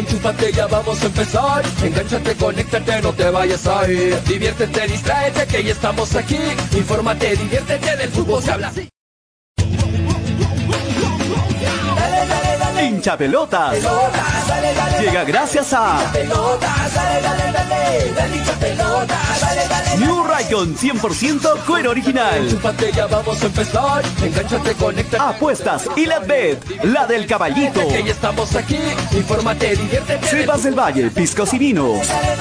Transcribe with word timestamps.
enchúfate, 0.00 0.52
ya 0.52 0.66
vamos 0.66 1.02
a 1.02 1.06
empezar. 1.06 1.62
Engánchate, 1.82 2.34
conéctate, 2.34 3.02
no 3.02 3.12
te 3.12 3.30
vayas 3.30 3.66
a 3.66 3.90
ir. 3.90 4.20
Diviértete, 4.24 4.86
distráete, 4.88 5.46
que 5.46 5.64
ya 5.64 5.72
estamos 5.72 6.14
aquí. 6.16 6.38
Infórmate, 6.76 7.36
diviértete, 7.36 7.96
del 7.96 8.10
fútbol 8.10 8.42
se 8.42 8.50
habla 8.52 8.68
así. 8.68 8.88
Hincha 13.00 13.16
pelotas. 13.16 13.78
Llega 15.00 15.24
gracias 15.24 15.72
a 15.72 16.00
pelota, 16.12 16.68
dale, 16.94 17.22
dale, 17.22 17.50
dale, 17.50 18.12
dale 18.12 18.36
hincha 18.36 18.52
pelota, 18.52 19.18
dale, 19.40 19.68
dale. 19.68 19.96
New 20.04 20.22
Raycon 20.22 20.76
100% 20.76 21.64
cuero 21.64 21.92
original. 21.92 22.60
Vamos 23.10 23.42
a 23.42 23.46
empezar. 23.46 24.02
Conéctate. 24.78 25.18
Apuestas 25.18 25.88
y 25.96 26.04
la 26.04 26.18
bet, 26.18 26.62
la 26.84 27.06
del 27.06 27.26
caballito. 27.26 27.88
Que 27.88 28.04
ya 28.04 28.12
estamos 28.12 28.54
aquí. 28.54 28.78
Infórmate, 29.12 29.76
diviértete. 29.76 30.26
Cepas 30.26 30.64
del 30.64 30.78
Valle, 30.78 31.10
piscos 31.10 31.54
y 31.54 31.58
vinos. 31.58 32.06
Dale, 32.06 32.36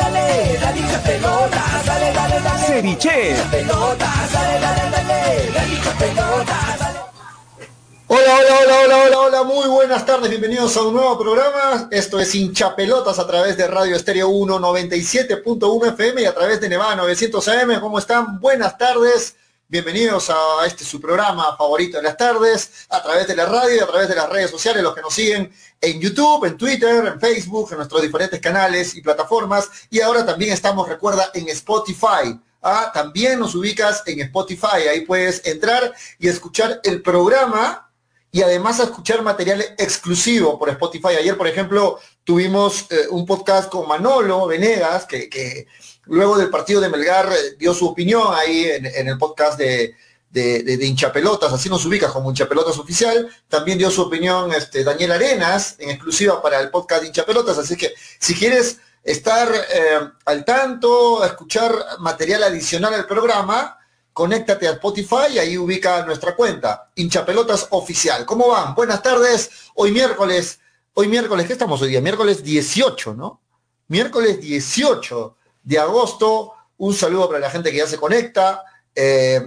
Hola, 8.11 8.39
hola, 8.39 8.59
hola, 8.63 8.79
hola, 8.79 8.97
hola, 8.97 9.19
hola, 9.19 9.43
muy 9.43 9.67
buenas 9.67 10.03
tardes, 10.03 10.31
bienvenidos 10.31 10.75
a 10.77 10.81
un 10.81 10.95
nuevo 10.95 11.15
programa. 11.19 11.87
Esto 11.91 12.19
es 12.19 12.33
Hinchapelotas 12.33 13.19
a 13.19 13.27
través 13.27 13.55
de 13.55 13.67
Radio 13.67 13.95
Estéreo 13.95 14.29
1 14.29 14.57
97.1 14.59 15.89
FM 15.89 16.23
y 16.23 16.25
a 16.25 16.33
través 16.33 16.59
de 16.59 16.69
Nevada 16.69 16.95
900 16.95 17.47
AM. 17.49 17.79
¿Cómo 17.79 17.99
están? 17.99 18.39
Buenas 18.39 18.79
tardes. 18.79 19.35
Bienvenidos 19.67 20.31
a 20.31 20.65
este 20.65 20.83
su 20.85 20.99
programa 20.99 21.55
favorito 21.55 21.97
de 21.97 22.03
las 22.03 22.17
tardes, 22.17 22.87
a 22.89 23.03
través 23.03 23.27
de 23.27 23.35
la 23.35 23.45
radio 23.45 23.75
y 23.75 23.79
a 23.79 23.85
través 23.85 24.09
de 24.09 24.15
las 24.15 24.27
redes 24.27 24.49
sociales, 24.49 24.81
los 24.81 24.95
que 24.95 25.01
nos 25.01 25.13
siguen 25.13 25.53
en 25.79 26.01
YouTube, 26.01 26.45
en 26.45 26.57
Twitter, 26.57 27.05
en 27.05 27.19
Facebook, 27.19 27.67
en 27.69 27.77
nuestros 27.77 28.01
diferentes 28.01 28.39
canales 28.39 28.95
y 28.95 29.03
plataformas. 29.03 29.69
Y 29.91 30.01
ahora 30.01 30.25
también 30.25 30.51
estamos, 30.51 30.89
recuerda, 30.89 31.29
en 31.35 31.47
Spotify. 31.49 32.41
Ah, 32.59 32.89
también 32.91 33.39
nos 33.39 33.53
ubicas 33.53 34.01
en 34.07 34.21
Spotify. 34.21 34.87
Ahí 34.91 35.01
puedes 35.01 35.45
entrar 35.45 35.93
y 36.17 36.27
escuchar 36.27 36.81
el 36.83 37.03
programa 37.03 37.85
y 38.31 38.41
además 38.41 38.79
a 38.79 38.83
escuchar 38.83 39.23
material 39.23 39.61
exclusivo 39.77 40.59
por 40.59 40.69
Spotify. 40.69 41.15
Ayer, 41.17 41.37
por 41.37 41.47
ejemplo, 41.47 41.99
tuvimos 42.23 42.85
eh, 42.91 43.07
un 43.09 43.25
podcast 43.25 43.69
con 43.69 43.87
Manolo 43.87 44.45
Venegas, 44.47 45.05
que, 45.05 45.67
luego 46.05 46.37
del 46.37 46.49
partido 46.49 46.79
de 46.81 46.89
Melgar 46.89 47.27
eh, 47.31 47.55
dio 47.57 47.73
su 47.73 47.87
opinión 47.87 48.27
ahí 48.33 48.65
en, 48.65 49.07
el 49.07 49.17
podcast 49.17 49.57
de, 49.59 49.95
de 50.31 50.85
hinchapelotas, 50.85 51.51
así 51.51 51.69
nos 51.69 51.83
ubicas 51.85 52.11
como 52.11 52.29
hinchapelotas 52.29 52.77
oficial. 52.77 53.27
También 53.47 53.79
dio 53.79 53.89
su 53.89 54.03
opinión 54.03 54.53
este, 54.53 54.83
Daniel 54.83 55.13
Arenas, 55.13 55.75
en 55.79 55.89
exclusiva 55.89 56.41
para 56.41 56.59
el 56.59 56.69
podcast 56.69 57.01
de 57.01 57.07
hinchapelotas. 57.07 57.57
Así 57.57 57.75
que 57.75 57.93
si 58.19 58.35
quieres 58.35 58.77
estar 59.03 59.49
eh, 59.51 59.99
al 60.25 60.45
tanto, 60.45 61.25
escuchar 61.25 61.73
material 61.99 62.43
adicional 62.43 62.93
al 62.93 63.07
programa, 63.07 63.78
conéctate 64.13 64.67
a 64.67 64.71
Spotify 64.71 65.33
y 65.33 65.39
ahí 65.39 65.57
ubica 65.57 66.05
nuestra 66.05 66.35
cuenta, 66.35 66.89
hinchapelotas 66.95 67.67
oficial. 67.71 68.25
¿Cómo 68.25 68.49
van? 68.49 68.75
Buenas 68.75 69.01
tardes. 69.01 69.49
Hoy 69.75 69.91
miércoles, 69.91 70.59
hoy 70.93 71.07
miércoles, 71.07 71.47
¿qué 71.47 71.53
estamos 71.53 71.81
hoy 71.81 71.89
día? 71.89 72.01
Miércoles 72.01 72.43
18, 72.43 73.13
¿no? 73.13 73.41
Miércoles 73.87 74.39
18 74.41 75.35
de 75.63 75.79
agosto. 75.79 76.53
Un 76.77 76.93
saludo 76.93 77.27
para 77.27 77.39
la 77.39 77.49
gente 77.49 77.71
que 77.71 77.77
ya 77.77 77.87
se 77.87 77.97
conecta. 77.97 78.63
Eh, 78.93 79.41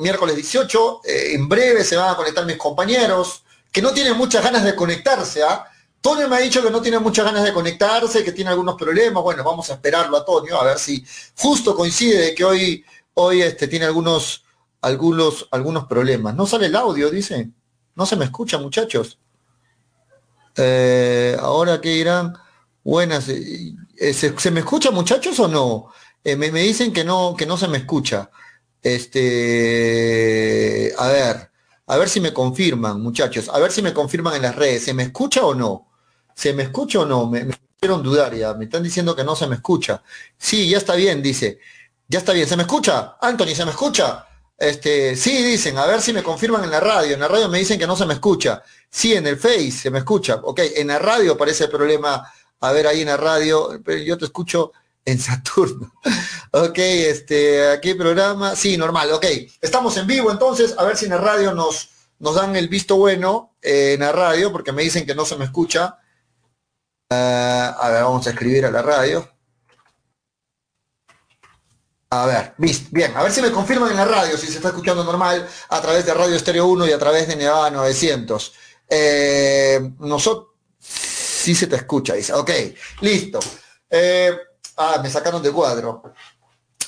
miércoles 0.00 0.36
18, 0.36 1.00
eh, 1.04 1.34
en 1.34 1.48
breve 1.48 1.84
se 1.84 1.96
van 1.96 2.10
a 2.10 2.16
conectar 2.16 2.46
mis 2.46 2.56
compañeros, 2.56 3.44
que 3.70 3.82
no 3.82 3.92
tienen 3.92 4.16
muchas 4.16 4.42
ganas 4.42 4.64
de 4.64 4.74
conectarse, 4.74 5.42
¿ah? 5.42 5.66
Tonio 6.00 6.28
me 6.28 6.36
ha 6.36 6.38
dicho 6.38 6.62
que 6.62 6.70
no 6.70 6.80
tiene 6.80 7.00
muchas 7.00 7.24
ganas 7.24 7.42
de 7.42 7.52
conectarse, 7.52 8.22
que 8.22 8.30
tiene 8.30 8.50
algunos 8.50 8.76
problemas. 8.76 9.22
Bueno, 9.24 9.42
vamos 9.42 9.68
a 9.70 9.74
esperarlo 9.74 10.16
a 10.16 10.24
Tonio, 10.24 10.60
a 10.60 10.64
ver 10.64 10.78
si 10.78 11.04
justo 11.36 11.74
coincide 11.74 12.18
de 12.18 12.34
que 12.34 12.44
hoy 12.44 12.84
hoy 13.16 13.42
este, 13.42 13.68
tiene 13.68 13.86
algunos, 13.86 14.44
algunos, 14.82 15.48
algunos 15.50 15.86
problemas. 15.86 16.34
No 16.34 16.46
sale 16.46 16.66
el 16.66 16.76
audio, 16.76 17.10
dice. 17.10 17.50
No 17.94 18.06
se 18.06 18.16
me 18.16 18.24
escucha, 18.26 18.58
muchachos. 18.58 19.18
Eh, 20.56 21.36
ahora 21.40 21.80
que 21.80 21.92
irán, 21.94 22.34
buenas. 22.84 23.28
eh, 23.28 23.74
eh, 23.98 24.12
¿se, 24.14 24.38
se 24.38 24.50
me 24.50 24.60
escucha, 24.60 24.90
muchachos, 24.90 25.38
o 25.40 25.48
no? 25.48 25.88
Me, 26.24 26.36
me 26.50 26.62
dicen 26.62 26.92
que 26.92 27.04
no, 27.04 27.34
que 27.36 27.46
no 27.46 27.56
se 27.56 27.68
me 27.68 27.78
escucha. 27.78 28.30
Este, 28.82 30.92
a 30.98 31.08
ver, 31.08 31.50
a 31.86 31.96
ver 31.96 32.08
si 32.08 32.20
me 32.20 32.32
confirman, 32.32 33.00
muchachos. 33.00 33.48
A 33.48 33.58
ver 33.58 33.72
si 33.72 33.82
me 33.82 33.92
confirman 33.94 34.34
en 34.36 34.42
las 34.42 34.56
redes. 34.56 34.84
¿Se 34.84 34.94
me 34.94 35.04
escucha 35.04 35.44
o 35.44 35.54
no? 35.54 35.88
¿Se 36.34 36.52
me 36.52 36.64
escucha 36.64 37.00
o 37.00 37.06
no? 37.06 37.26
Me, 37.28 37.44
me 37.44 37.54
hicieron 37.76 38.02
dudar 38.02 38.34
ya. 38.34 38.54
Me 38.54 38.64
están 38.66 38.82
diciendo 38.82 39.14
que 39.16 39.24
no 39.24 39.36
se 39.36 39.46
me 39.46 39.56
escucha. 39.56 40.02
Sí, 40.38 40.68
ya 40.68 40.78
está 40.78 40.94
bien, 40.96 41.22
dice. 41.22 41.58
Ya 42.08 42.20
está 42.20 42.32
bien, 42.32 42.46
¿se 42.46 42.56
me 42.56 42.62
escucha? 42.62 43.16
Anthony, 43.20 43.54
¿se 43.54 43.64
me 43.64 43.72
escucha? 43.72 44.26
Este, 44.56 45.16
sí, 45.16 45.42
dicen, 45.42 45.76
a 45.76 45.86
ver 45.86 46.00
si 46.00 46.12
me 46.12 46.22
confirman 46.22 46.64
en 46.64 46.70
la 46.70 46.80
radio. 46.80 47.14
En 47.14 47.20
la 47.20 47.28
radio 47.28 47.48
me 47.48 47.58
dicen 47.58 47.78
que 47.78 47.86
no 47.86 47.96
se 47.96 48.06
me 48.06 48.14
escucha. 48.14 48.62
Sí, 48.88 49.14
en 49.14 49.26
el 49.26 49.36
Face 49.36 49.72
se 49.72 49.90
me 49.90 49.98
escucha. 49.98 50.36
Ok, 50.42 50.60
en 50.76 50.88
la 50.88 50.98
radio 50.98 51.36
parece 51.36 51.64
el 51.64 51.70
problema. 51.70 52.32
A 52.60 52.72
ver, 52.72 52.86
ahí 52.86 53.02
en 53.02 53.08
la 53.08 53.16
radio, 53.16 53.80
pero 53.84 53.98
yo 53.98 54.16
te 54.16 54.24
escucho 54.24 54.72
en 55.04 55.18
Saturno. 55.18 55.92
ok, 56.52 56.78
este, 56.78 57.70
aquí 57.70 57.94
programa. 57.94 58.56
Sí, 58.56 58.76
normal, 58.76 59.12
ok. 59.12 59.26
Estamos 59.60 59.96
en 59.96 60.06
vivo 60.06 60.30
entonces, 60.30 60.74
a 60.78 60.84
ver 60.84 60.96
si 60.96 61.04
en 61.04 61.12
la 61.12 61.18
radio 61.18 61.52
nos, 61.52 61.90
nos 62.18 62.34
dan 62.34 62.56
el 62.56 62.68
visto 62.68 62.96
bueno 62.96 63.56
eh, 63.60 63.94
en 63.94 64.00
la 64.00 64.12
radio, 64.12 64.52
porque 64.52 64.72
me 64.72 64.82
dicen 64.82 65.04
que 65.06 65.14
no 65.14 65.24
se 65.24 65.36
me 65.36 65.44
escucha. 65.44 65.98
Ah, 67.10 67.76
a 67.80 67.90
ver, 67.90 68.02
vamos 68.04 68.26
a 68.26 68.30
escribir 68.30 68.64
a 68.64 68.70
la 68.70 68.82
radio. 68.82 69.35
A 72.08 72.24
ver, 72.24 72.54
bien, 72.90 73.16
a 73.16 73.22
ver 73.24 73.32
si 73.32 73.42
me 73.42 73.50
confirman 73.50 73.90
en 73.90 73.96
la 73.96 74.04
radio 74.04 74.38
si 74.38 74.46
se 74.46 74.56
está 74.56 74.68
escuchando 74.68 75.02
normal 75.02 75.48
a 75.68 75.80
través 75.80 76.06
de 76.06 76.14
Radio 76.14 76.36
Estéreo 76.36 76.66
1 76.66 76.86
y 76.86 76.92
a 76.92 76.98
través 76.98 77.26
de 77.26 77.34
Nevada 77.34 77.68
900. 77.70 78.52
Eh, 78.88 79.90
nosotros, 79.98 80.54
sí 80.78 81.54
se 81.56 81.66
te 81.66 81.74
escucha, 81.74 82.14
dice, 82.14 82.32
ok, 82.32 82.50
listo. 83.00 83.40
Eh, 83.90 84.36
ah, 84.76 85.00
me 85.02 85.10
sacaron 85.10 85.42
de 85.42 85.50
cuadro. 85.50 86.14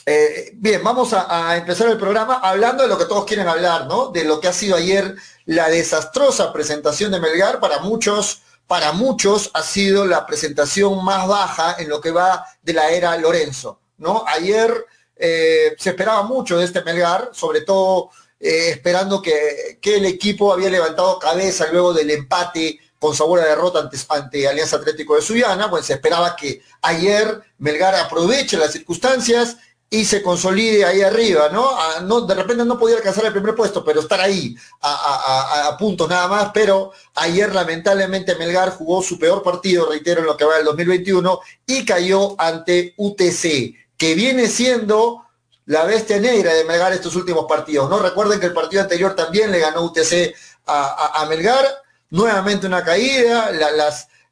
Eh, 0.07 0.53
bien, 0.55 0.85
vamos 0.85 1.13
a, 1.13 1.51
a 1.51 1.57
empezar 1.57 1.89
el 1.89 1.99
programa 1.99 2.37
hablando 2.37 2.85
de 2.85 2.89
lo 2.89 2.97
que 2.97 3.07
todos 3.07 3.25
quieren 3.25 3.49
hablar, 3.49 3.87
¿no? 3.89 4.11
De 4.11 4.23
lo 4.23 4.39
que 4.41 4.47
ha 4.47 4.53
sido 4.53 4.77
ayer 4.77 5.17
la 5.47 5.69
desastrosa 5.69 6.53
presentación 6.53 7.11
de 7.11 7.19
Melgar 7.19 7.59
para 7.59 7.81
muchos, 7.81 8.43
para 8.69 8.93
muchos 8.93 9.51
ha 9.53 9.63
sido 9.65 10.07
la 10.07 10.27
presentación 10.27 11.05
más 11.05 11.27
baja 11.27 11.75
en 11.81 11.89
lo 11.89 12.01
que 12.01 12.13
va 12.13 12.47
de 12.63 12.73
la 12.73 12.91
era 12.91 13.17
Lorenzo, 13.17 13.81
¿no? 13.97 14.25
Ayer 14.29 14.87
eh, 15.19 15.75
se 15.79 15.91
esperaba 15.91 16.23
mucho 16.23 16.59
de 16.59 16.65
este 16.65 16.83
Melgar, 16.83 17.31
sobre 17.33 17.63
todo 17.63 18.11
eh, 18.41 18.71
esperando 18.71 19.21
que, 19.21 19.79
que 19.81 19.97
el 19.97 20.07
equipo 20.07 20.53
había 20.53 20.71
levantado 20.71 21.19
cabeza 21.19 21.67
luego 21.73 21.93
del 21.93 22.11
empate 22.11 22.79
con 22.99 23.15
sabor 23.15 23.41
a 23.41 23.45
derrota 23.47 23.81
ante, 23.81 23.97
ante 24.09 24.49
Alianza 24.49 24.77
Atlético 24.77 25.15
de 25.17 25.23
Sullana, 25.23 25.71
pues 25.71 25.87
se 25.87 25.95
esperaba 25.95 26.35
que 26.37 26.63
ayer 26.83 27.41
Melgar 27.59 27.95
aproveche 27.95 28.57
las 28.57 28.73
circunstancias 28.73 29.57
y 29.91 30.05
se 30.05 30.21
consolide 30.23 30.85
ahí 30.85 31.01
arriba, 31.01 31.49
¿no? 31.51 31.71
A- 31.71 32.01
no 32.01 32.21
de 32.23 32.35
repente 32.35 32.65
no 32.65 32.79
podía 32.79 32.97
alcanzar 32.97 33.25
el 33.25 33.33
primer 33.33 33.55
puesto, 33.55 33.83
pero 33.85 34.01
estar 34.01 34.21
ahí 34.21 34.55
a- 34.83 35.69
a 35.69 35.77
puntos 35.79 36.09
nada 36.09 36.29
más, 36.29 36.51
pero 36.53 36.93
ayer 37.15 37.55
lamentablemente 37.55 38.35
Melgar 38.37 38.71
jugó 38.77 39.03
su 39.03 39.19
peor 39.19 39.43
partido, 39.43 39.89
reitero, 39.89 40.21
en 40.21 40.27
lo 40.27 40.37
que 40.37 40.45
va 40.45 40.57
del 40.57 40.65
2021 40.67 41.41
y 41.67 41.85
cayó 41.87 42.35
ante 42.39 42.95
UTC, 42.99 43.75
que 43.99 44.15
viene 44.15 44.47
siendo 44.49 45.27
la 45.67 45.85
bestia 45.85 46.19
negra 46.19 46.55
de 46.55 46.65
Melgar 46.65 46.93
estos 46.95 47.15
últimos 47.17 47.45
partidos, 47.47 47.91
¿no? 47.91 47.99
Recuerden 47.99 48.41
que 48.41 48.47
el 48.47 48.55
partido 48.55 48.81
anterior 48.81 49.15
también 49.15 49.51
le 49.51 49.59
ganó 49.59 49.83
UTC 49.83 50.35
a, 50.67 51.21
a- 51.21 51.27
Melgar, 51.27 51.67
nuevamente 52.11 52.67
una 52.67 52.83
caída, 52.83 53.51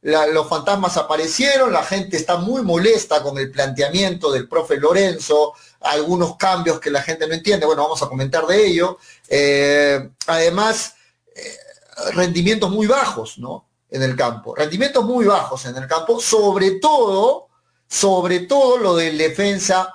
los 0.01 0.49
fantasmas 0.49 0.97
aparecieron, 0.97 1.73
la 1.73 1.83
gente 1.83 2.17
está 2.17 2.37
muy 2.37 2.63
molesta 2.63 3.23
con 3.23 3.37
el 3.39 3.51
planteamiento 3.51 4.33
del 4.33 4.49
profe 4.49 4.77
Lorenzo, 4.77 5.53
algunos 5.81 6.37
cambios 6.37 6.81
que 6.81 6.91
la 6.91 7.03
gente 7.03 7.27
no 7.27 7.35
entiende, 7.35 7.67
bueno, 7.67 7.83
vamos 7.83 8.03
a 8.03 8.09
comentar 8.09 8.47
de 8.47 8.67
ello. 8.67 8.99
Eh, 9.29 10.09
además, 10.27 10.95
eh, 11.35 11.57
rendimientos 12.13 12.71
muy 12.71 12.87
bajos, 12.87 13.39
¿no? 13.39 13.67
En 13.91 14.03
el 14.03 14.17
campo, 14.17 14.55
rendimientos 14.55 15.05
muy 15.05 15.27
bajos 15.27 15.65
en 15.67 15.77
el 15.77 15.87
campo, 15.87 16.21
sobre 16.21 16.73
todo, 16.81 17.46
sobre 17.89 18.41
todo 18.41 18.79
lo 18.79 18.97
del 18.97 19.19
defensa 19.19 19.93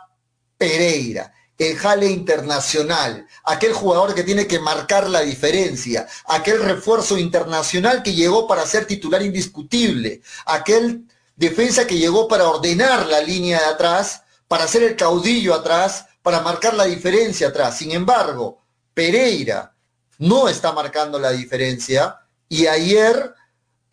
Pereira, 0.57 1.33
el 1.57 1.77
jale 1.77 2.07
internacional, 2.07 3.27
aquel 3.43 3.73
jugador 3.73 4.15
que 4.15 4.23
tiene 4.23 4.47
que 4.47 4.59
marcar 4.59 5.09
la 5.09 5.21
diferencia, 5.21 6.07
aquel 6.25 6.61
refuerzo 6.63 7.17
internacional 7.17 8.01
que 8.01 8.13
llegó 8.13 8.47
para 8.47 8.65
ser 8.65 8.85
titular 8.85 9.21
indiscutible, 9.21 10.21
aquel 10.45 11.05
defensa 11.35 11.85
que 11.85 11.97
llegó 11.97 12.27
para 12.27 12.47
ordenar 12.47 13.05
la 13.07 13.21
línea 13.21 13.59
de 13.59 13.65
atrás, 13.65 14.23
para 14.47 14.67
ser 14.67 14.83
el 14.83 14.95
caudillo 14.95 15.53
atrás, 15.53 16.05
para 16.21 16.41
marcar 16.41 16.73
la 16.73 16.85
diferencia 16.85 17.47
atrás. 17.47 17.77
Sin 17.77 17.91
embargo, 17.91 18.61
Pereira 18.93 19.73
no 20.17 20.47
está 20.49 20.71
marcando 20.71 21.19
la 21.19 21.31
diferencia 21.31 22.19
y 22.47 22.67
ayer 22.67 23.33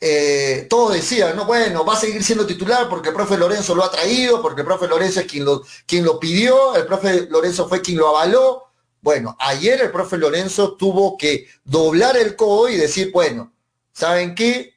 eh, 0.00 0.66
todos 0.70 0.94
decían, 0.94 1.34
no, 1.34 1.44
bueno, 1.44 1.84
va 1.84 1.94
a 1.94 2.00
seguir 2.00 2.22
siendo 2.22 2.46
titular 2.46 2.88
porque 2.88 3.08
el 3.08 3.14
profe 3.14 3.36
Lorenzo 3.36 3.74
lo 3.74 3.84
ha 3.84 3.90
traído, 3.90 4.40
porque 4.40 4.60
el 4.60 4.66
profe 4.66 4.86
Lorenzo 4.86 5.20
es 5.20 5.26
quien 5.26 5.44
lo, 5.44 5.62
quien 5.86 6.04
lo 6.04 6.20
pidió, 6.20 6.76
el 6.76 6.86
profe 6.86 7.26
Lorenzo 7.28 7.68
fue 7.68 7.82
quien 7.82 7.98
lo 7.98 8.08
avaló. 8.08 8.68
Bueno, 9.00 9.36
ayer 9.40 9.80
el 9.80 9.90
profe 9.90 10.16
Lorenzo 10.16 10.76
tuvo 10.76 11.16
que 11.16 11.48
doblar 11.64 12.16
el 12.16 12.36
codo 12.36 12.68
y 12.68 12.76
decir, 12.76 13.10
bueno, 13.12 13.52
¿saben 13.92 14.34
qué? 14.34 14.74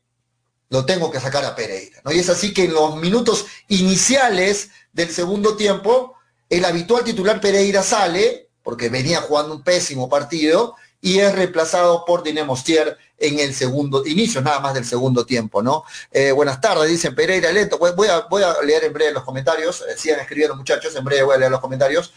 Lo 0.70 0.86
tengo 0.86 1.12
que 1.12 1.20
sacar 1.20 1.46
a 1.46 1.56
Pereira. 1.56 2.02
¿no? 2.04 2.12
Y 2.12 2.20
es 2.20 2.30
así 2.30 2.54
que 2.54 2.66
en 2.66 2.74
los 2.74 2.96
minutos 2.96 3.46
iniciales 3.68 4.72
del 4.94 5.10
segundo 5.10 5.56
tiempo, 5.56 6.16
el 6.50 6.66
habitual 6.66 7.04
titular 7.04 7.42
Pereira 7.42 7.84
sale, 7.84 8.50
porque 8.64 8.90
venía 8.90 9.22
jugando 9.22 9.54
un 9.54 9.64
pésimo 9.64 10.10
partido, 10.10 10.76
y 11.02 11.20
es 11.20 11.34
reemplazado 11.34 12.06
por 12.06 12.24
Dinemostier 12.24 12.98
en 13.22 13.40
el 13.40 13.54
segundo, 13.54 14.06
inicio 14.06 14.42
nada 14.42 14.60
más 14.60 14.74
del 14.74 14.84
segundo 14.84 15.26
tiempo, 15.26 15.62
¿no? 15.62 15.86
Eh, 16.12 16.32
buenas 16.32 16.60
tardes, 16.60 16.90
dicen 16.90 17.16
Pereira 17.16 17.50
lento. 17.52 17.78
Voy 17.78 18.08
a, 18.08 18.22
voy 18.22 18.44
a 18.44 18.62
leer 18.64 18.86
en 18.86 18.94
breve 18.94 19.14
los 19.14 19.24
comentarios, 19.24 19.82
eh, 19.82 19.96
sigan 19.98 20.20
escribiendo 20.20 20.56
muchachos, 20.56 20.96
en 20.96 21.06
breve 21.06 21.22
voy 21.24 21.36
a 21.36 21.40
leer 21.40 21.52
los 21.52 21.62
comentarios. 21.62 22.12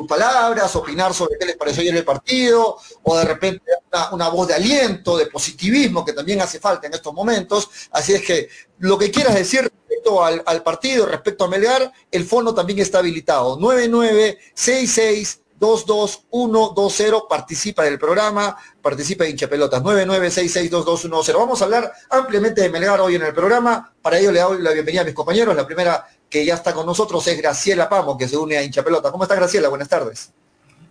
palabras, 0.07 0.75
opinar 0.75 1.13
sobre 1.13 1.37
qué 1.37 1.45
les 1.45 1.57
pareció 1.57 1.81
ayer 1.81 1.95
el 1.95 2.05
partido, 2.05 2.77
o 3.03 3.17
de 3.17 3.25
repente 3.25 3.63
una, 4.11 4.29
voz 4.29 4.47
de 4.47 4.53
aliento, 4.53 5.17
de 5.17 5.25
positivismo, 5.27 6.05
que 6.05 6.13
también 6.13 6.41
hace 6.41 6.59
falta 6.59 6.87
en 6.87 6.93
estos 6.93 7.13
momentos. 7.13 7.69
Así 7.91 8.13
es 8.13 8.21
que 8.21 8.49
lo 8.79 8.97
que 8.97 9.11
quieras 9.11 9.35
decir 9.35 9.61
respecto 9.61 10.23
al, 10.23 10.63
partido, 10.63 11.05
respecto 11.05 11.43
a 11.43 11.47
Melgar, 11.47 11.91
el 12.11 12.25
fondo 12.25 12.53
también 12.53 12.79
está 12.79 12.99
habilitado. 12.99 13.57
9966 13.59 15.41
22120 15.61 17.27
participa 17.29 17.83
del 17.83 17.99
programa, 17.99 18.57
participa 18.81 19.25
de 19.25 19.29
hinchapelotas 19.29 19.83
99662210. 19.83 21.33
Vamos 21.37 21.61
a 21.61 21.65
hablar 21.65 21.91
ampliamente 22.09 22.61
de 22.61 22.69
Melgar 22.69 22.99
hoy 22.99 23.13
en 23.15 23.21
el 23.21 23.33
programa. 23.33 23.93
Para 24.01 24.17
ello 24.17 24.31
le 24.31 24.39
doy 24.39 24.61
la 24.61 24.71
bienvenida 24.71 25.01
a 25.01 25.05
mis 25.05 25.13
compañeros. 25.13 25.55
La 25.55 25.67
primera 25.67 26.03
que 26.31 26.45
ya 26.45 26.55
está 26.55 26.73
con 26.73 26.85
nosotros 26.85 27.27
es 27.27 27.37
Graciela 27.37 27.89
Pamo, 27.89 28.17
que 28.17 28.27
se 28.27 28.37
une 28.37 28.57
a 28.57 28.63
Hinchapelota. 28.63 29.11
¿Cómo 29.11 29.23
está 29.23 29.35
Graciela? 29.35 29.67
Buenas 29.67 29.89
tardes. 29.89 30.31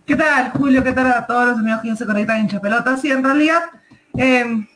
¿Qué 0.05 0.15
tal, 0.15 0.51
Julio? 0.51 0.83
¿Qué 0.83 0.93
tal 0.93 1.07
a 1.11 1.25
todos 1.25 1.47
los 1.47 1.57
amigos 1.57 1.81
que 1.81 1.95
se 1.95 2.05
conectan 2.05 2.37
a 2.37 2.39
Hinchapelota? 2.41 2.95
Sí, 2.97 3.09
en 3.09 3.23
realidad, 3.23 3.63
em, 4.13 4.67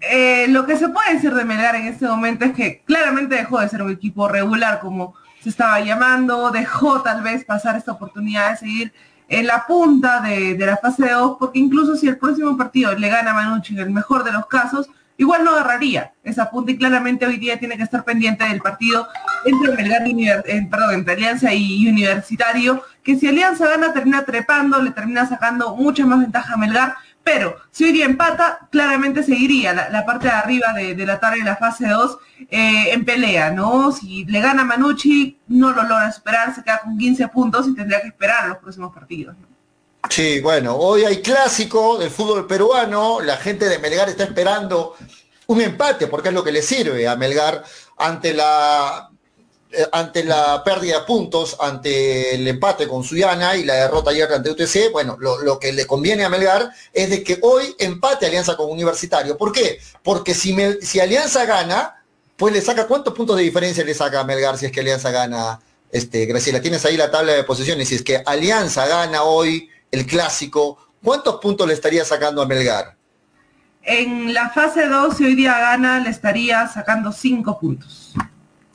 eh, 0.00 0.46
lo 0.48 0.66
que 0.66 0.76
se 0.76 0.88
puede 0.88 1.14
decir 1.14 1.32
de 1.32 1.44
Melgar 1.44 1.76
en 1.76 1.86
este 1.86 2.08
momento 2.08 2.44
es 2.44 2.52
que 2.54 2.82
claramente 2.84 3.36
dejó 3.36 3.60
de 3.60 3.68
ser 3.68 3.82
un 3.82 3.92
equipo 3.92 4.26
regular 4.26 4.80
como 4.80 5.14
se 5.42 5.48
estaba 5.48 5.78
llamando, 5.80 6.50
dejó 6.50 7.00
tal 7.02 7.22
vez 7.22 7.44
pasar 7.44 7.76
esta 7.76 7.92
oportunidad 7.92 8.50
de 8.50 8.56
seguir 8.56 8.92
en 9.28 9.46
la 9.46 9.64
punta 9.64 10.20
de, 10.20 10.54
de 10.54 10.66
la 10.66 10.76
fase 10.78 11.08
2, 11.08 11.36
porque 11.38 11.60
incluso 11.60 11.94
si 11.94 12.08
el 12.08 12.18
próximo 12.18 12.56
partido 12.56 12.92
le 12.94 13.08
gana 13.08 13.30
a 13.30 13.34
Manucci 13.34 13.74
en 13.74 13.80
el 13.80 13.90
mejor 13.90 14.24
de 14.24 14.32
los 14.32 14.46
casos, 14.46 14.88
igual 15.18 15.44
no 15.44 15.50
agarraría 15.50 16.12
esa 16.24 16.50
punta 16.50 16.72
y 16.72 16.78
claramente 16.78 17.26
hoy 17.26 17.36
día 17.36 17.58
tiene 17.58 17.76
que 17.76 17.82
estar 17.82 18.04
pendiente 18.04 18.44
del 18.44 18.60
partido 18.60 19.06
entre 19.44 19.76
Melgar 19.76 20.02
perdón, 20.70 20.94
entre 20.94 21.14
Alianza 21.14 21.52
y 21.52 21.86
Universitario, 21.86 22.82
que 23.02 23.16
si 23.16 23.28
Alianza 23.28 23.66
gana 23.68 23.92
termina 23.92 24.24
trepando, 24.24 24.80
le 24.80 24.92
termina 24.92 25.26
sacando 25.26 25.76
mucha 25.76 26.06
más 26.06 26.20
ventaja 26.20 26.54
a 26.54 26.56
Melgar, 26.56 26.94
pero 27.24 27.56
si 27.70 27.84
hoy 27.84 27.92
día 27.92 28.06
empata, 28.06 28.68
claramente 28.70 29.22
seguiría 29.22 29.74
la, 29.74 30.06
parte 30.06 30.28
de 30.28 30.32
arriba 30.32 30.72
de, 30.72 31.04
la 31.04 31.20
tabla 31.20 31.36
de 31.36 31.44
la 31.44 31.56
fase 31.56 31.86
2 31.86 32.18
eh, 32.50 32.92
en 32.92 33.04
pelea, 33.04 33.50
¿no? 33.50 33.92
Si 33.92 34.24
le 34.24 34.40
gana 34.40 34.64
Manucci, 34.64 35.38
no 35.48 35.72
lo 35.72 35.82
logra 35.82 36.10
superar, 36.10 36.54
se 36.54 36.62
queda 36.62 36.80
con 36.80 36.96
15 36.96 37.28
puntos 37.28 37.68
y 37.68 37.74
tendría 37.74 38.00
que 38.00 38.08
esperar 38.08 38.48
los 38.48 38.58
próximos 38.58 38.94
partidos. 38.94 39.36
Sí, 40.10 40.40
bueno, 40.40 40.76
hoy 40.76 41.04
hay 41.04 41.20
clásico 41.20 41.98
del 41.98 42.10
fútbol 42.10 42.46
peruano, 42.46 43.20
la 43.20 43.36
gente 43.36 43.68
de 43.68 43.78
Melgar 43.78 44.08
está 44.08 44.24
esperando 44.24 44.94
un 45.46 45.60
empate, 45.60 46.06
porque 46.06 46.28
es 46.28 46.34
lo 46.34 46.44
que 46.44 46.52
le 46.52 46.62
sirve 46.62 47.08
a 47.08 47.16
Melgar 47.16 47.64
ante 47.96 48.32
la 48.32 49.10
eh, 49.70 49.86
ante 49.92 50.24
la 50.24 50.64
pérdida 50.64 51.00
de 51.00 51.04
puntos, 51.04 51.56
ante 51.60 52.34
el 52.34 52.48
empate 52.48 52.88
con 52.88 53.04
Suyana 53.04 53.54
y 53.54 53.64
la 53.64 53.74
derrota 53.74 54.10
ayer 54.10 54.32
ante 54.32 54.50
UTC, 54.50 54.90
bueno, 54.92 55.18
lo, 55.20 55.58
que 55.58 55.74
le 55.74 55.86
conviene 55.86 56.24
a 56.24 56.30
Melgar 56.30 56.70
es 56.92 57.10
de 57.10 57.22
que 57.22 57.38
hoy 57.42 57.74
empate 57.78 58.24
Alianza 58.24 58.56
con 58.56 58.70
Universitario. 58.70 59.36
¿Por 59.36 59.52
qué? 59.52 59.78
Porque 60.02 60.32
si, 60.32 60.56
si 60.80 61.00
Alianza 61.00 61.44
gana, 61.44 62.02
pues 62.36 62.54
le 62.54 62.62
saca, 62.62 62.86
¿cuántos 62.86 63.12
puntos 63.12 63.36
de 63.36 63.42
diferencia 63.42 63.84
le 63.84 63.92
saca 63.92 64.20
a 64.20 64.24
Melgar 64.24 64.56
si 64.56 64.64
es 64.66 64.72
que 64.72 64.80
Alianza 64.80 65.10
gana? 65.10 65.60
Este, 65.92 66.24
Graciela, 66.24 66.62
tienes 66.62 66.84
ahí 66.86 66.96
la 66.96 67.10
tabla 67.10 67.32
de 67.32 67.44
posiciones, 67.44 67.88
si 67.88 67.96
es 67.96 68.02
que 68.02 68.22
Alianza 68.24 68.86
gana 68.86 69.22
hoy 69.24 69.68
el 69.90 70.06
clásico, 70.06 70.78
¿cuántos 71.02 71.36
puntos 71.36 71.66
le 71.66 71.74
estaría 71.74 72.04
sacando 72.04 72.42
a 72.42 72.46
Melgar? 72.46 72.96
En 73.82 74.34
la 74.34 74.50
fase 74.50 74.86
2, 74.86 75.16
si 75.16 75.24
hoy 75.24 75.34
día 75.34 75.58
gana, 75.58 76.00
le 76.00 76.10
estaría 76.10 76.66
sacando 76.68 77.10
5 77.10 77.58
puntos. 77.58 78.12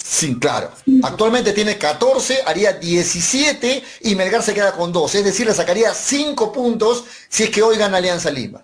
Sí, 0.04 0.38
claro. 0.38 0.72
Actualmente 1.04 1.54
tiene 1.54 1.78
14, 1.78 2.44
haría 2.46 2.74
17 2.74 3.84
y 4.02 4.16
Melgar 4.16 4.44
se 4.44 4.54
queda 4.54 4.74
con 4.74 4.92
2. 4.92 5.16
Es 5.16 5.24
decir, 5.24 5.46
le 5.46 5.54
sacaría 5.54 5.94
5 5.94 6.52
puntos 6.52 7.06
si 7.30 7.44
es 7.44 7.50
que 7.50 7.62
hoy 7.62 7.78
gana 7.78 7.98
Alianza 7.98 8.30
Lima. 8.30 8.62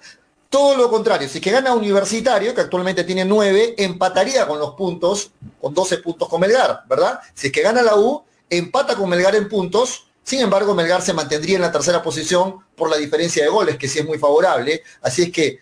Todo 0.49 0.75
lo 0.75 0.89
contrario, 0.89 1.29
si 1.29 1.37
es 1.37 1.43
que 1.43 1.51
gana 1.51 1.73
Universitario, 1.73 2.55
que 2.55 2.61
actualmente 2.61 3.03
tiene 3.03 3.23
9, 3.23 3.75
empataría 3.77 4.47
con 4.47 4.59
los 4.59 4.73
puntos, 4.73 5.31
con 5.61 5.73
12 5.73 5.99
puntos 5.99 6.27
con 6.27 6.41
Melgar, 6.41 6.83
¿verdad? 6.89 7.19
Si 7.35 7.47
es 7.47 7.53
que 7.53 7.61
gana 7.61 7.83
la 7.83 7.95
U, 7.95 8.23
empata 8.49 8.95
con 8.95 9.09
Melgar 9.09 9.35
en 9.35 9.47
puntos, 9.47 10.08
sin 10.23 10.41
embargo, 10.41 10.75
Melgar 10.75 11.01
se 11.01 11.13
mantendría 11.13 11.55
en 11.55 11.61
la 11.61 11.71
tercera 11.71 12.03
posición 12.03 12.57
por 12.75 12.89
la 12.89 12.97
diferencia 12.97 13.43
de 13.43 13.49
goles, 13.49 13.77
que 13.77 13.87
sí 13.87 13.99
es 13.99 14.05
muy 14.05 14.17
favorable. 14.17 14.83
Así 15.01 15.23
es 15.23 15.31
que 15.31 15.59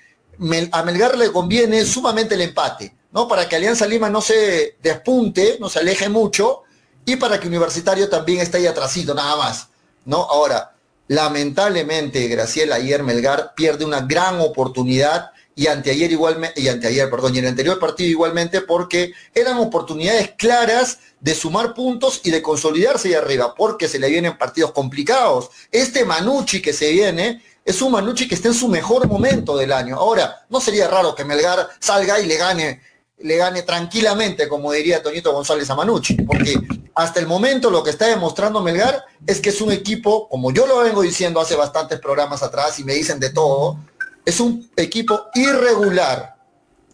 a 0.71 0.83
Melgar 0.83 1.17
le 1.17 1.31
conviene 1.31 1.85
sumamente 1.85 2.35
el 2.35 2.41
empate. 2.41 2.93
¿no? 3.11 3.27
Para 3.27 3.47
que 3.47 3.55
Alianza 3.55 3.87
Lima 3.87 4.09
no 4.09 4.21
se 4.21 4.77
despunte, 4.81 5.57
no 5.59 5.69
se 5.69 5.79
aleje 5.79 6.09
mucho, 6.09 6.63
y 7.05 7.15
para 7.15 7.39
que 7.39 7.47
Universitario 7.47 8.09
también 8.09 8.41
esté 8.41 8.57
ahí 8.57 8.67
atrasito, 8.67 9.13
nada 9.13 9.37
más, 9.37 9.69
¿no? 10.05 10.17
Ahora, 10.17 10.75
lamentablemente, 11.07 12.27
Graciela, 12.27 12.75
ayer 12.75 13.01
Melgar 13.01 13.53
pierde 13.55 13.85
una 13.85 14.01
gran 14.01 14.41
oportunidad 14.41 15.31
y 15.57 15.65
anteayer 15.65 16.11
igualmente, 16.11 16.61
y 16.61 16.67
anteayer, 16.67 17.09
perdón, 17.09 17.33
y 17.33 17.39
en 17.39 17.45
el 17.45 17.49
anterior 17.49 17.79
partido 17.79 18.11
igualmente, 18.11 18.61
porque 18.61 19.13
eran 19.33 19.57
oportunidades 19.57 20.35
claras 20.37 20.99
de 21.19 21.33
sumar 21.33 21.73
puntos 21.73 22.21
y 22.23 22.29
de 22.29 22.43
consolidarse 22.43 23.07
ahí 23.07 23.15
arriba, 23.15 23.55
porque 23.55 23.87
se 23.87 23.97
le 23.97 24.07
vienen 24.07 24.37
partidos 24.37 24.71
complicados. 24.71 25.49
Este 25.71 26.05
Manucci 26.05 26.61
que 26.61 26.73
se 26.73 26.91
viene 26.91 27.41
es 27.65 27.81
un 27.81 27.91
Manucci 27.91 28.27
que 28.27 28.35
está 28.35 28.49
en 28.49 28.53
su 28.53 28.67
mejor 28.67 29.07
momento 29.07 29.57
del 29.57 29.73
año. 29.73 29.95
Ahora, 29.95 30.45
no 30.47 30.61
sería 30.61 30.87
raro 30.87 31.15
que 31.15 31.25
Melgar 31.25 31.67
salga 31.79 32.19
y 32.19 32.27
le 32.27 32.37
gane 32.37 32.81
le 33.19 33.35
gane 33.35 33.63
tranquilamente, 33.63 34.47
como 34.47 34.71
diría 34.71 35.01
Toñito 35.01 35.33
González 35.33 35.67
a 35.71 35.75
Manucci, 35.75 36.13
porque 36.21 36.53
hasta 36.93 37.19
el 37.19 37.25
momento 37.25 37.71
lo 37.71 37.83
que 37.83 37.89
está 37.89 38.05
demostrando 38.05 38.61
Melgar 38.61 39.05
es 39.25 39.41
que 39.41 39.49
es 39.49 39.59
un 39.59 39.71
equipo, 39.71 40.29
como 40.29 40.51
yo 40.51 40.67
lo 40.67 40.77
vengo 40.77 41.01
diciendo 41.01 41.39
hace 41.39 41.55
bastantes 41.55 41.99
programas 41.99 42.43
atrás 42.43 42.77
y 42.77 42.83
me 42.83 42.93
dicen 42.93 43.19
de 43.19 43.31
todo, 43.31 43.79
es 44.27 44.39
un 44.39 44.69
equipo 44.75 45.27
irregular, 45.35 46.35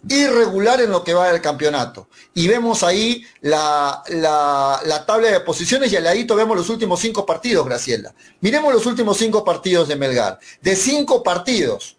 irregular 0.08 0.82
en 0.82 0.92
lo 0.92 1.04
que 1.04 1.14
va 1.14 1.32
del 1.32 1.42
campeonato. 1.42 2.08
Y 2.34 2.48
vemos 2.48 2.84
ahí 2.84 3.26
la, 3.42 4.04
la, 4.10 4.80
la, 4.86 5.06
tabla 5.06 5.30
de 5.30 5.40
posiciones 5.40 5.92
y 5.92 5.96
al 5.96 6.04
ladito 6.04 6.36
vemos 6.36 6.56
los 6.56 6.70
últimos 6.70 7.00
cinco 7.00 7.26
partidos, 7.26 7.66
Graciela. 7.66 8.14
Miremos 8.42 8.72
los 8.72 8.86
últimos 8.86 9.18
cinco 9.18 9.44
partidos 9.44 9.88
de 9.88 9.96
Melgar. 9.96 10.40
De 10.62 10.76
cinco 10.76 11.24
partidos, 11.24 11.98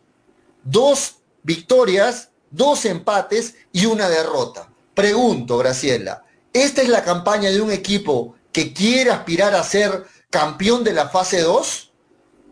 dos 0.62 1.17
victorias 1.43 2.29
dos 2.55 2.85
empates 2.85 3.57
y 3.73 3.87
una 3.87 4.09
derrota. 4.09 4.69
Pregunto, 4.95 5.59
Graciela, 5.59 6.25
¿esta 6.53 6.83
es 6.83 6.88
la 6.88 7.03
campaña 7.03 7.50
de 7.50 7.61
un 7.61 7.73
equipo 7.73 8.37
que 8.53 8.73
quiere 8.73 9.11
aspirar 9.11 9.55
a 9.55 9.64
ser 9.64 10.05
campeón 10.31 10.85
de 10.85 10.93
la 10.93 11.09
fase 11.09 11.41
2? 11.41 11.93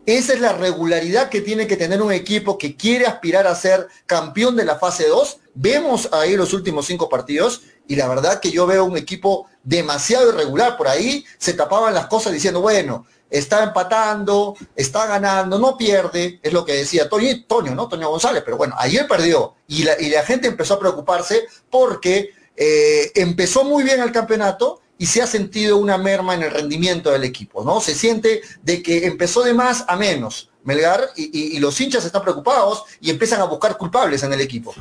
¿Esa 0.04 0.32
es 0.32 0.40
la 0.40 0.52
regularidad 0.52 1.28
que 1.28 1.40
tiene 1.40 1.68
que 1.68 1.76
tener 1.76 2.02
un 2.02 2.12
equipo 2.12 2.58
que 2.58 2.76
quiere 2.76 3.06
aspirar 3.06 3.46
a 3.46 3.54
ser 3.54 3.86
campeón 4.06 4.56
de 4.56 4.64
la 4.64 4.76
fase 4.76 5.06
2? 5.06 5.38
Vemos 5.54 6.08
ahí 6.12 6.36
los 6.36 6.52
últimos 6.52 6.86
cinco 6.86 7.08
partidos 7.08 7.62
y 7.86 7.94
la 7.94 8.08
verdad 8.08 8.40
que 8.40 8.50
yo 8.50 8.66
veo 8.66 8.84
un 8.84 8.96
equipo 8.96 9.46
demasiado 9.62 10.30
irregular. 10.30 10.76
Por 10.76 10.88
ahí 10.88 11.24
se 11.38 11.54
tapaban 11.54 11.94
las 11.94 12.06
cosas 12.06 12.32
diciendo, 12.32 12.60
bueno, 12.60 13.06
está 13.30 13.62
empatando, 13.62 14.56
está 14.74 15.06
ganando, 15.06 15.58
no 15.60 15.76
pierde, 15.76 16.40
es 16.42 16.52
lo 16.52 16.64
que 16.64 16.74
decía 16.74 17.08
Toño, 17.08 17.44
Toño 17.46 17.74
¿no? 17.74 17.88
Toño 17.88 18.10
González, 18.10 18.42
pero 18.44 18.56
bueno, 18.56 18.74
ayer 18.78 19.06
perdió 19.06 19.54
y 19.68 19.84
la, 19.84 20.22
gente 20.24 20.48
empezó 20.48 20.74
a 20.74 20.80
preocuparse 20.80 21.46
porque 21.70 22.34
eh, 22.56 23.12
empezó 23.14 23.64
muy 23.64 23.84
bien 23.84 24.00
el 24.00 24.12
campeonato 24.12 24.81
y 25.02 25.06
se 25.06 25.20
ha 25.20 25.26
sentido 25.26 25.78
una 25.78 25.98
merma 25.98 26.32
en 26.36 26.44
el 26.44 26.52
rendimiento 26.52 27.10
del 27.10 27.24
equipo, 27.24 27.64
¿no? 27.64 27.80
Se 27.80 27.92
siente 27.92 28.40
de 28.62 28.84
que 28.84 29.04
empezó 29.04 29.42
de 29.42 29.52
más 29.52 29.84
a 29.88 29.96
menos 29.96 30.48
Melgar 30.62 31.00
y, 31.16 31.58
los 31.58 31.80
hinchas 31.80 32.04
están 32.04 32.22
preocupados 32.22 32.84
y 33.00 33.10
empiezan 33.10 33.40
a 33.40 33.46
buscar 33.46 33.76
culpables 33.76 34.22
en 34.22 34.32
el 34.32 34.40
equipo. 34.40 34.72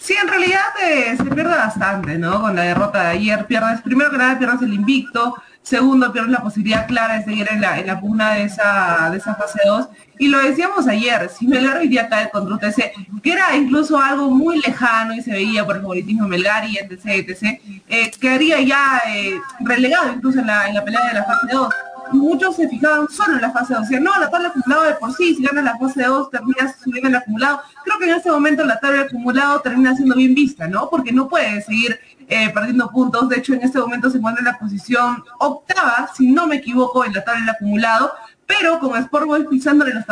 Sí, 0.00 0.14
en 0.14 0.28
realidad 0.28 0.62
eh, 0.82 1.14
se 1.14 1.24
pierde 1.24 1.54
bastante, 1.54 2.16
¿no? 2.16 2.40
Con 2.40 2.56
la 2.56 2.62
derrota 2.62 3.02
de 3.02 3.08
ayer 3.18 3.46
pierdes, 3.46 3.82
primero 3.82 4.10
que 4.10 4.16
nada 4.16 4.38
pierdes 4.38 4.62
el 4.62 4.72
invicto, 4.72 5.34
segundo 5.64 6.12
pierdes 6.12 6.30
la 6.30 6.42
posibilidad 6.42 6.86
clara 6.86 7.18
de 7.18 7.24
seguir 7.24 7.48
en 7.50 7.62
la, 7.62 7.80
en 7.80 7.86
la 7.86 7.98
pugna 7.98 8.34
de 8.34 8.44
esa, 8.44 9.08
de 9.10 9.16
esa 9.16 9.34
fase 9.34 9.58
2 9.66 9.88
y 10.18 10.28
lo 10.28 10.38
decíamos 10.38 10.86
ayer, 10.86 11.28
si 11.28 11.48
Melgar 11.48 11.78
hoy 11.78 11.88
día 11.88 12.08
cae 12.08 12.30
contra 12.30 12.54
UTC, 12.54 13.20
que 13.22 13.32
era 13.32 13.56
incluso 13.56 13.98
algo 13.98 14.30
muy 14.30 14.60
lejano 14.60 15.14
y 15.14 15.22
se 15.22 15.32
veía 15.32 15.64
por 15.64 15.76
el 15.76 15.82
favoritismo 15.82 16.28
Melgar 16.28 16.68
y 16.68 16.76
etc, 16.76 17.00
etc, 17.06 17.60
eh, 17.88 18.10
quedaría 18.20 18.60
ya 18.60 19.02
eh, 19.08 19.40
relegado 19.60 20.12
incluso 20.12 20.38
en 20.38 20.46
la, 20.46 20.68
en 20.68 20.74
la 20.74 20.84
pelea 20.84 21.08
de 21.08 21.14
la 21.14 21.24
fase 21.24 21.46
2 21.50 21.74
muchos 22.12 22.56
se 22.56 22.68
fijaban 22.68 23.08
solo 23.08 23.34
en 23.36 23.42
la 23.42 23.50
fase 23.50 23.74
2. 23.74 23.82
Decían, 23.82 24.04
no, 24.04 24.18
la 24.18 24.30
tabla 24.30 24.48
acumulado 24.48 24.84
de 24.84 24.94
por 24.94 25.12
sí, 25.14 25.34
si 25.34 25.42
ganas 25.42 25.64
la 25.64 25.78
fase 25.78 26.04
2 26.04 26.30
terminas 26.30 26.76
subiendo 26.82 27.08
el 27.08 27.16
acumulado. 27.16 27.60
Creo 27.84 27.98
que 27.98 28.04
en 28.04 28.16
este 28.16 28.30
momento 28.30 28.64
la 28.64 28.78
tabla 28.78 29.02
acumulado 29.02 29.60
termina 29.60 29.94
siendo 29.94 30.14
bien 30.14 30.34
vista, 30.34 30.68
¿no? 30.68 30.88
Porque 30.90 31.12
no 31.12 31.28
puede 31.28 31.62
seguir 31.62 31.98
eh, 32.28 32.50
perdiendo 32.50 32.90
puntos. 32.90 33.28
De 33.28 33.36
hecho, 33.36 33.54
en 33.54 33.62
este 33.62 33.78
momento 33.78 34.10
se 34.10 34.18
encuentra 34.18 34.40
en 34.40 34.52
la 34.52 34.58
posición 34.58 35.22
octava, 35.38 36.10
si 36.14 36.30
no 36.30 36.46
me 36.46 36.56
equivoco, 36.56 37.04
en 37.04 37.12
la 37.12 37.24
tabla 37.24 37.52
acumulado 37.52 38.12
pero 38.46 38.78
con 38.78 38.96
Sport 38.96 39.26
Boys 39.26 39.46
pisándole 39.46 39.92
los, 39.94 40.04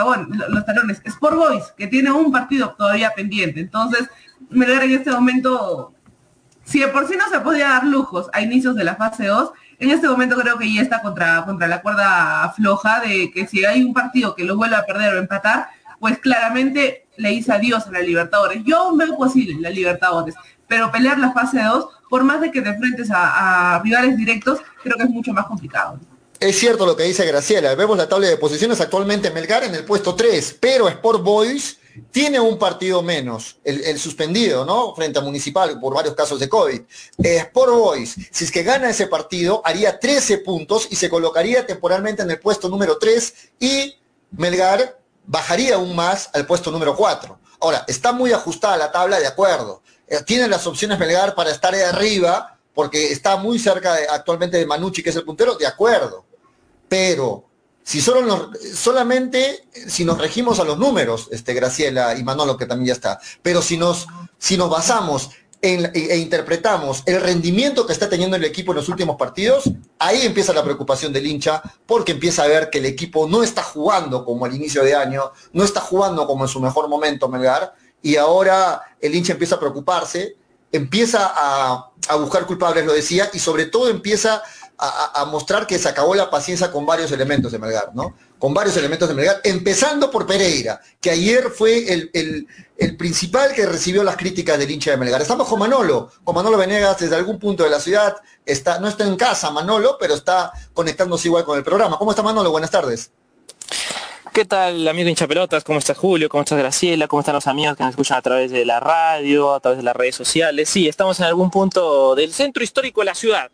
los 0.48 0.64
talones. 0.64 1.00
Sport 1.04 1.36
Boys, 1.36 1.64
que 1.76 1.86
tiene 1.86 2.10
un 2.10 2.32
partido 2.32 2.74
todavía 2.76 3.12
pendiente. 3.14 3.60
Entonces, 3.60 4.08
Melgar 4.50 4.84
en 4.84 4.92
este 4.92 5.10
momento, 5.10 5.94
si 6.64 6.80
de 6.80 6.88
por 6.88 7.08
sí 7.08 7.14
no 7.16 7.28
se 7.30 7.40
podía 7.40 7.68
dar 7.68 7.86
lujos 7.86 8.28
a 8.32 8.40
inicios 8.40 8.74
de 8.74 8.84
la 8.84 8.96
fase 8.96 9.26
2, 9.26 9.52
en 9.78 9.90
este 9.90 10.08
momento 10.08 10.36
creo 10.36 10.58
que 10.58 10.72
ya 10.72 10.82
está 10.82 11.00
contra, 11.02 11.44
contra 11.44 11.66
la 11.66 11.82
cuerda 11.82 12.52
floja 12.54 13.00
de 13.00 13.30
que 13.32 13.46
si 13.46 13.64
hay 13.64 13.82
un 13.82 13.92
partido 13.92 14.34
que 14.34 14.44
lo 14.44 14.56
vuelva 14.56 14.78
a 14.78 14.84
perder 14.84 15.14
o 15.14 15.18
empatar, 15.18 15.68
pues 15.98 16.18
claramente 16.18 17.06
le 17.16 17.30
dice 17.30 17.52
adiós 17.52 17.86
a 17.86 17.92
la 17.92 18.00
Libertadores. 18.00 18.62
Yo 18.64 18.94
veo 18.96 19.16
posible 19.16 19.56
la 19.60 19.70
Libertadores, 19.70 20.34
pero 20.72 20.90
pelear 20.90 21.18
la 21.18 21.34
fase 21.34 21.62
2, 21.62 21.84
por 22.08 22.24
más 22.24 22.40
de 22.40 22.50
que 22.50 22.62
te 22.62 22.70
enfrentes 22.70 23.10
a, 23.12 23.78
rivales 23.84 24.16
directos, 24.16 24.60
creo 24.82 24.96
que 24.96 25.02
es 25.02 25.10
mucho 25.10 25.34
más 25.34 25.44
complicado. 25.44 26.00
Es 26.40 26.58
cierto 26.58 26.86
lo 26.86 26.96
que 26.96 27.02
dice 27.02 27.26
Graciela. 27.26 27.74
Vemos 27.74 27.98
la 27.98 28.08
tabla 28.08 28.28
de 28.28 28.38
posiciones 28.38 28.80
actualmente 28.80 29.30
Melgar 29.30 29.64
en 29.64 29.74
el 29.74 29.84
puesto 29.84 30.14
3, 30.14 30.56
pero 30.58 30.88
Sport 30.88 31.22
Boys 31.22 31.78
tiene 32.10 32.40
un 32.40 32.58
partido 32.58 33.02
menos, 33.02 33.58
el, 33.64 33.98
suspendido, 33.98 34.64
¿no? 34.64 34.94
Frente 34.94 35.18
a 35.18 35.22
Municipal 35.22 35.78
por 35.78 35.92
varios 35.92 36.14
casos 36.14 36.40
de 36.40 36.48
COVID. 36.48 36.80
Sport 37.18 37.72
Boys, 37.74 38.16
si 38.30 38.44
es 38.44 38.50
que 38.50 38.62
gana 38.62 38.88
ese 38.88 39.08
partido, 39.08 39.60
haría 39.66 40.00
13 40.00 40.38
puntos 40.38 40.88
y 40.90 40.96
se 40.96 41.10
colocaría 41.10 41.66
temporalmente 41.66 42.22
en 42.22 42.30
el 42.30 42.40
puesto 42.40 42.70
número 42.70 42.96
3 42.96 43.34
y 43.60 43.94
Melgar 44.30 44.98
bajaría 45.26 45.74
aún 45.74 45.94
más 45.94 46.30
al 46.32 46.46
puesto 46.46 46.70
número 46.70 46.96
4. 46.96 47.42
Ahora, 47.60 47.84
está 47.86 48.12
muy 48.12 48.32
ajustada 48.32 48.78
la 48.78 48.90
tabla, 48.90 49.20
de 49.20 49.26
acuerdo. 49.26 49.82
Eh, 50.12 50.22
tiene 50.26 50.46
las 50.46 50.66
opciones 50.66 50.98
Melgar 50.98 51.34
para 51.34 51.50
estar 51.50 51.74
de 51.74 51.82
arriba, 51.86 52.58
porque 52.74 53.12
está 53.12 53.38
muy 53.38 53.58
cerca 53.58 53.96
actualmente 54.10 54.58
de 54.58 54.66
Manucci, 54.66 55.02
que 55.02 55.08
es 55.08 55.16
el 55.16 55.24
puntero, 55.24 55.54
de 55.54 55.66
acuerdo. 55.66 56.26
Pero 56.86 57.46
si 57.82 58.02
solo 58.02 58.50
solamente 58.74 59.64
si 59.88 60.04
nos 60.04 60.18
regimos 60.18 60.60
a 60.60 60.64
los 60.64 60.78
números, 60.78 61.28
este, 61.32 61.54
Graciela 61.54 62.14
y 62.14 62.24
Manolo, 62.24 62.58
que 62.58 62.66
también 62.66 62.88
ya 62.88 62.92
está, 62.92 63.20
pero 63.40 63.62
si 63.62 63.78
nos, 63.78 64.06
si 64.36 64.58
nos 64.58 64.68
basamos 64.68 65.30
en, 65.62 65.90
e, 65.94 66.18
interpretamos 66.18 67.02
el 67.06 67.18
rendimiento 67.18 67.86
que 67.86 67.94
está 67.94 68.10
teniendo 68.10 68.36
el 68.36 68.44
equipo 68.44 68.72
en 68.72 68.76
los 68.76 68.90
últimos 68.90 69.16
partidos, 69.16 69.64
ahí 69.98 70.26
empieza 70.26 70.52
la 70.52 70.62
preocupación 70.62 71.10
del 71.14 71.26
hincha, 71.26 71.62
porque 71.86 72.12
empieza 72.12 72.42
a 72.42 72.48
ver 72.48 72.68
que 72.68 72.80
el 72.80 72.84
equipo 72.84 73.26
no 73.26 73.42
está 73.42 73.62
jugando 73.62 74.26
como 74.26 74.44
al 74.44 74.54
inicio 74.54 74.84
de 74.84 74.94
año, 74.94 75.32
no 75.54 75.64
está 75.64 75.80
jugando 75.80 76.26
como 76.26 76.44
en 76.44 76.48
su 76.48 76.60
mejor 76.60 76.86
momento 76.88 77.30
Melgar, 77.30 77.74
y 78.02 78.16
ahora 78.16 78.82
el 79.00 79.14
hincha 79.14 79.32
empieza 79.32 79.54
a 79.54 79.60
preocuparse, 79.60 80.36
empieza 80.70 81.32
a, 81.34 81.90
a 82.08 82.16
buscar 82.16 82.46
culpables, 82.46 82.84
lo 82.84 82.92
decía, 82.92 83.30
y 83.32 83.38
sobre 83.38 83.66
todo 83.66 83.88
empieza 83.88 84.42
a, 84.84 85.24
mostrar 85.26 85.66
que 85.66 85.78
se 85.78 85.88
acabó 85.88 86.14
la 86.14 86.28
paciencia 86.28 86.72
con 86.72 86.84
varios 86.84 87.12
elementos 87.12 87.52
de 87.52 87.58
Melgar, 87.58 87.94
¿no? 87.94 88.16
Con 88.38 88.52
varios 88.52 88.76
elementos 88.76 89.08
de 89.08 89.14
Melgar, 89.14 89.40
empezando 89.44 90.10
por 90.10 90.26
Pereira, 90.26 90.80
que 91.00 91.10
ayer 91.10 91.50
fue 91.50 91.92
el, 91.92 92.48
principal 92.98 93.52
que 93.52 93.64
recibió 93.64 94.02
las 94.02 94.16
críticas 94.16 94.58
del 94.58 94.68
hincha 94.68 94.90
de 94.90 94.96
Melgar. 94.96 95.22
Estamos 95.22 95.46
con 95.46 95.60
Manolo, 95.60 96.10
con 96.24 96.34
Manolo 96.34 96.58
Venegas 96.58 96.98
desde 96.98 97.14
algún 97.14 97.38
punto 97.38 97.62
de 97.62 97.70
la 97.70 97.78
ciudad, 97.78 98.16
está, 98.44 98.80
no 98.80 98.88
está 98.88 99.06
en 99.06 99.14
casa 99.14 99.52
Manolo, 99.52 99.96
pero 100.00 100.14
está 100.14 100.52
conectándose 100.74 101.28
igual 101.28 101.44
con 101.44 101.56
el 101.56 101.62
programa. 101.62 101.96
¿Cómo 101.96 102.10
está 102.10 102.24
Manolo? 102.24 102.50
Buenas 102.50 102.72
tardes. 102.72 103.12
¿Qué 104.32 104.46
tal, 104.46 104.88
amigo 104.88 105.10
hincha 105.10 105.28
pelotas? 105.28 105.62
¿Cómo 105.62 105.78
está 105.78 105.94
Julio? 105.94 106.30
¿Cómo 106.30 106.42
está 106.42 106.56
Graciela? 106.56 107.06
¿Cómo 107.06 107.20
están 107.20 107.34
los 107.34 107.46
amigos 107.46 107.76
que 107.76 107.82
nos 107.82 107.90
escuchan 107.90 108.16
a 108.16 108.22
través 108.22 108.50
de 108.50 108.64
la 108.64 108.80
radio, 108.80 109.52
a 109.52 109.60
través 109.60 109.76
de 109.76 109.82
las 109.82 109.94
redes 109.94 110.14
sociales? 110.14 110.70
Sí, 110.70 110.88
estamos 110.88 111.20
en 111.20 111.26
algún 111.26 111.50
punto 111.50 112.14
del 112.14 112.32
centro 112.32 112.64
histórico 112.64 113.02
de 113.02 113.04
la 113.04 113.14
ciudad. 113.14 113.50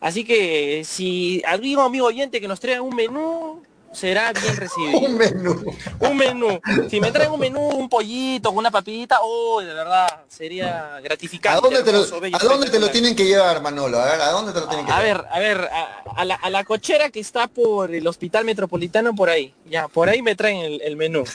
Así 0.00 0.24
que 0.24 0.82
si 0.84 1.42
algún 1.46 1.78
amigo 1.78 2.06
oyente 2.06 2.38
que 2.38 2.46
nos 2.46 2.60
traiga 2.60 2.82
un 2.82 2.94
menú, 2.94 3.62
será 3.94 4.32
bien 4.32 4.56
recibido. 4.56 4.98
un 4.98 5.16
menú. 5.16 5.64
Un 6.00 6.16
menú. 6.16 6.60
Si 6.90 7.00
me 7.00 7.10
traen 7.10 7.30
un 7.30 7.40
menú, 7.40 7.60
un 7.60 7.88
pollito, 7.88 8.50
una 8.50 8.70
papita, 8.70 9.18
oh, 9.22 9.60
de 9.60 9.72
verdad, 9.72 10.06
sería 10.28 11.00
gratificante. 11.02 11.58
¿A 11.58 11.60
dónde 11.60 11.82
te, 11.82 11.92
lo, 11.92 12.00
¿a 12.36 12.38
dónde 12.44 12.70
te 12.70 12.78
lo 12.78 12.90
tienen 12.90 13.14
que 13.16 13.24
llevar, 13.24 13.62
Manolo? 13.62 13.98
A 13.98 14.04
ver, 14.04 14.20
¿a 14.20 14.30
dónde 14.30 14.52
te 14.52 14.60
lo 14.60 14.68
tienen 14.68 14.86
que 14.86 14.92
a 14.92 15.02
llevar? 15.02 15.22
Ver, 15.22 15.28
a 15.30 15.38
ver, 15.38 15.70
a, 16.16 16.24
la, 16.24 16.34
a, 16.34 16.50
la, 16.50 16.64
cochera 16.64 17.10
que 17.10 17.20
está 17.20 17.46
por 17.46 17.94
el 17.94 18.06
Hospital 18.06 18.44
Metropolitano, 18.44 19.14
por 19.14 19.30
ahí. 19.30 19.54
Ya, 19.66 19.88
por 19.88 20.08
ahí 20.08 20.22
me 20.22 20.34
traen 20.34 20.58
el, 20.58 20.82
el 20.82 20.96
menú. 20.96 21.24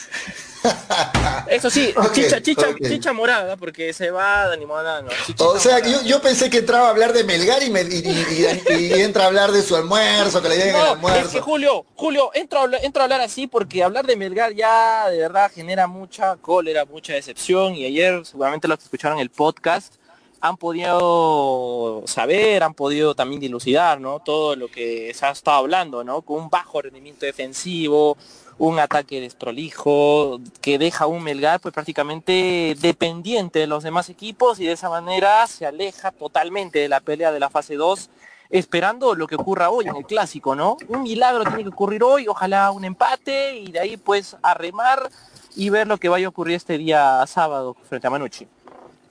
Eso 1.48 1.70
sí, 1.70 1.94
chicha, 2.14 2.42
chicha, 2.42 2.68
chicha 2.82 3.14
morada, 3.14 3.58
porque 3.58 3.94
se 3.94 4.12
va 4.12 4.48
de 4.48 4.54
animada, 4.54 5.02
no. 5.02 5.10
O 5.40 5.60
sea, 5.60 5.80
yo, 5.80 6.02
yo, 6.04 6.22
pensé 6.22 6.50
que 6.50 6.60
entraba 6.60 6.88
a 6.88 6.90
hablar 6.90 7.14
de 7.14 7.24
Melgar 7.24 7.64
y, 7.64 7.70
me, 7.70 7.82
y, 7.82 8.94
entra 8.94 9.24
a 9.24 9.28
hablar 9.28 9.52
de 9.52 9.62
su 9.62 9.76
almuerzo, 9.76 10.42
que 10.42 10.50
le 10.50 10.58
lleguen 10.58 10.76
el 10.76 10.82
almuerzo. 10.82 11.26
Es 11.26 11.34
que 11.34 11.42
Julio, 11.42 11.86
Julio, 11.96 12.32
entro 12.34 12.62
a, 12.62 12.78
entro 12.82 13.02
a 13.02 13.06
hablar 13.06 13.22
así 13.22 13.48
porque 13.48 13.84
hablar 13.84 14.06
de 14.06 14.16
Melgar 14.16 14.54
ya 14.54 15.10
de 15.10 15.18
verdad 15.18 15.52
genera 15.54 15.88
mucha 15.88 16.36
cólera, 16.38 16.86
mucha 16.86 17.14
decepción. 17.14 17.76
Y 17.76 17.86
ayer 17.86 18.26
seguramente 18.26 18.68
los 18.68 18.78
que 18.78 18.84
escucharon 18.86 19.20
el 19.20 19.30
podcast 19.30 19.96
han 20.42 20.58
podido 20.58 22.04
saber, 22.06 22.64
han 22.64 22.74
podido 22.74 23.14
también 23.14 23.42
dilucidar, 23.42 24.00
¿no? 24.00 24.20
Todo 24.20 24.56
lo 24.56 24.70
que 24.70 25.14
se 25.14 25.26
ha 25.26 25.32
estado 25.32 25.58
hablando, 25.58 26.04
¿no? 26.04 26.22
Con 26.22 26.44
un 26.44 26.50
bajo 26.50 26.82
rendimiento 26.82 27.26
defensivo, 27.26 28.18
un 28.60 28.78
ataque 28.78 29.22
desprolijo 29.22 30.40
que 30.62 30.78
deja 30.78 31.06
a 31.06 31.08
un 31.08 31.24
Melgar 31.24 31.60
pues 31.62 31.74
prácticamente 31.74 32.76
dependiente 32.80 33.60
de 33.60 33.68
los 33.68 33.84
demás 33.84 34.10
equipos 34.10 34.60
y 34.60 34.66
de 34.66 34.74
esa 34.74 34.90
manera 34.90 35.48
se 35.48 35.66
aleja 35.66 36.12
totalmente 36.12 36.80
de 36.80 36.90
la 36.90 37.00
pelea 37.00 37.32
de 37.32 37.40
la 37.40 37.50
fase 37.50 37.76
2 37.76 38.10
esperando 38.50 39.16
lo 39.16 39.28
que 39.28 39.36
ocurra 39.36 39.70
hoy 39.70 39.88
en 39.88 39.96
el 39.96 40.06
clásico, 40.06 40.56
¿no? 40.56 40.78
Un 40.88 41.04
milagro 41.04 41.44
tiene 41.44 41.64
que 41.64 41.70
ocurrir 41.70 42.04
hoy, 42.04 42.28
ojalá 42.28 42.72
un 42.72 42.84
empate 42.84 43.56
y 43.56 43.72
de 43.72 43.80
ahí 43.80 43.98
pues 43.98 44.36
a 44.42 44.54
remar 44.54 45.10
y 45.56 45.70
ver 45.70 45.88
lo 45.88 45.98
que 45.98 46.10
vaya 46.10 46.26
a 46.26 46.30
ocurrir 46.30 46.56
este 46.56 46.78
día 46.78 47.24
sábado 47.28 47.78
frente 47.88 48.08
a 48.08 48.10
Manucci. 48.10 48.48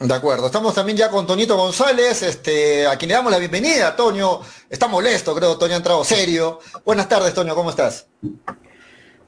De 0.00 0.14
acuerdo, 0.14 0.46
estamos 0.46 0.74
también 0.74 0.98
ya 0.98 1.10
con 1.10 1.26
Toñito 1.26 1.56
González, 1.56 2.22
este, 2.22 2.86
a 2.86 2.96
quien 2.96 3.08
le 3.08 3.14
damos 3.14 3.32
la 3.32 3.38
bienvenida, 3.38 3.96
Toño. 3.96 4.40
Está 4.68 4.86
molesto, 4.86 5.34
creo, 5.34 5.58
Toño 5.58 5.74
ha 5.74 5.78
entrado 5.78 6.04
serio. 6.04 6.60
Buenas 6.84 7.08
tardes, 7.08 7.34
Toño, 7.34 7.54
¿cómo 7.54 7.70
estás? 7.70 8.06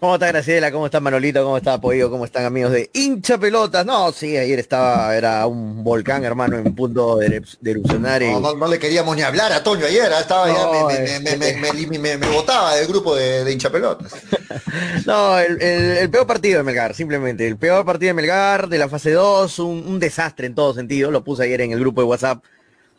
¿Cómo 0.00 0.14
está 0.14 0.28
Graciela? 0.28 0.72
¿Cómo 0.72 0.86
está 0.86 0.98
Manolito? 0.98 1.44
¿Cómo 1.44 1.58
está 1.58 1.74
Apoyo? 1.74 2.10
¿Cómo 2.10 2.24
están 2.24 2.46
amigos 2.46 2.72
de 2.72 2.88
hincha 2.94 3.36
pelotas? 3.36 3.84
No, 3.84 4.10
sí, 4.12 4.34
ayer 4.34 4.58
estaba, 4.58 5.14
era 5.14 5.46
un 5.46 5.84
volcán, 5.84 6.24
hermano, 6.24 6.56
en 6.56 6.74
punto 6.74 7.18
de, 7.18 7.42
erupcionar. 7.62 8.22
No, 8.22 8.54
no, 8.54 8.66
le 8.66 8.78
queríamos 8.78 9.14
ni 9.14 9.20
hablar 9.20 9.52
a 9.52 9.62
Toño 9.62 9.84
ayer, 9.84 10.10
¿eh? 10.10 10.14
estaba 10.18 10.46
me, 10.46 11.98
me, 11.98 12.16
me, 12.16 12.26
botaba 12.28 12.76
del 12.76 12.86
grupo 12.86 13.14
de, 13.14 13.52
hincha 13.52 13.68
pelotas. 13.68 14.14
no, 15.06 15.38
el, 15.38 16.08
peor 16.08 16.26
partido 16.26 16.56
de 16.56 16.64
Melgar, 16.64 16.94
simplemente. 16.94 17.46
El 17.46 17.58
peor 17.58 17.84
partido 17.84 18.08
de 18.08 18.14
Melgar 18.14 18.70
de 18.70 18.78
la 18.78 18.88
fase 18.88 19.10
2, 19.10 19.58
un, 19.58 20.00
desastre 20.00 20.46
en 20.46 20.54
todo 20.54 20.72
sentido. 20.72 21.10
Lo 21.10 21.22
puse 21.24 21.42
ayer 21.42 21.60
en 21.60 21.72
el 21.72 21.80
grupo 21.80 22.00
de 22.00 22.06
WhatsApp. 22.06 22.42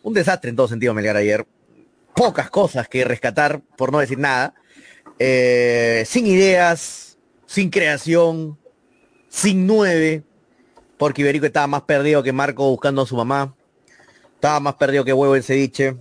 Un 0.04 0.14
desastre 0.14 0.52
en 0.52 0.56
todo 0.56 0.68
sentido 0.68 0.94
Melgar 0.94 1.18
ayer. 1.18 1.48
Pocas 2.14 2.52
cosas 2.52 2.88
que 2.88 3.04
rescatar, 3.06 3.60
por 3.76 3.92
no 3.92 3.98
decir 3.98 4.20
nada. 4.20 4.54
Eh, 5.24 6.04
sin 6.08 6.26
ideas, 6.26 7.16
sin 7.46 7.70
creación, 7.70 8.58
sin 9.30 9.68
nueve, 9.68 10.24
porque 10.98 11.22
Iberico 11.22 11.46
estaba 11.46 11.68
más 11.68 11.84
perdido 11.84 12.24
que 12.24 12.34
Marco 12.34 12.68
buscando 12.68 13.04
a 13.04 13.06
su 13.06 13.16
mamá, 13.16 13.54
estaba 14.34 14.60
más 14.60 14.74
perdido 14.74 15.06
que 15.06 15.14
Huevo 15.14 15.36
en 15.36 15.44
ceviche. 15.44 15.96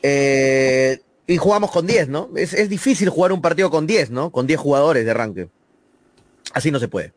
Eh, 0.00 1.00
y 1.26 1.36
jugamos 1.38 1.72
con 1.72 1.88
10, 1.88 2.06
¿no? 2.06 2.30
Es, 2.36 2.68
difícil 2.68 3.08
jugar 3.08 3.32
un 3.32 3.42
partido 3.42 3.68
con 3.68 3.84
10, 3.84 4.10
¿no? 4.10 4.30
Con 4.30 4.46
10 4.46 4.60
jugadores 4.60 5.04
de 5.04 5.10
arranque. 5.10 5.48
Así 6.52 6.70
no 6.70 6.78
se 6.78 6.86
puede. 6.86 7.12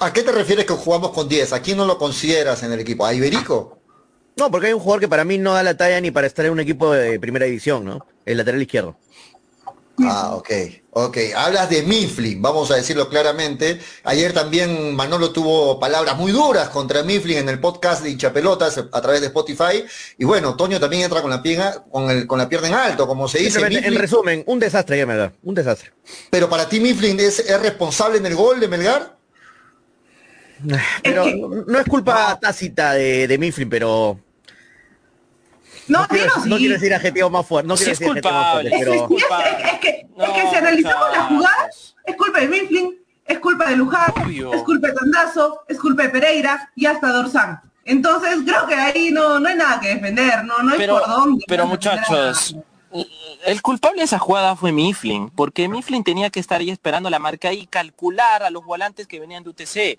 ¿A 0.00 0.12
qué 0.12 0.22
te 0.22 0.32
refieres 0.32 0.66
que 0.66 0.74
jugamos 0.74 1.12
con 1.12 1.30
10? 1.30 1.54
¿A 1.54 1.62
quién 1.62 1.78
no 1.78 1.86
lo 1.86 1.96
consideras 1.96 2.62
en 2.62 2.72
el 2.72 2.80
equipo? 2.80 3.06
¿A 3.06 3.14
Iberico? 3.14 3.78
No, 4.36 4.50
porque 4.50 4.66
hay 4.66 4.74
un 4.74 4.80
jugador 4.80 5.00
que 5.00 5.08
para 5.08 5.24
mí 5.24 5.38
no 5.38 5.54
da 5.54 5.62
la 5.62 5.78
talla 5.78 5.98
ni 6.02 6.10
para 6.10 6.26
estar 6.26 6.44
en 6.44 6.52
un 6.52 6.60
equipo 6.60 6.92
de 6.92 7.18
primera 7.18 7.46
división, 7.46 7.86
¿no? 7.86 8.06
El 8.26 8.36
lateral 8.36 8.60
izquierdo. 8.60 8.98
Ah, 10.02 10.34
ok, 10.34 10.50
ok. 10.90 11.18
Hablas 11.36 11.70
de 11.70 11.82
Mifflin, 11.82 12.42
vamos 12.42 12.70
a 12.72 12.74
decirlo 12.74 13.08
claramente. 13.08 13.78
Ayer 14.02 14.32
también 14.32 14.94
Manolo 14.96 15.30
tuvo 15.30 15.78
palabras 15.78 16.16
muy 16.16 16.32
duras 16.32 16.68
contra 16.70 17.04
Mifflin 17.04 17.38
en 17.38 17.48
el 17.48 17.60
podcast 17.60 18.02
de 18.02 18.10
Hinchapelotas 18.10 18.78
a 18.90 19.00
través 19.00 19.20
de 19.20 19.28
Spotify. 19.28 19.84
Y 20.18 20.24
bueno, 20.24 20.56
Toño 20.56 20.80
también 20.80 21.02
entra 21.04 21.22
con 21.22 21.30
la 21.30 21.40
pierna, 21.40 21.84
con 21.92 22.10
el, 22.10 22.26
con 22.26 22.38
la 22.38 22.48
pierna 22.48 22.66
en 22.68 22.74
alto, 22.74 23.06
como 23.06 23.28
se 23.28 23.38
dice. 23.38 23.60
En 23.64 23.94
resumen, 23.94 24.42
un 24.46 24.58
desastre 24.58 24.98
ya 24.98 25.06
Melgar, 25.06 25.32
un 25.44 25.54
desastre. 25.54 25.92
Pero 26.30 26.48
para 26.48 26.68
ti 26.68 26.80
Mifflin 26.80 27.20
es, 27.20 27.38
es 27.38 27.60
responsable 27.60 28.18
en 28.18 28.26
el 28.26 28.34
gol 28.34 28.58
de 28.58 28.66
Melgar. 28.68 29.16
Pero 31.02 31.24
que- 31.24 31.36
no 31.66 31.78
es 31.78 31.86
culpa 31.86 32.38
tácita 32.40 32.94
de, 32.94 33.28
de 33.28 33.38
Mifflin, 33.38 33.68
pero 33.68 34.18
No, 35.88 36.06
quiero, 36.08 36.32
sí. 36.42 36.48
no 36.48 36.56
quiero 36.56 36.74
decir 36.74 36.94
adjetivo 36.94 37.30
más 37.30 37.46
fuerte, 37.46 37.68
no 37.68 37.76
Sí 37.76 37.84
quiero 37.84 37.92
es 37.92 37.98
decir 37.98 38.10
adjetivo 38.12 38.34
más 38.34 38.46
culpable. 38.52 38.70
fuerte, 38.70 38.76
Es, 38.76 38.84
que, 38.84 38.90
pero 38.90 38.94
es, 38.94 39.64
es- 39.64 39.72
es 39.72 39.78
que, 39.80 39.88
es 40.24 40.30
que 40.44 40.50
si 40.50 40.56
analizamos 40.56 41.10
las 41.16 41.26
jugadas, 41.28 41.56
muchachos. 41.58 41.96
es 42.06 42.16
culpa 42.16 42.40
de 42.40 42.48
Mifflin, 42.48 42.98
es 43.26 43.38
culpa 43.38 43.68
de 43.70 43.76
Luján, 43.76 44.12
Obvio. 44.24 44.52
es 44.54 44.62
culpa 44.62 44.88
de 44.88 44.92
Tandazo, 44.94 45.60
es 45.68 45.78
culpa 45.78 46.02
de 46.04 46.08
Pereira 46.10 46.70
y 46.74 46.86
hasta 46.86 47.08
Dorzán. 47.12 47.60
Entonces 47.86 48.38
creo 48.46 48.66
que 48.66 48.74
ahí 48.74 49.10
no, 49.10 49.38
no 49.40 49.48
hay 49.48 49.56
nada 49.56 49.78
que 49.80 49.88
defender, 49.88 50.44
no, 50.44 50.58
no 50.62 50.72
hay 50.72 50.78
pero, 50.78 50.98
por 51.00 51.08
dónde. 51.08 51.44
pero 51.46 51.66
muchachos, 51.66 52.56
el 53.44 53.60
culpable 53.60 53.98
de 53.98 54.04
esa 54.04 54.18
jugada 54.18 54.56
fue 54.56 54.72
Mifflin, 54.72 55.28
porque 55.30 55.68
Mifflin 55.68 56.02
tenía 56.04 56.30
que 56.30 56.40
estar 56.40 56.60
ahí 56.60 56.70
esperando 56.70 57.10
la 57.10 57.18
marca 57.18 57.52
y 57.52 57.66
calcular 57.66 58.42
a 58.42 58.50
los 58.50 58.64
volantes 58.64 59.06
que 59.06 59.20
venían 59.20 59.42
de 59.44 59.50
UTC. 59.50 59.98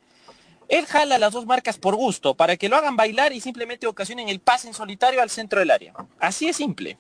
Él 0.67 0.85
jala 0.85 1.19
las 1.19 1.33
dos 1.33 1.45
marcas 1.45 1.77
por 1.77 1.95
gusto, 1.95 2.33
para 2.33 2.57
que 2.57 2.69
lo 2.69 2.75
hagan 2.75 2.95
bailar 2.95 3.33
y 3.33 3.41
simplemente 3.41 3.87
ocasionen 3.87 4.29
el 4.29 4.39
pase 4.39 4.67
en 4.67 4.73
solitario 4.73 5.21
al 5.21 5.29
centro 5.29 5.59
del 5.59 5.71
área. 5.71 5.93
Así 6.19 6.47
es 6.47 6.57
simple. 6.57 6.97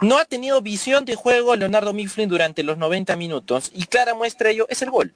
No 0.00 0.18
ha 0.18 0.24
tenido 0.24 0.62
visión 0.62 1.04
de 1.04 1.14
juego 1.14 1.56
Leonardo 1.56 1.92
Mifflin 1.92 2.28
durante 2.28 2.62
los 2.62 2.78
90 2.78 3.16
minutos 3.16 3.70
y 3.74 3.84
clara 3.84 4.14
muestra 4.14 4.50
ello 4.50 4.66
es 4.70 4.80
el 4.82 4.90
gol. 4.90 5.14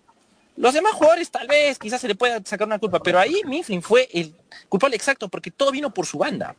Los 0.57 0.75
demás 0.75 0.93
jugadores 0.93 1.31
tal 1.31 1.49
vez 1.49 1.79
quizás 1.79 2.01
se 2.01 2.09
le 2.09 2.15
pueda 2.15 2.41
sacar 2.45 2.67
una 2.67 2.79
culpa, 2.79 3.01
pero 3.01 3.19
ahí 3.19 3.41
Mifflin 3.45 3.83
fue 3.83 4.09
el 4.13 4.35
culpable 4.69 4.95
exacto 4.95 5.29
porque 5.29 5.51
todo 5.51 5.71
vino 5.73 5.93
por 5.93 6.07
su 6.07 6.19
banda. 6.19 6.55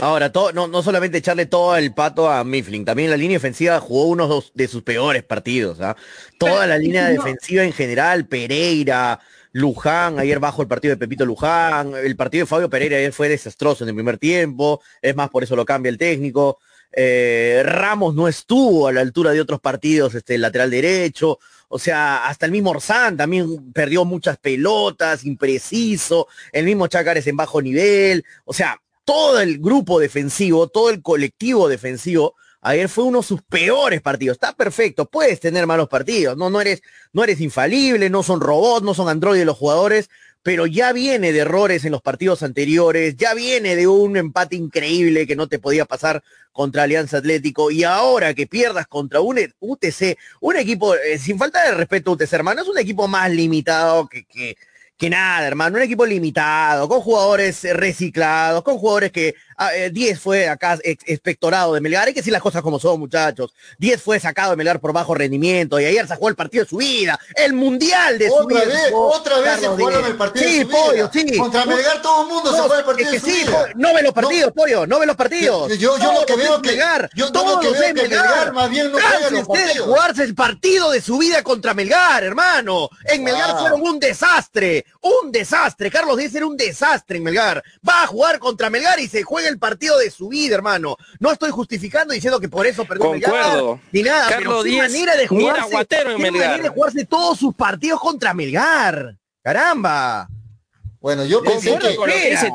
Ahora 0.00 0.32
todo, 0.32 0.52
no, 0.52 0.68
no 0.68 0.82
solamente 0.82 1.18
echarle 1.18 1.46
todo 1.46 1.76
el 1.76 1.92
pato 1.92 2.30
a 2.30 2.44
Mifflin, 2.44 2.84
también 2.84 3.10
la 3.10 3.16
línea 3.16 3.38
ofensiva 3.38 3.80
jugó 3.80 4.04
uno 4.04 4.42
de 4.54 4.68
sus 4.68 4.82
peores 4.82 5.22
partidos, 5.22 5.80
¿ah? 5.80 5.96
Toda 6.38 6.66
la 6.66 6.78
línea 6.78 7.08
defensiva 7.08 7.64
en 7.64 7.72
general, 7.72 8.26
Pereira, 8.26 9.20
Luján, 9.52 10.18
ayer 10.18 10.38
bajo 10.38 10.62
el 10.62 10.68
partido 10.68 10.94
de 10.94 10.98
Pepito 10.98 11.24
Luján, 11.24 11.94
el 11.94 12.16
partido 12.16 12.42
de 12.42 12.46
Fabio 12.46 12.70
Pereira 12.70 12.96
ayer 12.96 13.12
fue 13.12 13.28
desastroso 13.28 13.84
en 13.84 13.90
el 13.90 13.94
primer 13.94 14.18
tiempo, 14.18 14.80
es 15.02 15.16
más, 15.16 15.30
por 15.30 15.42
eso 15.42 15.56
lo 15.56 15.64
cambia 15.64 15.90
el 15.90 15.98
técnico. 15.98 16.58
Eh, 16.90 17.62
Ramos 17.64 18.14
no 18.14 18.28
estuvo 18.28 18.88
a 18.88 18.92
la 18.92 19.02
altura 19.02 19.32
de 19.32 19.40
otros 19.40 19.60
partidos, 19.60 20.14
este, 20.14 20.36
el 20.36 20.40
lateral 20.40 20.70
derecho, 20.70 21.38
o 21.68 21.78
sea, 21.78 22.26
hasta 22.26 22.46
el 22.46 22.52
mismo 22.52 22.70
Orsán 22.70 23.16
también 23.16 23.72
perdió 23.72 24.04
muchas 24.04 24.38
pelotas, 24.38 25.24
impreciso, 25.24 26.28
el 26.50 26.64
mismo 26.64 26.86
Chácares 26.86 27.26
en 27.26 27.36
bajo 27.36 27.60
nivel, 27.60 28.24
o 28.44 28.54
sea, 28.54 28.80
todo 29.08 29.40
el 29.40 29.58
grupo 29.58 29.98
defensivo, 30.00 30.68
todo 30.68 30.90
el 30.90 31.00
colectivo 31.00 31.66
defensivo, 31.66 32.34
ayer 32.60 32.90
fue 32.90 33.04
uno 33.04 33.20
de 33.20 33.26
sus 33.26 33.40
peores 33.40 34.02
partidos. 34.02 34.34
Está 34.34 34.52
perfecto, 34.52 35.06
puedes 35.06 35.40
tener 35.40 35.66
malos 35.66 35.88
partidos, 35.88 36.36
no, 36.36 36.50
no 36.50 36.60
eres, 36.60 36.82
no 37.14 37.24
eres 37.24 37.40
infalible, 37.40 38.10
no 38.10 38.22
son 38.22 38.42
robots, 38.42 38.84
no 38.84 38.92
son 38.92 39.08
androides 39.08 39.46
los 39.46 39.56
jugadores, 39.56 40.10
pero 40.42 40.66
ya 40.66 40.92
viene 40.92 41.32
de 41.32 41.38
errores 41.38 41.86
en 41.86 41.92
los 41.92 42.02
partidos 42.02 42.42
anteriores, 42.42 43.16
ya 43.16 43.32
viene 43.32 43.76
de 43.76 43.86
un 43.86 44.18
empate 44.18 44.56
increíble 44.56 45.26
que 45.26 45.36
no 45.36 45.48
te 45.48 45.58
podía 45.58 45.86
pasar 45.86 46.22
contra 46.52 46.82
Alianza 46.82 47.16
Atlético 47.16 47.70
y 47.70 47.84
ahora 47.84 48.34
que 48.34 48.46
pierdas 48.46 48.86
contra 48.88 49.20
un 49.20 49.38
UTC, 49.58 50.18
un 50.42 50.56
equipo, 50.56 50.94
eh, 50.94 51.18
sin 51.18 51.38
falta 51.38 51.64
de 51.64 51.72
respeto 51.72 52.12
UTC, 52.12 52.30
hermano, 52.34 52.60
es 52.60 52.68
un 52.68 52.76
equipo 52.76 53.08
más 53.08 53.30
limitado 53.30 54.06
que, 54.06 54.58
que 54.98 55.08
nada, 55.08 55.46
hermano, 55.46 55.76
un 55.76 55.82
equipo 55.84 56.04
limitado, 56.04 56.88
con 56.88 57.00
jugadores 57.00 57.62
reciclados, 57.72 58.62
con 58.62 58.78
jugadores 58.78 59.12
que 59.12 59.36
10 59.92 60.20
fue 60.20 60.48
acá 60.48 60.78
ex- 60.82 61.04
expectorado 61.06 61.74
de 61.74 61.80
Melgar, 61.80 62.06
hay 62.06 62.14
que 62.14 62.20
decir 62.20 62.32
las 62.32 62.42
cosas 62.42 62.62
como 62.62 62.78
son, 62.78 63.00
muchachos. 63.00 63.52
10 63.78 64.00
fue 64.00 64.20
sacado 64.20 64.50
de 64.50 64.56
Melgar 64.56 64.80
por 64.80 64.92
bajo 64.92 65.14
rendimiento 65.14 65.80
y 65.80 65.84
ayer 65.84 66.06
se 66.06 66.14
jugó 66.14 66.28
el 66.28 66.36
partido 66.36 66.64
de 66.64 66.70
su 66.70 66.76
vida, 66.76 67.18
el 67.34 67.52
mundial 67.54 68.18
de 68.18 68.28
su 68.28 68.34
Otra 68.34 68.60
vida. 68.64 68.74
vez, 68.74 68.82
se 68.84 68.90
jugó 68.90 69.08
otra 69.12 69.38
vez 69.40 69.60
se 69.60 69.66
jugaron 69.68 70.04
el 70.06 70.16
partido 70.16 70.44
de 70.46 70.52
Sí, 70.52 70.60
su 70.62 70.68
vida. 70.68 70.78
pollo, 70.78 71.10
sí. 71.12 71.36
Contra 71.36 71.64
No, 71.64 71.76
Melgar 71.76 72.02
todo 72.02 72.22
el 72.22 72.28
mundo 72.28 72.50
se 72.52 72.56
no, 72.58 72.62
juega 72.64 72.78
el 72.78 72.84
partido 72.86 73.06
es 73.10 73.12
de 73.12 73.18
que 73.20 73.20
su 73.32 73.36
sí, 73.38 73.44
vida. 73.46 73.66
no 73.74 73.94
ve 73.94 74.02
los 74.02 74.12
partidos, 74.14 74.52
pollo, 74.52 74.86
no 74.86 74.98
ve 75.00 75.06
los 75.06 75.16
partidos. 75.16 75.68
Yo- 75.78 75.98
yo 75.98 75.98
lo 75.98 76.12
Todos 76.12 76.26
que 76.26 76.32
es 76.34 76.38
veo 76.38 76.62
que- 76.62 76.68
Melgar, 76.70 77.10
yo- 77.14 77.16
yo 77.16 77.24
lo 77.26 77.32
todos 77.32 77.60
que 77.60 77.70
veo 77.70 77.82
es 77.82 77.86
que 77.94 78.02
Melgar 78.02 78.52
más 78.52 78.70
bien 78.70 78.86
no 78.92 78.92
juega 78.92 79.08
los 79.08 79.20
Cánsense 79.20 79.36
de 79.36 79.46
partidos. 79.64 79.86
jugarse 79.86 80.22
el 80.22 80.34
partido 80.34 80.90
de 80.90 81.00
su 81.00 81.18
vida 81.18 81.42
contra 81.42 81.74
Melgar, 81.74 82.22
hermano. 82.24 82.88
En 83.04 83.24
Melgar 83.24 83.50
Wow. 83.52 83.60
fueron 83.60 83.82
un 83.82 83.98
desastre, 83.98 84.86
un 85.00 85.32
desastre. 85.32 85.90
Carlos 85.90 86.16
Díaz 86.16 86.34
era 86.34 86.46
un 86.46 86.56
desastre 86.56 87.18
en 87.18 87.24
Melgar. 87.24 87.62
Va 87.86 88.02
a 88.04 88.06
jugar 88.06 88.38
contra 88.38 88.70
Melgar 88.70 89.00
y 89.00 89.08
se 89.08 89.22
juega 89.22 89.47
el 89.48 89.58
partido 89.58 89.98
de 89.98 90.10
su 90.10 90.28
vida, 90.28 90.54
hermano. 90.54 90.96
No 91.18 91.32
estoy 91.32 91.50
justificando 91.50 92.14
diciendo 92.14 92.40
que 92.40 92.48
por 92.48 92.66
eso 92.66 92.84
perdió 92.84 93.06
Concuerdo. 93.06 93.76
Melgar, 93.76 93.92
ni 93.92 94.02
nada, 94.02 94.28
Carlos 94.28 94.54
pero 94.54 94.62
qué 94.62 94.68
Díaz 94.70 94.92
manera 94.92 95.16
de 95.16 95.26
jugarse, 95.26 95.86
qué 95.88 96.18
manera 96.18 96.58
de 96.58 96.68
jugarse 96.68 97.04
todos 97.04 97.38
sus 97.38 97.54
partidos 97.54 98.00
contra 98.00 98.34
Melgar. 98.34 99.16
Caramba. 99.42 100.28
Bueno, 101.00 101.24
yo 101.24 101.42
pensé 101.42 101.78
que 101.78 101.96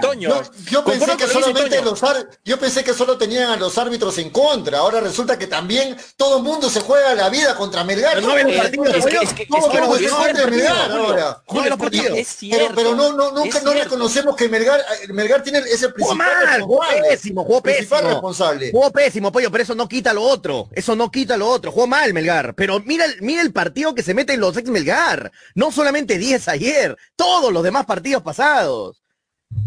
Toño. 0.02 0.30
yo, 0.30 0.42
yo 0.70 0.84
pensé 0.84 1.16
que 1.18 1.28
solamente 1.28 1.78
Toño. 1.78 1.82
los 1.92 2.04
ar- 2.04 2.28
yo 2.44 2.60
pensé 2.60 2.84
que 2.84 2.94
solo 2.94 3.18
tenían 3.18 3.50
a 3.52 3.56
los 3.56 3.78
árbitros 3.78 4.18
en 4.18 4.30
contra. 4.32 4.80
Ahora 4.80 5.00
resulta 5.00 5.40
que 5.40 5.48
también 5.48 5.96
todo 6.18 6.38
el 6.38 6.44
mundo 6.44 6.70
se 6.70 6.82
juega 6.82 7.16
la 7.16 7.30
vida 7.30 7.56
contra 7.56 7.84
Melgar. 7.86 8.16
Pero 8.16 8.28
no 8.28 8.36
ven 8.36 8.48
los 8.48 8.58
partidos, 8.58 8.88
es 8.88 8.94
que- 8.94 9.02
pollo. 9.02 9.22
es 9.22 9.34
que- 9.34 9.46
Todo 9.46 9.58
es 9.60 9.66
el 9.66 9.72
que- 9.72 9.80
mundo 9.80 9.96
es 9.96 10.02
se 10.02 10.08
que- 10.08 10.12
juega 10.14 10.32
es 10.32 10.38
de 10.38 10.44
que- 10.44 10.52
Melgar 10.52 10.92
Julio, 10.92 11.06
ahora. 11.08 11.44
Julio, 11.46 11.70
los 11.70 11.80
partidos. 11.80 12.18
es 12.18 12.38
Pero, 12.42 12.58
cierto, 12.58 12.76
pero 12.76 12.96
no, 12.96 13.14
no, 13.14 13.32
nunca 13.32 13.62
no 13.62 13.74
reconocemos 13.74 14.36
que 14.36 14.50
Melgar, 14.50 14.80
eh, 14.82 15.14
Melgar 15.14 15.42
tiene 15.44 15.60
ese 15.60 15.86
Jugó 15.92 15.94
principal 15.94 16.18
mal, 16.18 16.62
jugó 16.62 16.82
responsable. 16.82 17.10
pésimo, 17.10 17.44
jugó 17.46 17.62
Principal 17.62 18.00
pésimo. 18.00 18.10
responsable. 18.12 18.72
Jugó 18.72 18.92
pésimo, 18.92 19.32
pollo, 19.32 19.52
pero 19.52 19.64
eso 19.64 19.76
no 19.76 19.88
quita 19.88 20.14
lo 20.14 20.22
otro. 20.24 20.68
Eso 20.74 20.96
no 20.98 21.10
quita 21.12 21.38
lo 21.38 21.48
otro. 21.48 21.72
Jugó 21.72 21.88
mal, 21.88 22.14
Melgar. 22.14 22.56
Pero 22.56 22.82
mira, 22.82 23.06
el- 23.06 23.22
mira 23.22 23.42
el 23.42 23.54
partido 23.54 23.96
que 23.96 24.04
se 24.04 24.14
mete 24.14 24.34
en 24.34 24.42
los 24.42 24.58
ex 24.58 24.70
Melgar. 24.70 25.32
No 25.56 25.72
solamente 25.72 26.18
10 26.18 26.48
ayer, 26.50 26.98
todos 27.16 27.54
los 27.54 27.64
demás 27.64 27.86
partidos 27.86 28.22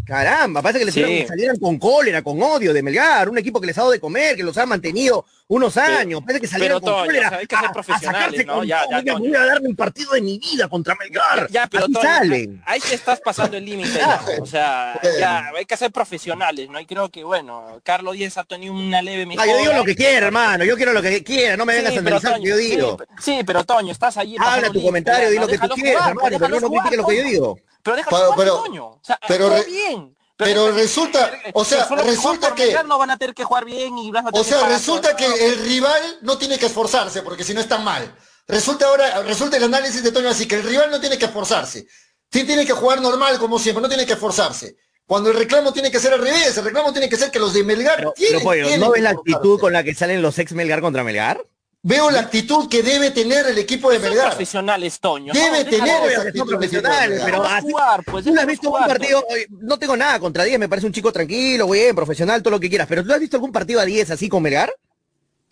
Caramba, 0.05 0.63
parece 0.63 0.81
que 0.81 0.85
les 0.87 0.95
Sí. 0.95 1.25
salieran 1.27 1.57
con 1.59 1.79
cólera, 1.79 2.23
con 2.23 2.41
odio 2.43 2.73
de 2.73 2.83
Melgar, 2.83 3.29
un 3.29 3.39
equipo 3.39 3.61
que 3.61 3.67
les 3.69 3.79
ha 3.79 3.83
dado 3.83 3.93
de 3.93 4.01
comer, 4.01 4.37
que 4.37 4.43
los 4.43 4.57
ha 4.59 4.67
mantenido 4.67 5.25
unos 5.49 5.77
años, 5.77 6.23
parece 6.23 6.41
que 6.41 6.47
salieron 6.49 6.81
pero, 6.81 6.93
con 6.93 7.03
Toño, 7.03 7.07
cólera 7.07 7.29
hay 7.39 7.47
que 7.47 7.55
ser 7.57 7.65
a- 7.65 7.69
a, 7.69 8.31
¿no? 8.45 8.55
con 8.55 8.67
Ya, 8.67 8.81
todo, 8.83 8.91
ya, 8.91 8.97
"Oiga, 8.99 9.13
Toño. 9.13 9.19
voy 9.29 9.35
a 9.37 9.45
darme 9.47 9.69
un 9.69 9.77
partido 9.77 10.13
de 10.13 10.21
mi 10.23 10.39
vida 10.39 10.69
contra 10.69 10.97
Melgar. 10.97 11.49
Ya, 11.51 11.67
pero 11.69 11.85
Toño, 11.87 12.03
salen. 12.03 12.63
ahí 12.67 12.81
te 12.81 12.95
estás 12.97 13.21
pasando 13.21 13.57
el 13.57 13.65
límite, 13.65 13.91
ya. 13.97 14.21
o 14.41 14.47
sea, 14.47 15.01
ya 15.21 15.51
hay 15.57 15.65
que 15.65 15.77
ser 15.77 15.93
profesionales, 15.93 16.69
¿no? 16.69 16.81
Y 16.81 16.87
creo 16.87 17.09
que, 17.11 17.23
bueno, 17.23 17.81
Carlos 17.85 18.15
Díez 18.15 18.37
ha 18.39 18.45
tenido 18.45 18.73
una 18.75 19.01
leve 19.03 19.23
Ah, 19.23 19.27
mejora. 19.27 19.47
yo 19.47 19.57
digo 19.59 19.73
lo 19.73 19.85
que 19.85 19.95
quiera, 19.95 20.27
hermano, 20.27 20.65
yo 20.65 20.77
quiero 20.77 20.93
lo 20.93 21.01
que 21.03 21.23
quiera, 21.23 21.57
no 21.57 21.65
me 21.65 21.75
vengas 21.77 21.95
a 21.95 21.99
analizar 22.01 22.33
lo 22.39 22.43
que 22.43 22.49
yo 22.49 22.55
Toño, 22.57 22.67
digo. 22.69 22.99
Sí, 23.21 23.37
sí, 23.39 23.45
pero 23.47 23.63
Toño, 23.65 23.93
estás 23.93 24.17
ahí. 24.17 24.35
Habla 24.39 24.71
tu 24.71 24.83
comentario, 24.83 25.31
di 25.31 25.39
lo 25.39 25.47
que 25.47 25.59
tú 25.59 25.69
jugar, 25.69 26.09
hermano, 26.11 26.39
pero 26.41 26.49
no, 26.61 26.71
critiques 26.71 26.97
lo 26.99 27.07
que 27.07 27.17
yo 27.17 27.23
Toño. 27.23 27.31
digo. 27.33 27.59
Pero 27.85 27.97
déjalo 27.97 28.17
Pero- 28.17 28.33
jugar, 28.33 28.39
pero- 28.49 28.63
Toño. 28.65 28.85
O 28.87 29.01
sea, 29.01 29.19
pero 29.29 29.49
re- 29.51 29.65
bien. 29.65 30.16
Pero 30.37 30.71
resulta- 30.73 31.33
o 31.55 31.65
sea, 31.65 31.87
que 31.89 31.97
resulta 31.97 32.55
que- 32.55 32.67
Melgar 32.67 32.87
no 32.87 32.99
van 32.99 33.11
a 33.11 33.17
tener 33.17 33.35
que 33.35 33.45
jugar 33.45 33.65
bien 33.65 33.97
y 33.99 34.11
vas 34.11 34.25
a 34.25 34.29
O 34.29 34.33
tener 34.33 34.47
sea, 34.47 34.69
resulta 34.69 35.17
que 35.17 35.27
el 35.27 35.59
rival 35.65 36.19
no 36.23 36.37
tiene 36.39 36.59
que 36.59 36.67
esforzarse, 36.67 37.23
porque 37.23 37.45
si 37.45 37.55
no 37.55 37.61
está 37.61 37.79
mal. 37.79 38.15
Resulta 38.47 38.87
ahora, 38.87 39.23
resulta 39.23 39.57
el 39.57 39.65
análisis 39.65 40.03
de 40.03 40.13
Toño 40.13 40.29
así, 40.29 40.47
que 40.47 40.57
el 40.57 40.63
rival 40.63 40.91
no 40.91 41.01
tiene 41.01 41.19
que 41.19 41.25
esforzarse. 41.25 41.87
Sí 42.33 42.45
tiene 42.45 42.67
que 42.67 42.73
jugar 42.73 43.01
normal 43.01 43.39
como 43.39 43.59
siempre, 43.59 43.83
no 43.83 43.89
tiene 43.89 44.07
que 44.07 44.13
esforzarse. 44.13 44.77
Cuando 45.07 45.31
el 45.31 45.37
reclamo 45.37 45.73
tiene 45.73 45.91
que 45.91 46.01
ser 46.01 46.13
al 46.13 46.21
revés, 46.21 46.57
el 46.57 46.65
reclamo 46.65 46.93
tiene 46.93 47.09
que 47.09 47.17
ser 47.17 47.31
que 47.31 47.39
los 47.39 47.55
de 47.55 47.63
Melgar 47.65 47.97
Pero, 47.97 48.13
tienen, 48.13 48.39
pero, 48.39 48.45
pollo, 48.45 48.63
tienen 48.65 48.81
¿no 48.81 48.87
que 48.87 48.93
ves 48.93 49.03
la 49.03 49.11
actitud 49.11 49.61
con 49.61 49.73
la 49.73 49.85
que 49.85 49.95
salen 49.95 50.21
los 50.21 50.39
ex 50.39 50.53
Melgar 50.53 50.81
contra 50.81 51.05
Melgar? 51.05 51.45
Veo 51.89 52.11
la 52.11 52.19
actitud 52.19 52.69
que 52.69 52.83
debe 52.83 53.13
tener 53.13 53.47
el 53.47 53.59
equipo 53.59 53.91
de 53.91 54.01
Son 54.01 54.09
Melgar. 54.09 54.31
profesionales, 54.31 54.99
Toño. 54.99 55.33
Debe 55.33 55.63
No, 55.63 55.71
tener 55.71 56.03
esa 56.05 56.17
son 56.17 56.27
actitud 56.27 56.45
de 56.51 56.57
profesionales, 56.57 57.23
pero 57.25 57.45
así- 57.45 57.63
jugar, 57.71 58.03
pues, 58.05 58.25
¿Tú 58.25 58.35
has 58.37 58.47
visto 58.47 58.75
algún 58.77 58.89
partido? 58.89 59.25
oye, 59.31 59.47
No 59.51 59.79
tengo 59.79 59.97
nada 59.97 60.19
contra 60.19 60.43
10, 60.43 60.59
me 60.59 60.69
parece 60.69 60.89
un 60.89 60.93
chico 60.93 61.13
tranquilo, 61.13 61.69
bien, 61.71 61.95
profesional, 61.95 62.43
todo 62.43 62.51
lo 62.51 62.59
que 62.61 62.69
quieras, 62.69 62.89
pero 62.89 63.05
¿tú 63.05 63.13
has 63.13 63.21
visto 63.21 63.37
algún 63.37 63.53
partido 63.53 63.79
a 63.79 63.85
10 63.85 64.11
así 64.11 64.29
con 64.29 64.43
Melgar? 64.43 64.75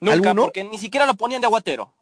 Nunca, 0.01 0.15
¿Alguno? 0.15 0.43
porque 0.43 0.65
ni 0.65 0.77
siquiera 0.77 1.07
lo 1.07 1.15
ponían 1.15 1.41
de 1.41 1.47
aguatero. 1.47 1.95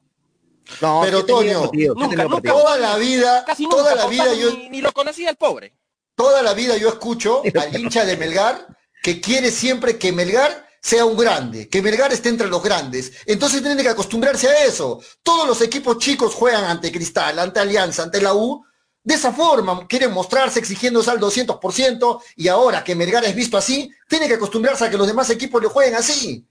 No, 0.81 1.03
Pero, 1.05 1.27
Toño, 1.27 1.71
nunca. 1.95 2.41
Toda 2.53 2.79
la 2.79 2.97
vida, 2.97 3.45
Casi 3.45 3.65
nunca. 3.65 3.77
toda 3.77 3.95
la 3.97 4.07
vida 4.07 4.33
yo, 4.35 4.51
ni, 4.57 4.71
ni 4.71 4.81
lo 4.81 4.93
conocía 4.93 5.29
el 5.29 5.37
pobre. 5.37 5.75
toda 6.15 6.41
la 6.43 6.55
vida 6.55 6.79
yo 6.79 6.89
escucho 6.89 7.43
al 7.61 7.79
hincha 7.79 8.07
de 8.07 8.17
Melgar 8.17 8.67
que 9.03 9.21
quiere 9.21 9.51
siempre 9.51 9.99
que 9.99 10.11
Melgar 10.13 10.67
sea 10.83 11.05
un 11.05 11.17
grande, 11.17 11.69
que 11.69 11.81
Melgar 11.81 12.13
esté 12.13 12.29
entre 12.29 12.49
los 12.49 12.61
grandes. 12.63 13.13
Entonces 13.25 13.63
tienen 13.63 13.83
que 13.83 13.89
acostumbrarse 13.89 14.49
a 14.49 14.65
eso. 14.65 15.01
Todos 15.23 15.47
los 15.47 15.61
equipos 15.63 15.99
chicos 15.99 16.35
juegan 16.35 16.65
ante 16.65 16.91
Cristal, 16.91 17.39
ante 17.39 17.61
Alianza, 17.61 18.03
ante 18.03 18.21
la 18.21 18.35
U, 18.35 18.65
De 19.05 19.15
esa 19.15 19.33
forma 19.33 19.87
quieren 19.89 20.13
mostrarse 20.13 20.59
exigiéndose 20.61 21.11
al 21.11 21.19
200% 21.19 22.21
y 22.37 22.47
ahora 22.49 22.85
que 22.85 22.95
Melgar 22.95 23.25
es 23.25 23.35
visto 23.35 23.57
así, 23.57 23.91
tiene 24.09 24.29
que 24.29 24.35
acostumbrarse 24.35 24.85
a 24.85 24.91
que 24.91 24.97
los 24.97 25.07
demás 25.09 25.29
equipos 25.31 25.61
le 25.63 25.69
jueguen 25.69 25.97
así. 25.97 26.47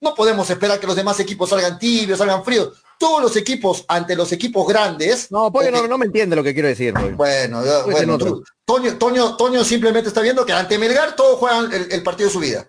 No 0.00 0.14
podemos 0.14 0.48
esperar 0.50 0.78
que 0.78 0.86
los 0.86 0.94
demás 0.96 1.18
equipos 1.20 1.48
salgan 1.48 1.78
tibios, 1.78 2.18
salgan 2.18 2.44
fríos. 2.44 2.82
Todos 2.98 3.22
los 3.22 3.36
equipos 3.36 3.84
ante 3.88 4.14
los 4.14 4.30
equipos 4.32 4.66
grandes. 4.68 5.30
No, 5.32 5.46
ok, 5.46 5.64
no, 5.72 5.86
no 5.86 5.96
me 5.98 6.04
entiende 6.06 6.36
lo 6.36 6.42
que 6.42 6.52
quiero 6.52 6.68
decir, 6.68 6.92
Pollo. 6.92 7.16
Bueno, 7.16 7.62
Pues 7.62 7.96
bueno, 7.96 8.18
tú- 8.18 8.44
Toño, 8.66 8.98
Toño, 8.98 9.36
Toño 9.36 9.64
simplemente 9.64 10.08
está 10.08 10.20
viendo 10.20 10.44
que 10.44 10.52
ante 10.52 10.78
Melgar 10.78 11.16
todos 11.16 11.38
juegan 11.38 11.72
el, 11.72 11.90
el 11.90 12.02
partido 12.02 12.28
de 12.28 12.32
su 12.32 12.40
vida. 12.40 12.68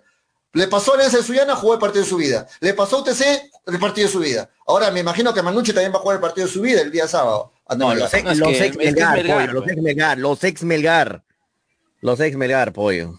Le 0.54 0.66
pasó 0.66 0.92
a 0.92 0.94
Alianza 0.94 1.18
de 1.18 1.22
Suyana, 1.22 1.54
jugó 1.54 1.74
el 1.74 1.80
partido 1.80 2.04
de 2.04 2.08
su 2.08 2.16
vida. 2.16 2.46
Le 2.60 2.74
pasó 2.74 2.96
a 2.96 3.00
UTC, 3.00 3.50
el 3.66 3.78
partido 3.78 4.06
de 4.06 4.12
su 4.12 4.20
vida. 4.20 4.48
Ahora 4.66 4.90
me 4.90 5.00
imagino 5.00 5.34
que 5.34 5.42
Manucci 5.42 5.72
también 5.72 5.92
va 5.92 5.98
a 5.98 6.00
jugar 6.00 6.16
el 6.16 6.22
partido 6.22 6.46
de 6.46 6.52
su 6.52 6.62
vida 6.62 6.80
el 6.80 6.90
día 6.90 7.06
sábado. 7.06 7.52
No, 7.76 7.88
Melgar. 7.88 7.98
los 7.98 8.14
ex, 8.14 8.38
los 8.38 8.60
ex 8.60 8.76
Melgar, 8.76 9.16
Melgar, 9.16 9.46
pollo, 9.46 9.52
los 9.52 9.68
ex 9.68 9.82
Melgar, 9.82 10.18
los 10.18 10.44
ex 10.44 10.62
Melgar. 10.62 11.22
Los 12.00 12.20
ex 12.20 12.36
Melgar, 12.36 12.72
pollo. 12.72 13.18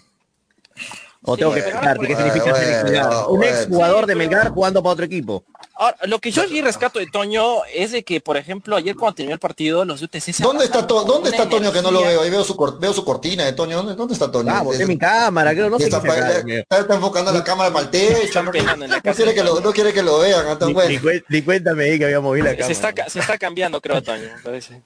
O 1.22 1.36
Sí, 1.36 1.40
tengo 1.40 1.54
que 1.54 1.60
explicarte 1.60 2.08
qué 2.08 2.14
bueno, 2.16 2.32
significa 2.32 2.56
ser 2.56 2.84
bueno. 2.86 3.28
Un 3.28 3.38
bueno. 3.40 3.54
ex 3.58 3.68
jugador 3.68 4.06
de 4.06 4.16
Melgar 4.16 4.50
jugando 4.52 4.82
para 4.82 4.94
otro 4.94 5.06
equipo. 5.06 5.44
Ahora, 5.76 5.98
lo 6.06 6.20
que 6.20 6.32
yo 6.32 6.48
sí 6.48 6.62
rescato 6.62 6.98
de 7.00 7.08
Toño 7.08 7.66
es 7.74 7.92
de 7.92 8.04
que, 8.04 8.22
por 8.22 8.38
ejemplo, 8.38 8.78
ayer 8.78 8.96
cuando 8.96 9.16
terminó 9.16 9.34
el 9.34 9.40
partido, 9.40 9.84
los 9.84 10.00
de 10.00 10.06
UTC 10.06 10.22
se 10.34 10.44
¿Dónde 10.44 10.64
está, 10.64 10.88
To- 10.88 11.04
¿Dónde 11.04 11.30
está 11.30 11.50
Toño 11.50 11.74
que 11.74 11.82
no 11.82 11.92
lo 11.92 12.02
veo? 12.02 12.22
Ahí 12.22 12.30
veo 12.30 12.44
su, 12.46 12.56
cor- 12.56 12.80
veo 12.80 12.94
su 12.94 13.04
cortina 13.04 13.44
de 13.44 13.52
Toño. 13.52 13.76
¿Dónde, 13.78 13.96
dónde 13.96 14.14
está 14.14 14.32
Toño? 14.32 14.50
Ah, 14.54 14.62
boté 14.62 14.84
Es- 14.84 14.88
mi 14.88 14.98
cámara, 14.98 15.52
creo, 15.52 15.70
no 15.70 15.78
sé 15.78 15.86
está, 15.86 15.98
está- 15.98 16.78
está 16.80 16.96
enfocando 16.96 17.34
la 17.34 17.44
cámara 17.44 17.72
para 17.74 17.86
el 17.86 17.92
techo. 17.92 18.42
No, 18.42 18.52
quiere 18.52 19.26
de 19.26 19.34
que 19.36 19.44
lo, 19.44 19.60
no 19.60 19.74
quiere 19.74 19.92
que 19.94 20.02
lo 20.04 20.20
vean. 20.20 20.46
Ni, 20.62 20.74
bueno. 20.74 20.90
ni 20.90 20.98
cuen- 21.00 21.24
ni 21.28 21.42
cuéntame 21.42 21.84
ahí 21.84 21.98
que 22.00 22.06
había 22.06 22.22
movido 22.22 22.46
la 22.46 22.52
cámara. 22.52 22.66
Se 22.68 22.72
está, 22.72 22.94
ca- 22.94 23.10
se 23.10 23.20
está 23.20 23.38
cambiando, 23.38 23.82
creo, 23.82 24.02
Toño, 24.02 24.24
me 24.38 24.42
parece. 24.42 24.82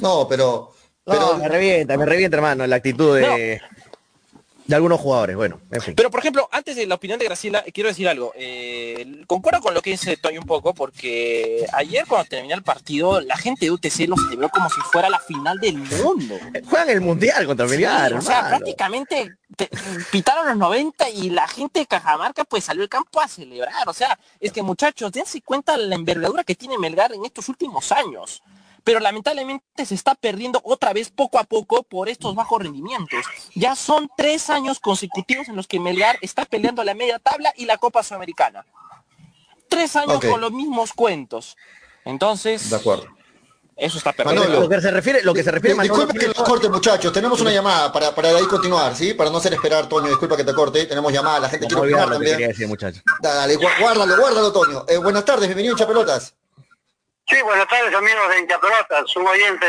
No, 0.00 0.26
pero... 0.28 0.72
No, 1.06 1.12
pero 1.12 1.36
me 1.36 1.48
revienta, 1.48 1.96
me 1.98 2.06
revienta, 2.06 2.36
hermano, 2.38 2.66
la 2.66 2.76
actitud 2.76 3.16
de, 3.16 3.60
de 4.66 4.74
algunos 4.74 5.00
jugadores. 5.00 5.36
Bueno, 5.36 5.60
en 5.70 5.80
fin. 5.80 5.94
Pero, 5.94 6.10
por 6.10 6.20
ejemplo, 6.20 6.48
antes 6.52 6.76
de 6.76 6.86
la 6.86 6.94
opinión 6.94 7.18
de 7.18 7.26
Graciela, 7.26 7.62
quiero 7.72 7.88
decir 7.88 8.08
algo. 8.08 8.32
Eh, 8.36 9.22
concuerdo 9.26 9.60
con 9.60 9.74
lo 9.74 9.82
que 9.82 9.90
dice 9.90 10.16
Toño 10.16 10.40
un 10.40 10.46
poco, 10.46 10.74
porque 10.74 11.66
ayer 11.72 12.04
cuando 12.06 12.28
terminó 12.28 12.54
el 12.54 12.62
partido, 12.62 13.20
la 13.20 13.36
gente 13.36 13.66
de 13.66 13.70
UTC 13.72 14.06
lo 14.08 14.16
celebró 14.16 14.48
como 14.48 14.68
si 14.70 14.80
fuera 14.92 15.10
la 15.10 15.18
final 15.20 15.58
del 15.60 15.76
mundo. 15.78 16.38
Juegan 16.68 16.90
el 16.90 17.00
mundial 17.00 17.46
contra 17.46 17.66
Melgar, 17.66 18.10
Sí, 18.12 18.16
o 18.16 18.22
sea, 18.22 18.48
prácticamente 18.48 19.36
te- 19.56 19.68
pitaron 20.10 20.46
los 20.46 20.56
90 20.56 21.08
y 21.10 21.30
la 21.30 21.46
gente 21.46 21.80
de 21.80 21.86
Cajamarca 21.86 22.44
pues 22.44 22.64
salió 22.64 22.82
al 22.82 22.88
campo 22.88 23.20
a 23.20 23.28
celebrar. 23.28 23.88
O 23.88 23.92
sea, 23.92 24.18
es 24.40 24.50
que 24.52 24.62
muchachos, 24.62 25.12
dense 25.12 25.40
cuenta 25.42 25.76
la 25.76 25.94
envergadura 25.94 26.42
que 26.44 26.54
tiene 26.54 26.78
Melgar 26.78 27.12
en 27.12 27.24
estos 27.24 27.48
últimos 27.48 27.92
años. 27.92 28.42
Pero 28.84 29.00
lamentablemente 29.00 29.86
se 29.86 29.94
está 29.94 30.14
perdiendo 30.14 30.60
otra 30.62 30.92
vez 30.92 31.10
poco 31.10 31.38
a 31.38 31.44
poco 31.44 31.82
por 31.82 32.08
estos 32.10 32.34
bajos 32.34 32.62
rendimientos. 32.62 33.24
Ya 33.54 33.74
son 33.74 34.10
tres 34.16 34.50
años 34.50 34.78
consecutivos 34.78 35.48
en 35.48 35.56
los 35.56 35.66
que 35.66 35.80
Melgar 35.80 36.18
está 36.20 36.44
peleando 36.44 36.84
la 36.84 36.94
media 36.94 37.18
tabla 37.18 37.52
y 37.56 37.64
la 37.64 37.78
Copa 37.78 38.02
Sudamericana. 38.02 38.66
Tres 39.68 39.96
años 39.96 40.20
con 40.20 40.40
los 40.40 40.52
mismos 40.52 40.92
cuentos. 40.92 41.56
Entonces, 42.04 42.68
De 42.68 42.76
acuerdo. 42.76 43.06
eso 43.74 43.96
está 43.96 44.12
perdiendo. 44.12 44.42
Manolo, 44.42 44.60
Lo 44.60 44.68
que 44.68 44.80
se 44.82 44.90
refiere, 44.90 45.22
lo 45.22 45.32
que 45.32 45.42
se 45.42 45.50
refiere 45.50 45.74
Manolo, 45.74 45.94
Disculpe 46.04 46.18
que 46.20 46.26
los 46.28 46.42
corte, 46.46 46.68
muchachos. 46.68 47.10
Tenemos 47.10 47.40
una 47.40 47.50
llamada 47.50 47.90
para, 47.90 48.14
para 48.14 48.28
ahí 48.28 48.44
continuar, 48.44 48.94
¿sí? 48.94 49.14
Para 49.14 49.30
no 49.30 49.38
hacer 49.38 49.54
esperar, 49.54 49.88
Toño. 49.88 50.08
Disculpa 50.08 50.36
que 50.36 50.44
te 50.44 50.52
corte. 50.52 50.84
Tenemos 50.84 51.10
llamada. 51.10 51.40
La 51.40 51.48
gente 51.48 51.64
No 51.64 51.68
quiere 51.68 51.80
olvidar 51.82 52.02
opinar 52.08 52.20
que 52.20 52.30
también. 52.32 52.48
decir, 52.50 52.68
muchachos. 52.68 53.02
Dale, 53.22 53.56
guárdalo, 53.56 54.16
guárdalo, 54.18 54.52
Toño. 54.52 54.84
Eh, 54.86 54.98
buenas 54.98 55.24
tardes, 55.24 55.48
bienvenido 55.48 55.74
Chapelotas. 55.74 56.34
Sí, 57.26 57.40
buenas 57.42 57.66
tardes 57.68 57.94
amigos 57.94 58.28
de 58.28 58.38
Hinchapelotas, 58.40 59.16
un 59.16 59.26
oyente 59.26 59.66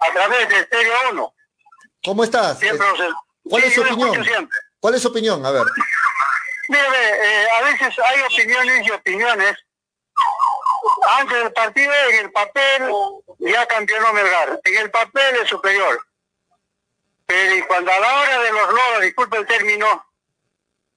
a 0.00 0.12
través 0.12 0.48
de 0.48 0.58
Estéreo 0.60 0.92
1. 1.12 1.34
¿Cómo 2.04 2.24
estás? 2.24 2.58
Siempre 2.58 2.86
Eh, 2.86 2.90
los 2.98 3.14
¿Cuál 3.48 3.62
sí, 3.62 3.68
es 3.68 3.74
su 3.74 3.82
opinión? 3.82 4.24
siempre. 4.24 4.58
¿Cuál 4.80 4.94
es 4.94 5.02
su 5.02 5.08
opinión? 5.08 5.46
A 5.46 5.50
ver. 5.50 5.64
Mire, 6.68 6.90
ve, 6.90 7.18
eh, 7.22 7.46
a 7.58 7.62
veces 7.62 7.94
hay 8.04 8.20
opiniones 8.22 8.86
y 8.86 8.90
opiniones. 8.90 9.56
Antes 11.18 11.38
del 11.38 11.52
partido, 11.52 11.92
en 12.10 12.16
el 12.26 12.32
papel, 12.32 12.92
ya 13.38 13.66
campeonó 13.66 14.12
Melgar. 14.12 14.60
En 14.64 14.76
el 14.78 14.90
papel 14.90 15.36
es 15.42 15.48
superior. 15.48 16.04
Pero 17.26 17.66
cuando 17.66 17.90
a 17.92 17.98
la 18.00 18.20
hora 18.20 18.38
de 18.42 18.52
los 18.52 18.68
loros, 18.68 19.00
disculpe 19.02 19.38
el 19.38 19.46
término, 19.46 20.06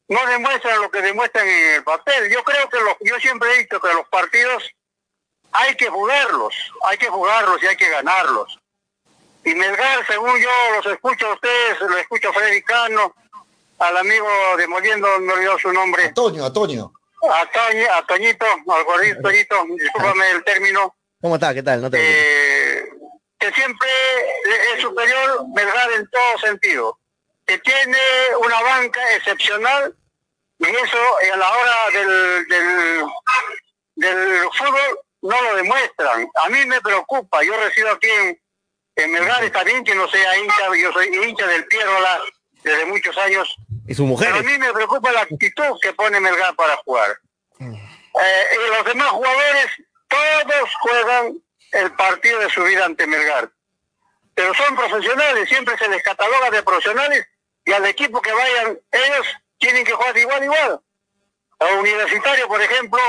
no 0.10 0.26
demuestran 0.28 0.82
lo 0.82 0.92
que 0.92 1.02
demuestran 1.02 1.48
en 1.48 1.74
el 1.76 1.84
papel. 1.84 2.30
Yo 2.32 2.44
creo 2.44 2.70
que 2.70 2.80
los, 2.82 2.96
yo 3.02 3.20
siempre 3.20 3.54
he 3.54 3.58
dicho 3.60 3.80
que 3.80 3.94
los 3.94 4.08
partidos 4.10 4.64
hay 5.58 5.76
que 5.76 5.88
jugarlos, 5.90 6.54
hay 6.90 6.98
que 6.98 7.08
jugarlos 7.08 7.62
y 7.64 7.68
hay 7.68 7.76
que 7.78 7.90
ganarlos. 7.90 8.60
Y 9.44 9.54
Melgar, 9.56 10.06
según 10.08 10.40
yo 10.40 10.50
los 10.76 10.86
escucho 10.88 11.28
a 11.28 11.34
ustedes, 11.34 11.80
lo 11.82 11.98
escucho 11.98 12.30
a 12.30 12.34
Freddy 12.34 12.62
Cano, 12.64 13.14
al 13.80 13.98
amigo 13.98 14.28
de 14.58 14.68
Moliendo, 14.68 15.08
me 15.20 15.34
olvidó 15.34 15.60
su 15.60 15.72
nombre, 15.72 16.06
A 16.06 16.14
Toño, 16.14 16.46
a 16.46 16.52
Toño. 16.54 16.92
a, 17.22 17.52
Toñi- 17.52 17.90
a 17.90 18.06
Toñito, 18.06 18.46
al 18.46 18.84
gordito 18.86 19.22
Toñito, 19.22 19.66
discúlpame 19.78 20.32
el 20.32 20.44
término, 20.44 20.96
¿Cómo 21.22 21.36
está? 21.36 21.54
¿Qué 21.54 21.64
tal? 21.64 21.82
No 21.82 21.90
te 21.90 21.98
eh, 22.00 22.86
que 23.40 23.52
siempre 23.52 23.90
es 24.76 24.82
superior 24.82 25.44
Melgar 25.56 25.92
en 25.94 26.08
todo 26.10 26.40
sentido, 26.40 27.00
que 27.46 27.58
tiene 27.60 27.98
una 28.44 28.62
banca 28.62 29.14
excepcional 29.16 29.96
y 30.60 30.66
eso 30.68 30.98
a 31.34 31.38
la 31.38 31.52
hora 31.52 31.76
del, 31.94 32.48
del, 32.48 33.06
del 33.96 34.44
fútbol 34.58 35.00
no 35.26 35.42
lo 35.42 35.56
demuestran. 35.56 36.28
A 36.44 36.50
mí 36.50 36.66
me 36.66 36.80
preocupa, 36.82 37.44
yo 37.44 37.58
resido 37.58 37.92
aquí 37.92 38.08
en, 38.08 38.42
en 38.96 39.12
Melgar, 39.12 39.44
está 39.44 39.64
bien 39.64 39.84
que 39.84 39.96
no 39.96 40.08
sea 40.08 40.38
hincha, 40.38 40.76
yo 40.80 40.92
soy 40.94 41.08
hincha 41.08 41.48
del 41.48 41.66
Pierrola 41.66 42.22
desde 42.64 42.86
muchos 42.86 43.16
años, 43.18 43.56
Y 43.88 43.94
sus 43.94 44.20
pero 44.20 44.38
a 44.38 44.42
mí 44.42 44.58
me 44.58 44.74
preocupa 44.74 45.12
la 45.12 45.22
actitud 45.22 45.80
que 45.82 45.94
pone 45.94 46.20
Melgar 46.20 46.56
para 46.56 46.76
jugar. 46.78 47.18
Eh, 47.60 48.46
y 48.54 48.76
los 48.76 48.86
demás 48.86 49.10
jugadores, 49.10 49.68
todos 50.08 50.76
juegan 50.82 51.42
el 51.72 51.92
partido 51.94 52.40
de 52.40 52.50
su 52.50 52.64
vida 52.64 52.86
ante 52.86 53.06
Melgar. 53.06 53.52
Pero 54.34 54.54
son 54.54 54.76
profesionales, 54.76 55.48
siempre 55.48 55.78
se 55.78 55.88
les 55.90 56.02
cataloga 56.04 56.50
de 56.50 56.64
profesionales 56.64 57.28
y 57.66 57.72
al 57.72 57.86
equipo 57.86 58.22
que 58.22 58.32
vayan, 58.32 58.80
ellos 58.92 59.28
tienen 59.58 59.86
que 59.86 59.94
jugar 59.94 60.18
igual 60.18 60.44
igual. 60.44 60.82
A 61.60 61.66
Universitario, 61.80 62.48
por 62.48 62.62
ejemplo, 62.62 63.00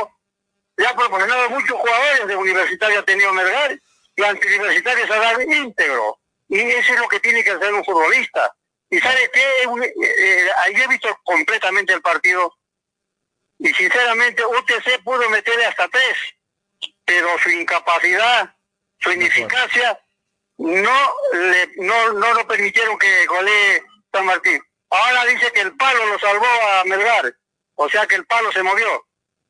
le 0.77 0.87
ha 0.87 0.95
proporcionado 0.95 1.51
muchos 1.51 1.79
jugadores 1.79 2.27
de 2.27 2.37
Universitario 2.37 3.01
ha 3.01 3.05
tenido 3.05 3.33
Melgar 3.33 3.79
y 4.15 4.23
ante 4.23 4.47
Universitario 4.47 5.07
se 5.07 5.12
ha 5.12 5.19
dado 5.19 5.43
íntegro. 5.43 6.19
Y 6.49 6.61
eso 6.61 6.95
es 6.95 7.01
lo 7.01 7.09
que 7.09 7.21
tiene 7.21 7.43
que 7.43 7.51
hacer 7.51 7.73
un 7.73 7.85
futbolista. 7.85 8.55
Y 8.91 8.99
sabe 9.01 9.31
que 9.33 9.93
ayer 10.65 10.85
he 10.85 10.89
visto 10.89 11.09
completamente 11.25 11.93
el 11.93 12.03
partido 12.03 12.55
y 13.59 13.73
sinceramente 13.73 14.45
UTC 14.45 15.03
pudo 15.03 15.29
meterle 15.31 15.65
hasta 15.67 15.89
tres, 15.89 16.17
pero 17.05 17.39
su 17.39 17.51
incapacidad, 17.51 18.55
su 19.01 19.12
ineficacia 19.12 19.99
no 20.59 21.15
le 21.33 21.71
no, 21.77 22.12
no 22.12 22.35
lo 22.35 22.47
permitieron 22.47 22.99
que 22.99 23.27
golee 23.27 23.83
San 24.12 24.27
Martín. 24.27 24.62
Ahora 24.91 25.25
dice 25.25 25.51
que 25.53 25.62
el 25.62 25.77
palo 25.77 26.07
lo 26.07 26.19
salvó 26.19 26.47
a 26.47 26.85
Melgar, 26.85 27.35
o 27.75 27.89
sea 27.89 28.07
que 28.07 28.15
el 28.15 28.27
palo 28.27 28.53
se 28.53 28.62
movió. 28.62 29.07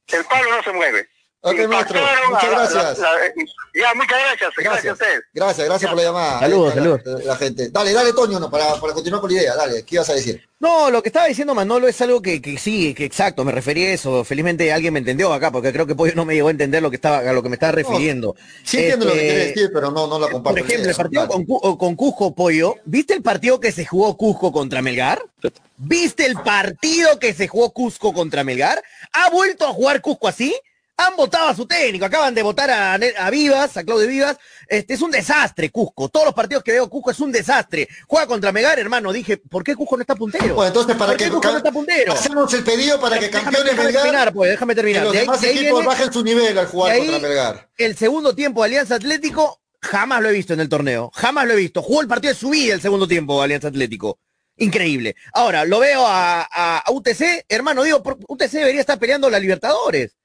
El 0.06 0.24
palo 0.24 0.50
no 0.50 0.62
se 0.62 0.72
mueve. 0.72 1.08
Ok, 1.42 1.54
maestro. 1.68 2.00
Muchas 2.30 2.42
la- 2.42 2.50
gracias. 2.50 2.98
la- 2.98 3.12
la- 3.12 3.18
ya, 3.74 3.94
muchas 3.94 4.18
gracias. 4.18 4.50
Gracias, 4.56 4.56
a 4.56 4.62
Gracias. 4.62 4.92
ustedes. 4.94 5.20
Gracias, 5.32 5.66
gracias 5.68 5.90
por 5.90 5.98
la 5.98 6.04
llamada. 6.04 6.40
Saludos, 6.40 6.68
está 6.70 6.80
la- 6.80 6.96
saludos. 6.98 7.24
La, 7.24 7.36
gente. 7.36 7.68
Dale, 7.70 7.92
dale, 7.92 8.12
Toño, 8.14 8.40
no, 8.40 8.50
para, 8.50 8.74
para 8.80 8.92
continuar 8.94 9.20
con 9.20 9.30
la 9.32 9.40
idea. 9.40 9.54
Dale, 9.54 9.84
¿qué 9.84 9.94
ibas 9.96 10.08
a 10.10 10.14
decir? 10.14 10.42
No, 10.58 10.90
lo 10.90 11.02
que 11.02 11.10
estaba 11.10 11.26
diciendo 11.26 11.54
Manolo 11.54 11.86
es 11.86 12.00
algo 12.00 12.20
que, 12.22 12.40
que 12.42 12.58
sí, 12.58 12.94
que 12.94 13.04
exacto, 13.04 13.44
me 13.44 13.52
refería 13.52 13.88
a 13.88 13.92
eso. 13.92 14.24
Felizmente 14.24 14.72
alguien 14.72 14.92
me 14.94 14.98
entendió 15.00 15.32
acá, 15.32 15.52
porque 15.52 15.72
creo 15.72 15.86
que 15.86 15.94
Pollo 15.94 16.14
no 16.16 16.24
me 16.24 16.34
llegó 16.34 16.48
a 16.48 16.50
entender 16.50 16.82
lo 16.82 16.90
que 16.90 16.96
estaba, 16.96 17.18
a 17.18 17.32
lo 17.32 17.42
que 17.42 17.48
me 17.50 17.56
estaba 17.56 17.72
refiriendo. 17.72 18.34
Sí 18.64 18.78
entiendo 18.78 19.04
lo 19.06 19.12
que 19.12 19.18
Este, 19.18 19.28
quieres 19.34 19.54
decir, 19.54 19.70
pero 19.72 19.90
no, 19.92 20.06
no 20.08 20.18
la 20.18 20.28
comparto. 20.28 20.58
Por 20.58 20.66
ejemplo, 20.68 20.90
el 20.90 20.96
partido 20.96 21.28
con, 21.28 21.44
con 21.76 21.94
Cusco 21.94 22.34
Pollo, 22.34 22.74
¿viste 22.86 23.12
el 23.14 23.22
partido 23.22 23.60
que 23.60 23.70
se 23.70 23.84
jugó 23.86 24.16
Cusco 24.16 24.50
contra 24.50 24.80
Melgar? 24.82 25.22
¿Viste 25.76 26.24
el 26.24 26.34
partido 26.36 27.18
que 27.20 27.34
se 27.34 27.46
jugó 27.46 27.70
Cusco 27.72 28.12
contra 28.14 28.42
Melgar? 28.42 28.82
¿Ha 29.12 29.28
vuelto 29.30 29.66
a 29.66 29.72
jugar 29.74 30.00
Cusco 30.00 30.26
así? 30.26 30.56
Han 30.98 31.14
votado 31.14 31.48
a 31.48 31.54
su 31.54 31.66
técnico, 31.66 32.06
acaban 32.06 32.34
de 32.34 32.42
votar 32.42 32.70
a, 32.70 33.30
Vivas, 33.30 33.76
a 33.76 33.84
Claudio 33.84 34.08
Vivas. 34.08 34.38
Este 34.66 34.94
es 34.94 35.02
un 35.02 35.10
desastre, 35.10 35.70
Cusco. 35.70 36.08
Todos 36.08 36.24
los 36.24 36.34
partidos 36.34 36.62
que 36.64 36.72
veo 36.72 36.88
Cusco 36.88 37.10
es 37.10 37.20
un 37.20 37.30
desastre. 37.30 37.86
Juega 38.08 38.26
contra 38.26 38.50
Melgar, 38.50 38.78
hermano. 38.78 39.12
Dije, 39.12 39.36
¿por 39.36 39.62
qué 39.62 39.76
Cusco 39.76 39.96
no 39.96 40.00
está 40.02 40.14
puntero? 40.14 40.54
Bueno, 40.54 40.68
entonces, 40.68 40.96
para 40.96 41.10
¿Por 41.12 41.18
qué 41.18 41.24
que 41.24 41.30
Cusco 41.30 41.50
no 41.50 41.56
está 41.58 41.70
puntero? 41.70 42.12
hacemos 42.14 42.52
el 42.54 42.64
pedido 42.64 42.98
para 42.98 43.18
que 43.18 43.26
Déjame- 43.30 43.44
campeones 43.44 43.64
déjame 43.72 43.84
Melgar, 43.84 44.02
terminar, 44.04 44.32
pues, 44.32 44.50
déjame 44.50 44.72
que 44.72 44.76
terminar. 44.76 45.02
los 45.04 45.12
De 45.12 45.18
ahí- 45.18 45.24
demás 45.26 45.40
de 45.42 45.48
ahí 45.48 45.54
equipos 45.58 45.72
viene- 45.80 45.86
bajen 45.86 46.12
su 46.14 46.24
nivel 46.24 46.58
al 46.58 46.66
jugar 46.66 46.92
de 46.94 46.98
ahí- 47.02 47.06
contra 47.10 47.28
Melgar. 47.28 47.68
El 47.76 47.96
segundo 47.96 48.34
tiempo 48.34 48.62
de 48.62 48.66
Alianza 48.66 48.94
Atlético, 48.94 49.60
jamás 49.82 50.22
lo 50.22 50.30
he 50.30 50.32
visto 50.32 50.54
en 50.54 50.60
el 50.60 50.68
torneo. 50.70 51.10
Jamás 51.14 51.46
lo 51.46 51.52
he 51.52 51.56
visto. 51.56 51.82
Jugó 51.82 52.00
el 52.00 52.08
partido 52.08 52.32
de 52.32 52.40
su 52.40 52.48
vida 52.48 52.72
el 52.72 52.80
segundo 52.80 53.06
tiempo 53.06 53.42
Alianza 53.42 53.68
Atlético. 53.68 54.18
Increíble. 54.56 55.14
Ahora, 55.34 55.66
lo 55.66 55.78
veo 55.78 56.06
a, 56.06 56.40
a- 56.50 56.78
a 56.78 56.90
UTC, 56.90 57.44
hermano, 57.50 57.82
digo, 57.82 58.02
UTC 58.28 58.52
debería 58.60 58.80
estar 58.80 58.98
peleando 58.98 59.28
la 59.28 59.38
Libertadores. 59.38 60.16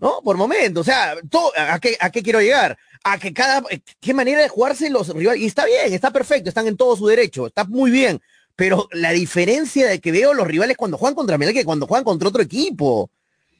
¿No? 0.00 0.20
Por 0.22 0.36
momento, 0.36 0.80
o 0.80 0.84
sea, 0.84 1.16
todo, 1.30 1.52
¿a, 1.56 1.78
qué, 1.78 1.96
¿a 2.00 2.10
qué 2.10 2.22
quiero 2.22 2.40
llegar? 2.40 2.78
A 3.04 3.18
que 3.18 3.32
cada, 3.32 3.62
qué 4.00 4.14
manera 4.14 4.40
de 4.40 4.48
jugarse 4.48 4.90
los 4.90 5.08
rivales, 5.14 5.42
y 5.42 5.46
está 5.46 5.64
bien, 5.66 5.92
está 5.92 6.10
perfecto, 6.10 6.48
están 6.48 6.66
en 6.66 6.76
todo 6.76 6.96
su 6.96 7.06
derecho, 7.06 7.46
está 7.46 7.64
muy 7.64 7.90
bien, 7.90 8.20
pero 8.56 8.88
la 8.92 9.12
diferencia 9.12 9.86
de 9.86 10.00
que 10.00 10.12
veo 10.12 10.34
los 10.34 10.46
rivales 10.46 10.76
cuando 10.76 10.98
juegan 10.98 11.14
contra 11.14 11.38
Melgar 11.38 11.54
que 11.54 11.64
cuando 11.64 11.86
juegan 11.86 12.04
contra 12.04 12.28
otro 12.28 12.42
equipo. 12.42 13.10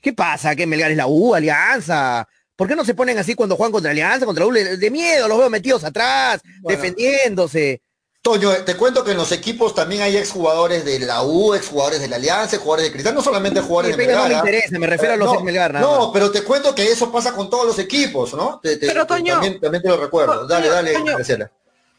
¿Qué 0.03 0.13
pasa? 0.13 0.55
¿Que 0.55 0.67
Melgar 0.67 0.91
es 0.91 0.97
la 0.97 1.07
U, 1.07 1.35
Alianza? 1.35 2.29
¿Por 2.55 2.69
qué 2.69 2.77
no 2.77 2.85
se 2.85 2.93
ponen 2.93 3.17
así 3.17 3.35
cuando 3.35 3.57
juegan 3.57 3.73
contra 3.73 3.93
Alianza, 3.93 4.27
contra 4.27 4.47
U? 4.47 4.53
De 4.53 4.91
miedo, 4.91 5.27
los 5.27 5.39
veo 5.39 5.49
metidos 5.49 5.85
atrás, 5.85 6.43
defendiéndose. 6.63 7.81
Toño, 8.23 8.51
te 8.67 8.77
cuento 8.77 9.03
que 9.03 9.13
en 9.13 9.17
los 9.17 9.33
equipos 9.33 9.75
también 9.75 10.03
hay 10.03 10.19
exjugadores 10.19 10.85
de 10.85 10.99
la 10.99 11.23
U, 11.23 11.55
exjugadores 11.55 12.01
de 12.01 12.09
la 12.09 12.17
Alianza, 12.17 12.59
jugadores 12.59 12.87
de 12.87 12.93
Cristal, 12.93 13.15
no 13.15 13.23
solamente 13.23 13.63
jugadores 13.63 13.97
de 13.97 14.07
Melgar. 14.07 14.25
No 14.25 14.29
me 14.29 14.35
¿ah? 14.35 14.39
interesa, 14.39 14.79
me 14.79 14.87
refiero 14.87 15.15
a 15.15 15.17
los 15.17 15.33
no, 15.33 15.39
de 15.39 15.45
Melgar. 15.45 15.73
Nada 15.73 15.87
no, 15.87 16.13
pero 16.13 16.31
te 16.31 16.43
cuento 16.43 16.75
que 16.75 16.85
eso 16.85 17.11
pasa 17.11 17.33
con 17.33 17.49
todos 17.49 17.67
los 17.67 17.79
equipos, 17.79 18.35
¿no? 18.35 18.61
Te, 18.63 18.77
te, 18.77 18.89
pero 18.89 19.07
Toño, 19.07 19.35
también, 19.35 19.59
también, 19.59 19.83
te 19.83 19.89
lo 19.89 19.97
recuerdo. 19.97 20.47
Dale, 20.47 20.69
dale, 20.69 20.93
Toño, 20.93 21.15
Graciela. 21.17 21.51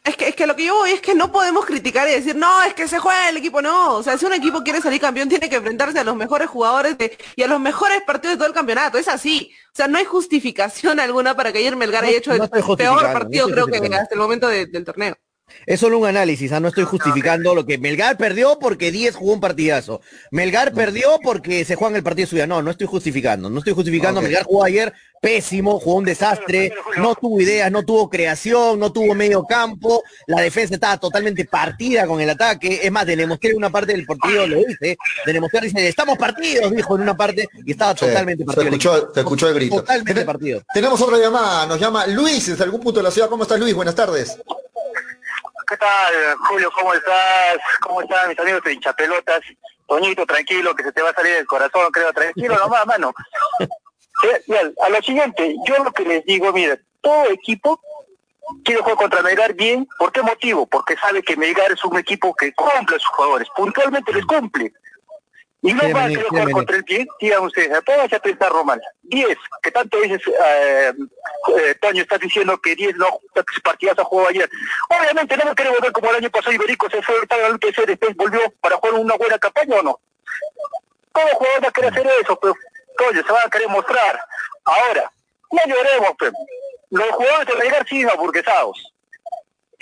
Es 0.04 0.16
que, 0.16 0.28
es 0.28 0.36
que 0.36 0.46
lo 0.46 0.54
que 0.54 0.66
yo 0.66 0.74
voy 0.76 0.92
es 0.92 1.00
que 1.00 1.14
no 1.14 1.32
podemos 1.32 1.64
criticar 1.64 2.08
y 2.08 2.12
decir, 2.12 2.36
no, 2.36 2.62
es 2.62 2.74
que 2.74 2.86
se 2.86 3.00
juega 3.00 3.28
el 3.28 3.36
equipo, 3.36 3.60
no. 3.60 3.94
O 3.94 4.02
sea, 4.04 4.16
si 4.16 4.24
un 4.24 4.32
equipo 4.32 4.62
quiere 4.62 4.80
salir 4.80 5.00
campeón, 5.00 5.28
tiene 5.28 5.48
que 5.48 5.56
enfrentarse 5.56 5.98
a 5.98 6.04
los 6.04 6.14
mejores 6.14 6.48
jugadores 6.48 6.98
de, 6.98 7.16
y 7.34 7.42
a 7.42 7.48
los 7.48 7.58
mejores 7.58 8.00
partidos 8.06 8.34
de 8.34 8.38
todo 8.38 8.48
el 8.48 8.54
campeonato. 8.54 8.96
Es 8.96 9.08
así. 9.08 9.50
O 9.72 9.76
sea, 9.76 9.88
no 9.88 9.98
hay 9.98 10.04
justificación 10.04 11.00
alguna 11.00 11.34
para 11.34 11.52
que 11.52 11.58
ayer 11.58 11.74
Melgar 11.74 12.04
haya 12.04 12.18
hecho 12.18 12.32
no 12.36 12.44
el 12.44 12.50
peor 12.76 13.12
partido, 13.12 13.48
creo 13.48 13.66
que 13.66 13.76
hasta 13.76 14.14
el 14.14 14.20
momento 14.20 14.46
de, 14.46 14.66
del 14.66 14.84
torneo. 14.84 15.16
Es 15.66 15.80
solo 15.80 15.98
un 15.98 16.06
análisis, 16.06 16.52
¿ah? 16.52 16.60
no 16.60 16.68
estoy 16.68 16.84
justificando 16.84 17.54
lo 17.54 17.64
que 17.64 17.78
Melgar 17.78 18.16
perdió 18.16 18.58
porque 18.58 18.90
10 18.90 19.14
jugó 19.14 19.32
un 19.34 19.40
partidazo. 19.40 20.00
Melgar 20.30 20.72
perdió 20.72 21.18
porque 21.22 21.64
se 21.64 21.76
juega 21.76 21.90
en 21.90 21.96
el 21.96 22.02
partido 22.02 22.28
suya. 22.28 22.46
No, 22.46 22.62
no 22.62 22.70
estoy 22.70 22.86
justificando, 22.86 23.48
no 23.48 23.58
estoy 23.58 23.74
justificando. 23.74 24.20
Okay. 24.20 24.28
Melgar 24.28 24.44
jugó 24.44 24.64
ayer 24.64 24.92
pésimo, 25.22 25.78
jugó 25.78 25.98
un 25.98 26.04
desastre, 26.04 26.72
no 26.96 27.14
tuvo 27.14 27.40
ideas, 27.40 27.70
no 27.70 27.84
tuvo 27.84 28.10
creación, 28.10 28.80
no 28.80 28.92
tuvo 28.92 29.14
medio 29.14 29.44
campo, 29.44 30.02
la 30.26 30.40
defensa 30.42 30.74
estaba 30.74 30.98
totalmente 30.98 31.44
partida 31.44 32.08
con 32.08 32.20
el 32.20 32.28
ataque. 32.28 32.80
Es 32.82 32.90
más, 32.90 33.06
de 33.06 33.14
demostré 33.14 33.54
una 33.54 33.70
parte 33.70 33.92
del 33.92 34.04
partido, 34.04 34.48
lo 34.48 34.56
dice, 34.56 34.98
de 35.24 35.32
demostrar, 35.32 35.62
dice, 35.62 35.88
estamos 35.88 36.18
partidos, 36.18 36.72
dijo 36.72 36.96
en 36.96 37.02
una 37.02 37.16
parte, 37.16 37.48
y 37.64 37.70
estaba 37.70 37.92
sí, 37.92 38.04
totalmente 38.04 38.44
partido. 38.44 38.62
Se 38.62 38.68
escuchó, 38.68 39.08
te 39.08 39.20
escuchó 39.20 39.48
el 39.48 39.54
grito. 39.54 39.76
Totalmente 39.76 40.14
Ten 40.14 40.26
partido. 40.26 40.62
Tenemos 40.74 41.00
otra 41.00 41.18
llamada, 41.18 41.66
nos 41.66 41.78
llama 41.78 42.04
Luis 42.08 42.48
desde 42.48 42.64
algún 42.64 42.80
punto 42.80 42.98
de 42.98 43.04
la 43.04 43.12
ciudad. 43.12 43.28
¿Cómo 43.28 43.44
estás 43.44 43.60
Luis? 43.60 43.74
Buenas 43.74 43.94
tardes. 43.94 44.36
¿Qué 45.72 45.78
tal, 45.78 46.36
Julio? 46.50 46.70
¿Cómo 46.70 46.92
estás? 46.92 47.56
¿Cómo 47.80 48.02
están 48.02 48.28
mis 48.28 48.38
amigos 48.38 48.62
de 48.62 48.74
hinchapelotas? 48.74 49.40
Toñito, 49.88 50.26
tranquilo, 50.26 50.74
que 50.74 50.82
se 50.82 50.92
te 50.92 51.00
va 51.00 51.08
a 51.08 51.14
salir 51.14 51.32
del 51.32 51.46
corazón, 51.46 51.90
creo, 51.90 52.12
tranquilo 52.12 52.58
nomás, 52.58 52.84
mano. 52.84 53.14
Bien, 54.46 54.74
a 54.84 54.90
lo 54.90 55.00
siguiente, 55.00 55.56
yo 55.66 55.82
lo 55.82 55.90
que 55.90 56.04
les 56.04 56.26
digo, 56.26 56.52
mira, 56.52 56.78
todo 57.00 57.24
equipo 57.30 57.80
quiere 58.62 58.82
jugar 58.82 58.98
contra 58.98 59.22
Melgar 59.22 59.54
bien, 59.54 59.88
¿por 59.98 60.12
qué 60.12 60.20
motivo? 60.20 60.66
Porque 60.66 60.94
sabe 60.98 61.22
que 61.22 61.38
Melgar 61.38 61.72
es 61.72 61.82
un 61.86 61.98
equipo 61.98 62.34
que 62.34 62.52
cumple 62.52 62.96
a 62.96 62.98
sus 62.98 63.08
jugadores, 63.08 63.48
puntualmente 63.56 64.12
les 64.12 64.26
cumple. 64.26 64.74
Y 65.64 65.72
no 65.74 65.82
va 65.94 66.04
a 66.04 66.08
querer 66.08 66.26
jugar 66.26 66.50
contra 66.50 66.76
el 66.76 66.82
bien, 66.82 67.06
digan 67.20 67.44
ustedes, 67.44 67.80
pónganse 67.84 68.16
a 68.16 68.18
pensar, 68.18 68.50
Román. 68.50 68.80
10, 69.02 69.38
que 69.62 69.70
tanto 69.70 70.00
dices, 70.00 70.20
eh, 70.26 70.92
eh, 71.56 71.74
Toño, 71.80 72.02
estás 72.02 72.18
diciendo 72.18 72.60
que 72.60 72.74
10 72.74 72.96
no, 72.96 73.20
partidas 73.62 73.96
ha 74.00 74.04
jugado 74.04 74.30
ayer. 74.30 74.50
Obviamente 74.90 75.36
no 75.36 75.44
me 75.44 75.54
quiere 75.54 75.70
volver 75.70 75.92
como 75.92 76.10
el 76.10 76.16
año 76.16 76.30
pasado 76.30 76.52
Iberico 76.52 76.90
se 76.90 77.00
fue 77.02 77.14
al 77.28 77.54
UTC, 77.54 77.86
después 77.86 78.16
volvió 78.16 78.40
para 78.60 78.76
jugar 78.76 78.94
una 78.94 79.14
buena 79.14 79.38
campaña 79.38 79.76
o 79.76 79.82
no. 79.82 80.00
Todo 81.12 81.26
jugador 81.28 81.64
va 81.64 81.68
a 81.68 81.72
querer 81.72 81.92
hacer 81.92 82.10
eso, 82.20 82.36
pero 82.40 82.54
Toño, 82.98 83.22
se 83.24 83.32
van 83.32 83.46
a 83.46 83.50
querer 83.50 83.68
mostrar. 83.68 84.20
Ahora, 84.64 85.12
no 85.52 85.60
lloremos, 85.64 86.10
pero 86.18 86.32
los 86.90 87.08
jugadores 87.10 87.46
de 87.46 87.54
Melgar 87.54 87.88
siguen 87.88 88.10
aburguesados 88.10 88.91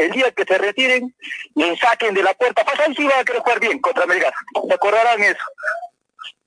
el 0.01 0.11
día 0.13 0.31
que 0.33 0.45
se 0.45 0.59
retiren, 0.59 1.15
les 1.55 1.79
saquen 1.79 2.15
de 2.15 2.23
la 2.23 2.35
puerta, 2.35 2.65
pues 2.65 2.81
ahí 2.81 2.95
sí 2.95 3.07
van 3.07 3.21
a 3.21 3.25
querer 3.25 3.43
jugar 3.43 3.61
bien 3.61 3.79
contra 3.81 4.07
Melgar. 4.07 4.33
Se 4.67 4.75
acordarán 4.75 5.23
eso. 5.23 5.45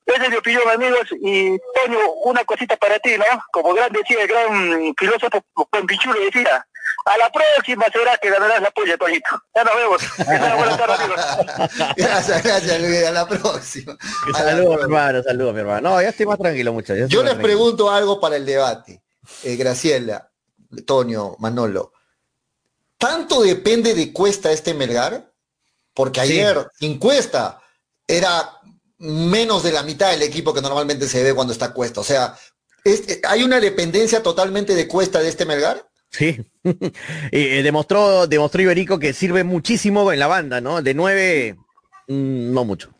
Esa 0.05 0.23
es 0.23 0.29
mi 0.29 0.35
opinión, 0.35 0.63
amigos. 0.69 1.07
Y, 1.21 1.57
Toño, 1.75 1.99
una 2.25 2.43
cosita 2.43 2.75
para 2.77 2.99
ti, 2.99 3.17
¿no? 3.17 3.25
Como 3.51 3.73
gran 3.73 3.91
decía 3.91 4.21
el 4.21 4.27
gran 4.27 4.93
filósofo 4.97 5.41
Pichulo 5.87 6.19
decía, 6.19 6.65
a 7.05 7.17
la 7.17 7.31
próxima 7.31 7.85
será 7.91 8.17
que 8.17 8.29
ganarás 8.29 8.61
la 8.61 8.71
polla, 8.71 8.97
Toñito. 8.97 9.29
Ya 9.55 9.63
nos 9.63 9.75
vemos. 9.75 10.01
Buenas 10.57 10.77
tardes, 10.77 10.99
amigos. 10.99 11.95
Gracias, 11.95 12.43
gracias, 12.43 12.81
Luis. 12.81 13.05
A 13.05 13.11
la 13.11 13.27
próxima. 13.27 13.97
Saludos, 14.33 14.77
mi 14.77 14.81
hermano, 14.83 15.23
saludos, 15.23 15.53
mi 15.53 15.59
hermano. 15.61 15.89
No, 15.89 16.01
ya 16.01 16.09
estoy 16.09 16.25
más 16.25 16.37
tranquilo, 16.37 16.73
muchachos. 16.73 17.09
Yo 17.09 17.23
les 17.23 17.35
pregunto 17.35 17.89
algo 17.89 18.19
para 18.19 18.35
el 18.35 18.45
debate. 18.45 19.01
Eh, 19.43 19.55
Graciela, 19.55 20.29
Toño, 20.85 21.35
Manolo. 21.39 21.92
¿Tanto 23.03 23.41
depende 23.41 23.93
de 23.93 24.13
Cuesta 24.13 24.53
este 24.53 24.73
Melgar? 24.73 25.29
Porque 25.93 26.21
ayer, 26.21 26.57
sí. 26.79 26.87
sin 26.87 26.99
Cuesta, 26.99 27.61
era 28.07 28.49
menos 28.97 29.61
de 29.61 29.73
la 29.73 29.83
mitad 29.83 30.11
del 30.11 30.21
equipo 30.21 30.53
que 30.53 30.61
normalmente 30.61 31.09
se 31.09 31.21
ve 31.21 31.33
cuando 31.33 31.51
está 31.51 31.73
Cuesta. 31.73 31.99
O 31.99 32.03
sea, 32.05 32.33
¿es, 32.85 33.19
¿hay 33.27 33.43
una 33.43 33.59
dependencia 33.59 34.23
totalmente 34.23 34.73
de 34.73 34.87
Cuesta 34.87 35.19
de 35.19 35.27
este 35.27 35.45
Melgar? 35.45 35.85
Sí, 36.11 36.39
eh, 37.33 37.61
demostró, 37.61 38.25
demostró 38.25 38.61
Iberico 38.61 38.97
que 38.99 39.11
sirve 39.11 39.43
muchísimo 39.43 40.09
en 40.13 40.19
la 40.19 40.27
banda, 40.27 40.61
¿no? 40.61 40.81
De 40.81 40.93
nueve, 40.93 41.57
mmm, 42.07 42.53
no 42.53 42.63
mucho. 42.63 42.92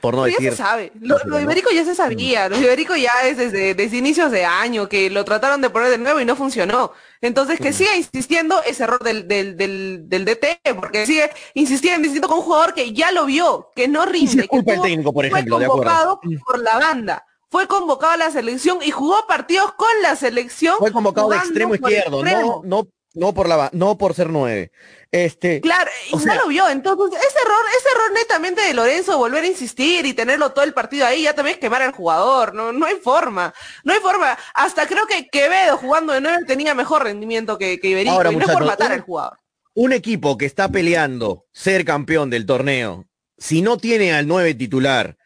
Por 0.00 0.14
no 0.14 0.22
Pero 0.22 0.32
decir. 0.36 0.50
ya 0.50 0.50
se 0.52 0.56
sabe. 0.56 0.92
Lo, 1.00 1.18
lo 1.24 1.36
de 1.36 1.42
Iberico 1.42 1.70
ya 1.70 1.84
se 1.84 1.94
sabía. 1.94 2.48
Lo 2.48 2.56
de 2.56 2.62
Iberico 2.62 2.96
ya 2.96 3.12
es 3.24 3.36
desde, 3.36 3.74
desde 3.74 3.96
inicios 3.96 4.30
de 4.30 4.44
año, 4.44 4.88
que 4.88 5.10
lo 5.10 5.24
trataron 5.24 5.60
de 5.60 5.68
poner 5.70 5.90
de 5.90 5.98
nuevo 5.98 6.20
y 6.20 6.24
no 6.24 6.36
funcionó. 6.36 6.92
Entonces, 7.20 7.60
que 7.60 7.72
siga 7.72 7.94
insistiendo 7.96 8.62
es 8.62 8.80
error 8.80 9.02
del, 9.02 9.28
del, 9.28 9.56
del, 9.56 10.08
del 10.08 10.24
DT, 10.24 10.74
porque 10.74 11.04
sigue 11.04 11.30
insistiendo, 11.54 11.98
insistiendo 11.98 12.28
con 12.28 12.38
un 12.38 12.44
jugador 12.44 12.72
que 12.72 12.92
ya 12.92 13.12
lo 13.12 13.26
vio, 13.26 13.70
que 13.76 13.88
no 13.88 14.06
rinde. 14.06 14.48
Que 14.48 14.62
del 14.62 14.80
técnico, 14.80 15.12
por 15.12 15.26
ejemplo, 15.26 15.56
fue 15.56 15.64
de 15.64 15.68
convocado 15.68 16.20
por 16.46 16.58
la 16.60 16.78
banda. 16.78 17.26
Fue 17.50 17.66
convocado 17.66 18.12
a 18.12 18.16
la 18.16 18.30
selección 18.30 18.78
y 18.82 18.92
jugó 18.92 19.26
partidos 19.26 19.72
con 19.72 19.90
la 20.02 20.16
selección. 20.16 20.76
Fue 20.78 20.92
convocado 20.92 21.28
de 21.30 21.36
extremo 21.36 21.74
izquierdo, 21.74 22.20
extremo. 22.20 22.62
no, 22.64 22.82
no, 22.84 22.88
no 23.12 23.34
por 23.34 23.48
la 23.48 23.70
no 23.72 23.98
por 23.98 24.14
ser 24.14 24.30
nueve. 24.30 24.70
Este, 25.12 25.60
Claro, 25.60 25.90
y 26.10 26.14
o 26.14 26.18
ya 26.18 26.24
sea- 26.24 26.34
lo 26.36 26.46
vio. 26.46 26.68
Entonces, 26.68 27.18
ese 27.18 27.38
error, 27.44 27.60
ese 27.78 27.88
error 27.94 28.12
netamente 28.14 28.60
de 28.62 28.74
Lorenzo, 28.74 29.18
volver 29.18 29.42
a 29.42 29.46
insistir 29.48 30.06
y 30.06 30.14
tenerlo 30.14 30.52
todo 30.52 30.64
el 30.64 30.72
partido 30.72 31.04
ahí, 31.04 31.22
ya 31.24 31.34
también 31.34 31.54
es 31.56 31.60
quemar 31.60 31.82
al 31.82 31.90
jugador. 31.92 32.54
No, 32.54 32.72
no 32.72 32.86
hay 32.86 32.94
forma. 32.96 33.52
No 33.82 33.92
hay 33.92 33.98
forma. 34.00 34.38
Hasta 34.54 34.86
creo 34.86 35.06
que 35.06 35.26
Quevedo 35.28 35.76
jugando 35.78 36.12
de 36.12 36.20
nueve 36.20 36.44
tenía 36.46 36.74
mejor 36.74 37.02
rendimiento 37.02 37.58
que, 37.58 37.80
que 37.80 37.88
Iberico. 37.88 38.12
Ahora, 38.14 38.30
y 38.32 38.36
no 38.36 38.44
es 38.46 38.52
por 38.52 38.64
matar 38.64 38.88
un- 38.88 38.92
al 38.92 39.00
jugador. 39.00 39.38
un 39.74 39.92
equipo 39.92 40.38
que 40.38 40.46
está 40.46 40.68
peleando 40.68 41.46
ser 41.52 41.84
campeón 41.84 42.30
del 42.30 42.46
torneo, 42.46 43.06
si 43.36 43.62
no 43.62 43.78
tiene 43.78 44.12
al 44.12 44.26
9 44.28 44.54
titular, 44.54 45.16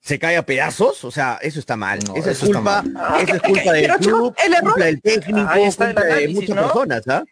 se 0.00 0.18
cae 0.18 0.36
a 0.38 0.44
pedazos, 0.44 1.04
o 1.04 1.10
sea, 1.10 1.38
eso 1.42 1.60
está 1.60 1.76
mal. 1.76 2.00
No, 2.06 2.16
eso 2.16 2.30
es 2.30 2.38
eso 2.42 2.46
culpa, 2.46 2.82
mal. 2.82 3.20
eso 3.22 3.34
es 3.36 3.42
culpa 3.42 3.72
del 3.72 3.92
club, 3.98 4.34
el 4.44 4.54
error- 4.54 4.72
culpa 4.72 4.84
del 4.86 5.00
técnico, 5.02 5.48
Ahí 5.48 5.64
está 5.64 5.90
el 5.90 5.94
culpa 5.94 6.14
de 6.14 6.28
muchas 6.28 6.56
¿no? 6.56 6.62
personas, 6.62 7.02
¿ah? 7.08 7.22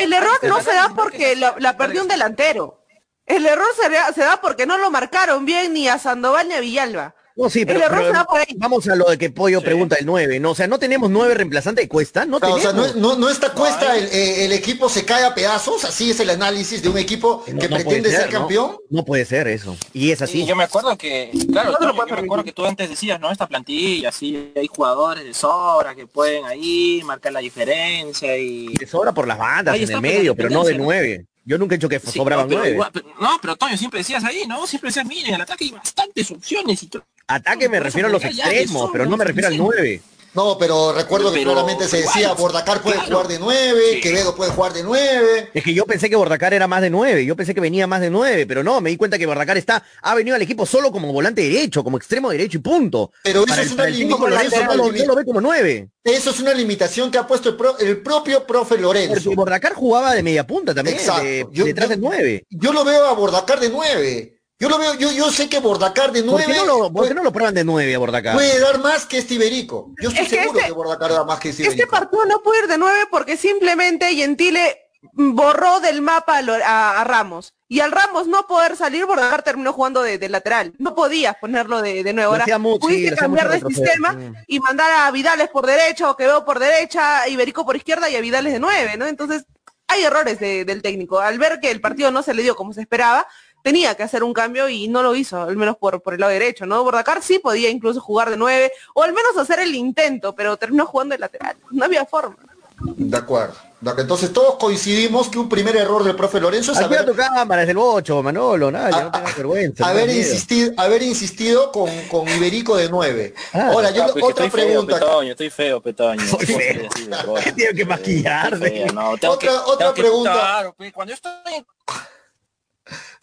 El 0.00 0.12
error 0.12 0.38
no 0.42 0.60
se 0.60 0.72
da 0.72 0.90
porque 0.94 1.18
Que 1.18 1.36
la, 1.36 1.76
perdió 1.76 2.02
un 2.02 2.08
delantero. 2.08 2.84
El 3.26 3.46
error 3.46 3.68
se, 3.76 4.14
se 4.14 4.20
da 4.22 4.40
porque 4.40 4.66
no 4.66 4.78
lo 4.78 4.90
marcaron 4.90 5.44
bien 5.44 5.72
ni 5.72 5.88
a 5.88 5.98
Sandoval 5.98 6.48
ni 6.48 6.54
a 6.54 6.60
Villalba. 6.60 7.14
No, 7.40 7.48
sí, 7.50 7.64
pero, 7.64 7.78
El 7.78 7.84
error 7.86 7.98
pero 8.00 8.10
se 8.12 8.16
da 8.18 8.24
por 8.24 8.40
ahí. 8.40 8.46
vamos 8.58 8.86
a 8.88 8.94
lo 8.94 9.04
de 9.08 9.16
que 9.18 9.30
Pollo 9.30 9.62
pregunta 9.62 9.96
el 9.98 10.04
9, 10.06 10.40
¿no? 10.40 10.50
O 10.50 10.54
sea, 10.54 10.66
no 10.66 10.78
tenemos 10.78 11.08
nueve 11.10 11.34
reemplazantes 11.34 11.84
de 11.84 11.88
Cuesta, 11.88 12.26
no 12.26 12.38
Claro, 12.38 12.54
o 12.56 12.60
sea, 12.60 12.72
no, 12.72 12.92
no, 12.94 13.16
no 13.16 13.28
está 13.30 13.52
cuesta, 13.52 13.96
el, 13.96 14.04
eh, 14.06 14.44
el 14.44 14.52
equipo 14.52 14.88
se 14.88 15.04
cae 15.04 15.24
a 15.24 15.34
pedazos, 15.34 15.84
así 15.84 16.10
es 16.10 16.20
el 16.20 16.28
análisis 16.30 16.82
de 16.82 16.88
un 16.90 16.98
equipo 16.98 17.42
No- 17.48 17.58
que 17.58 17.68
no 17.68 17.76
pretende 17.76 18.10
ser, 18.10 18.26
¿no? 18.32 18.38
campeón. 18.40 18.76
No 18.90 19.04
puede 19.04 19.24
ser 19.24 19.48
eso. 19.48 19.76
Y 19.94 20.10
es 20.10 20.20
así. 20.20 20.42
Y 20.42 20.46
yo 20.46 20.54
me 20.54 20.64
acuerdo 20.64 20.96
que, 20.98 21.30
claro, 21.50 21.72
No 21.72 21.78
puedes 21.94 22.10
yo 22.10 22.16
me 22.16 22.22
acuerdo 22.22 22.44
que 22.44 22.52
tú 22.52 22.66
antes 22.66 22.90
decías, 22.90 23.18
¿no? 23.18 23.30
Esta 23.32 23.46
plantilla, 23.46 24.12
sí, 24.12 24.52
hay 24.54 24.66
jugadores 24.66 25.24
de 25.24 25.32
sobra 25.32 25.94
que 25.94 26.06
pueden 26.06 26.44
ahí 26.44 27.00
marcar 27.04 27.32
la 27.32 27.40
diferencia 27.40 28.36
y... 28.36 28.74
Que 28.74 28.86
sobra 28.86 29.12
por 29.12 29.26
las 29.26 29.38
bandas 29.38 29.74
Ahí 29.74 29.84
en 29.84 29.90
el 29.92 30.00
medio, 30.00 30.34
pero 30.34 30.50
no 30.50 30.64
de 30.64 30.72
tendencia, 30.72 30.78
¿no? 30.78 30.84
nueve. 30.84 31.26
Yo 31.50 31.58
nunca 31.58 31.74
he 31.74 31.78
dicho 31.78 31.88
que 31.88 31.98
Sí, 31.98 32.12
sobraban 32.18 32.44
no, 32.46 32.48
pero 32.50 32.60
nueve. 32.60 32.74
igual- 32.76 32.90
pero- 32.92 33.06
no, 33.20 33.38
pero 33.42 33.56
Toño, 33.56 33.76
siempre 33.76 33.98
decías 33.98 34.22
ahí, 34.22 34.44
¿no? 34.46 34.68
Siempre 34.68 34.90
decías, 34.90 35.04
miren, 35.04 35.30
en 35.30 35.34
el 35.34 35.40
ataque 35.40 35.64
hay 35.64 35.72
bastantes 35.72 36.30
opciones 36.30 36.80
y. 36.84 36.90
Ataque 37.26 37.68
me 37.68 37.80
refiero 37.80 38.06
a 38.06 38.10
los 38.12 38.22
extremos, 38.24 38.88
pero 38.92 39.04
no 39.06 39.16
me 39.16 39.24
refiero 39.24 39.48
al 39.48 39.56
suficiente. 39.56 39.82
9. 39.82 40.02
No, 40.32 40.56
pero 40.58 40.92
recuerdo 40.92 41.32
que 41.32 41.38
Pero 41.40 41.52
claramente 41.52 41.88
se 41.88 41.98
decía, 42.02 42.22
igual, 42.22 42.36
Bordacar 42.38 42.80
puede 42.82 42.96
claro. 42.96 43.10
jugar 43.10 43.28
de 43.28 43.38
9, 43.40 43.80
Sí. 43.94 44.00
Quevedo 44.00 44.34
puede 44.36 44.52
jugar 44.52 44.72
de 44.72 44.82
9. 44.84 45.50
Es 45.52 45.64
que 45.64 45.74
yo 45.74 45.84
pensé 45.86 46.08
que 46.08 46.14
Bordacar 46.16 46.54
era 46.54 46.68
más 46.68 46.82
de 46.82 46.90
9, 46.90 47.24
yo 47.26 47.34
pensé 47.34 47.54
que 47.54 47.60
venía 47.60 47.86
más 47.88 48.00
de 48.00 48.10
9, 48.10 48.46
pero 48.46 48.62
no, 48.62 48.80
me 48.80 48.90
di 48.90 48.96
cuenta 48.96 49.18
que 49.18 49.26
Bordacar 49.26 49.56
está, 49.58 49.82
ha 50.02 50.14
venido 50.14 50.36
al 50.36 50.42
equipo 50.42 50.66
solo 50.66 50.92
como 50.92 51.12
volante 51.12 51.42
derecho, 51.42 51.82
como 51.82 51.96
extremo 51.96 52.30
derecho 52.30 52.58
y 52.58 52.60
punto. 52.60 53.10
Pero 53.24 53.40
eso 53.40 53.46
Para 53.48 53.62
es 53.62 53.70
el- 53.98 54.06
una 54.06 54.28
Lorenzo 54.28 54.64
no, 54.64 54.74
lo- 54.76 54.92
no 54.92 55.04
lo 55.06 55.14
ve 55.16 55.24
como 55.24 55.40
9. 55.40 55.88
Eso 56.04 56.30
es 56.30 56.40
una 56.40 56.54
limitación 56.54 57.10
que 57.10 57.18
ha 57.18 57.26
puesto 57.26 57.48
el, 57.50 57.56
pro- 57.56 57.78
el 57.78 58.00
propio 58.00 58.46
profe 58.46 58.78
Lorenzo. 58.78 59.14
Porque 59.24 59.36
Bordacar 59.36 59.74
jugaba 59.74 60.14
de 60.14 60.22
media 60.22 60.46
punta 60.46 60.74
también, 60.74 60.96
Exacto. 60.96 61.24
de- 61.24 61.46
Yo- 61.50 61.64
detrás 61.64 61.86
yo- 61.88 61.90
del 61.90 62.00
9. 62.00 62.44
Yo 62.50 62.72
lo 62.72 62.84
veo 62.84 63.04
a 63.06 63.12
Bordacar 63.14 63.58
de 63.60 63.68
9. 63.68 64.39
Yo 64.60 64.68
lo 64.68 64.78
veo, 64.78 64.94
yo, 64.94 65.10
yo 65.10 65.30
sé 65.32 65.48
que 65.48 65.58
Bordacar 65.58 66.12
de 66.12 66.22
¿Por 66.22 66.32
nueve 66.32 66.52
qué 66.52 66.58
no 66.58 66.66
lo, 66.66 66.78
por 66.82 66.92
puede, 66.92 67.08
qué 67.08 67.14
no 67.14 67.22
lo 67.24 67.32
prueban 67.32 67.54
de 67.54 67.64
nueve 67.64 67.94
a 67.94 67.98
Bordacar? 67.98 68.34
puede 68.34 68.60
dar 68.60 68.78
más 68.78 69.06
que 69.06 69.16
este 69.18 69.34
Iberico. 69.34 69.92
Yo 70.02 70.10
estoy 70.10 70.24
Es 70.26 70.30
que 70.30 70.36
seguro 70.42 70.58
este- 70.58 70.68
que 70.68 70.74
Bordacar 70.74 71.10
da 71.12 71.24
más 71.24 71.40
que 71.40 71.48
este 71.48 71.62
Este 71.62 71.74
Iberico. 71.76 71.90
partido 71.96 72.26
no 72.26 72.42
puede 72.42 72.60
ir 72.60 72.66
de 72.68 72.76
nueve 72.78 72.98
porque 73.10 73.38
simplemente 73.38 74.14
Gentile 74.14 74.76
borró 75.12 75.80
del 75.80 76.02
mapa 76.02 76.36
a, 76.36 76.42
Lo- 76.42 76.52
a- 76.54 77.00
a 77.00 77.04
Ramos. 77.04 77.54
Y 77.68 77.80
al 77.80 77.90
Ramos 77.90 78.26
no 78.26 78.46
poder 78.46 78.76
salir, 78.76 79.06
Bordacar 79.06 79.42
terminó 79.42 79.72
jugando 79.72 80.02
de, 80.02 80.18
de 80.18 80.28
lateral. 80.28 80.74
No 80.78 80.94
podías 80.94 81.36
ponerlo 81.40 81.80
de, 81.80 82.04
de 82.04 82.12
nuevo. 82.12 82.32
Ahora, 82.32 82.44
sí, 82.44 82.52
pudiste 82.52 83.06
hacía 83.08 83.16
cambiar 83.16 83.48
de 83.48 83.60
sistema 83.66 84.12
Mm. 84.12 84.34
y 84.46 84.60
mandar 84.60 84.90
a 85.06 85.10
Vidales 85.10 85.48
por 85.48 85.66
derecha 85.66 86.10
o 86.10 86.16
Quevedo 86.18 86.44
por 86.44 86.58
derecha, 86.58 87.26
Iberico 87.28 87.64
por 87.64 87.76
izquierda 87.76 88.10
y 88.10 88.16
a 88.16 88.20
Vidales 88.20 88.52
de 88.52 88.60
nueve, 88.60 88.96
¿no? 88.98 89.06
Entonces, 89.06 89.44
hay 89.88 90.04
errores 90.04 90.38
de- 90.38 90.64
del 90.64 90.82
técnico. 90.82 91.18
Al 91.20 91.38
ver 91.38 91.60
que 91.60 91.70
el 91.70 91.80
partido 91.80 92.10
no 92.10 92.22
se 92.22 92.34
le 92.34 92.42
dio 92.42 92.54
como 92.54 92.72
se 92.72 92.80
esperaba, 92.82 93.26
tenía 93.62 93.94
que 93.96 94.02
hacer 94.02 94.22
un 94.24 94.32
cambio 94.32 94.68
y 94.68 94.88
no 94.88 95.02
lo 95.02 95.14
hizo, 95.14 95.40
al 95.42 95.56
menos 95.56 95.76
por, 95.76 96.00
por 96.02 96.14
el 96.14 96.20
lado 96.20 96.32
derecho, 96.32 96.66
¿no? 96.66 96.82
Bordacar 96.84 97.22
sí 97.22 97.38
podía 97.38 97.70
incluso 97.70 98.00
jugar 98.00 98.30
de 98.30 98.36
nueve, 98.36 98.72
o 98.94 99.02
al 99.02 99.12
menos 99.12 99.36
hacer 99.36 99.60
el 99.60 99.74
intento, 99.74 100.34
pero 100.34 100.56
terminó 100.56 100.86
jugando 100.86 101.14
de 101.14 101.18
lateral. 101.18 101.56
No 101.70 101.84
había 101.84 102.04
forma. 102.06 102.36
De 102.82 103.16
acuerdo. 103.16 103.54
De 103.80 103.88
acuerdo. 103.90 104.02
Entonces 104.02 104.32
todos 104.32 104.56
coincidimos 104.56 105.28
que 105.28 105.38
un 105.38 105.48
primer 105.48 105.74
error 105.76 106.02
del 106.04 106.14
profe 106.16 106.38
Lorenzo 106.40 106.72
es 106.72 106.78
Activa 106.78 107.00
haber, 107.00 107.10
tu 107.12 107.16
cámara, 107.16 107.62
es 107.62 107.68
el 107.70 107.76
bocho, 107.76 108.22
Manolo, 108.22 108.70
nada, 108.70 108.90
ya 108.90 108.96
a- 108.98 109.02
no 109.04 109.10
tengas 109.10 109.36
vergüenza. 109.36 109.84
no 109.84 109.90
haber, 109.90 110.06
miedo. 110.06 110.18
insistido, 110.18 110.72
haber 110.76 111.02
insistido 111.02 111.72
con, 111.72 111.90
con 112.08 112.28
Iberico 112.28 112.76
de 112.76 112.88
9. 112.90 113.34
Ah. 113.54 113.68
Ahora, 113.72 113.90
yo 113.90 114.04
Ah, 114.04 114.08
pues 114.12 114.24
otra 114.24 114.46
estoy 114.46 114.60
pregunta. 114.60 114.96
Feo, 114.96 115.06
petoño, 115.08 115.30
estoy 115.32 115.50
feo. 115.50 115.82
Soy 115.82 117.06
No 117.08 117.36
feo. 118.58 118.92
no, 118.92 119.16
tengo 119.18 119.34
Otra- 119.34 119.48
que- 119.50 119.56
otra 119.56 119.76
tengo 119.78 119.94
que- 119.94 120.02
pregunta. 120.02 120.32
Claro, 120.32 120.74
pues, 120.76 120.92
cuando 120.92 121.10
yo 121.10 121.14
estoy 121.14 121.32
en 121.54 121.66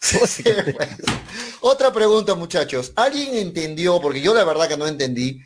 Sí, 0.00 0.42
pues. 0.44 0.88
Otra 1.60 1.92
pregunta, 1.92 2.34
muchachos. 2.34 2.92
¿Alguien 2.96 3.34
entendió, 3.34 4.00
porque 4.00 4.20
yo 4.20 4.32
la 4.34 4.44
verdad 4.44 4.68
que 4.68 4.76
no 4.76 4.86
entendí, 4.86 5.40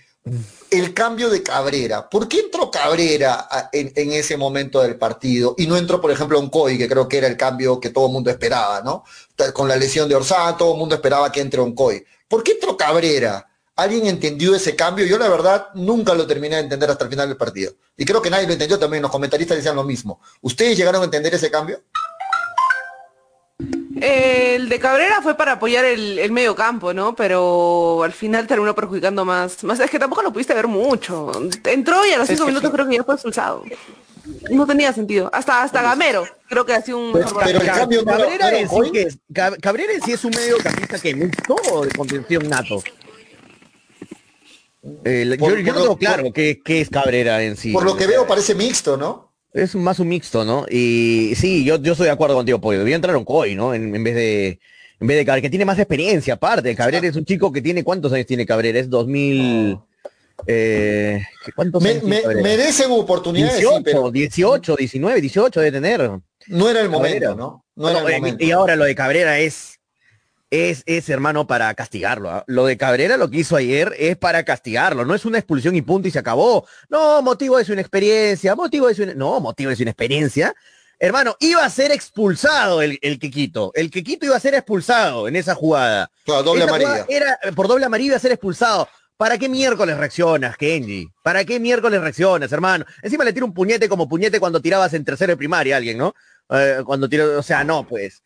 el 0.70 0.94
cambio 0.94 1.30
de 1.30 1.42
Cabrera? 1.42 2.08
¿Por 2.08 2.28
qué 2.28 2.40
entró 2.40 2.70
Cabrera 2.70 3.48
a- 3.50 3.70
en, 3.72 3.92
en 3.96 4.12
ese 4.12 4.36
momento 4.36 4.80
del 4.82 4.96
partido 4.96 5.54
y 5.58 5.66
no 5.66 5.76
entró, 5.76 6.00
por 6.00 6.10
ejemplo, 6.10 6.38
Oncoy, 6.38 6.76
que 6.78 6.88
creo 6.88 7.08
que 7.08 7.18
era 7.18 7.26
el 7.26 7.36
cambio 7.36 7.80
que 7.80 7.90
todo 7.90 8.06
el 8.06 8.12
mundo 8.12 8.30
esperaba, 8.30 8.82
¿no? 8.82 9.04
Con 9.54 9.68
la 9.68 9.76
lesión 9.76 10.08
de 10.08 10.14
Orsán, 10.14 10.56
todo 10.56 10.72
el 10.72 10.78
mundo 10.78 10.94
esperaba 10.94 11.32
que 11.32 11.40
entre 11.40 11.60
Oncoy. 11.60 12.04
¿Por 12.28 12.42
qué 12.44 12.52
entró 12.52 12.76
Cabrera? 12.76 13.48
¿Alguien 13.74 14.06
entendió 14.06 14.54
ese 14.54 14.76
cambio? 14.76 15.06
Yo 15.06 15.16
la 15.18 15.28
verdad 15.30 15.68
nunca 15.74 16.14
lo 16.14 16.26
terminé 16.26 16.56
de 16.56 16.62
entender 16.62 16.90
hasta 16.90 17.04
el 17.04 17.10
final 17.10 17.26
del 17.28 17.38
partido. 17.38 17.72
Y 17.96 18.04
creo 18.04 18.20
que 18.20 18.28
nadie 18.30 18.46
lo 18.46 18.52
entendió 18.52 18.78
también, 18.78 19.02
los 19.02 19.10
comentaristas 19.10 19.56
decían 19.56 19.74
lo 19.76 19.82
mismo. 19.82 20.20
¿Ustedes 20.42 20.76
llegaron 20.76 21.00
a 21.00 21.06
entender 21.06 21.34
ese 21.34 21.50
cambio? 21.50 21.80
El 24.00 24.68
de 24.68 24.78
Cabrera 24.80 25.22
fue 25.22 25.36
para 25.36 25.52
apoyar 25.52 25.84
el, 25.84 26.18
el 26.18 26.32
medio 26.32 26.54
campo, 26.56 26.92
¿no? 26.92 27.14
Pero 27.14 28.02
al 28.02 28.12
final 28.12 28.46
terminó 28.46 28.74
perjudicando 28.74 29.24
más. 29.24 29.62
Más 29.64 29.78
es 29.80 29.90
que 29.90 29.98
tampoco 29.98 30.22
lo 30.22 30.32
pudiste 30.32 30.54
ver 30.54 30.66
mucho. 30.66 31.30
Entró 31.64 32.04
y 32.06 32.10
a 32.12 32.18
los 32.18 32.26
cinco 32.28 32.46
minutos 32.46 32.70
creo 32.72 32.88
que 32.88 32.96
ya 32.96 33.04
fue 33.04 33.14
expulsado. 33.14 33.64
No 34.50 34.66
tenía 34.66 34.92
sentido. 34.92 35.30
Hasta 35.32 35.62
hasta 35.62 35.82
Gamero 35.82 36.24
creo 36.48 36.64
que 36.64 36.74
hacía 36.74 36.96
un 36.96 37.12
Pues, 37.12 37.24
mejor 37.26 37.42
pero 37.44 37.60
el 37.60 37.66
cambio 37.66 38.02
no 38.04 38.12
era- 38.14 38.18
Cabrera 38.38 38.50
no 38.62 38.84
sí 38.84 38.90
que 38.92 39.02
es, 39.02 39.18
Cab- 39.32 39.60
Cabrera 39.60 39.92
sí 40.04 40.12
es 40.12 40.24
un 40.24 40.30
medio 40.34 40.58
campista 40.58 40.98
que 40.98 41.14
mixto 41.14 41.56
o 41.72 41.84
de 41.84 41.90
contención 41.92 42.48
nato. 42.48 42.82
Eh, 45.04 45.36
Por- 45.38 45.50
yo, 45.52 45.58
yo 45.58 45.64
por 45.64 45.74
no 45.74 45.78
lo- 45.78 45.80
tengo 45.82 45.96
claro 45.98 46.32
qué 46.32 46.60
es 46.66 46.88
Cabrera 46.90 47.42
en 47.42 47.56
sí. 47.56 47.72
Por 47.72 47.84
lo 47.84 47.96
que 47.96 48.06
veo 48.06 48.26
parece 48.26 48.54
mixto, 48.54 48.96
¿no? 48.96 49.31
Es 49.52 49.74
más 49.74 49.98
un 50.00 50.08
mixto, 50.08 50.44
¿no? 50.44 50.66
Y 50.70 51.34
sí, 51.36 51.62
yo, 51.64 51.76
yo 51.80 51.92
estoy 51.92 52.06
de 52.06 52.12
acuerdo 52.12 52.36
contigo, 52.36 52.60
Pollo. 52.60 52.78
Debía 52.78 52.96
entrar 52.96 53.16
un 53.16 53.24
Coy, 53.24 53.54
¿no? 53.54 53.74
En, 53.74 53.94
en 53.94 54.02
vez 54.04 54.14
de 54.14 54.58
en 55.00 55.06
vez 55.08 55.16
de 55.18 55.24
Cabrera, 55.26 55.42
que 55.42 55.50
tiene 55.50 55.64
más 55.64 55.78
experiencia 55.78 56.34
aparte. 56.34 56.74
Cabrera 56.76 57.06
es 57.08 57.16
un 57.16 57.24
chico 57.24 57.50
que 57.52 57.60
tiene, 57.60 57.82
¿cuántos 57.82 58.12
años 58.12 58.26
tiene 58.26 58.46
Cabrera? 58.46 58.78
Es 58.78 58.88
2000... 58.88 59.78
Eh, 60.46 61.22
¿Cuántos 61.54 61.82
Me- 61.82 61.90
años 61.90 62.04
me- 62.04 62.22
merecen 62.42 62.90
oportunidades, 62.90 63.56
sí, 63.56 63.60
18, 63.62 63.82
pero 63.84 64.10
18, 64.10 64.76
19, 64.76 65.20
18 65.20 65.60
debe 65.60 65.72
tener. 65.72 66.10
no 66.48 66.68
era 66.70 66.80
el 66.80 66.88
momento, 66.88 67.18
Cabrera. 67.20 67.34
¿no? 67.34 67.64
No 67.76 67.90
era 67.90 68.00
No, 68.00 68.08
el 68.08 68.14
eh, 68.14 68.18
momento. 68.18 68.44
y 68.44 68.50
ahora 68.52 68.74
lo 68.76 68.84
de 68.84 68.94
Cabrera 68.94 69.38
es, 69.40 69.78
es, 70.52 70.82
es 70.84 71.08
hermano 71.08 71.46
para 71.46 71.72
castigarlo. 71.72 72.30
¿ah? 72.30 72.44
Lo 72.46 72.66
de 72.66 72.76
Cabrera 72.76 73.16
lo 73.16 73.30
que 73.30 73.38
hizo 73.38 73.56
ayer 73.56 73.94
es 73.98 74.18
para 74.18 74.44
castigarlo. 74.44 75.06
No 75.06 75.14
es 75.14 75.24
una 75.24 75.38
expulsión 75.38 75.74
y 75.74 75.80
punto 75.80 76.08
y 76.08 76.10
se 76.10 76.18
acabó. 76.18 76.66
No, 76.90 77.22
motivo 77.22 77.58
es 77.58 77.70
una 77.70 77.80
experiencia, 77.80 78.54
motivo 78.54 78.90
es 78.90 78.98
una, 78.98 79.14
no, 79.14 79.40
motivo 79.40 79.70
es 79.70 79.80
una 79.80 79.90
experiencia. 79.90 80.54
Hermano, 80.98 81.36
iba 81.40 81.64
a 81.64 81.70
ser 81.70 81.90
expulsado 81.90 82.82
el, 82.82 82.98
el 83.00 83.18
Quequito. 83.18 83.72
El 83.74 83.90
Quequito 83.90 84.26
iba 84.26 84.36
a 84.36 84.40
ser 84.40 84.54
expulsado 84.54 85.26
en 85.26 85.36
esa 85.36 85.54
jugada. 85.54 86.10
Claro, 86.24 86.42
doble 86.42 86.64
Esa 86.64 86.70
amarilla. 86.70 87.06
Era, 87.08 87.38
por 87.56 87.66
doble 87.66 87.86
amarilla 87.86 88.08
iba 88.08 88.16
a 88.16 88.20
ser 88.20 88.32
expulsado. 88.32 88.86
¿Para 89.16 89.38
qué 89.38 89.48
miércoles 89.48 89.96
reaccionas, 89.96 90.56
Kenji? 90.58 91.08
¿Para 91.22 91.44
qué 91.44 91.58
miércoles 91.58 92.00
reaccionas, 92.00 92.52
hermano? 92.52 92.84
Encima 93.02 93.24
le 93.24 93.32
tira 93.32 93.46
un 93.46 93.54
puñete 93.54 93.88
como 93.88 94.06
puñete 94.06 94.38
cuando 94.38 94.60
tirabas 94.60 94.92
en 94.92 95.04
tercero 95.04 95.30
de 95.32 95.36
primaria 95.38 95.76
a 95.76 95.78
alguien, 95.78 95.96
¿no? 95.96 96.14
Eh, 96.50 96.82
cuando 96.84 97.08
tiró, 97.08 97.38
o 97.38 97.42
sea, 97.42 97.64
no, 97.64 97.86
pues. 97.86 98.22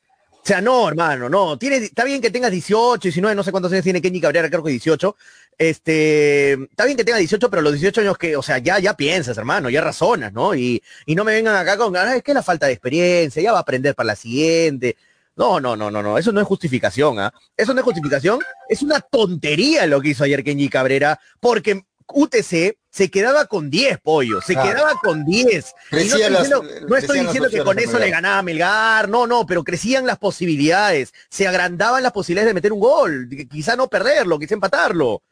O 0.46 0.48
sea, 0.48 0.60
no, 0.60 0.88
hermano, 0.88 1.28
no. 1.28 1.58
Tiene, 1.58 1.78
está 1.78 2.04
bien 2.04 2.20
que 2.20 2.30
tengas 2.30 2.52
18, 2.52 3.00
19, 3.02 3.34
no 3.34 3.42
sé 3.42 3.50
cuántos 3.50 3.72
años 3.72 3.82
tiene 3.82 4.00
Kenji 4.00 4.20
Cabrera, 4.20 4.48
creo 4.48 4.62
que 4.62 4.70
18. 4.70 5.16
Este, 5.58 6.52
está 6.52 6.84
bien 6.84 6.96
que 6.96 7.02
tenga 7.02 7.18
18, 7.18 7.50
pero 7.50 7.62
los 7.62 7.72
18 7.72 8.02
años 8.02 8.16
que, 8.16 8.36
o 8.36 8.42
sea, 8.42 8.58
ya, 8.58 8.78
ya 8.78 8.94
piensas, 8.94 9.36
hermano, 9.38 9.70
ya 9.70 9.80
razonas, 9.80 10.32
¿no? 10.32 10.54
Y, 10.54 10.80
y 11.04 11.16
no 11.16 11.24
me 11.24 11.32
vengan 11.32 11.56
acá 11.56 11.76
con, 11.76 11.96
"Ah, 11.96 12.14
es 12.14 12.22
que 12.22 12.32
la 12.32 12.44
falta 12.44 12.66
de 12.66 12.74
experiencia, 12.74 13.42
ya 13.42 13.50
va 13.50 13.58
a 13.58 13.62
aprender 13.62 13.96
para 13.96 14.06
la 14.06 14.14
siguiente. 14.14 14.96
No, 15.34 15.58
no, 15.58 15.74
no, 15.74 15.90
no, 15.90 16.00
no, 16.00 16.16
eso 16.16 16.30
no 16.30 16.40
es 16.40 16.46
justificación, 16.46 17.18
¿ah? 17.18 17.34
Eso 17.56 17.74
no 17.74 17.80
es 17.80 17.84
justificación, 17.84 18.38
es 18.68 18.82
una 18.82 19.00
tontería 19.00 19.84
lo 19.86 20.00
que 20.00 20.10
hizo 20.10 20.22
ayer 20.22 20.44
Kenji 20.44 20.68
Cabrera, 20.68 21.18
porque 21.40 21.82
UTC 22.12 22.76
se 22.90 23.10
quedaba 23.10 23.46
con 23.46 23.68
10 23.68 23.98
pollos, 24.00 24.44
se 24.44 24.54
Claro. 24.54 24.70
quedaba 24.70 24.92
con 25.02 25.24
10. 25.24 25.74
Y 25.92 25.94
no 25.96 26.00
estoy 26.00 26.20
las- 26.22 26.30
diciendo, 26.42 26.64
no 26.88 26.96
estoy 26.96 27.20
diciendo 27.20 27.50
que 27.50 27.62
con 27.62 27.78
eso 27.78 27.98
le 27.98 28.10
ganaba 28.10 28.38
a 28.38 28.42
Melgar, 28.42 29.08
no, 29.08 29.26
no, 29.26 29.44
pero 29.44 29.64
crecían 29.64 30.06
las 30.06 30.18
posibilidades, 30.18 31.12
se 31.28 31.46
agrandaban 31.46 32.02
las 32.02 32.12
posibilidades 32.12 32.48
de 32.50 32.54
meter 32.54 32.72
un 32.72 32.80
gol, 32.80 33.28
quizá 33.50 33.76
no 33.76 33.88
perderlo, 33.88 34.38
quizá 34.38 34.54
empatarlo. 34.54 35.22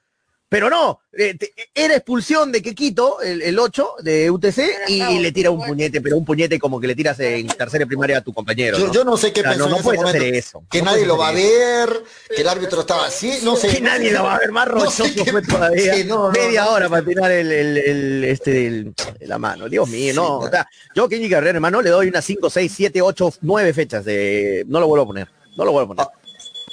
Pero 0.46 0.70
no, 0.70 1.00
eh, 1.12 1.34
te- 1.36 1.52
era 1.74 1.96
expulsión 1.96 2.52
de 2.52 2.62
Quequito, 2.62 3.20
el, 3.22 3.42
el 3.42 3.58
8 3.58 3.94
de 4.02 4.30
UTC, 4.30 4.58
y, 4.88 5.18
le 5.18 5.32
tira 5.32 5.50
un 5.50 5.64
puñete, 5.66 6.00
pero 6.00 6.16
un 6.16 6.24
puñete 6.24 6.60
como 6.60 6.78
que 6.78 6.86
le 6.86 6.94
tiras 6.94 7.18
en 7.18 7.48
tercera 7.48 7.86
primaria 7.86 8.18
a 8.18 8.20
tu 8.20 8.32
compañero. 8.32 8.78
Yo, 8.78 8.86
¿no? 8.86 8.92
yo 8.92 9.04
no 9.04 9.16
sé 9.16 9.32
qué 9.32 9.40
O 9.40 9.42
sea, 9.42 9.52
pensó 9.52 9.64
no, 9.64 9.70
no 9.70 9.76
en 9.76 9.80
ese 9.80 9.84
puedes 9.84 10.00
momento. 10.02 10.18
hacer 10.22 10.34
eso. 10.34 10.62
Que 10.70 10.78
no 10.80 10.84
nadie 10.92 11.06
lo 11.06 11.16
va 11.16 11.28
a 11.28 11.32
ver, 11.32 12.04
que 12.36 12.42
el 12.42 12.48
árbitro 12.48 12.80
estaba 12.82 13.06
así, 13.06 13.38
no 13.42 13.56
sé. 13.56 13.68
Que 13.68 13.80
nadie 13.80 14.12
lo 14.12 14.22
va 14.22 14.36
a 14.36 14.38
ver 14.38 14.52
más 14.52 14.68
No 14.68 14.88
sé 14.90 15.02
rochoso 15.04 15.24
qué- 15.24 15.30
fue 15.32 15.42
todavía. 15.42 15.94
Sí, 15.94 16.04
no, 16.04 16.26
no, 16.26 16.30
Media 16.30 16.64
no. 16.66 16.70
hora 16.72 16.88
para 16.88 17.04
tirar 17.04 17.30
el, 17.32 17.50
el, 17.50 17.76
el- 17.78 18.24
este, 18.24 18.66
el- 18.66 18.94
la 19.22 19.38
mano. 19.38 19.68
Dios 19.68 19.88
mío, 19.88 20.10
Sí, 20.12 20.16
no. 20.16 20.38
O 20.38 20.48
sea, 20.50 20.68
yo 20.94 21.08
Kenji 21.08 21.28
Carrera, 21.30 21.56
hermano, 21.56 21.82
le 21.82 21.90
doy 21.90 22.08
unas 22.08 22.24
5, 22.24 22.48
6, 22.48 22.72
7, 22.76 23.02
8, 23.02 23.34
9 23.40 23.72
fechas 23.72 24.04
de. 24.04 24.64
No 24.68 24.78
lo 24.78 24.86
vuelvo 24.86 25.02
a 25.04 25.06
poner. 25.06 25.28
No 25.56 25.64
lo 25.64 25.72
vuelvo 25.72 25.94
a 25.94 25.96
poner. 25.96 26.23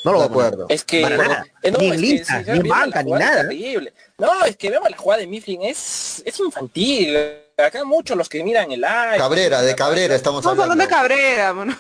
No 0.04 0.14
lo 0.14 0.24
acuerdo. 0.24 0.66
Es 0.70 0.84
que 0.84 1.02
Para 1.02 1.18
nada. 1.18 1.46
eh, 1.62 1.72
no, 1.72 1.78
Ni 1.80 1.92
que 1.92 1.98
lista, 1.98 2.44
si 2.44 2.52
ni 2.60 2.70
banca, 2.70 3.04
nada. 3.04 3.42
terrible. 3.44 3.94
No, 4.18 4.46
es 4.46 4.58
que 4.58 4.70
vemos 4.70 4.90
la 4.90 4.98
jugada 4.98 5.22
de 5.22 5.28
Mifflin, 5.28 5.62
es, 5.64 6.24
es 6.26 6.40
infantil. 6.40 7.18
Acá 7.58 7.84
muchos 7.86 8.18
los 8.18 8.28
que 8.28 8.44
miran 8.44 8.72
el 8.72 8.82
live. 8.82 9.18
Cabrera, 9.18 9.62
de 9.62 9.76
Cabrera 9.76 10.16
estamos 10.16 10.40
Estamos 10.40 10.60
hablando 10.64 10.84
hablando. 10.84 10.84
de 10.84 10.90
Cabrera, 10.90 11.54
mano. 11.54 11.78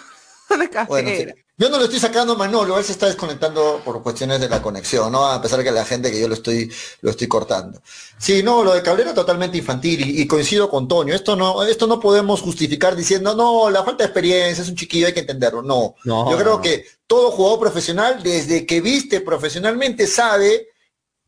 De 0.49 0.69
Cabrera. 0.69 0.85
Bueno, 0.85 1.09
sí. 1.09 1.27
Yo 1.61 1.69
no 1.69 1.77
lo 1.77 1.83
estoy 1.83 1.99
sacando 1.99 2.35
Manolo, 2.35 2.79
él 2.79 2.83
se 2.83 2.91
está 2.91 3.05
desconectando 3.05 3.83
por 3.85 4.01
cuestiones 4.01 4.39
de 4.41 4.49
la 4.49 4.63
conexión, 4.63 5.11
¿no? 5.11 5.27
A 5.27 5.39
pesar 5.39 5.59
de 5.59 5.63
que 5.63 5.69
la 5.69 5.85
gente 5.85 6.09
que 6.09 6.19
yo 6.19 6.27
lo 6.27 6.33
estoy, 6.33 6.73
lo 7.01 7.11
estoy 7.11 7.27
cortando. 7.27 7.79
Sí, 8.17 8.41
no, 8.41 8.63
lo 8.63 8.73
de 8.73 8.81
Cabrera 8.81 9.13
totalmente 9.13 9.59
infantil 9.59 10.01
y, 10.01 10.21
y 10.23 10.27
coincido 10.27 10.71
con 10.71 10.87
Toño. 10.87 11.13
Esto 11.13 11.35
no, 11.35 11.61
esto 11.61 11.85
no 11.85 11.99
podemos 11.99 12.41
justificar 12.41 12.95
diciendo, 12.95 13.35
no, 13.35 13.69
la 13.69 13.83
falta 13.83 14.03
de 14.03 14.07
experiencia 14.07 14.63
es 14.63 14.69
un 14.69 14.75
chiquillo, 14.75 15.05
hay 15.05 15.13
que 15.13 15.19
entenderlo. 15.19 15.61
No. 15.61 15.93
No, 16.03 16.31
yo 16.31 16.37
creo 16.39 16.59
que 16.59 16.83
todo 17.05 17.29
jugador 17.29 17.59
profesional, 17.59 18.23
desde 18.23 18.65
que 18.65 18.81
viste 18.81 19.21
profesionalmente, 19.21 20.07
sabe 20.07 20.69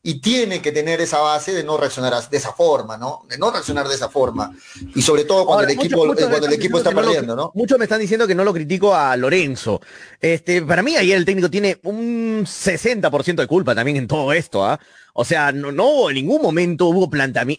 y 0.05 0.19
tiene 0.19 0.61
que 0.61 0.73
tener 0.73 0.99
esa 0.99 1.19
base 1.19 1.53
de 1.53 1.63
no 1.63 1.77
reaccionar 1.77 2.13
de 2.29 2.37
esa 2.37 2.51
forma, 2.51 2.97
¿no? 2.97 3.25
De 3.29 3.37
no 3.37 3.51
reaccionar 3.51 3.87
de 3.87 3.95
esa 3.95 4.09
forma. 4.09 4.53
Y 4.93 5.01
sobre 5.01 5.23
todo 5.23 5.45
cuando 5.45 5.61
Ahora, 5.61 5.71
el 5.71 5.79
equipo, 5.79 6.05
muchos 6.05 6.23
me 6.25 6.29
cuando 6.29 6.47
el 6.47 6.53
equipo 6.53 6.77
está 6.77 6.89
que 6.89 6.95
no 6.95 7.01
lo- 7.01 7.07
perdiendo, 7.07 7.35
¿no? 7.37 7.51
Muchos 7.55 7.79
me 7.79 7.85
están 7.85 8.01
diciendo 8.01 8.27
que 8.27 8.35
no 8.35 8.43
lo 8.43 8.53
critico 8.53 8.93
a 8.93 9.15
Lorenzo. 9.15 9.79
Este, 10.19 10.61
para 10.61 10.83
mí 10.83 10.97
ayer 10.97 11.15
el 11.17 11.23
técnico 11.23 11.49
tiene 11.49 11.79
un 11.83 12.43
60% 12.45 13.35
de 13.41 13.47
culpa 13.47 13.73
también 13.73 13.95
en 13.95 14.07
todo 14.07 14.33
esto, 14.33 14.65
¿ah? 14.65 14.77
O 15.13 15.23
sea, 15.23 15.51
no, 15.53 15.71
no 15.71 16.09
en 16.09 16.15
ningún 16.15 16.41
momento 16.41 16.87
hubo 16.87 17.07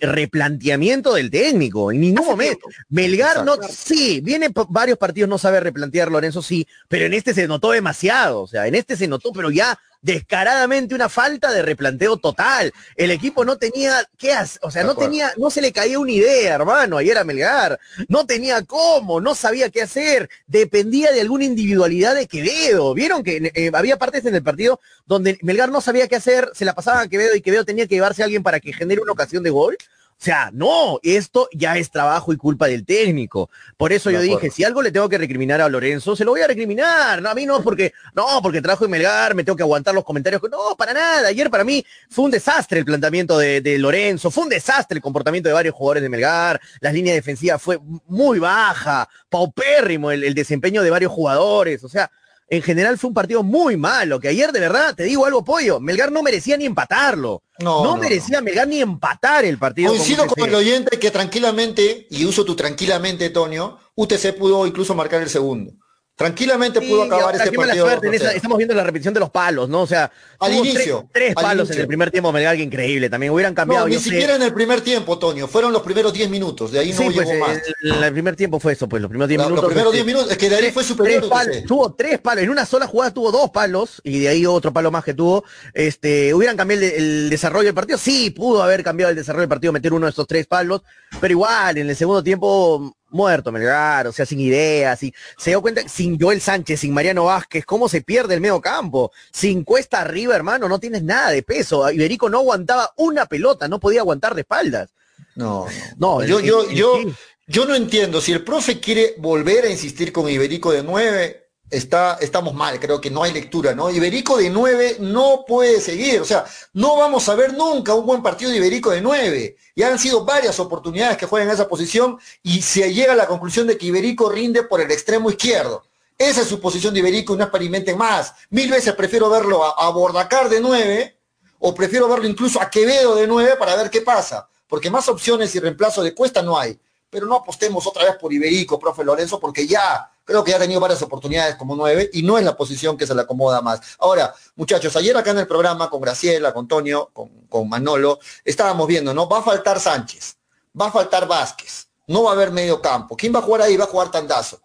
replanteamiento 0.01 1.15
del 1.15 1.31
técnico, 1.31 1.93
en 1.93 2.01
ningún 2.01 2.27
momento. 2.27 2.67
Melgar 2.89 3.45
no, 3.45 3.57
sí, 3.71 4.21
viene 4.21 4.51
varios 4.69 4.99
partidos, 4.99 5.31
no 5.31 5.39
sabe 5.39 5.61
replantear 5.61 6.11
Lorenzo, 6.11 6.43
sí, 6.43 6.67
pero 6.89 7.07
en 7.07 7.15
este 7.15 7.33
se 7.33 7.47
notó 7.47 7.71
demasiado, 7.71 8.43
o 8.43 8.47
sea, 8.47 8.67
en 8.67 8.75
este 8.75 8.97
se 8.97 9.09
notó, 9.09 9.33
pero 9.33 9.51
ya 9.51 9.79
descaradamente 10.05 10.95
una 10.95 11.09
falta 11.09 11.51
de 11.51 11.63
replanteo 11.63 12.19
total. 12.19 12.73
El 12.95 13.11
equipo 13.11 13.43
no 13.45 13.57
tenía 13.57 14.07
qué 14.19 14.33
hacer, 14.35 14.61
o 14.63 14.71
sea, 14.71 14.83
De 14.83 14.87
no 14.87 14.93
acuerdo. 14.93 15.11
tenía, 15.11 15.33
no 15.39 15.49
se 15.49 15.63
le 15.63 15.73
caía 15.73 15.99
una 15.99 16.13
idea, 16.13 16.55
hermano, 16.55 16.99
ayer 16.99 17.17
a 17.17 17.25
Melgar. 17.25 17.81
No 18.09 18.27
tenía 18.27 18.63
cómo, 18.65 19.23
no 19.23 19.35
sabía 19.35 19.71
qué 19.71 19.81
hacer, 19.81 20.29
dependía 20.47 21.11
de 21.11 21.23
alguna 21.23 21.45
individualidad 21.47 22.15
de 22.15 22.27
Quevedo. 22.27 22.93
Vieron 22.93 23.23
que 23.23 23.51
eh, 23.55 23.71
había 23.73 23.97
partes 23.97 24.27
en 24.27 24.35
el 24.35 24.43
partido 24.43 24.79
donde 25.07 25.39
Melgar 25.41 25.71
no 25.71 25.81
sabía 25.81 26.07
qué 26.07 26.17
hacer, 26.17 26.51
se 26.55 26.67
la 26.67 26.75
pasaban 26.75 27.07
a 27.07 27.09
Quevedo 27.09 27.35
y 27.35 27.41
Quevedo 27.41 27.65
tenía 27.65 27.87
que 27.87 27.95
llevarse 27.95 28.21
a 28.21 28.27
alguien 28.27 28.43
para 28.43 28.61
que 28.61 28.75
genere 28.75 29.01
una 29.01 29.13
ocasión 29.13 29.43
de 29.43 29.51
gol. 29.51 29.79
O 30.17 30.25
sea, 30.25 30.51
no, 30.55 31.01
esto 31.03 31.49
ya 31.53 31.77
es 31.77 31.91
trabajo 31.91 32.33
y 32.33 32.37
culpa 32.37 32.67
del 32.67 32.87
técnico. 32.87 33.51
Por 33.77 33.93
eso 33.93 34.09
De 34.09 34.15
yo 34.15 34.21
acuerdo. 34.21 34.41
dije, 34.41 34.55
si 34.55 34.65
algo 34.65 34.81
le 34.81 34.91
tengo 34.91 35.09
que 35.09 35.19
recriminar 35.19 35.61
a 35.61 35.69
Lorenzo, 35.69 36.17
se 36.17 36.25
lo 36.25 36.31
voy 36.31 36.41
a 36.41 36.47
recriminar. 36.47 37.21
No, 37.21 37.29
a 37.29 37.35
mí 37.35 37.45
no, 37.45 37.63
porque, 37.63 37.93
no, 38.15 38.41
porque 38.43 38.63
trabajo 38.63 38.85
en 38.87 38.93
Melgar, 38.93 39.35
me 39.35 39.45
tengo 39.45 39.57
que 39.57 39.63
aguantar 39.65 39.95
los 39.95 40.05
comentarios. 40.05 40.41
No, 40.51 40.77
para 40.79 40.95
nada. 40.95 41.29
Ayer 41.29 41.51
para 41.51 41.65
mí 41.65 41.85
fue 42.09 42.25
un 42.25 42.31
desastre 42.31 42.79
el 42.79 42.85
planteamiento 42.87 43.37
de, 43.37 43.61
de 43.61 43.77
Lorenzo, 43.79 44.31
fue 44.31 44.45
un 44.45 44.51
desastre 44.51 44.97
el 44.97 45.03
comportamiento 45.03 45.49
de 45.49 45.53
varios 45.53 45.75
jugadores 45.75 46.03
de 46.03 46.09
Melgar. 46.09 46.61
Las 46.81 46.95
líneas 46.95 47.17
defensivas 47.17 47.61
fue 47.61 47.79
muy 48.07 48.39
baja, 48.39 49.09
paupérrimo 49.29 50.11
el, 50.11 50.25
el 50.25 50.33
desempeño 50.35 50.83
de 50.83 50.91
varios 50.91 51.13
jugadores. 51.13 51.85
O 51.85 51.89
sea, 51.89 52.11
en 52.57 52.63
general 52.63 52.99
fue 52.99 53.09
un 53.09 53.15
partido 53.15 53.43
muy 53.43 53.77
malo, 53.77 54.21
que 54.21 54.29
ayer 54.29 54.53
de 54.53 54.61
verdad, 54.61 54.95
te 54.95 55.05
digo 55.05 55.27
algo, 55.27 55.45
pollo, 55.45 55.81
Melgar 55.81 56.13
no 56.13 56.23
merecía 56.23 56.57
ni 56.57 56.67
empatarlo. 56.67 57.43
No, 57.59 57.85
No, 57.85 57.95
no, 57.95 57.97
merecía 57.97 58.41
Melgar 58.41 58.67
ni 58.69 58.81
empatar 58.81 59.45
el 59.45 59.59
partido. 59.59 59.89
con 59.89 59.97
Coincido 59.99 60.25
UTC. 60.25 60.39
con 60.41 60.49
el 60.49 60.55
oyente 60.55 60.99
que 60.99 61.11
tranquilamente, 61.11 62.07
y 62.11 62.25
uso 62.25 62.45
tu 62.45 62.55
tranquilamente, 62.57 63.31
Tonio, 63.31 63.79
UTC 63.95 64.37
pudo 64.37 64.67
incluso 64.67 64.95
marcar 64.95 65.23
el 65.23 65.31
segundo. 65.31 65.73
Tranquilamente 66.17 66.79
Sí, 66.81 66.87
pudo 66.89 67.03
acabar 67.03 67.35
este 67.35 67.51
mala 67.51 67.67
partido. 67.73 67.87
suerte 67.87 68.07
en 68.07 68.13
2-0. 68.13 68.17
esa- 68.17 68.33
estamos 68.37 68.57
viendo 68.57 68.73
la 68.75 68.85
repetición 68.85 69.13
de 69.15 69.19
los 69.21 69.31
palos, 69.31 69.69
¿no? 69.69 69.83
O 69.83 69.87
sea, 69.87 70.13
Al 70.39 70.53
inicio, 70.55 71.09
tres, 71.13 71.35
tres 71.35 71.37
al 71.37 71.43
palos 71.43 71.71
en 71.73 71.81
el 71.81 71.87
primer 71.89 72.13
tiempo 72.13 72.31
Melgar, 72.31 72.55
que 72.57 72.63
increíble 72.63 73.11
también. 73.11 73.33
Hubieran 73.33 73.53
cambiado, 73.53 73.87
No, 73.87 73.89
ni 73.93 73.97
sé. 73.99 74.11
siquiera 74.11 74.37
en 74.37 74.43
el 74.43 74.55
primer 74.55 74.81
tiempo, 74.81 75.19
Toño. 75.19 75.49
Fueron 75.49 75.73
los 75.73 75.83
primeros 75.83 76.13
10 76.13 76.31
minutos. 76.31 76.71
De 76.71 76.79
ahí 76.79 76.93
no 76.93 76.99
Sí, 76.99 77.09
llegó 77.09 77.25
pues 77.25 77.41
más. 77.41 77.59
el, 77.83 78.05
el 78.05 78.13
primer 78.13 78.37
tiempo 78.37 78.61
fue 78.61 78.75
eso, 78.75 78.89
pues 78.89 79.03
los 79.03 79.09
primeros 79.09 79.29
10 79.29 79.39
La- 79.39 79.45
los 79.45 79.51
minutos. 79.51 79.69
primeros 79.71 79.93
este, 79.93 80.05
10 80.05 80.07
minutos, 80.07 80.31
es 80.31 80.39
que 80.39 80.49
de 80.49 80.55
ahí 80.55 80.61
tres- 80.63 80.75
fue 80.75 80.85
superior 80.85 81.21
tres 81.23 81.31
palos, 81.31 81.57
tuvo 81.67 81.95
tres 81.95 82.19
palos, 82.21 82.45
en 82.45 82.51
una 82.51 82.65
sola 82.65 82.87
jugada 82.87 83.13
tuvo 83.13 83.33
dos 83.33 83.51
palos 83.51 84.01
y 84.05 84.21
de 84.21 84.29
ahí 84.29 84.47
otro 84.47 84.73
palo 84.73 84.93
más 84.93 85.03
que 85.03 85.15
tuvo. 85.15 85.43
Este, 85.73 86.33
hubieran 86.33 86.57
cambiado 86.57 86.81
el, 86.85 86.91
el 86.93 87.31
desarrollo 87.31 87.65
del 87.67 87.75
partido, 87.75 87.99
sí, 87.99 88.31
pudo 88.31 88.63
haber 88.63 88.85
cambiado 88.85 89.11
el 89.11 89.17
desarrollo 89.17 89.41
del 89.43 89.49
partido, 89.49 89.73
meter 89.73 89.93
uno 89.93 90.07
de 90.07 90.11
estos 90.11 90.29
tres 90.29 90.47
palos, 90.47 90.83
pero 91.21 91.33
igual 91.33 91.77
en 91.79 91.91
el 91.91 91.97
segundo 91.97 92.23
tiempo 92.23 92.95
muerto 93.15 93.51
Melgar, 93.53 94.07
o 94.07 94.13
sea, 94.13 94.27
sin 94.27 94.41
ideas, 94.41 95.03
y 95.03 95.15
se 95.39 95.51
dio 95.51 95.63
cuenta 95.63 95.89
sin 95.89 96.21
Joel 96.21 96.41
Sánchez, 96.41 96.81
sin 96.81 96.93
Mariano 96.93 97.25
Vázquez, 97.25 97.65
cómo 97.65 97.89
se 97.89 98.03
pierde 98.03 98.35
el 98.35 98.41
medio 98.41 98.61
campo, 98.61 99.13
sin 99.33 99.65
cuesta 99.65 100.01
arriba, 100.01 100.35
hermano, 100.37 100.69
no 100.69 100.79
tienes 100.79 101.03
nada 101.03 101.31
de 101.31 101.43
peso. 101.43 101.91
Iberico 101.91 102.29
no 102.29 102.39
aguantaba 102.41 102.93
una 102.97 103.27
pelota, 103.27 103.69
no 103.69 103.81
podía 103.81 104.01
aguantar 104.01 104.35
de 104.35 104.43
espaldas. 104.43 104.91
No, 105.37 105.67
No, 105.97 106.21
no. 106.21 106.25
Yo, 106.25 106.39
el- 106.41 106.45
yo, 106.45 106.63
el- 106.69 106.75
yo, 106.77 106.99
yo 107.47 107.65
no 107.67 107.75
entiendo. 107.75 108.21
Si 108.21 108.33
el 108.33 108.43
profe 108.45 108.81
quiere 108.81 109.15
volver 109.19 109.65
a 109.65 109.71
insistir 109.71 110.13
con 110.13 110.29
Iberico 110.29 110.73
de 110.73 110.83
9, 110.83 111.44
está, 111.77 112.19
estamos 112.21 112.55
mal. 112.55 112.79
Creo 112.79 113.01
que 113.01 113.11
no 113.11 113.23
hay 113.23 113.33
lectura, 113.33 113.75
¿no? 113.75 113.91
Iberico 113.91 114.37
de 114.37 114.51
9 114.51 114.97
no 115.01 115.45
puede 115.47 115.81
seguir. 115.81 116.21
O 116.21 116.25
sea, 116.25 116.45
no 116.73 116.97
vamos 116.97 117.29
a 117.29 117.35
ver 117.35 117.55
nunca 117.55 117.95
un 117.95 118.07
buen 118.07 118.23
partido 118.23 118.51
de 118.51 118.59
Iberico 118.59 118.91
de 118.91 119.01
9. 119.01 119.57
Ya 119.77 119.89
han 119.89 119.99
sido 119.99 120.25
varias 120.25 120.59
oportunidades 120.61 121.17
que 121.17 121.27
juegan 121.27 121.49
en 121.49 121.55
esa 121.55 121.69
posición 121.69 122.19
y 122.43 122.63
se 122.63 122.93
llega 122.93 123.13
a 123.13 123.17
la 123.17 123.27
conclusión 123.27 123.67
de 123.67 123.77
que 123.77 123.87
Iberico 123.87 124.31
rinde 124.31 124.63
por 124.63 124.81
el 124.81 124.91
extremo 124.91 125.31
izquierdo. 125.31 125.85
Esa 126.17 126.43
es 126.43 126.49
su 126.49 126.61
posición 126.61 126.95
de 126.95 127.01
Iberico 127.01 127.35
y 127.35 127.37
no 127.39 127.45
experimenten 127.45 127.99
más. 127.99 128.35
Mil 128.51 128.71
veces 128.71 128.95
prefiero 128.95 129.29
verlo 129.29 129.65
a, 129.65 129.87
a 129.87 129.91
Bordacar 129.91 130.49
de 130.49 130.61
9 130.61 131.19
o 131.59 131.75
prefiero 131.75 132.09
verlo 132.09 132.27
incluso 132.27 132.61
a 132.61 132.71
Quevedo 132.71 133.17
de 133.17 133.27
9 133.27 133.57
para 133.59 133.75
ver 133.77 133.91
qué 133.91 134.01
pasa. 134.01 134.49
Porque 134.69 134.91
más 134.91 135.09
opciones 135.09 135.55
y 135.55 135.61
reemplazo 135.61 136.03
de 136.03 136.15
Cuesta 136.15 136.43
no 136.43 136.59
hay. 136.59 136.79
Pero 137.11 137.27
no 137.27 137.37
apostemos 137.37 137.87
otra 137.87 138.05
vez 138.05 138.17
por 138.17 138.33
Iberico, 138.33 138.79
profe 138.79 139.05
Lorenzo, 139.05 139.39
porque 139.39 139.67
ya 139.67 140.11
creo 140.25 140.43
que 140.43 140.55
ha 140.55 140.59
tenido 140.59 140.81
varias 140.81 141.03
oportunidades 141.03 141.57
como 141.57 141.77
9 141.77 142.11
y 142.13 142.23
no 142.23 142.39
es 142.39 142.45
la 142.45 142.57
posición 142.57 142.97
que 142.97 143.07
se 143.07 143.15
le 143.15 143.23
acomoda 143.23 143.61
más. 143.61 143.81
Ahora, 143.99 144.35
muchachos, 144.57 144.97
ayer 144.97 145.17
acá 145.17 145.31
en 145.31 145.39
el 145.39 145.47
programa 145.47 145.91
con 145.91 146.01
Graciela, 146.01 146.53
con 146.53 146.67
Tonio, 146.67 147.11
con, 147.13 147.29
con 147.49 147.69
Manolo, 147.69 148.19
estábamos 148.45 148.87
viendo, 148.87 149.13
¿no? 149.15 149.29
Va 149.29 149.39
a 149.39 149.43
faltar 149.43 149.79
Sánchez, 149.79 150.37
va 150.81 150.87
a 150.87 150.93
faltar 150.93 151.29
Vázquez, 151.29 151.89
no 152.07 152.25
va 152.25 152.31
a 152.31 152.35
haber 152.35 152.51
medio 152.51 152.81
campo. 152.81 153.17
¿Quién 153.17 153.35
va 153.35 153.39
a 153.39 153.43
jugar 153.43 153.63
ahí? 153.63 153.77
Va 153.77 153.85
a 153.85 153.89
jugar 153.89 154.11
Tandazo. 154.11 154.61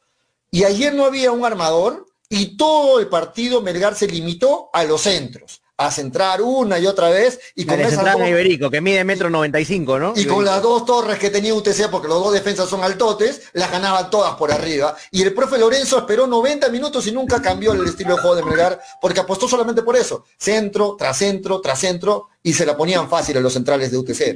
Y 0.51 0.63
ayer 0.63 0.93
no 0.93 1.05
había 1.05 1.31
un 1.31 1.45
armador 1.45 2.05
y 2.27 2.57
todo 2.57 2.99
el 2.99 3.07
partido 3.07 3.61
Melgar 3.61 3.95
se 3.95 4.07
limitó 4.07 4.69
a 4.73 4.83
los 4.83 5.01
centros, 5.01 5.61
a 5.79 5.89
centrar 5.91 6.41
una 6.41 6.77
y 6.77 6.85
otra 6.85 7.09
vez 7.09 7.39
y 7.55 7.65
con 7.65 7.77
centraron 7.77 8.13
dos- 8.21 8.21
a 8.21 8.29
Iberico, 8.29 8.69
que 8.69 8.81
mide 8.81 9.03
metro 9.05 9.29
95, 9.29 9.97
¿no? 9.97 10.13
y 10.15 10.25
con 10.25 10.43
las 10.43 10.61
dos 10.61 10.85
torres 10.85 11.17
que 11.19 11.29
tenía 11.29 11.53
UTC, 11.53 11.87
porque 11.89 12.09
los 12.09 12.21
dos 12.21 12.33
defensas 12.33 12.67
son 12.67 12.83
altotes, 12.83 13.43
las 13.53 13.71
ganaban 13.71 14.09
todas 14.09 14.35
por 14.35 14.51
arriba. 14.51 14.95
Y 15.11 15.21
el 15.21 15.33
profe 15.33 15.57
Lorenzo 15.57 15.97
esperó 15.97 16.27
90 16.27 16.67
minutos 16.69 17.07
y 17.07 17.13
nunca 17.13 17.41
cambió 17.41 17.71
el 17.71 17.85
estilo 17.85 18.15
de 18.15 18.21
juego 18.21 18.35
de 18.35 18.43
Melgar, 18.43 18.79
porque 19.01 19.21
apostó 19.21 19.47
solamente 19.47 19.81
por 19.81 19.95
eso. 19.95 20.25
Centro, 20.37 20.95
tras 20.99 21.17
centro, 21.17 21.61
tras 21.61 21.79
centro, 21.79 22.27
y 22.43 22.53
se 22.53 22.65
la 22.65 22.75
ponían 22.75 23.09
fácil 23.09 23.37
a 23.37 23.39
los 23.39 23.53
centrales 23.53 23.89
de 23.91 23.97
UTC. 23.97 24.35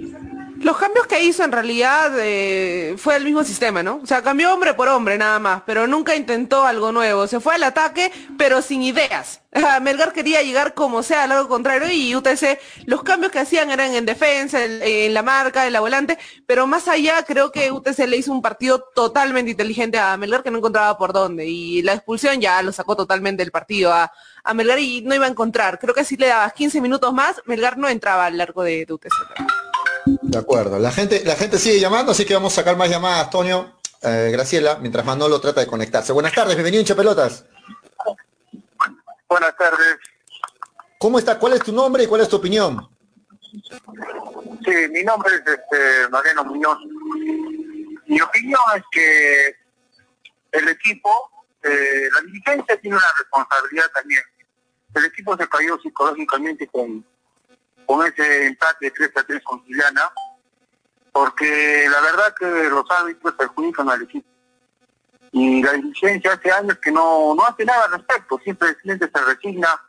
Los 0.63 0.77
cambios 0.77 1.07
que 1.07 1.21
hizo 1.21 1.43
en 1.43 1.51
realidad 1.51 2.13
eh, 2.19 2.95
fue 2.97 3.17
el 3.17 3.25
mismo 3.25 3.43
sistema, 3.43 3.83
¿no? 3.83 3.99
O 4.01 4.05
sea, 4.05 4.21
cambió 4.21 4.53
hombre 4.53 4.73
por 4.73 4.87
hombre 4.87 5.17
nada 5.17 5.37
más, 5.37 5.61
pero 5.65 5.87
nunca 5.87 6.15
intentó 6.15 6.63
algo 6.63 6.93
nuevo. 6.93 7.27
Se 7.27 7.41
fue 7.41 7.55
al 7.55 7.63
ataque, 7.63 8.09
pero 8.37 8.61
sin 8.61 8.81
ideas. 8.81 9.41
Ajá, 9.51 9.79
Melgar 9.81 10.13
quería 10.13 10.41
llegar 10.41 10.73
como 10.73 11.03
sea 11.03 11.23
al 11.23 11.29
lado 11.29 11.49
contrario 11.49 11.89
y 11.91 12.15
UTC, 12.15 12.59
los 12.85 13.03
cambios 13.03 13.33
que 13.33 13.39
hacían 13.39 13.71
eran 13.71 13.93
en 13.93 14.05
defensa, 14.05 14.63
en, 14.63 15.13
la 15.13 15.21
marca, 15.21 15.67
en 15.67 15.73
la 15.73 15.81
volante, 15.81 16.17
pero 16.47 16.65
más 16.65 16.87
allá 16.87 17.23
creo 17.23 17.51
que 17.51 17.69
UTC 17.69 18.07
le 18.07 18.15
hizo 18.15 18.31
un 18.31 18.41
partido 18.41 18.85
totalmente 18.95 19.51
inteligente 19.51 19.99
a 19.99 20.15
Melgar 20.15 20.43
que 20.43 20.51
no 20.51 20.59
encontraba 20.59 20.97
por 20.97 21.11
dónde 21.11 21.45
y 21.45 21.81
la 21.81 21.93
expulsión 21.93 22.39
ya 22.39 22.61
lo 22.61 22.71
sacó 22.71 22.95
totalmente 22.95 23.43
del 23.43 23.51
partido 23.51 23.91
a, 23.91 24.11
a 24.45 24.53
Melgar 24.53 24.79
y 24.79 25.01
no 25.01 25.13
iba 25.13 25.25
a 25.25 25.29
encontrar. 25.29 25.77
Creo 25.77 25.93
que 25.93 26.05
si 26.05 26.15
le 26.15 26.27
dabas 26.27 26.53
15 26.53 26.79
minutos 26.79 27.13
más, 27.13 27.41
Melgar 27.45 27.77
no 27.77 27.89
entraba 27.89 28.27
al 28.27 28.37
largo 28.37 28.63
de, 28.63 28.85
de 28.85 28.93
UTC. 28.93 29.11
De 30.33 30.39
acuerdo. 30.39 30.79
La 30.79 30.91
gente, 30.91 31.23
la 31.23 31.35
gente 31.35 31.59
sigue 31.59 31.79
llamando, 31.79 32.11
así 32.11 32.25
que 32.25 32.33
vamos 32.33 32.53
a 32.53 32.55
sacar 32.55 32.75
más 32.75 32.89
llamadas, 32.89 33.29
Tonio, 33.29 33.77
eh, 34.01 34.29
Graciela, 34.31 34.79
mientras 34.79 35.05
Manolo 35.05 35.39
trata 35.39 35.61
de 35.61 35.67
conectarse. 35.67 36.11
Buenas 36.11 36.33
tardes, 36.33 36.55
bienvenido 36.55 36.81
hincha 36.81 36.95
pelotas. 36.95 37.45
Buenas 39.29 39.55
tardes. 39.55 39.97
¿Cómo 40.97 41.19
está? 41.19 41.37
¿Cuál 41.37 41.53
es 41.53 41.63
tu 41.63 41.71
nombre 41.71 42.03
y 42.03 42.07
cuál 42.07 42.21
es 42.21 42.29
tu 42.29 42.37
opinión? 42.37 42.89
Sí, 44.65 44.73
mi 44.89 45.03
nombre 45.03 45.35
es 45.35 45.41
este, 45.41 46.09
Mariano 46.09 46.45
Muñoz. 46.45 46.79
Mi 48.07 48.19
opinión 48.19 48.61
es 48.75 48.83
que 48.91 49.55
el 50.51 50.67
equipo, 50.67 51.11
eh, 51.61 52.07
la 52.11 52.21
dirigencia 52.21 52.75
tiene 52.81 52.97
una 52.97 53.13
responsabilidad 53.19 53.85
también. 53.93 54.23
El 54.95 55.05
equipo 55.05 55.37
se 55.37 55.47
cayó 55.47 55.79
psicológicamente 55.79 56.65
con, 56.65 57.05
con 57.85 58.05
ese 58.05 58.47
empate 58.47 58.85
de 58.85 58.91
3 58.91 59.11
a 59.17 59.23
3 59.23 59.43
con 59.43 59.63
Guyana, 59.65 60.11
porque 61.11 61.87
la 61.89 62.01
verdad 62.01 62.33
que 62.37 62.69
los 62.69 62.89
árbitros 62.89 63.33
perjudican 63.35 63.89
al 63.89 64.01
equipo. 64.01 64.27
Y 65.31 65.63
la 65.63 65.73
dirigencia 65.73 66.33
hace 66.33 66.51
años 66.51 66.77
que 66.79 66.91
no, 66.91 67.33
no 67.35 67.43
hace 67.45 67.65
nada 67.65 67.85
al 67.85 67.93
respecto, 67.93 68.39
simplemente 68.43 69.09
se 69.13 69.25
resigna 69.25 69.81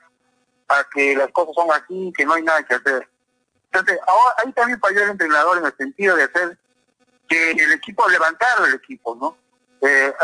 a 0.69 0.85
que 0.93 1.15
las 1.17 1.31
cosas 1.33 1.55
son 1.55 1.71
así, 1.71 2.13
que 2.17 2.25
no 2.25 2.35
hay 2.35 2.43
nada 2.43 2.63
que 2.63 2.75
hacer. 2.75 3.09
Entonces, 3.67 3.99
ahora, 4.07 4.35
ahí 4.39 4.53
también 4.53 4.81
falló 4.81 5.03
el 5.03 5.11
entrenador 5.11 5.59
en 5.59 5.67
el 5.67 5.77
sentido 5.77 6.17
de 6.17 6.25
hacer 6.25 6.59
que 7.29 7.51
el 7.51 7.73
equipo 7.73 8.09
levantara 8.09 8.67
el 8.67 8.75
equipo, 8.75 9.15
¿no? 9.17 9.37
Eh, 9.87 10.15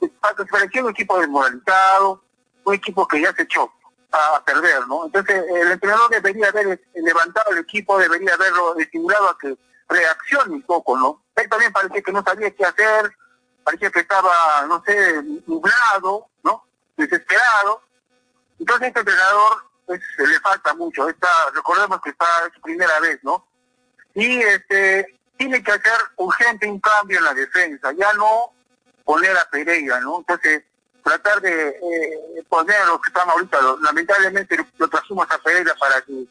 eh, 0.00 0.10
parecía 0.50 0.84
un 0.84 0.90
equipo 0.90 1.18
desmoralizado, 1.18 2.22
un 2.64 2.74
equipo 2.74 3.06
que 3.08 3.20
ya 3.20 3.32
se 3.34 3.42
echó 3.42 3.72
a 4.12 4.42
perder, 4.44 4.86
¿no? 4.86 5.06
Entonces, 5.06 5.44
el 5.48 5.72
entrenador 5.72 6.10
debería 6.10 6.48
haber 6.48 6.68
eh, 6.68 6.80
levantado 6.94 7.52
el 7.52 7.58
equipo, 7.58 7.98
debería 7.98 8.34
haberlo 8.34 8.76
estimulado 8.78 9.28
a 9.28 9.38
que 9.38 9.56
reaccione 9.88 10.54
un 10.54 10.62
poco, 10.62 10.96
¿no? 10.96 11.22
Él 11.34 11.48
también 11.48 11.72
parecía 11.72 12.02
que 12.02 12.12
no 12.12 12.22
sabía 12.22 12.50
qué 12.50 12.64
hacer, 12.64 13.12
parecía 13.62 13.90
que 13.90 14.00
estaba, 14.00 14.64
no 14.68 14.82
sé, 14.84 15.22
nublado, 15.46 16.28
¿no? 16.42 16.66
Desesperado. 16.96 17.82
Entonces, 18.58 18.88
este 18.88 19.00
entrenador 19.00 19.66
pues, 19.84 20.00
le 20.18 20.40
falta 20.40 20.74
mucho. 20.74 21.08
Está, 21.08 21.28
recordemos 21.54 22.00
que 22.00 22.10
está 22.10 22.26
es 22.46 22.54
su 22.54 22.60
primera 22.60 22.98
vez, 23.00 23.18
¿no? 23.22 23.46
Y 24.14 24.40
este 24.40 25.18
tiene 25.36 25.62
que 25.62 25.72
hacer 25.72 25.98
urgente 26.16 26.66
un 26.66 26.80
cambio 26.80 27.18
en 27.18 27.24
la 27.24 27.34
defensa, 27.34 27.92
ya 27.92 28.12
no 28.14 28.52
poner 29.04 29.36
a 29.36 29.48
Pereira, 29.50 30.00
¿no? 30.00 30.18
Entonces, 30.18 30.64
tratar 31.06 31.40
de 31.40 31.68
eh, 31.68 32.44
poner 32.48 32.76
a 32.76 32.86
los 32.86 33.00
que 33.00 33.08
están 33.08 33.30
ahorita, 33.30 33.58
lamentablemente 33.80 34.56
lo, 34.56 34.86
lo 34.86 35.22
a 35.22 35.38
Pereira 35.38 35.74
para 35.78 36.02
que 36.02 36.26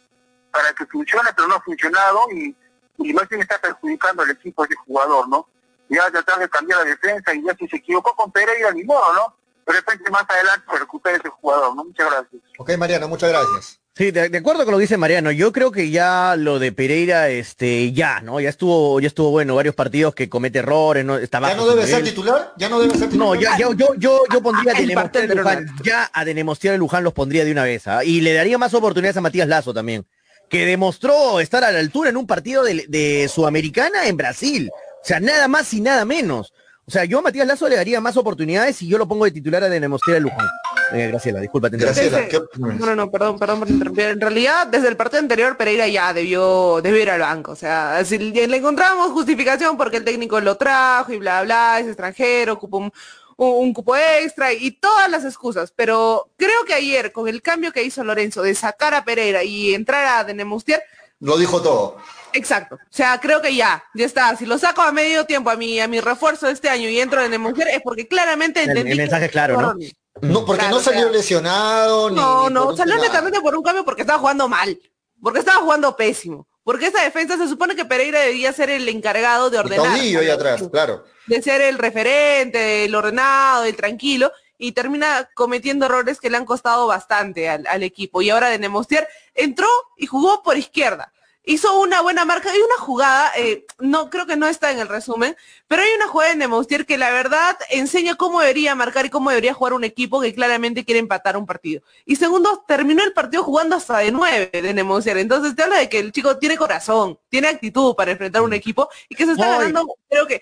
para 0.52 0.74
que 0.74 0.86
funcione, 0.86 1.32
pero 1.36 1.48
no 1.48 1.56
ha 1.56 1.62
funcionado 1.62 2.28
y, 2.32 2.56
y 3.00 3.14
más 3.14 3.28
bien 3.28 3.42
está 3.42 3.60
perjudicando 3.60 4.24
al 4.24 4.32
equipo 4.32 4.64
ese 4.64 4.76
jugador, 4.76 5.28
¿no? 5.28 5.48
Ya 5.90 6.10
tratar 6.10 6.40
de 6.40 6.50
cambiar 6.50 6.80
la 6.80 6.86
defensa 6.86 7.34
y 7.34 7.44
ya 7.44 7.54
si 7.56 7.68
se 7.68 7.78
equivocó 7.78 8.16
con 8.16 8.32
Pereira, 8.32 8.72
ni 8.72 8.84
modo, 8.84 9.14
¿no? 9.14 9.36
de 9.66 9.74
repente 9.74 10.10
más 10.12 10.26
adelante 10.30 10.66
se 10.72 10.78
recupere 10.78 11.18
ese 11.18 11.30
jugador, 11.30 11.76
¿no? 11.76 11.86
Muchas 11.86 12.10
gracias. 12.10 12.42
Ok, 12.58 12.78
Mariano, 12.78 13.08
muchas 13.08 13.30
gracias. 13.30 13.80
Sí, 13.98 14.12
de, 14.12 14.28
de 14.28 14.38
acuerdo 14.40 14.66
con 14.66 14.74
lo 14.74 14.78
que 14.78 14.82
dice 14.82 14.98
Mariano, 14.98 15.32
yo 15.32 15.54
creo 15.54 15.72
que 15.72 15.90
ya 15.90 16.36
lo 16.38 16.60
de 16.60 16.74
Pereira, 16.74 17.30
este, 17.30 17.94
ya, 17.94 18.20
¿no? 18.20 18.42
Ya 18.42 18.50
estuvo, 18.50 19.00
ya 19.00 19.08
estuvo 19.08 19.32
bueno, 19.32 19.56
varios 19.56 19.74
partidos 19.74 20.14
que 20.14 20.28
comete 20.28 20.60
errores, 20.60 21.06
no 21.06 21.18
está 21.18 21.40
¿Ya 21.40 21.56
no 21.56 21.66
debe 21.66 21.88
ser 21.88 22.04
titular? 22.04 22.54
¿Ya 22.58 22.68
no 22.68 22.82
debe 22.82 22.98
ser 22.98 23.08
titular? 23.08 23.28
No, 23.28 23.36
ya, 23.36 23.58
yo, 23.58 23.72
yo, 23.72 23.96
yo, 23.98 24.24
yo 24.34 24.42
pondría 24.42 24.74
a 24.74 24.80
El 24.80 24.88
Denemostier 24.88 25.30
de 25.30 25.36
Luján, 25.36 25.68
ya 25.82 26.12
a 26.12 26.26
Denemostier 26.26 26.76
y 26.76 26.78
Luján 26.78 27.06
los 27.06 27.14
pondría 27.14 27.46
de 27.46 27.54
una 27.54 27.64
vez, 27.64 27.88
¿ah? 27.88 28.04
y 28.04 28.20
le 28.20 28.34
daría 28.34 28.58
más 28.58 28.74
oportunidades 28.74 29.16
a 29.16 29.22
Matías 29.22 29.48
Lazo 29.48 29.74
también, 29.74 30.06
que 30.50 30.66
demostró 30.66 31.40
estar 31.40 31.64
a 31.64 31.72
la 31.72 31.80
altura 31.80 32.10
en 32.10 32.18
un 32.18 32.28
partido 32.28 32.64
de, 32.64 32.88
de 32.90 33.30
Sudamericana 33.34 34.08
en 34.08 34.18
Brasil, 34.18 34.70
o 34.74 35.06
sea, 35.06 35.22
nada 35.22 35.48
más 35.48 35.74
y 35.74 35.80
nada 35.80 36.04
menos. 36.04 36.52
O 36.86 36.92
sea, 36.92 37.06
yo 37.06 37.20
a 37.20 37.22
Matías 37.22 37.48
Lazo 37.48 37.70
le 37.70 37.78
daría 37.78 38.02
más 38.02 38.18
oportunidades 38.18 38.82
y 38.82 38.90
yo 38.90 38.98
lo 38.98 39.08
pongo 39.08 39.24
de 39.24 39.32
titular 39.32 39.64
a 39.64 39.70
Denemostier 39.70 40.18
y 40.18 40.20
Luján. 40.20 40.48
Eh, 40.94 41.08
Graciela, 41.08 41.40
disculpa, 41.40 41.70
te 41.70 41.78
interrumpí. 41.78 42.02
Graciela, 42.02 42.26
Desde- 42.28 42.48
¿qué- 42.50 42.60
No, 42.60 42.86
no, 42.86 42.96
no, 42.96 43.12
perdón, 43.12 43.40
perdón 43.40 43.60
por 43.60 43.70
interrumpir. 43.70 44.06
En 44.06 44.22
realidad, 44.22 44.68
desde 44.68 44.88
el 44.88 44.98
partido 44.98 45.20
anterior, 45.20 45.58
Pereira 45.58 45.88
ya 45.88 46.14
debió, 46.14 46.80
debió 46.82 47.02
ir 47.02 47.10
al 47.10 47.22
banco. 47.22 47.52
O 47.52 47.56
sea, 47.56 48.04
si 48.06 48.18
le 48.18 48.58
encontramos 48.58 49.12
justificación 49.12 49.78
porque 49.78 49.98
el 49.98 50.04
técnico 50.06 50.40
lo 50.42 50.56
trajo 50.58 51.12
y 51.12 51.18
bla, 51.18 51.42
bla, 51.44 51.80
es 51.80 51.88
extranjero, 51.88 52.54
ocupa 52.54 52.78
un, 52.78 52.92
un- 53.38 53.66
un 53.68 53.74
cupo 53.74 53.96
extra 53.96 54.54
y 54.54 54.72
todas 54.72 55.10
las 55.10 55.26
excusas. 55.26 55.72
Pero 55.76 56.30
creo 56.38 56.64
que 56.66 56.74
ayer, 56.74 57.12
con 57.12 57.28
el 57.28 57.42
cambio 57.42 57.72
que 57.72 57.84
hizo 57.84 58.04
Lorenzo 58.04 58.42
de 58.44 58.54
sacar 58.56 58.94
a 58.94 59.04
Pereira 59.04 59.44
y 59.44 59.74
entrar 59.74 60.06
a 60.06 60.24
Denemustier, 60.24 60.82
Lo 61.22 61.38
dijo 61.38 61.62
todo. 61.62 61.96
Exacto. 62.34 62.76
O 62.76 62.80
sea, 62.90 63.20
creo 63.22 63.42
que 63.42 63.56
ya, 63.56 63.82
ya 63.94 64.06
está. 64.06 64.36
Si 64.36 64.46
lo 64.46 64.58
saco 64.58 64.82
a 64.82 64.92
medio 64.92 65.26
tiempo 65.26 65.50
a 65.50 65.56
mi, 65.56 65.80
a 65.80 65.88
mi 65.88 66.02
refuerzo 66.02 66.48
de 66.48 66.52
este 66.52 66.68
año 66.70 66.90
y 66.90 67.00
entro 67.00 67.24
en 67.24 67.40
mujer 67.40 67.70
es 67.70 67.82
porque 67.82 68.06
claramente 68.06 68.62
El- 68.62 68.70
entendí 68.72 68.92
el 68.92 68.98
mensaje 68.98 69.26
es 69.26 69.32
claro, 69.32 69.60
¿no? 69.62 69.74
No, 70.22 70.46
porque 70.46 70.62
Claro, 70.62 70.78
no 70.78 70.82
salió 70.82 71.02
o 71.02 71.04
sea, 71.04 71.12
lesionado 71.12 72.10
ni. 72.10 72.16
No, 72.16 72.48
ni 72.48 72.54
no, 72.54 72.76
salió 72.76 72.98
netamente 72.98 73.42
por 73.42 73.56
un 73.56 73.64
cambio 73.64 73.84
porque 73.84 74.02
estaba 74.02 74.20
jugando 74.20 74.48
mal. 74.48 74.80
Porque 75.22 75.40
estaba 75.40 75.62
jugando 75.62 75.96
pésimo. 75.96 76.48
Porque 76.64 76.88
esa 76.88 77.04
defensa 77.04 77.38
se 77.38 77.48
supone 77.48 77.76
que 77.76 77.86
Pereira 77.86 78.22
debía 78.22 78.52
ser 78.54 78.70
el 78.70 78.88
encargado 78.90 79.50
de 79.50 79.58
Y 79.58 79.60
ordenar. 79.60 79.86
Caudillo 79.86 80.20
ahí 80.22 80.30
atrás, 80.30 80.64
claro. 80.72 81.04
De 81.28 81.42
ser 81.42 81.62
el 81.62 81.78
referente, 81.78 82.86
el 82.86 82.96
ordenado, 82.96 83.66
el 83.66 83.76
tranquilo. 83.76 84.32
Y 84.58 84.72
termina 84.72 85.30
cometiendo 85.34 85.86
errores 85.86 86.20
que 86.20 86.30
le 86.30 86.38
han 86.38 86.46
costado 86.46 86.88
bastante 86.88 87.50
al, 87.50 87.68
al 87.68 87.84
equipo. 87.84 88.22
Y 88.22 88.30
ahora 88.30 88.50
de 88.50 88.58
Nemostier 88.58 89.08
entró 89.34 89.68
y 89.98 90.06
jugó 90.08 90.42
por 90.44 90.58
izquierda. 90.58 91.12
Hizo 91.46 91.80
una 91.80 92.02
buena 92.02 92.26
marca. 92.26 92.52
Hay 92.52 92.60
una 92.60 92.78
jugada, 92.78 93.32
eh, 93.38 93.66
no 93.80 94.10
creo 94.10 94.26
que 94.26 94.36
no 94.36 94.48
está 94.48 94.72
en 94.72 94.80
el 94.80 94.88
resumen, 94.88 95.36
pero 95.68 95.84
hay 95.84 95.90
una 95.96 96.08
jugada 96.08 96.32
de 96.32 96.38
Nemostier 96.38 96.86
que 96.86 96.98
la 96.98 97.12
verdad 97.12 97.58
enseña 97.70 98.16
cómo 98.16 98.42
debería 98.42 98.76
marcar 98.76 99.06
y 99.06 99.10
cómo 99.10 99.30
debería 99.30 99.54
jugar 99.54 99.74
un 99.74 99.84
equipo 99.84 100.22
que 100.22 100.34
claramente 100.34 100.86
quiere 100.86 101.00
empatar 101.00 101.38
un 101.38 101.46
partido. 101.46 101.84
Y 102.06 102.16
segundo, 102.16 102.64
terminó 102.68 103.04
el 103.04 103.14
partido 103.14 103.44
jugando 103.44 103.76
hasta 103.76 104.00
de 104.00 104.12
nueve 104.12 104.50
de 104.52 104.74
Nemostier. 104.74 105.18
Entonces 105.18 105.56
te 105.56 105.64
habla 105.64 105.78
de 105.78 105.90
que 105.90 106.00
el 106.00 106.12
chico 106.12 106.38
tiene 106.38 106.58
corazón, 106.58 107.20
tiene 107.30 107.48
actitud 107.48 107.96
para 107.96 108.12
enfrentar 108.12 108.42
un 108.42 108.54
equipo 108.54 108.90
y 109.10 109.16
que 109.16 109.26
se 109.26 109.34
está 109.34 109.58
ganando, 109.60 109.86
creo 110.10 110.26
que 110.28 110.42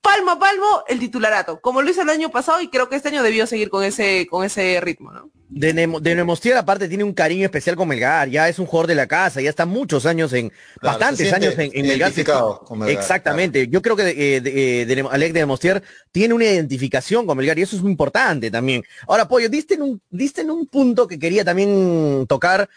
palmo 0.00 0.32
a 0.32 0.38
palmo 0.38 0.84
el 0.88 0.98
titularato, 0.98 1.60
como 1.60 1.82
lo 1.82 1.90
hizo 1.90 2.02
el 2.02 2.10
año 2.10 2.30
pasado 2.30 2.60
y 2.60 2.68
creo 2.68 2.88
que 2.88 2.96
este 2.96 3.08
año 3.08 3.22
debió 3.22 3.46
seguir 3.46 3.70
con 3.70 3.84
ese, 3.84 4.26
con 4.28 4.44
ese 4.44 4.80
ritmo, 4.80 5.12
¿no? 5.12 5.30
De, 5.52 5.74
Nemo- 5.74 5.98
de 6.00 6.14
Nemostier 6.14 6.56
aparte 6.56 6.88
tiene 6.88 7.02
un 7.02 7.12
cariño 7.12 7.44
especial 7.44 7.74
con 7.74 7.88
Melgar, 7.88 8.28
ya 8.28 8.48
es 8.48 8.60
un 8.60 8.66
jugador 8.66 8.86
de 8.86 8.94
la 8.94 9.08
casa, 9.08 9.40
ya 9.40 9.50
está 9.50 9.66
muchos 9.66 10.06
años 10.06 10.32
en, 10.32 10.48
Claro, 10.50 10.98
bastantes 10.98 11.32
años 11.32 11.54
en, 11.54 11.70
en 11.74 11.82
Melgar. 11.82 11.96
identificado 12.10 12.60
con 12.60 12.78
Melgar, 12.78 12.96
Exactamente, 13.02 13.66
yo 13.68 13.82
creo 13.82 13.96
que 13.96 14.36
eh, 14.36 14.40
de, 14.40 14.82
eh, 14.82 14.86
de 14.86 14.96
Nemo- 14.96 15.10
Alec 15.10 15.32
de 15.32 15.40
Nemostier 15.40 15.82
tiene 16.12 16.34
una 16.34 16.44
identificación 16.44 17.26
con 17.26 17.36
Melgar 17.36 17.58
y 17.58 17.62
eso 17.62 17.74
es 17.74 17.82
muy 17.82 17.90
importante 17.90 18.48
también. 18.50 18.84
Ahora, 19.08 19.26
Pollo, 19.26 19.48
diste 19.48 19.74
en 19.74 19.82
un, 19.82 20.00
diste 20.08 20.42
en 20.42 20.50
un 20.52 20.66
punto 20.66 21.08
que 21.08 21.18
quería 21.18 21.44
también 21.44 22.26
tocar. 22.28 22.68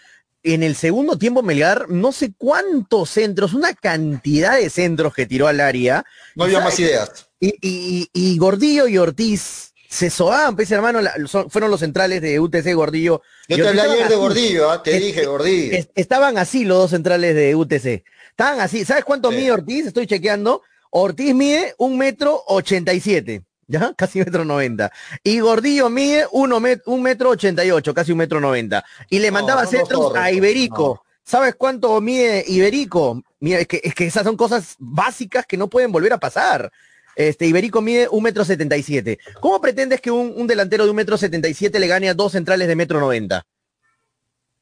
En 0.45 0.61
el 0.61 0.76
segundo 0.76 1.17
tiempo 1.17 1.41
Melgar, 1.41 1.89
no 1.89 2.11
sé 2.11 2.34
cuántos 2.38 3.09
centros, 3.11 3.53
una 3.53 3.74
cantidad 3.74 4.57
de 4.57 4.69
centros 4.69 5.13
que 5.13 5.26
tiró 5.26 5.47
al 5.47 5.61
área. 5.61 6.03
No 6.36 6.43
había 6.43 6.59
más 6.59 6.78
ideas. 6.80 7.30
Y, 7.39 7.53
y- 7.61 8.09
y 8.11 8.38
Gordillo 8.38 8.88
y 8.89 8.97
Ortiz 8.97 9.72
se 9.94 10.10
soaban, 10.10 10.56
pues 10.56 10.72
hermano, 10.72 11.02
la- 11.02 11.14
son- 11.28 11.50
fueron 11.52 11.70
los 11.70 11.80
centrales 11.80 12.20
de 12.22 12.39
UTC 12.39 12.74
Gordillo. 12.74 13.22
Yo 13.48 13.58
te 13.58 13.68
hablé 13.68 13.82
ayer 13.84 14.08
de. 14.10 14.16
Gordillo, 14.16 14.72
¿ah? 14.72 14.82
te 14.82 14.96
Es- 14.98 15.04
dije 15.04 15.26
Gordillo. 15.26 15.78
Es- 15.78 15.89
estaban 15.94 16.38
así 16.39 16.66
los 16.66 16.78
dos 16.80 16.91
centrales 16.91 17.36
de 17.36 17.56
UTC. 17.56 18.04
Estaban 18.32 18.60
así. 18.60 18.86
¿Sabes 18.86 19.04
cuánto 19.06 19.30
Sí. 19.30 19.36
mide 19.38 19.52
Ortiz? 19.52 19.86
Estoy 19.86 20.08
chequeando. 20.08 20.64
Ortiz 20.89 21.36
mide 21.36 21.76
un 21.78 21.98
metro 22.00 22.44
ochenta 22.48 22.91
y 22.94 23.00
siete. 23.00 23.44
¿Ya? 23.68 23.94
Casi 23.98 24.20
metro 24.20 24.44
noventa. 24.46 24.91
Y 25.24 25.39
Gordillo 25.39 25.89
mide 25.89 26.26
uno 26.32 26.60
met- 26.60 26.82
un 26.88 27.02
metro 27.04 27.30
ochenta 27.30 27.64
y 27.64 27.70
ocho, 27.72 27.94
casi 27.94 28.12
un 28.12 28.18
metro 28.18 28.39
noventa. 28.41 28.84
Y 29.10 29.20
le 29.20 29.28
No, 29.28 29.34
mandaba 29.36 29.62
dos 29.62 29.72
centros 29.72 30.16
a 30.16 30.32
Iberico. 30.32 31.04
¿Sabes 31.24 31.56
cuánto 31.56 32.02
mide 32.02 32.44
Iberico? 32.48 33.22
Mira, 33.39 33.60
es 33.60 33.68
que, 33.68 33.80
es 33.84 33.94
que 33.96 34.06
esas 34.08 34.24
son 34.24 34.36
cosas 34.36 34.76
básicas 34.80 35.46
que 35.46 35.56
no 35.56 35.70
pueden 35.70 35.91
volver 35.91 36.12
a 36.14 36.18
pasar. 36.20 36.72
Este, 37.16 37.45
Iberico 37.45 37.82
mide 37.82 38.07
un 38.09 38.24
metro 38.24 38.43
setenta 38.43 38.76
y 38.78 38.84
siete. 38.84 39.20
¿Cómo 39.39 39.61
pretendes 39.61 40.01
que 40.01 40.11
un, 40.11 40.34
un 40.36 40.47
delantero 40.47 40.84
de 40.84 40.89
un 40.89 40.95
metro 40.95 41.18
setenta 41.18 41.47
y 41.47 41.53
siete 41.53 41.80
le 41.80 41.88
gane 41.88 42.09
a 42.09 42.14
dos 42.14 42.32
centrales 42.32 42.68
de 42.68 42.76
metro 42.76 42.99
noventa? 42.99 43.45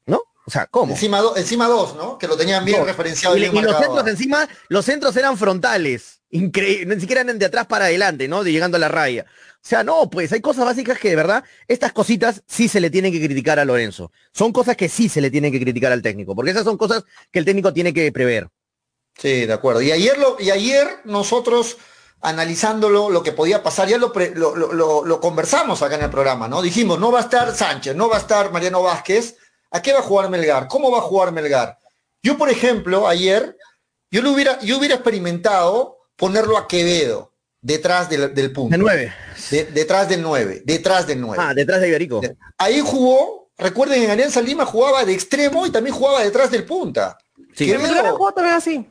¿No? 0.05 0.21
O 0.45 0.51
sea, 0.51 0.65
¿cómo? 0.65 0.93
Encima, 0.93 1.21
do- 1.21 1.37
encima 1.37 1.67
dos, 1.67 1.95
¿no? 1.95 2.17
Que 2.17 2.27
lo 2.27 2.35
tenían 2.35 2.65
bien 2.65 2.85
referenciado 2.85 3.37
Y, 3.37 3.39
y 3.39 3.49
bien 3.49 3.57
y 3.57 3.61
los 3.61 3.77
centros 3.77 4.07
encima, 4.07 4.49
los 4.67 4.85
centros 4.85 5.15
eran 5.15 5.37
frontales. 5.37 6.21
Increíble, 6.31 6.95
ni 6.95 7.01
siquiera 7.01 7.21
eran 7.21 7.37
de 7.37 7.45
atrás 7.45 7.67
para 7.67 7.85
adelante, 7.85 8.27
¿no? 8.27 8.43
De 8.43 8.51
llegando 8.51 8.77
a 8.77 8.79
la 8.79 8.87
raya. 8.87 9.25
O 9.55 9.67
sea, 9.67 9.83
no, 9.83 10.09
pues 10.09 10.31
hay 10.31 10.41
cosas 10.41 10.65
básicas 10.65 10.97
que 10.97 11.09
de 11.09 11.15
verdad, 11.15 11.43
estas 11.67 11.93
cositas 11.93 12.41
sí 12.47 12.67
se 12.67 12.79
le 12.79 12.89
tienen 12.89 13.11
que 13.11 13.23
criticar 13.23 13.59
a 13.59 13.65
Lorenzo. 13.65 14.11
Son 14.31 14.51
cosas 14.51 14.75
que 14.75 14.89
sí 14.89 15.07
se 15.07 15.21
le 15.21 15.29
tienen 15.29 15.51
que 15.51 15.59
criticar 15.61 15.91
al 15.91 16.01
técnico, 16.01 16.35
porque 16.35 16.51
esas 16.51 16.63
son 16.63 16.77
cosas 16.77 17.03
que 17.31 17.37
el 17.37 17.45
técnico 17.45 17.71
tiene 17.71 17.93
que 17.93 18.11
prever. 18.11 18.47
Sí, 19.19 19.45
de 19.45 19.53
acuerdo. 19.53 19.81
Y 19.81 19.91
ayer, 19.91 20.17
lo, 20.17 20.37
y 20.39 20.49
ayer 20.49 20.87
nosotros, 21.03 21.77
analizándolo, 22.21 23.09
lo 23.09 23.23
que 23.23 23.31
podía 23.31 23.63
pasar, 23.63 23.87
ya 23.87 23.97
lo, 23.97 24.13
pre- 24.13 24.33
lo, 24.35 24.55
lo- 24.55 24.71
lo- 24.73 25.05
lo 25.05 25.19
conversamos 25.19 25.81
acá 25.81 25.95
en 25.95 26.03
el 26.03 26.09
programa, 26.09 26.47
¿no? 26.47 26.61
Dijimos, 26.61 26.99
no 26.99 27.11
va 27.11 27.19
a 27.19 27.23
estar 27.23 27.53
Sánchez, 27.55 27.95
no 27.95 28.09
va 28.09 28.17
a 28.17 28.19
estar 28.19 28.51
Mariano 28.51 28.81
Vázquez. 28.83 29.35
¿A 29.71 29.81
qué 29.81 29.93
va 29.93 29.99
a 29.99 30.03
jugar 30.03 30.29
Melgar? 30.29 30.67
¿Cómo 30.67 30.91
va 30.91 30.99
a 30.99 31.01
jugar 31.01 31.31
Melgar? 31.31 31.77
Yo, 32.21 32.37
por 32.37 32.49
ejemplo, 32.49 33.07
ayer, 33.07 33.55
yo, 34.11 34.21
lo 34.21 34.31
hubiera, 34.31 34.59
yo 34.59 34.77
hubiera 34.77 34.95
experimentado 34.95 35.97
ponerlo 36.15 36.57
a 36.57 36.67
Quevedo 36.67 37.31
detrás 37.61 38.09
del, 38.09 38.33
del 38.33 38.51
punto. 38.51 38.71
De 38.71 38.77
nueve. 38.77 39.13
De- 39.49 39.65
detrás 39.65 40.07
del 40.09 40.21
9, 40.21 40.61
detrás 40.65 41.07
del 41.07 41.19
9. 41.21 41.41
Ah, 41.43 41.53
detrás 41.53 41.81
de 41.81 41.87
Iberico. 41.87 42.21
Ahí 42.57 42.81
jugó, 42.81 43.49
recuerden, 43.57 44.03
en 44.03 44.11
Alianza 44.11 44.41
Lima 44.41 44.65
jugaba 44.65 45.03
de 45.05 45.13
extremo 45.13 45.65
y 45.65 45.71
también 45.71 45.95
jugaba 45.95 46.21
detrás 46.23 46.51
del 46.51 46.65
punta. 46.65 47.17
Sí. 47.55 47.65
Quevedo- 47.65 48.11
jugó 48.15 48.31
también 48.33 48.55
así. 48.55 48.87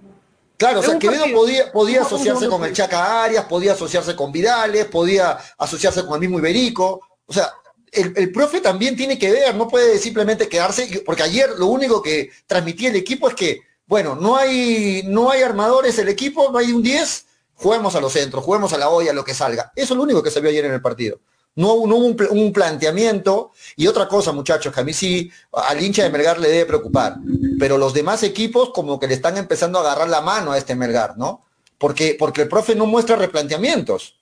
Claro, 0.61 0.81
o 0.81 0.83
sea, 0.83 0.99
Quevedo 0.99 1.23
partido. 1.23 1.73
podía, 1.73 2.03
asociarse 2.03 2.47
con 2.47 2.63
el. 2.67 2.75
Chaca 2.75 3.25
Arias, 3.25 3.47
podía 3.47 3.73
asociarse 3.73 4.15
con 4.15 4.31
Vidales, 4.31 4.85
podía 4.85 5.39
asociarse 5.57 6.05
con 6.05 6.13
el 6.17 6.21
mismo 6.21 6.39
Iberico. 6.39 7.01
O 7.25 7.33
sea, 7.33 7.51
el, 7.91 8.13
el 8.15 8.31
profe 8.31 8.61
también 8.61 8.95
tiene 8.95 9.19
que 9.19 9.33
ver, 9.33 9.55
no 9.55 9.67
puede 9.69 9.97
simplemente 9.97 10.51
quedarse, 10.51 11.03
porque 11.07 11.23
ayer 11.23 11.49
lo 11.57 11.69
único 11.69 12.03
que 12.03 12.29
transmitía 12.47 12.91
el 12.91 12.97
equipo 12.97 13.31
es 13.31 13.35
que, 13.35 13.61
bueno, 13.87 14.15
no 14.15 14.37
hay, 14.37 15.03
no 15.07 15.31
hay 15.31 15.41
armadores 15.41 15.99
el 15.99 16.11
equipo, 16.11 16.51
no 16.53 16.59
hay 16.59 16.73
un 16.73 16.83
10, 16.83 17.25
juguemos 17.55 17.95
a 17.95 18.01
los 18.03 18.13
centros, 18.13 18.45
juguemos 18.45 18.75
a 18.75 18.79
la 18.79 18.91
olla, 18.91 19.15
lo 19.15 19.25
que 19.25 19.33
salga. 19.33 19.73
Eso 19.75 19.95
es 19.95 19.97
lo 19.97 20.03
único 20.03 20.23
que 20.23 20.31
se 20.31 20.43
vio 20.43 20.51
ayer 20.51 20.67
en 20.67 20.75
el 20.75 20.83
partido. 20.83 21.21
No, 21.61 21.75
hubo 21.75 21.97
un, 21.97 22.17
un 22.31 22.53
planteamiento. 22.53 23.53
Y 23.77 23.87
otra 23.87 24.09
cosa, 24.09 24.33
muchachos, 24.33 24.73
que 24.75 24.81
a 24.81 24.85
mí 24.85 24.93
sí, 24.93 25.31
al 25.53 25.83
hincha 25.83 26.03
de 26.03 26.11
Melgar 26.11 26.39
le 26.41 26.49
debe 26.49 26.67
preocupar. 26.67 27.17
Pero 27.59 27.77
los 27.79 27.93
demás 27.93 28.23
equipos 28.23 28.71
como 28.71 28.99
que 28.99 29.07
le 29.07 29.15
están 29.15 29.37
empezando 29.37 29.79
a 29.79 29.83
agarrar 29.83 30.09
la 30.09 30.21
mano 30.21 30.53
a 30.53 30.59
este 30.59 30.75
Melgar, 30.75 31.17
¿no? 31.19 31.45
Porque, 31.79 32.17
porque 32.19 32.43
el 32.43 32.49
profe 32.49 32.75
no 32.75 32.87
muestra 32.87 33.17
replanteamientos. 33.17 34.17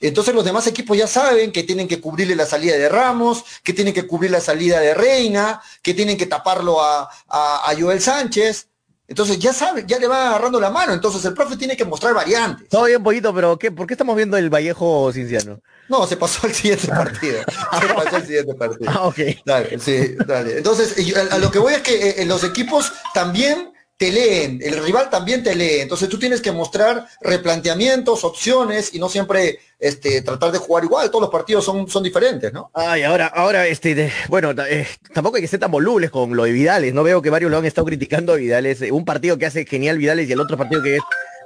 Entonces 0.00 0.34
los 0.34 0.44
demás 0.44 0.66
equipos 0.66 0.96
ya 0.98 1.06
saben 1.06 1.52
que 1.52 1.62
tienen 1.62 1.86
que 1.86 2.00
cubrirle 2.00 2.34
la 2.34 2.46
salida 2.46 2.76
de 2.76 2.88
Ramos, 2.88 3.44
que 3.62 3.72
tienen 3.72 3.94
que 3.94 4.06
cubrir 4.06 4.32
la 4.32 4.40
salida 4.40 4.80
de 4.80 4.94
Reina, 4.94 5.60
que 5.80 5.94
tienen 5.94 6.16
que 6.16 6.26
taparlo 6.26 6.82
a- 6.82 7.08
a 7.28 7.72
Joel 7.78 8.00
Sánchez. 8.00 8.66
Entonces 9.12 9.38
ya 9.38 9.52
saben, 9.52 9.86
ya 9.86 9.98
le 9.98 10.06
van 10.06 10.28
agarrando 10.28 10.58
la 10.58 10.70
mano. 10.70 10.94
Entonces 10.94 11.22
el 11.26 11.34
profe 11.34 11.58
tiene 11.58 11.76
que 11.76 11.84
mostrar 11.84 12.14
variantes. 12.14 12.66
Todo 12.70 12.84
bien, 12.84 13.02
pollito, 13.02 13.34
pero 13.34 13.58
¿qué, 13.58 13.70
¿por 13.70 13.86
qué 13.86 13.92
estamos 13.92 14.16
viendo 14.16 14.38
el 14.38 14.48
Vallejo 14.48 15.12
Cinciano? 15.12 15.60
No, 15.90 16.06
se 16.06 16.16
pasó 16.16 16.46
al 16.46 16.54
siguiente 16.54 16.88
partido. 16.88 17.40
Se 17.40 17.94
pasó 17.94 18.16
al 18.16 18.26
siguiente 18.26 18.54
partido. 18.54 18.90
Ah, 18.90 19.02
ok. 19.02 19.18
Dale, 19.44 19.78
sí, 19.78 20.14
dale. 20.26 20.56
Entonces, 20.56 20.96
a, 21.14 21.34
a 21.34 21.38
lo 21.38 21.50
que 21.50 21.58
voy 21.58 21.74
es 21.74 21.82
que 21.82 22.22
eh, 22.22 22.24
los 22.24 22.42
equipos 22.42 22.90
también 23.12 23.71
te 24.02 24.10
leen, 24.10 24.58
el 24.60 24.82
rival 24.82 25.08
también 25.10 25.44
te 25.44 25.54
lee. 25.54 25.78
Entonces 25.80 26.08
tú 26.08 26.18
tienes 26.18 26.40
que 26.40 26.50
mostrar 26.50 27.06
replanteamientos, 27.20 28.24
opciones 28.24 28.92
y 28.94 28.98
no 28.98 29.08
siempre 29.08 29.60
este, 29.78 30.22
tratar 30.22 30.50
de 30.50 30.58
jugar 30.58 30.82
igual. 30.82 31.08
Todos 31.08 31.22
los 31.22 31.30
partidos 31.30 31.64
son, 31.64 31.88
son 31.88 32.02
diferentes, 32.02 32.52
¿no? 32.52 32.70
Ay, 32.74 33.02
ahora, 33.04 33.26
ahora, 33.28 33.66
este, 33.68 33.94
de- 33.94 34.12
bueno, 34.28 34.50
eh, 34.68 34.88
tampoco 35.14 35.36
hay 35.36 35.42
que 35.42 35.48
ser 35.48 35.60
tan 35.60 35.70
volubles 35.70 36.10
con 36.10 36.34
lo 36.36 36.42
de 36.44 36.50
Vidales. 36.52 36.92
No 36.94 37.04
veo 37.04 37.22
que 37.22 37.30
varios 37.30 37.50
lo 37.50 37.58
han 37.58 37.64
estado 37.64 37.84
criticando 37.86 38.32
a 38.32 38.36
Vidales. 38.36 38.82
Eh, 38.82 38.90
Un 38.90 39.04
partido 39.04 39.38
que 39.38 39.46
hace 39.46 39.64
genial 39.66 39.98
Vidales 39.98 40.28
y 40.28 40.32
el 40.32 40.40
otro 40.40 40.56
partido 40.56 40.82
que 40.82 40.96
es 40.96 41.02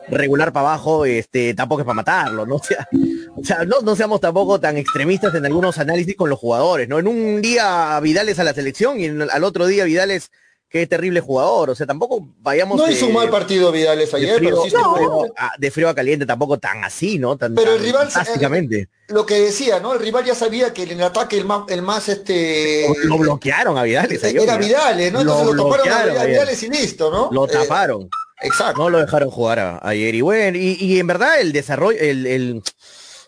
regular 0.08 0.52
para 0.52 0.68
abajo, 0.68 1.04
este, 1.04 1.52
tampoco 1.52 1.82
es 1.82 1.84
para 1.84 1.96
matarlo, 1.96 2.46
¿no? 2.46 2.54
O 2.60 2.64
sea, 2.64 2.88
O 3.36 3.44
sea, 3.44 3.64
no, 3.66 3.80
no 3.82 3.94
seamos 3.96 4.20
tampoco 4.20 4.58
tan 4.60 4.76
extremistas 4.78 5.34
en 5.34 5.44
algunos 5.44 5.76
análisis 5.78 6.16
con 6.16 6.30
los 6.30 6.38
jugadores, 6.38 6.88
¿no? 6.88 6.98
En 6.98 7.06
un 7.06 7.42
día 7.42 8.00
Vidal 8.00 8.28
es 8.30 8.38
a 8.38 8.44
la 8.44 8.54
selección 8.54 8.98
y 8.98 9.04
en- 9.06 9.28
al 9.30 9.44
otro 9.44 9.66
día 9.66 9.84
Vidal 9.84 10.10
es 10.10 10.30
qué 10.68 10.86
terrible 10.86 11.20
jugador. 11.20 11.70
O 11.70 11.74
sea, 11.74 11.86
tampoco 11.86 12.28
vayamos 12.40 12.78
No 12.78 12.86
de- 12.86 12.92
hizo 12.92 13.06
un 13.06 13.14
mal 13.14 13.30
partido 13.30 13.70
Vidales 13.72 14.10
de 14.10 14.16
ayer, 14.18 14.36
frío, 14.36 14.50
pero 14.50 14.62
sí 14.64 14.70
de, 14.70 14.76
fue. 14.78 14.96
frío 14.98 15.34
a, 15.36 15.50
de 15.58 15.70
frío 15.70 15.88
a 15.88 15.94
caliente, 15.94 16.26
tampoco 16.26 16.58
tan 16.58 16.84
así, 16.84 17.18
¿no? 17.18 17.36
Tan, 17.36 17.54
Pero 17.54 17.72
el 17.72 17.76
tan 17.78 17.86
rival 17.86 18.08
drásticamente. 18.12 18.88
Lo 19.08 19.24
que 19.24 19.38
decía, 19.40 19.78
¿no? 19.80 19.92
El 19.94 20.00
rival 20.00 20.24
ya 20.24 20.34
sabía 20.34 20.74
que 20.74 20.82
en 20.82 20.90
el 20.92 21.02
ataque 21.04 21.38
el 21.38 21.44
más, 21.44 21.62
el 21.68 21.82
más 21.82 22.08
este. 22.08 22.86
Lo 23.04 23.18
bloquearon 23.18 23.78
a 23.78 23.84
Vidales. 23.84 24.22
ayer, 24.24 24.42
Era 24.42 24.54
¿no? 24.54 24.58
Vidales, 24.66 25.12
¿no? 25.12 25.20
Entonces 25.20 25.54
lo, 25.54 25.64
taparon 25.70 26.16
a 26.18 26.24
Vidales, 26.24 26.62
y 26.62 26.68
listo, 26.68 27.10
¿no? 27.10 27.30
Lo 27.32 27.46
Eh, 27.46 27.52
taparon. 27.52 28.10
exacto. 28.42 28.82
No 28.82 28.90
lo 28.90 28.98
dejaron 28.98 29.30
jugar 29.30 29.58
a- 29.60 29.80
ayer. 29.82 30.14
Y 30.14 30.20
bueno, 30.22 30.58
y, 30.58 30.76
y 30.80 30.98
en 30.98 31.06
verdad 31.06 31.40
el 31.40 31.52
desarrollo, 31.52 31.98
el, 32.00 32.26
el, 32.26 32.62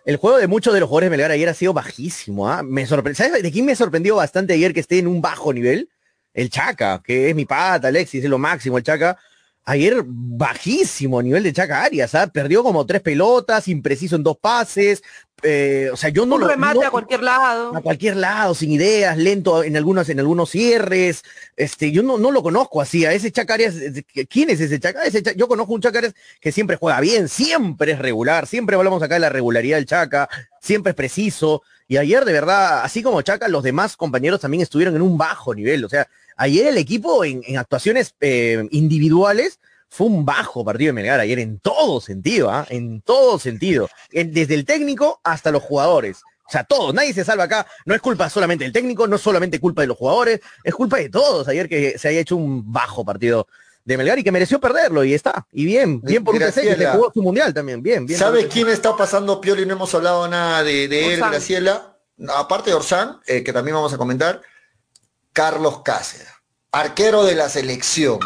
el 0.05 0.17
juego 0.17 0.39
de 0.39 0.49
muchos 0.49 0.75
de 0.75 0.81
los 0.81 0.89
jugadores 0.89 1.07
de 1.07 1.11
Melgar 1.11 1.31
ayer 1.31 1.49
ha 1.49 1.55
sido 1.55 1.73
bajísimo. 1.73 2.49
¿ah? 2.51 2.63
Me 2.65 2.85
sorprendió. 2.87 3.25
¿Sabes 3.25 3.43
de 3.43 3.53
quién 3.53 3.65
me 3.65 3.77
sorprendió 3.77 4.17
bastante 4.17 4.55
ayer 4.55 4.75
que 4.75 4.81
esté 4.81 4.99
en 4.99 5.07
un 5.07 5.23
bajo 5.23 5.53
nivel? 5.53 5.89
El 6.39 6.51
Chaca, 6.51 7.03
que 7.05 7.31
es 7.31 7.35
mi 7.35 7.45
pata, 7.47 7.89
Alexis, 7.89 8.23
es 8.23 8.31
lo 8.31 8.39
máximo, 8.39 8.79
el 8.79 8.85
Chaca. 8.85 9.19
Ayer 9.65 10.03
bajísimo 10.07 11.21
nivel 11.21 11.43
de 11.43 11.53
Chaca 11.53 11.83
Arias, 11.83 12.15
¿ah? 12.15 12.27
perdió 12.29 12.63
como 12.63 12.87
tres 12.87 13.03
pelotas, 13.03 13.69
impreciso 13.69 14.17
en 14.17 14.23
dos 14.23 14.39
pases. 14.39 15.03
eh, 15.43 15.91
o 15.93 15.97
sea, 15.97 16.09
yo 16.11 16.25
no 16.27 16.37
un 16.37 16.41
lo 16.43 16.49
remate 16.49 16.81
no- 16.81 16.87
a 16.87 16.91
cualquier 16.91 17.23
lado. 17.23 17.77
a 17.77 17.81
cualquier 17.81 18.17
lado, 18.17 18.55
sin 18.55 18.71
ideas, 18.73 19.17
lento 19.19 19.63
en 19.63 19.77
algunos, 19.77 20.09
en 20.09 20.19
algunos 20.21 20.51
cierres. 20.51 21.23
Este, 21.57 21.93
yo 21.93 22.03
no, 22.03 22.19
no 22.19 22.31
lo 22.31 22.43
conozco 22.43 22.81
así. 22.81 23.05
A 23.05 23.13
ese 23.13 23.31
Chacarias, 23.31 23.75
¿quién 24.31 24.49
es 24.51 24.61
ese 24.61 24.81
Chaca? 24.81 25.05
Ese 25.05 25.23
Cha- 25.23 25.35
yo 25.35 25.49
conozco 25.49 25.75
un 25.75 25.81
Chacarias 25.83 26.15
que 26.41 26.51
siempre 26.53 26.77
juega 26.77 27.01
bien, 27.01 27.29
siempre 27.29 27.93
es 27.93 27.99
regular, 27.99 28.47
siempre 28.47 28.75
hablamos 28.77 29.03
acá 29.03 29.15
de 29.15 29.21
la 29.21 29.29
regularidad 29.29 29.77
del 29.77 29.87
Chaca, 29.87 30.29
siempre 30.63 30.91
es 30.91 30.97
preciso. 30.97 31.63
Y 31.87 31.97
ayer, 31.99 32.25
de 32.25 32.33
verdad, 32.33 32.83
así 32.85 33.03
como 33.03 33.21
Chaca, 33.23 33.49
los 33.49 33.63
demás 33.63 33.97
compañeros 33.97 34.41
también 34.41 34.63
estuvieron 34.63 34.97
en 34.97 35.03
un 35.03 35.17
bajo 35.19 35.55
nivel. 35.55 35.85
O 35.85 35.89
sea, 35.89 36.09
ayer 36.39 36.67
el 36.69 36.79
equipo 36.79 37.25
en, 37.25 37.43
en 37.47 37.59
actuaciones 37.59 38.15
eh, 38.21 38.67
individuales 38.71 39.61
fue 39.91 40.07
un 40.07 40.25
bajo 40.25 40.65
partido 40.65 40.89
de 40.89 40.93
Melgar 40.95 41.21
ayer 41.21 41.39
en 41.39 41.61
todo 41.61 42.01
sentido, 42.01 42.51
¿ah? 42.51 42.67
en 42.71 43.01
todo 43.03 43.39
sentido, 43.39 43.89
En- 44.11 44.33
desde 44.33 44.55
el 44.55 44.65
técnico 44.65 45.21
hasta 45.25 45.51
los 45.51 45.63
jugadores. 45.63 46.19
O 46.47 46.51
sea, 46.51 46.65
todos, 46.65 46.95
nadie 46.95 47.13
se 47.13 47.25
salva 47.25 47.45
acá. 47.45 47.67
No 47.85 47.95
es 47.95 48.01
culpa 48.01 48.31
solamente 48.31 48.65
del 48.65 48.73
técnico, 48.73 49.07
no 49.07 49.17
es 49.17 49.23
solamente 49.23 49.61
culpa 49.61 49.83
de 49.83 49.89
los 49.89 49.99
jugadores, 49.99 50.41
es 50.65 50.75
culpa 50.75 50.97
de 50.97 51.11
todos. 51.11 51.47
Ayer 51.49 51.69
que 51.69 51.99
se 51.99 52.09
haya 52.09 52.21
hecho 52.21 52.37
un 52.37 52.73
bajo 52.73 53.05
partido 53.05 53.47
de 53.85 53.97
Melgar 53.99 54.19
y 54.19 54.25
que 54.25 54.33
mereció 54.33 54.59
perderlo 54.61 55.05
y 55.05 55.13
está. 55.15 55.47
Y 55.53 55.65
bien, 55.67 56.01
bien 56.03 56.25
por 56.25 56.35
UTC 56.35 56.45
que 56.47 56.53
se 56.53 56.65
Graciela. 56.65 56.93
jugó 56.93 57.11
su 57.13 57.23
mundial 57.23 57.53
también, 57.53 57.83
bien, 57.83 58.07
bien. 58.07 58.19
¿Sabes 58.19 58.47
quién 58.47 58.69
está 58.69 58.97
pasando 58.97 59.41
Pioli? 59.41 59.67
No 59.67 59.75
hemos 59.75 59.95
hablado 59.95 60.27
nada 60.29 60.63
de, 60.65 60.89
de 60.89 61.15
él. 61.15 61.21
Graciela. 61.21 61.97
Aparte 62.35 62.71
de 62.71 62.77
Orsán, 62.77 63.21
eh, 63.27 63.43
que 63.45 63.53
también 63.53 63.75
vamos 63.75 63.93
a 63.93 63.99
comentar, 63.99 64.41
Carlos 65.43 65.83
Cáceres, 65.85 66.27
arquero 66.73 67.23
de 67.23 67.37
la 67.37 67.49
selección. 67.49 68.19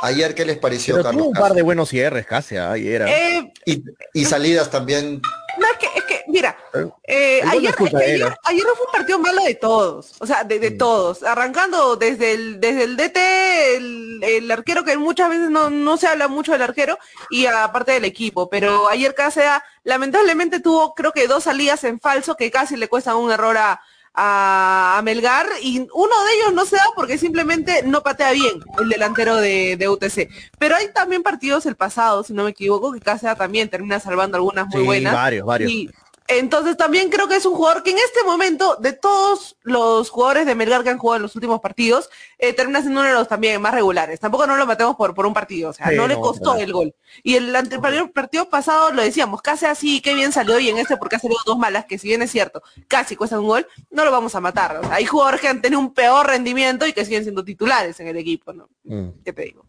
Ayer, 0.00 0.34
¿qué 0.34 0.46
les 0.46 0.56
pareció, 0.56 0.94
Pero 0.94 1.04
Carlos 1.04 1.20
tuvo 1.20 1.28
un 1.28 1.34
par 1.34 1.42
Cáceres? 1.42 1.56
de 1.56 1.62
buenos 1.62 1.88
cierres 1.90 2.26
casi 2.26 2.56
ayer. 2.56 3.02
¿ah? 3.02 3.10
Eh, 3.10 3.52
Y, 3.66 3.84
y 4.14 4.24
salidas 4.24 4.70
también. 4.70 5.20
no, 5.58 5.66
es 5.66 5.76
que, 5.76 5.86
es 5.98 6.04
que, 6.04 6.24
mira, 6.28 6.56
Eh, 6.72 6.88
eh, 7.06 7.40
ayer, 7.46 7.68
es 7.68 7.76
que 7.76 7.94
ayer, 7.98 8.34
ayer 8.44 8.64
no 8.64 8.74
fue 8.76 8.86
un 8.86 8.92
partido 8.92 9.18
malo 9.18 9.42
de 9.44 9.56
todos, 9.56 10.14
o 10.20 10.26
sea, 10.26 10.42
de, 10.42 10.58
de 10.58 10.70
Mm. 10.70 10.78
todos, 10.78 11.22
arrancando 11.22 11.96
desde 11.96 12.32
el, 12.32 12.58
desde 12.60 12.84
el 12.84 12.96
DT, 12.96 13.76
el, 13.76 14.20
el 14.24 14.50
arquero 14.50 14.84
que 14.84 14.96
muchas 14.96 15.28
veces 15.28 15.50
no, 15.50 15.68
no 15.68 15.98
se 15.98 16.06
habla 16.06 16.28
mucho 16.28 16.52
del 16.52 16.62
arquero, 16.62 16.98
y 17.28 17.44
aparte 17.44 17.92
del 17.92 18.06
equipo, 18.06 18.48
pero 18.48 18.88
ayer 18.88 19.14
Cáceres 19.14 19.50
lamentablemente 19.84 20.60
tuvo 20.60 20.94
creo 20.94 21.12
que 21.12 21.26
dos 21.28 21.44
salidas 21.44 21.84
en 21.84 22.00
falso 22.00 22.36
que 22.36 22.50
casi 22.50 22.74
le 22.78 22.88
cuestan 22.88 23.16
un 23.16 23.30
error 23.30 23.58
a, 23.58 23.82
a, 24.14 25.00
Melgar, 25.04 25.46
y 25.62 25.78
uno 25.78 26.24
de 26.24 26.34
ellos 26.40 26.52
no 26.54 26.64
se 26.64 26.76
da 26.76 26.84
porque 26.96 27.18
simplemente 27.18 27.82
no 27.84 28.02
patea 28.02 28.32
bien 28.32 28.62
el 28.78 28.88
delantero 28.88 29.36
de, 29.36 29.76
de 29.76 29.88
UTC. 29.88 30.28
Pero 30.58 30.76
hay 30.76 30.92
también 30.92 31.22
partidos 31.22 31.66
el 31.66 31.76
pasado, 31.76 32.22
si 32.24 32.32
no 32.32 32.44
me 32.44 32.50
equivoco, 32.50 32.92
que 32.92 33.00
Cáceres 33.00 33.38
también 33.38 33.68
termina 33.68 34.00
salvando 34.00 34.36
algunas 34.36 34.66
muy 34.68 34.80
Sí, 34.80 34.86
buenas. 34.86 35.12
varios, 35.14 35.46
varios. 35.46 35.70
Y 35.70 35.90
entonces 36.28 36.76
también 36.76 37.08
creo 37.08 37.26
que 37.26 37.36
es 37.36 37.46
un 37.46 37.54
jugador 37.54 37.82
que 37.82 37.90
en 37.90 37.96
este 37.96 38.22
momento, 38.22 38.76
de 38.76 38.92
todos 38.92 39.56
los 39.62 40.10
jugadores 40.10 40.44
de 40.44 40.54
Melgar 40.54 40.84
que 40.84 40.90
han 40.90 40.98
jugado 40.98 41.16
en 41.16 41.22
los 41.22 41.34
últimos 41.34 41.60
partidos, 41.60 42.10
eh, 42.38 42.52
termina 42.52 42.82
siendo 42.82 43.00
uno 43.00 43.08
de 43.08 43.14
los 43.14 43.28
también 43.28 43.60
más 43.62 43.72
regulares. 43.72 44.20
Tampoco 44.20 44.46
no 44.46 44.56
lo 44.56 44.66
matemos 44.66 44.94
por, 44.94 45.14
por 45.14 45.26
un 45.26 45.32
partido, 45.32 45.70
o 45.70 45.72
sea, 45.72 45.88
Sí, 45.88 45.96
no 45.96 46.06
le 46.06 46.16
costó 46.16 46.54
el 46.56 46.70
gol. 46.70 46.94
Y 47.22 47.36
el 47.36 47.56
anterior 47.56 48.12
partido 48.12 48.48
pasado 48.50 48.92
lo 48.92 49.02
decíamos, 49.02 49.40
casi 49.40 49.64
así, 49.64 50.02
qué 50.02 50.12
bien 50.12 50.30
salió, 50.30 50.58
y 50.58 50.68
en 50.68 50.76
este 50.76 50.98
porque 50.98 51.16
ha 51.16 51.18
salido 51.18 51.40
dos 51.46 51.58
malas, 51.58 51.86
que 51.86 51.98
si 51.98 52.08
bien 52.08 52.20
es 52.20 52.30
cierto, 52.30 52.62
casi 52.88 53.16
cuesta 53.16 53.40
un 53.40 53.46
gol, 53.46 53.66
no 53.90 54.04
lo 54.04 54.12
vamos 54.12 54.34
a 54.34 54.40
matar. 54.40 54.76
O 54.76 54.82
sea, 54.82 54.94
hay 54.96 55.06
jugadores 55.06 55.40
que 55.40 55.48
han 55.48 55.62
tenido 55.62 55.80
un 55.80 55.94
peor 55.94 56.26
rendimiento 56.26 56.86
y 56.86 56.92
que 56.92 57.06
siguen 57.06 57.22
siendo 57.22 57.42
titulares 57.42 57.98
en 58.00 58.08
el 58.08 58.18
equipo, 58.18 58.52
¿no? 58.52 58.68
Mm. 58.84 59.22
¿Qué 59.24 59.32
te 59.32 59.42
digo? 59.44 59.67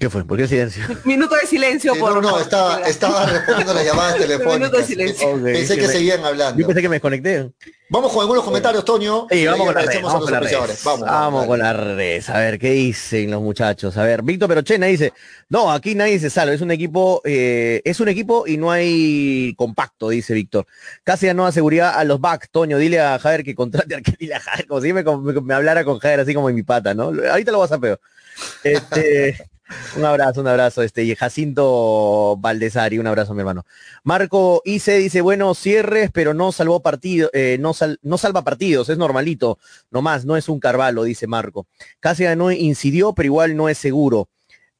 ¿Qué 0.00 0.10
fue? 0.10 0.24
¿Por 0.24 0.36
qué 0.36 0.46
silencio? 0.48 0.82
Minuto 1.04 1.34
de 1.36 1.46
silencio 1.46 1.94
Sí, 1.94 2.00
por 2.00 2.14
no, 2.14 2.20
no, 2.20 2.38
estaba, 2.40 2.80
estaba 2.82 3.26
respondiendo 3.26 3.72
las 3.74 3.84
llamadas 3.84 4.14
Minuto 4.18 4.32
de 4.32 4.38
telefónicas. 4.38 4.86
silencio. 4.86 5.42
Pensé 5.42 5.76
que 5.76 5.86
me- 5.86 5.92
seguían 5.92 6.24
hablando. 6.24 6.60
Yo 6.60 6.66
pensé 6.66 6.82
que 6.82 6.88
me 6.88 6.96
desconecté. 6.96 7.50
Vamos 7.88 8.12
con 8.12 8.22
algunos 8.22 8.42
comentarios, 8.42 8.84
Toño. 8.84 9.28
Sí, 9.30 9.38
y 9.38 9.46
vamos 9.46 9.66
con 9.66 9.74
las 9.74 9.84
redes, 9.86 9.96
agradecemos 9.98 10.12
vamos 10.12 10.24
con 10.26 10.34
a 10.34 10.40
las 10.40 10.42
los 10.42 10.50
redes. 10.50 10.70
auspiciadores. 10.70 10.84
Vamos, 10.84 11.08
Vamos 11.22 11.46
con 11.46 11.58
las 11.60 11.76
redes. 11.76 12.30
A 12.30 12.38
ver, 12.40 12.58
¿qué 12.58 12.70
dicen 12.72 13.30
los 13.30 13.40
muchachos? 13.42 13.96
A 13.96 14.02
ver, 14.02 14.22
Víctor 14.22 14.48
Perochena 14.48 14.86
dice, 14.86 15.12
no, 15.48 15.70
aquí 15.70 15.94
nadie 15.94 16.18
se 16.18 16.28
salva, 16.28 16.52
es 16.52 16.60
un 16.60 16.72
equipo, 16.72 17.22
eh, 17.24 17.82
es 17.84 18.00
un 18.00 18.08
equipo 18.08 18.44
y 18.46 18.56
no 18.56 18.72
hay 18.72 19.54
compacto, 19.56 20.08
dice 20.08 20.34
Víctor. 20.34 20.66
Casi 21.04 21.32
no 21.32 21.44
da 21.44 21.52
seguridad 21.52 21.94
a 21.96 22.02
los 22.02 22.20
backs, 22.20 22.50
Toño, 22.50 22.76
dile 22.78 22.98
a 23.00 23.20
Javier 23.20 23.44
que 23.44 23.54
contrate 23.54 23.94
a 23.94 24.00
dile 24.18 24.34
a 24.34 24.40
Javier, 24.40 24.66
como 24.66 24.80
si 24.80 24.92
me, 24.92 25.04
me- 25.04 25.40
me 25.40 25.54
hablara 25.54 25.84
con 25.84 26.00
Javier 26.00 26.20
así 26.20 26.34
como 26.34 26.48
en 26.50 26.56
mi 26.56 26.64
pata, 26.64 26.92
¿no? 26.92 27.12
Ahorita 27.30 27.52
lo 27.52 27.60
vas 27.60 27.70
a 27.70 27.78
peor. 27.78 28.00
Este, 28.64 29.38
un 29.96 30.04
abrazo, 30.04 30.40
un 30.40 30.48
abrazo, 30.48 30.82
este, 30.82 31.14
Jacinto 31.16 32.36
Valdesari, 32.38 32.98
un 32.98 33.06
abrazo, 33.06 33.34
mi 33.34 33.40
hermano. 33.40 33.64
Marco 34.04 34.62
Ice 34.64 34.96
dice, 34.98 35.20
bueno, 35.20 35.54
cierres, 35.54 36.10
pero 36.12 36.34
no 36.34 36.52
salvó 36.52 36.82
partido, 36.82 37.30
eh, 37.32 37.56
no, 37.60 37.74
sal- 37.74 37.98
no 38.02 38.18
salva 38.18 38.44
partidos, 38.44 38.88
es 38.88 38.98
normalito, 38.98 39.58
nomás, 39.90 40.24
no 40.24 40.36
es 40.36 40.48
un 40.48 40.60
Carvalho, 40.60 41.02
dice 41.02 41.26
Marco. 41.26 41.66
Casi 42.00 42.24
no 42.36 42.50
incidió, 42.52 43.12
pero 43.14 43.26
igual 43.26 43.56
no 43.56 43.68
es 43.68 43.78
seguro. 43.78 44.28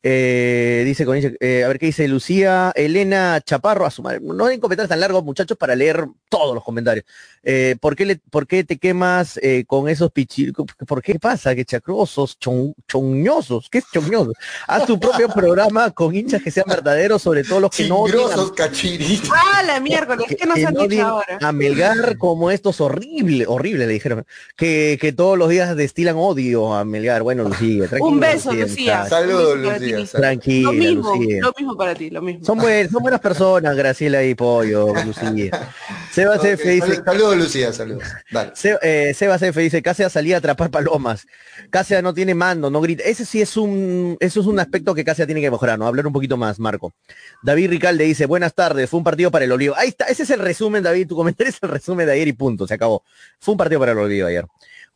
Eh, 0.08 0.82
dice 0.84 1.04
con 1.04 1.16
eh, 1.18 1.64
a 1.64 1.68
ver 1.68 1.80
qué 1.80 1.86
dice 1.86 2.06
Lucía, 2.06 2.72
Elena 2.76 3.40
Chaparro, 3.44 3.86
a 3.86 3.90
su 3.90 4.02
madre. 4.04 4.20
No 4.22 4.44
deben 4.44 4.60
comentarios 4.60 4.88
tan 4.88 5.00
largos, 5.00 5.24
muchachos, 5.24 5.58
para 5.58 5.74
leer 5.74 6.06
todos 6.28 6.54
los 6.54 6.62
comentarios. 6.62 7.04
Eh, 7.42 7.74
¿por, 7.80 7.96
qué 7.96 8.06
le- 8.06 8.20
¿Por 8.30 8.46
qué 8.46 8.62
te 8.62 8.78
quemas 8.78 9.36
eh, 9.42 9.64
con 9.66 9.88
esos 9.88 10.12
pichilos? 10.12 10.54
¿Por 10.86 11.02
qué 11.02 11.18
pasa? 11.18 11.56
Que 11.56 11.64
chacrosos, 11.64 12.38
chon- 12.38 12.72
choñosos, 12.86 13.68
¿qué 13.68 13.78
es 13.78 13.84
choñosos? 13.92 14.34
Haz 14.68 14.86
tu 14.86 15.00
propio 15.00 15.28
programa 15.28 15.90
con 15.90 16.14
hinchas 16.14 16.40
que 16.40 16.52
sean 16.52 16.66
verdaderos, 16.68 17.20
sobre 17.22 17.42
todo 17.42 17.58
los 17.58 17.70
que 17.72 17.88
no 17.88 17.98
odian 18.02 18.48
cachiritos. 18.56 19.28
Ah, 19.34 19.64
la 19.64 19.80
miércoles, 19.80 20.26
¿qué 20.38 20.46
nos 20.46 20.54
que 20.56 20.66
han 20.66 20.74
no 20.74 20.86
dicho 20.86 21.02
ahora? 21.04 21.38
a 21.40 21.50
Melgar 21.52 22.16
como 22.18 22.52
estos 22.52 22.80
horribles, 22.80 23.48
horribles 23.48 23.88
le 23.88 23.92
dijeron, 23.94 24.24
que, 24.56 24.98
que 25.00 25.12
todos 25.12 25.36
los 25.36 25.48
días 25.48 25.74
destilan 25.74 26.14
odio 26.16 26.74
a 26.74 26.84
Melgar. 26.84 27.22
Bueno, 27.24 27.42
Lucía. 27.42 27.88
Un 28.00 28.20
beso, 28.20 28.52
Lucía. 28.52 29.06
Saludos, 29.06 29.54
Un 29.56 29.62
Lucía. 30.00 30.20
Tranquila, 30.20 30.68
Lo 30.68 30.72
mismo, 30.72 31.14
Lucía. 31.16 31.40
lo 31.42 31.52
mismo 31.58 31.76
para 31.76 31.94
ti, 31.94 32.10
lo 32.10 32.22
mismo. 32.22 32.44
Son, 32.44 32.58
buen- 32.58 32.90
son 32.90 33.02
buenas 33.02 33.20
personas, 33.20 33.76
Graciela 33.76 34.22
y 34.24 34.34
Pollo, 34.34 34.92
Lucía. 35.04 35.68
Sebas 36.12 36.38
Ok, 36.38 36.44
F 36.46 36.68
dice, 36.70 36.94
sal- 36.96 37.04
Saludos, 37.04 37.36
Lucía, 37.36 37.72
saludos. 37.72 38.04
Dale. 38.30 38.52
Se- 38.54 38.78
eh, 38.82 39.14
Sebas 39.14 39.42
F 39.42 39.60
dice, 39.60 39.82
Cáceres 39.82 40.12
salía 40.12 40.36
a 40.36 40.38
atrapar 40.38 40.70
palomas. 40.70 41.26
Cáceres 41.70 42.02
no 42.02 42.14
tiene 42.14 42.34
mando, 42.34 42.70
no 42.70 42.80
grita. 42.80 43.02
Ese 43.04 43.24
sí 43.24 43.40
es 43.42 43.56
un, 43.56 44.16
eso 44.20 44.40
es 44.40 44.46
un 44.46 44.58
aspecto 44.58 44.94
que 44.94 45.04
Cáceres 45.04 45.26
tiene 45.26 45.40
que 45.40 45.50
mejorar, 45.50 45.78
¿no? 45.78 45.86
Hablar 45.86 46.06
un 46.06 46.12
poquito 46.12 46.36
más, 46.36 46.58
Marco. 46.58 46.94
David 47.42 47.70
Ricalde 47.70 48.04
dice, 48.04 48.26
buenas 48.26 48.54
tardes, 48.54 48.88
fue 48.88 48.98
un 48.98 49.04
partido 49.04 49.30
para 49.30 49.44
el 49.44 49.52
Olivo. 49.52 49.74
Ahí 49.76 49.88
está, 49.88 50.06
ese 50.06 50.22
es 50.22 50.30
el 50.30 50.40
resumen, 50.40 50.82
David, 50.82 51.08
tu 51.08 51.16
comentario 51.16 51.50
es 51.50 51.58
el 51.62 51.68
resumen 51.68 52.06
de 52.06 52.12
ayer 52.12 52.28
y 52.28 52.32
punto, 52.32 52.66
se 52.66 52.74
acabó. 52.74 53.02
Fue 53.40 53.52
un 53.52 53.58
partido 53.58 53.80
para 53.80 53.92
el 53.92 53.98
Olivo 53.98 54.26
ayer. 54.28 54.46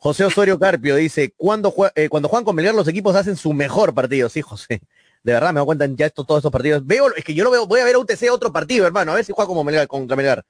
José 0.03 0.24
Osorio 0.24 0.59
Carpio 0.59 0.96
dice, 0.96 1.32
cuando, 1.36 1.72
eh, 1.94 2.09
cuando 2.09 2.28
juegan 2.28 2.44
con 2.44 2.57
Melgar 2.57 2.74
los 2.74 2.88
equipos 2.88 3.14
hacen 3.14 3.36
su 3.36 3.53
mejor 3.53 3.94
partido. 3.94 4.28
Sí, 4.28 4.40
José. 4.42 4.80
De 5.22 5.32
verdad, 5.34 5.53
me 5.53 5.61
doy 5.61 5.66
cuenta 5.66 5.84
en 5.84 5.94
ya 5.96 6.07
esto, 6.07 6.24
todos 6.24 6.38
estos 6.38 6.51
partidos. 6.51 6.86
Veo, 6.86 7.14
es 7.14 7.22
que 7.22 7.34
yo 7.34 7.44
lo 7.44 7.51
veo, 7.51 7.66
voy 7.66 7.80
a 7.80 7.84
ver 7.84 7.94
a 7.96 7.98
UTC 7.98 8.30
otro 8.32 8.51
partido, 8.53 8.86
hermano, 8.86 9.12
a 9.12 9.16
ver 9.16 9.24
si 9.26 9.32
juega 9.32 9.46
como 9.46 9.62
Melgar, 9.62 9.86
contra 9.86 10.16
Melgar. 10.16 10.44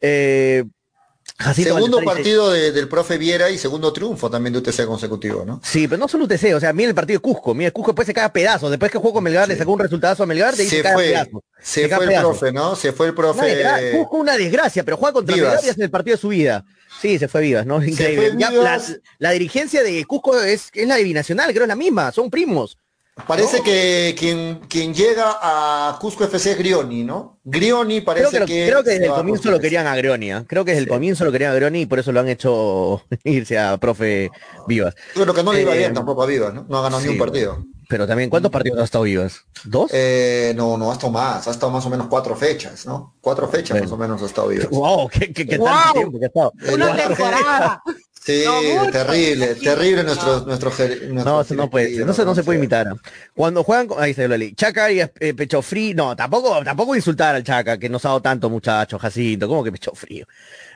Eh, 0.00 0.64
Segundo 1.54 1.98
dice, 1.98 2.04
partido 2.06 2.50
de- 2.52 2.72
del 2.72 2.88
profe 2.88 3.16
Viera 3.16 3.48
y 3.48 3.56
segundo 3.56 3.92
triunfo 3.92 4.28
también 4.30 4.52
de 4.52 4.58
UTC 4.58 4.84
consecutivo, 4.86 5.44
¿no? 5.44 5.60
Sí, 5.64 5.88
pero 5.88 5.98
no 5.98 6.06
solo 6.08 6.24
UTC, 6.24 6.52
o 6.54 6.60
sea, 6.60 6.72
mira 6.72 6.88
el 6.90 6.94
partido 6.94 7.18
de 7.18 7.22
Cusco, 7.22 7.54
mira, 7.54 7.70
Cusco 7.70 7.92
después 7.92 8.06
se 8.06 8.12
cae 8.12 8.24
a 8.24 8.32
pedazos, 8.32 8.70
después 8.70 8.90
que 8.92 8.98
jugó 8.98 9.14
con 9.14 9.24
Melgar, 9.24 9.48
le 9.48 9.56
sacó 9.56 9.72
un 9.72 9.78
resultado 9.78 10.22
a 10.22 10.26
Melgar, 10.26 10.54
de 10.54 10.64
ahí 10.64 10.68
se, 10.68 10.76
Se 10.76 10.82
cae 10.82 10.92
a 10.92 10.94
fue, 10.94 11.04
pedazos. 11.06 11.42
se 11.62 11.88
fue 11.88 12.04
el 12.14 12.20
profe, 12.20 12.52
¿no? 12.52 12.76
Se 12.76 12.92
fue 12.92 13.06
el 13.06 13.12
Una 13.12 13.16
profe. 13.22 13.92
Cusco 13.96 14.16
una 14.18 14.36
desgracia, 14.36 14.84
pero 14.84 14.96
juega 14.96 15.12
contra 15.14 15.34
Vivas. 15.34 15.50
Melgar 15.52 15.64
y 15.66 15.70
hace 15.70 15.82
el 15.84 15.90
partido 15.90 16.16
de 16.16 16.20
su 16.20 16.28
vida. 16.28 16.64
Sí, 17.00 17.18
se 17.18 17.28
fue 17.28 17.40
Vivas, 17.42 17.66
¿no? 17.66 17.82
Increíble. 17.82 18.30
fue 18.30 18.38
Ya, 18.38 18.50
la, 18.50 18.76
Vivas. 18.76 19.00
la 19.18 19.30
dirigencia 19.30 19.82
de 19.82 20.04
Cusco 20.04 20.40
es, 20.40 20.70
es 20.72 20.86
la 20.86 20.96
de 20.96 21.04
Binacional, 21.04 21.50
creo 21.50 21.64
es 21.64 21.68
la 21.68 21.76
misma, 21.76 22.12
son 22.12 22.30
primos. 22.30 22.78
Parece 23.26 23.62
que 23.62 24.14
quien, 24.18 24.60
quien 24.68 24.94
llega 24.94 25.36
a 25.40 25.98
Cusco 26.00 26.24
FC 26.24 26.52
es 26.52 26.58
Grioni, 26.58 27.04
¿no? 27.04 27.38
Grioni 27.44 28.00
parece 28.00 28.28
Creo 28.28 28.32
que, 28.32 28.40
lo- 28.40 28.46
que... 28.46 28.66
creo 28.66 28.82
que 28.82 28.90
desde 28.90 29.06
el 29.06 29.12
comienzo 29.12 29.50
lo 29.50 29.60
querían 29.60 29.86
a 29.86 29.94
Grionia. 29.96 30.44
Creo 30.48 30.64
que 30.64 30.70
desde 30.72 30.84
el 30.84 30.88
comienzo 30.88 31.24
lo 31.26 31.30
querían 31.30 31.52
a 31.52 31.54
Grioni 31.54 31.82
y 31.82 31.86
por 31.86 31.98
eso 31.98 32.10
lo 32.10 32.20
han 32.20 32.28
hecho 32.30 33.02
irse 33.24 33.58
a 33.58 33.76
profe 33.76 34.30
Vivas. 34.66 34.94
Pero 35.14 35.34
que 35.34 35.42
no 35.42 35.52
le 35.52 35.60
iba 35.60 35.74
Eh, 35.74 35.78
bien 35.78 35.94
tampoco 35.94 36.22
a 36.22 36.26
Vivas, 36.26 36.54
¿no? 36.54 36.64
No 36.68 36.78
ha 36.78 36.82
ganado 36.82 37.02
sí, 37.02 37.08
ni 37.08 37.12
un 37.12 37.18
partido. 37.18 37.58
Pero 37.88 38.06
también, 38.06 38.30
¿cuántos 38.30 38.50
partidos 38.50 38.80
ha 38.80 38.84
estado 38.84 39.04
Vivas? 39.04 39.42
¿Dos? 39.64 39.90
Eh, 39.92 40.54
no, 40.56 40.78
no, 40.78 40.90
ha 40.90 40.94
estado 40.94 41.12
más, 41.12 41.46
ha 41.46 41.50
estado 41.50 41.70
más 41.70 41.84
o 41.84 41.90
menos 41.90 42.06
cuatro 42.08 42.34
fechas, 42.34 42.86
¿no? 42.86 43.14
Cuatro 43.20 43.46
fechas 43.46 43.72
Bueno. 43.72 43.84
más 43.84 43.92
o 43.92 43.96
menos 43.98 44.22
ha 44.22 44.26
estado 44.26 44.48
Vivas. 44.48 44.70
wow, 44.70 45.08
qué, 45.10 45.30
qué, 45.32 45.46
qué 45.46 45.58
Wow. 45.58 45.66
tanto 45.68 45.92
tiempo 45.92 46.18
que 46.18 46.24
ha 46.24 46.28
estado. 46.28 46.52
Una 46.72 46.96
temporada. 46.96 47.82
Sí, 48.24 48.44
No, 48.46 48.88
terrible, 48.88 49.56
terrible 49.56 50.04
nuestro, 50.04 50.40
nuestro, 50.46 50.70
No, 50.70 51.12
nuestro 51.14 51.40
eso 51.40 51.54
no 51.56 51.68
puede 51.68 51.96
ser, 51.96 52.06
no 52.06 52.14
se, 52.14 52.24
no 52.24 52.34
se 52.36 52.44
puede 52.44 52.58
imitar. 52.60 52.86
Cuando 53.34 53.64
juegan, 53.64 53.88
con- 53.88 54.00
ahí 54.00 54.12
está 54.12 54.28
Loli. 54.28 54.54
Chaca 54.54 54.92
y 54.92 55.00
eh, 55.00 55.34
pecho 55.34 55.60
frío, 55.60 55.92
no, 55.96 56.14
tampoco, 56.14 56.62
tampoco 56.62 56.94
insultar 56.94 57.34
al 57.34 57.42
Chaca, 57.42 57.78
que 57.78 57.88
nos 57.88 58.04
ha 58.04 58.10
dado 58.10 58.22
tanto 58.22 58.48
muchacho, 58.48 58.96
Jacinto, 58.96 59.48
¿cómo 59.48 59.64
que 59.64 59.72
pecho 59.72 59.90
frío? 59.92 60.24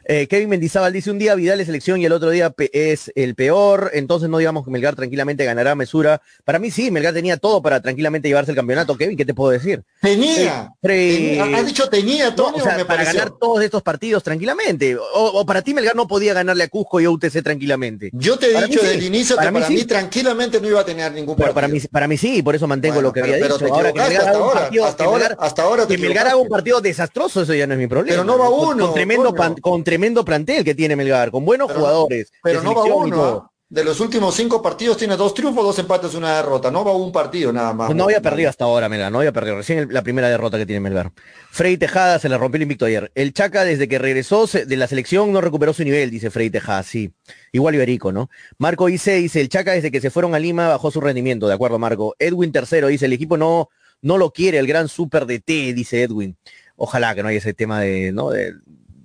Eh, 0.08 0.28
Kevin 0.28 0.48
Mendizábal 0.50 0.92
dice 0.92 1.10
un 1.10 1.18
día 1.18 1.34
Vidal 1.34 1.58
es 1.60 1.66
selección 1.66 2.00
y 2.00 2.04
el 2.06 2.12
otro 2.12 2.30
día 2.30 2.54
es 2.72 3.10
el 3.16 3.34
peor, 3.34 3.90
entonces 3.92 4.28
no 4.28 4.38
digamos 4.38 4.64
que 4.64 4.70
Melgar 4.70 4.94
tranquilamente 4.94 5.44
ganará 5.44 5.74
mesura. 5.74 6.22
Para 6.44 6.60
mí 6.60 6.70
sí, 6.70 6.92
Melgar 6.92 7.12
tenía 7.12 7.38
todo 7.38 7.60
para 7.60 7.80
tranquilamente 7.82 8.28
llevarse 8.28 8.52
el 8.52 8.56
campeonato. 8.56 8.96
Kevin, 8.96 9.16
¿qué 9.16 9.24
te 9.24 9.34
puedo 9.34 9.50
decir? 9.50 9.82
Tenía, 10.00 10.72
Frey- 10.80 11.38
tenía- 11.38 11.58
has 11.58 11.66
dicho 11.66 11.88
tenía, 11.88 12.30
No, 12.30 12.34
Tony, 12.36 12.60
o 12.60 12.62
sea, 12.62 12.74
o 12.74 12.78
me 12.78 12.84
para 12.84 12.98
pareció? 13.00 13.18
ganar 13.18 13.36
todos 13.36 13.64
estos 13.64 13.82
partidos 13.82 14.22
tranquilamente. 14.22 14.96
O, 14.96 15.00
o 15.40 15.44
para 15.44 15.62
ti 15.62 15.74
Melgar 15.74 15.96
no 15.96 16.06
podía 16.06 16.32
ganarle 16.34 16.62
a 16.62 16.68
Cusco 16.68 17.00
y 17.00 17.04
a 17.06 17.10
UTC 17.10 17.42
tranquilamente. 17.42 18.10
Yo 18.12 18.38
te 18.38 18.50
he 18.50 18.54
Para 18.54 18.66
dicho 18.68 18.80
desde 18.82 18.94
el 18.94 19.02
inicio 19.02 19.34
para 19.34 19.48
que 19.48 19.52
mí 19.54 19.58
para 19.60 19.66
sí. 19.68 19.74
mí 19.74 19.84
tranquilamente 19.86 20.60
no 20.60 20.68
iba 20.68 20.80
a 20.82 20.84
tener 20.84 21.10
ningún 21.14 21.34
Pero 21.34 21.52
partido. 21.52 21.54
para 21.54 21.66
mí, 21.68 21.80
para 21.90 22.06
mí 22.06 22.16
sí, 22.16 22.42
por 22.44 22.54
eso 22.54 22.68
mantengo 22.68 22.94
Bueno, 22.94 23.08
lo 23.08 23.12
que 23.12 23.22
pero- 23.22 23.32
había 23.34 23.44
pero 23.44 23.58
dicho. 23.58 23.74
Ahora 23.74 23.92
que 23.92 24.00
haga 24.00 24.10
un 24.12 24.16
hasta 24.20 24.38
ahora, 24.38 24.60
partido, 24.60 24.84
hasta 24.84 24.96
que 24.98 25.02
ahora- 25.10 25.24
Melgar- 25.30 25.36
hasta 25.40 25.62
ahora 25.64 25.86
te 25.88 25.96
que 25.96 26.00
Melgar 26.02 26.26
haga 26.28 26.36
un 26.36 26.48
partido 26.48 26.80
desastroso, 26.80 27.42
eso 27.42 27.52
ya 27.54 27.66
no 27.66 27.72
es 27.74 27.80
mi 27.80 27.88
problema. 27.88 28.12
Pero 28.12 28.22
no 28.24 28.38
va 28.38 28.48
uno, 28.50 28.84
Con 28.86 28.94
tremendo, 28.94 29.24
coño. 29.30 29.34
pan- 29.36 29.54
con 29.60 29.82
tremendo 29.82 29.95
plantel 30.24 30.64
que 30.64 30.74
tiene 30.74 30.96
Melgar, 30.96 31.30
con 31.30 31.44
buenos 31.44 31.68
Pero- 31.68 31.80
jugadores. 31.80 32.30
Pero 32.42 32.60
de 32.60 32.64
no 32.64 32.74
va 32.74 32.84
uno. 32.84 33.24
¿ah? 33.24 33.50
De 33.68 33.82
los 33.82 33.98
últimos 33.98 34.32
cinco 34.36 34.62
partidos 34.62 34.96
tiene 34.96 35.16
dos 35.16 35.34
triunfos, 35.34 35.64
dos 35.64 35.76
empates, 35.80 36.14
una 36.14 36.36
derrota. 36.36 36.70
No 36.70 36.84
va 36.84 36.92
un 36.94 37.10
partido 37.10 37.52
nada 37.52 37.72
más. 37.72 37.92
No 37.96 38.04
había 38.04 38.20
perdido 38.20 38.48
hasta 38.48 38.64
ahora, 38.64 38.88
Melgar, 38.88 39.10
no 39.10 39.18
había 39.18 39.32
perdido. 39.32 39.56
Recién 39.56 39.80
el- 39.80 39.88
la 39.92 40.02
primera 40.02 40.28
derrota 40.28 40.56
que 40.56 40.66
tiene 40.66 40.78
Melgar. 40.78 41.10
Frey 41.50 41.76
Tejada 41.76 42.20
se 42.20 42.28
le 42.28 42.38
rompió 42.38 42.58
el 42.58 42.62
invicto 42.62 42.84
ayer. 42.84 43.10
El 43.16 43.32
Chaca, 43.32 43.64
desde 43.64 43.88
que 43.88 43.98
regresó 43.98 44.46
de 44.46 44.76
la 44.76 44.86
selección, 44.86 45.32
no 45.32 45.40
recuperó 45.40 45.72
su 45.72 45.82
nivel, 45.82 46.12
dice 46.12 46.30
Frey 46.30 46.48
Tejada, 46.48 46.84
sí. 46.84 47.12
Igual 47.50 47.74
Iberico, 47.74 48.12
¿no? 48.12 48.30
Marco 48.56 48.88
Ice 48.88 49.16
dice, 49.16 49.40
el 49.40 49.48
Chaca 49.48 49.72
desde 49.72 49.90
que 49.90 50.00
se 50.00 50.10
fueron 50.10 50.36
a 50.36 50.38
Lima 50.38 50.68
bajó 50.68 50.92
su 50.92 51.00
rendimiento, 51.00 51.48
de 51.48 51.54
acuerdo, 51.54 51.80
Marco. 51.80 52.14
Edwin 52.20 52.52
tercero 52.52 52.86
dice, 52.86 53.06
el 53.06 53.14
equipo 53.14 53.36
no, 53.36 53.68
no 54.00 54.16
lo 54.16 54.30
quiere, 54.30 54.58
el 54.58 54.68
gran 54.68 54.86
super 54.88 55.26
DT, 55.26 55.72
dice 55.74 56.02
Edwin. 56.04 56.36
Ojalá 56.76 57.16
que 57.16 57.22
no 57.24 57.30
haya 57.30 57.38
ese 57.38 57.52
tema 57.52 57.80
de, 57.80 58.12
¿no? 58.12 58.30
De, 58.30 58.52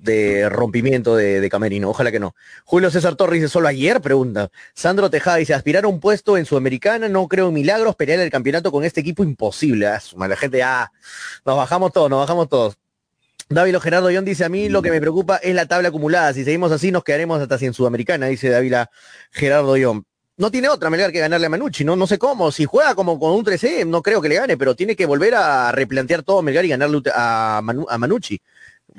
de 0.02 0.50
rompimiento 0.50 1.16
de, 1.16 1.40
de 1.40 1.50
Camerino, 1.50 1.90
ojalá 1.90 2.12
que 2.12 2.20
no. 2.20 2.36
Julio 2.66 2.90
César 2.90 3.16
Torres 3.16 3.42
dice, 3.42 3.50
solo 3.50 3.68
ayer, 3.68 4.02
pregunta. 4.02 4.50
Sandro 4.74 5.10
Tejada 5.10 5.38
dice, 5.38 5.54
aspirar 5.54 5.86
a 5.86 5.88
un 5.88 6.00
puesto 6.00 6.38
en 6.38 6.46
Sudamericana, 6.46 7.08
no 7.08 7.28
creo 7.28 7.50
en 7.50 7.54
milagros, 7.54 7.96
pelear 7.96 8.20
el 8.20 8.32
campeonato 8.32 8.72
con 8.72 8.84
este 8.84 9.02
equipo 9.02 9.24
imposible. 9.24 9.88
Ah, 9.88 10.02
la 10.28 10.36
gente, 10.36 10.64
ah, 10.64 10.92
nos 11.46 11.58
bajamos 11.58 11.94
todos, 11.94 12.10
nos 12.10 12.20
bajamos 12.20 12.50
todos. 12.50 12.78
Dávilo 13.50 13.82
Gerardo 13.82 14.10
John 14.14 14.26
dice, 14.26 14.46
a 14.46 14.50
mí 14.50 14.70
lo 14.70 14.82
que 14.82 14.92
me 14.92 15.02
preocupa 15.02 15.36
es 15.38 15.54
la 15.54 15.66
tabla 15.66 15.90
acumulada. 15.90 16.34
Si 16.34 16.44
seguimos 16.44 16.72
así, 16.72 16.92
nos 16.92 17.04
quedaremos 17.04 17.42
hasta 17.42 17.58
si 17.58 17.66
en 17.66 17.74
Sudamericana, 17.74 18.28
dice 18.28 18.50
Dávila 18.50 18.90
Gerardo 19.32 19.76
John. 19.82 20.06
No 20.38 20.50
tiene 20.50 20.70
otra 20.70 20.90
Melgar 20.90 21.12
que 21.12 21.20
ganarle 21.20 21.48
a 21.48 21.50
Manucci, 21.50 21.84
¿no? 21.84 21.96
No 21.96 22.08
sé 22.08 22.18
cómo. 22.18 22.52
Si 22.52 22.66
juega 22.66 22.96
como 22.96 23.20
con 23.20 23.34
un 23.34 23.44
13, 23.44 23.86
no 23.86 24.02
creo 24.02 24.22
que 24.22 24.30
le 24.30 24.36
gane, 24.36 24.58
pero 24.58 24.76
tiene 24.76 24.96
que 24.96 25.06
volver 25.06 25.36
a 25.36 25.72
replantear 25.72 26.24
todo 26.24 26.42
Melgar 26.42 26.66
y 26.66 26.70
ganarle 26.70 27.02
a, 27.14 27.58
a 27.58 27.98
Manucci. 27.98 28.42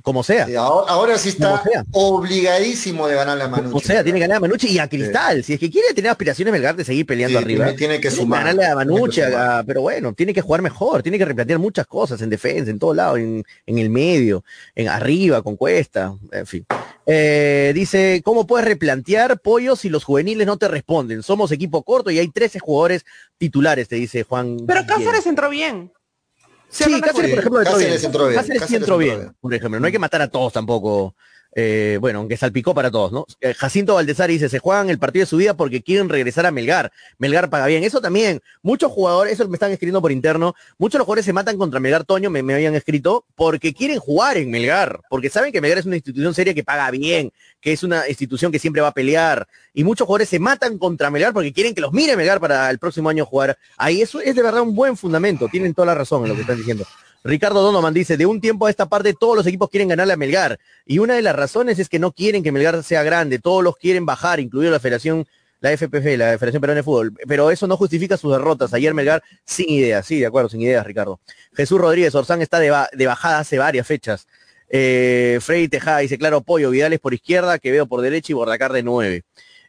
Como 0.02 0.22
sea. 0.22 0.46
Sí, 0.46 0.54
ahora, 0.56 0.90
ahora 0.92 1.18
sí 1.18 1.28
está 1.28 1.62
obligadísimo 1.92 3.06
de 3.08 3.14
ganarle 3.14 3.44
a 3.44 3.48
Manucci. 3.48 3.76
O 3.76 3.80
sea, 3.80 4.02
tiene 4.02 4.18
que 4.18 4.22
ganar 4.22 4.38
a 4.38 4.40
Manucci 4.40 4.68
y 4.68 4.78
a 4.78 4.88
Cristal. 4.88 5.44
Si 5.44 5.52
es 5.52 5.60
que 5.60 5.70
quiere 5.70 5.92
tener 5.94 6.10
aspiraciones 6.10 6.50
Melgar 6.52 6.74
de 6.76 6.84
seguir 6.84 7.04
peleando 7.06 7.38
Sí, 7.38 7.44
arriba. 7.44 7.64
tiene- 7.66 7.78
tiene 7.78 8.00
que 8.00 8.10
sumar, 8.10 8.40
ganarle 8.44 8.66
a 8.66 8.74
Manucci, 8.74 9.20
pero 9.66 9.82
bueno, 9.82 10.12
tiene 10.14 10.32
que 10.32 10.40
jugar 10.40 10.62
mejor, 10.62 11.02
tiene 11.02 11.18
que 11.18 11.24
replantear 11.24 11.58
muchas 11.58 11.86
cosas 11.86 12.20
en 12.22 12.30
defensa, 12.30 12.70
en 12.70 12.78
todos 12.78 12.96
lados, 12.96 13.18
en, 13.18 13.44
en 13.66 13.78
el 13.78 13.90
medio, 13.90 14.44
en 14.74 14.88
arriba, 14.88 15.42
con 15.42 15.56
cuesta, 15.56 16.14
en 16.32 16.46
fin. 16.46 16.66
Eh, 17.06 17.72
dice, 17.74 18.22
¿cómo 18.24 18.46
puedes 18.46 18.66
replantear 18.66 19.40
pollo 19.40 19.76
si 19.76 19.88
los 19.88 20.04
juveniles 20.04 20.46
no 20.46 20.56
te 20.56 20.68
responden? 20.68 21.22
Somos 21.22 21.50
equipo 21.52 21.82
corto 21.82 22.10
y 22.10 22.18
hay 22.18 22.28
13 22.28 22.58
jugadores 22.60 23.04
titulares, 23.38 23.88
te 23.88 23.96
dice 23.96 24.22
Juan. 24.22 24.58
Pero. 24.66 24.82
Cáceres 24.86 25.26
entró 25.26 25.50
bien. 25.50 25.92
Sí, 26.72 27.00
Cáceres, 27.02 27.30
por 27.30 27.38
ejemplo, 27.40 27.60
entró 27.60 27.76
bien. 28.26 28.36
Cáceres 28.40 28.72
entró 28.72 28.98
bien. 28.98 29.36
por 29.40 29.52
ejemplo. 29.52 29.78
No 29.78 29.86
hay 29.86 29.92
que 29.92 29.98
matar 29.98 30.22
a 30.22 30.28
todos 30.28 30.54
tampoco. 30.54 31.14
Eh, 31.54 31.98
bueno, 32.00 32.20
aunque 32.20 32.36
salpicó 32.36 32.74
para 32.74 32.90
todos, 32.90 33.12
¿no? 33.12 33.26
Eh, 33.40 33.52
Jacinto 33.54 33.94
Valdezar 33.94 34.30
dice, 34.30 34.48
se 34.48 34.58
juegan 34.58 34.88
el 34.88 34.98
partido 34.98 35.22
de 35.22 35.26
su 35.26 35.36
vida 35.36 35.54
porque 35.54 35.82
quieren 35.82 36.08
regresar 36.08 36.46
a 36.46 36.50
Melgar. 36.50 36.92
Melgar 37.18 37.50
paga 37.50 37.66
bien. 37.66 37.84
Eso 37.84 38.00
también, 38.00 38.40
muchos 38.62 38.90
jugadores, 38.90 39.34
eso 39.34 39.46
me 39.48 39.56
están 39.56 39.70
escribiendo 39.70 40.00
por 40.00 40.12
interno, 40.12 40.54
muchos 40.78 41.00
jugadores 41.00 41.26
se 41.26 41.32
matan 41.32 41.58
contra 41.58 41.78
Melgar 41.78 42.04
Toño, 42.04 42.30
me, 42.30 42.42
me 42.42 42.54
habían 42.54 42.74
escrito, 42.74 43.26
porque 43.34 43.74
quieren 43.74 43.98
jugar 43.98 44.38
en 44.38 44.50
Melgar, 44.50 45.00
porque 45.10 45.28
saben 45.28 45.52
que 45.52 45.60
Melgar 45.60 45.78
es 45.78 45.86
una 45.86 45.96
institución 45.96 46.32
seria 46.34 46.54
que 46.54 46.64
paga 46.64 46.90
bien, 46.90 47.32
que 47.60 47.72
es 47.72 47.82
una 47.82 48.08
institución 48.08 48.50
que 48.50 48.58
siempre 48.58 48.80
va 48.80 48.88
a 48.88 48.94
pelear. 48.94 49.46
Y 49.74 49.84
muchos 49.84 50.06
jugadores 50.06 50.30
se 50.30 50.38
matan 50.38 50.78
contra 50.78 51.10
Melgar 51.10 51.32
porque 51.34 51.52
quieren 51.52 51.74
que 51.74 51.80
los 51.82 51.92
mire 51.92 52.16
Melgar 52.16 52.40
para 52.40 52.70
el 52.70 52.78
próximo 52.78 53.10
año 53.10 53.26
jugar. 53.26 53.58
Ahí 53.76 54.00
eso 54.00 54.20
es 54.20 54.34
de 54.34 54.42
verdad 54.42 54.62
un 54.62 54.74
buen 54.74 54.96
fundamento. 54.96 55.48
Tienen 55.48 55.74
toda 55.74 55.86
la 55.86 55.94
razón 55.94 56.22
en 56.22 56.30
lo 56.30 56.34
que 56.34 56.42
están 56.42 56.56
diciendo. 56.56 56.86
Ricardo 57.24 57.62
Donovan 57.62 57.94
dice, 57.94 58.16
de 58.16 58.26
un 58.26 58.40
tiempo 58.40 58.66
a 58.66 58.70
esta 58.70 58.86
parte 58.86 59.14
todos 59.14 59.36
los 59.36 59.46
equipos 59.46 59.70
quieren 59.70 59.88
ganarle 59.88 60.14
a 60.14 60.16
Melgar. 60.16 60.58
Y 60.86 60.98
una 60.98 61.14
de 61.14 61.22
las 61.22 61.36
razones 61.36 61.78
es 61.78 61.88
que 61.88 61.98
no 61.98 62.12
quieren 62.12 62.42
que 62.42 62.52
Melgar 62.52 62.82
sea 62.82 63.02
grande. 63.02 63.38
Todos 63.38 63.62
los 63.62 63.76
quieren 63.76 64.04
bajar, 64.06 64.40
incluido 64.40 64.72
la 64.72 64.80
Federación, 64.80 65.26
la 65.60 65.70
FPF, 65.70 66.16
la 66.18 66.38
Federación 66.38 66.60
Peruana 66.60 66.78
de 66.80 66.82
Fútbol. 66.82 67.14
Pero 67.28 67.50
eso 67.50 67.66
no 67.66 67.76
justifica 67.76 68.16
sus 68.16 68.32
derrotas. 68.32 68.74
Ayer 68.74 68.92
Melgar 68.94 69.22
sin 69.44 69.70
ideas. 69.70 70.06
Sí, 70.06 70.20
de 70.20 70.26
acuerdo, 70.26 70.48
sin 70.48 70.60
ideas, 70.60 70.86
Ricardo. 70.86 71.20
Jesús 71.54 71.80
Rodríguez 71.80 72.14
Orzán 72.14 72.42
está 72.42 72.58
de 72.58 73.06
bajada 73.06 73.38
hace 73.38 73.58
varias 73.58 73.86
fechas. 73.86 74.26
Eh, 74.74 75.38
Freddy 75.42 75.68
Tejada 75.68 75.98
dice, 75.98 76.16
claro, 76.16 76.40
Pollo, 76.40 76.70
Vidales 76.70 76.98
por 76.98 77.12
izquierda, 77.12 77.58
Quevedo 77.58 77.86
por 77.86 78.00
derecha 78.00 78.32
y 78.32 78.34
Bordacar 78.34 78.72
de 78.72 78.82
nueve. 78.82 79.22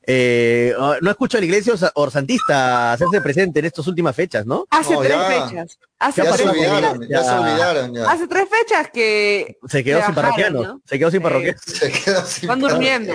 Eh, 0.05 0.73
ah, 0.77 0.97
no 1.01 1.09
escucho 1.09 1.37
a 1.37 1.39
la 1.39 1.45
iglesia 1.45 1.73
orsa- 1.73 1.91
orsantista 1.95 2.91
hacerse 2.93 3.21
presente 3.21 3.59
en 3.59 3.65
estas 3.65 3.87
últimas 3.87 4.15
fechas, 4.15 4.45
¿no? 4.45 4.65
Hace 4.69 4.93
No, 4.93 4.99
tres 4.99 5.11
ya. 5.13 5.47
fechas. 5.47 5.79
Hace 5.99 6.21
Ya 6.23 6.31
se 6.31 6.37
tres 6.37 6.47
pasó, 6.47 6.53
fechas. 6.53 6.71
olvidaron, 6.73 7.07
ya 7.09 7.23
se 7.23 7.29
olvidaron. 7.31 7.93
Ya. 7.93 8.11
Hace 8.11 8.27
tres 8.27 8.45
fechas 8.49 8.89
que 8.93 9.57
Se 9.67 9.83
quedó 9.83 10.05
sin 10.05 10.15
parroquianos, 10.15 10.67
¿no? 10.67 10.81
se 10.85 10.99
quedó 10.99 11.09
sin 11.11 11.19
Eh, 11.21 11.23
parroquianos. 11.23 11.61
Se 11.65 11.91
quedó 11.91 12.25
sin 12.25 12.47
van 12.49 12.59
durmiendo. 12.59 13.13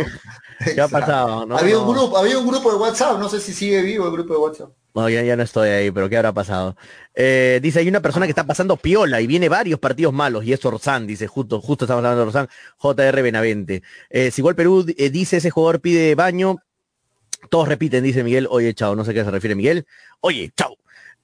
¿Qué 0.65 0.81
ha 0.81 0.89
pasado? 0.89 1.45
No, 1.47 1.59
había 1.59 1.75
no. 1.75 1.83
un 1.89 1.95
grupo, 1.95 2.17
había 2.17 2.39
un 2.39 2.47
grupo 2.49 2.71
de 2.73 2.79
WhatsApp, 2.79 3.19
no 3.19 3.29
sé 3.29 3.41
si 3.41 3.53
sigue 3.53 3.83
vivo 3.83 4.07
el 4.07 4.13
grupo 4.13 4.33
de 4.33 4.39
WhatsApp. 4.41 4.71
No, 4.95 5.09
ya, 5.09 5.23
ya 5.23 5.37
no 5.37 5.43
estoy 5.45 5.69
ahí, 5.69 5.91
pero 5.93 6.09
¿qué 6.09 6.17
habrá 6.17 6.33
pasado? 6.33 6.75
Eh, 7.15 7.61
dice, 7.63 7.79
hay 7.81 7.89
una 7.89 8.01
persona 8.01 8.27
que 8.27 8.31
está 8.31 8.45
pasando 8.45 8.77
piola 8.77 9.21
y 9.21 9.27
viene 9.29 9.49
varios 9.49 9.79
partidos 9.79 10.13
malos, 10.15 10.45
y 10.45 10.53
es 10.53 10.65
Orsán, 10.65 11.07
dice, 11.07 11.27
justo, 11.29 11.61
justo 11.61 11.85
estamos 11.85 11.99
hablando 12.01 12.23
de 12.23 12.27
Orsán, 12.29 12.49
JR 12.79 13.23
Benavente. 13.23 13.83
Eh, 14.11 14.31
si 14.33 14.41
igual 14.41 14.57
Perú 14.57 14.85
eh, 14.97 15.11
dice, 15.11 15.37
ese 15.37 15.51
jugador 15.51 15.81
pide 15.81 16.15
baño, 16.17 16.57
todos 17.51 17.69
repiten, 17.69 18.05
dice 18.05 18.23
Miguel, 18.23 18.47
oye, 18.51 18.75
chao, 18.75 18.95
no 18.97 19.05
sé 19.05 19.13
a 19.13 19.15
qué 19.15 19.25
se 19.25 19.31
refiere 19.31 19.55
Miguel, 19.55 19.87
oye, 20.21 20.51
chao. 20.57 20.77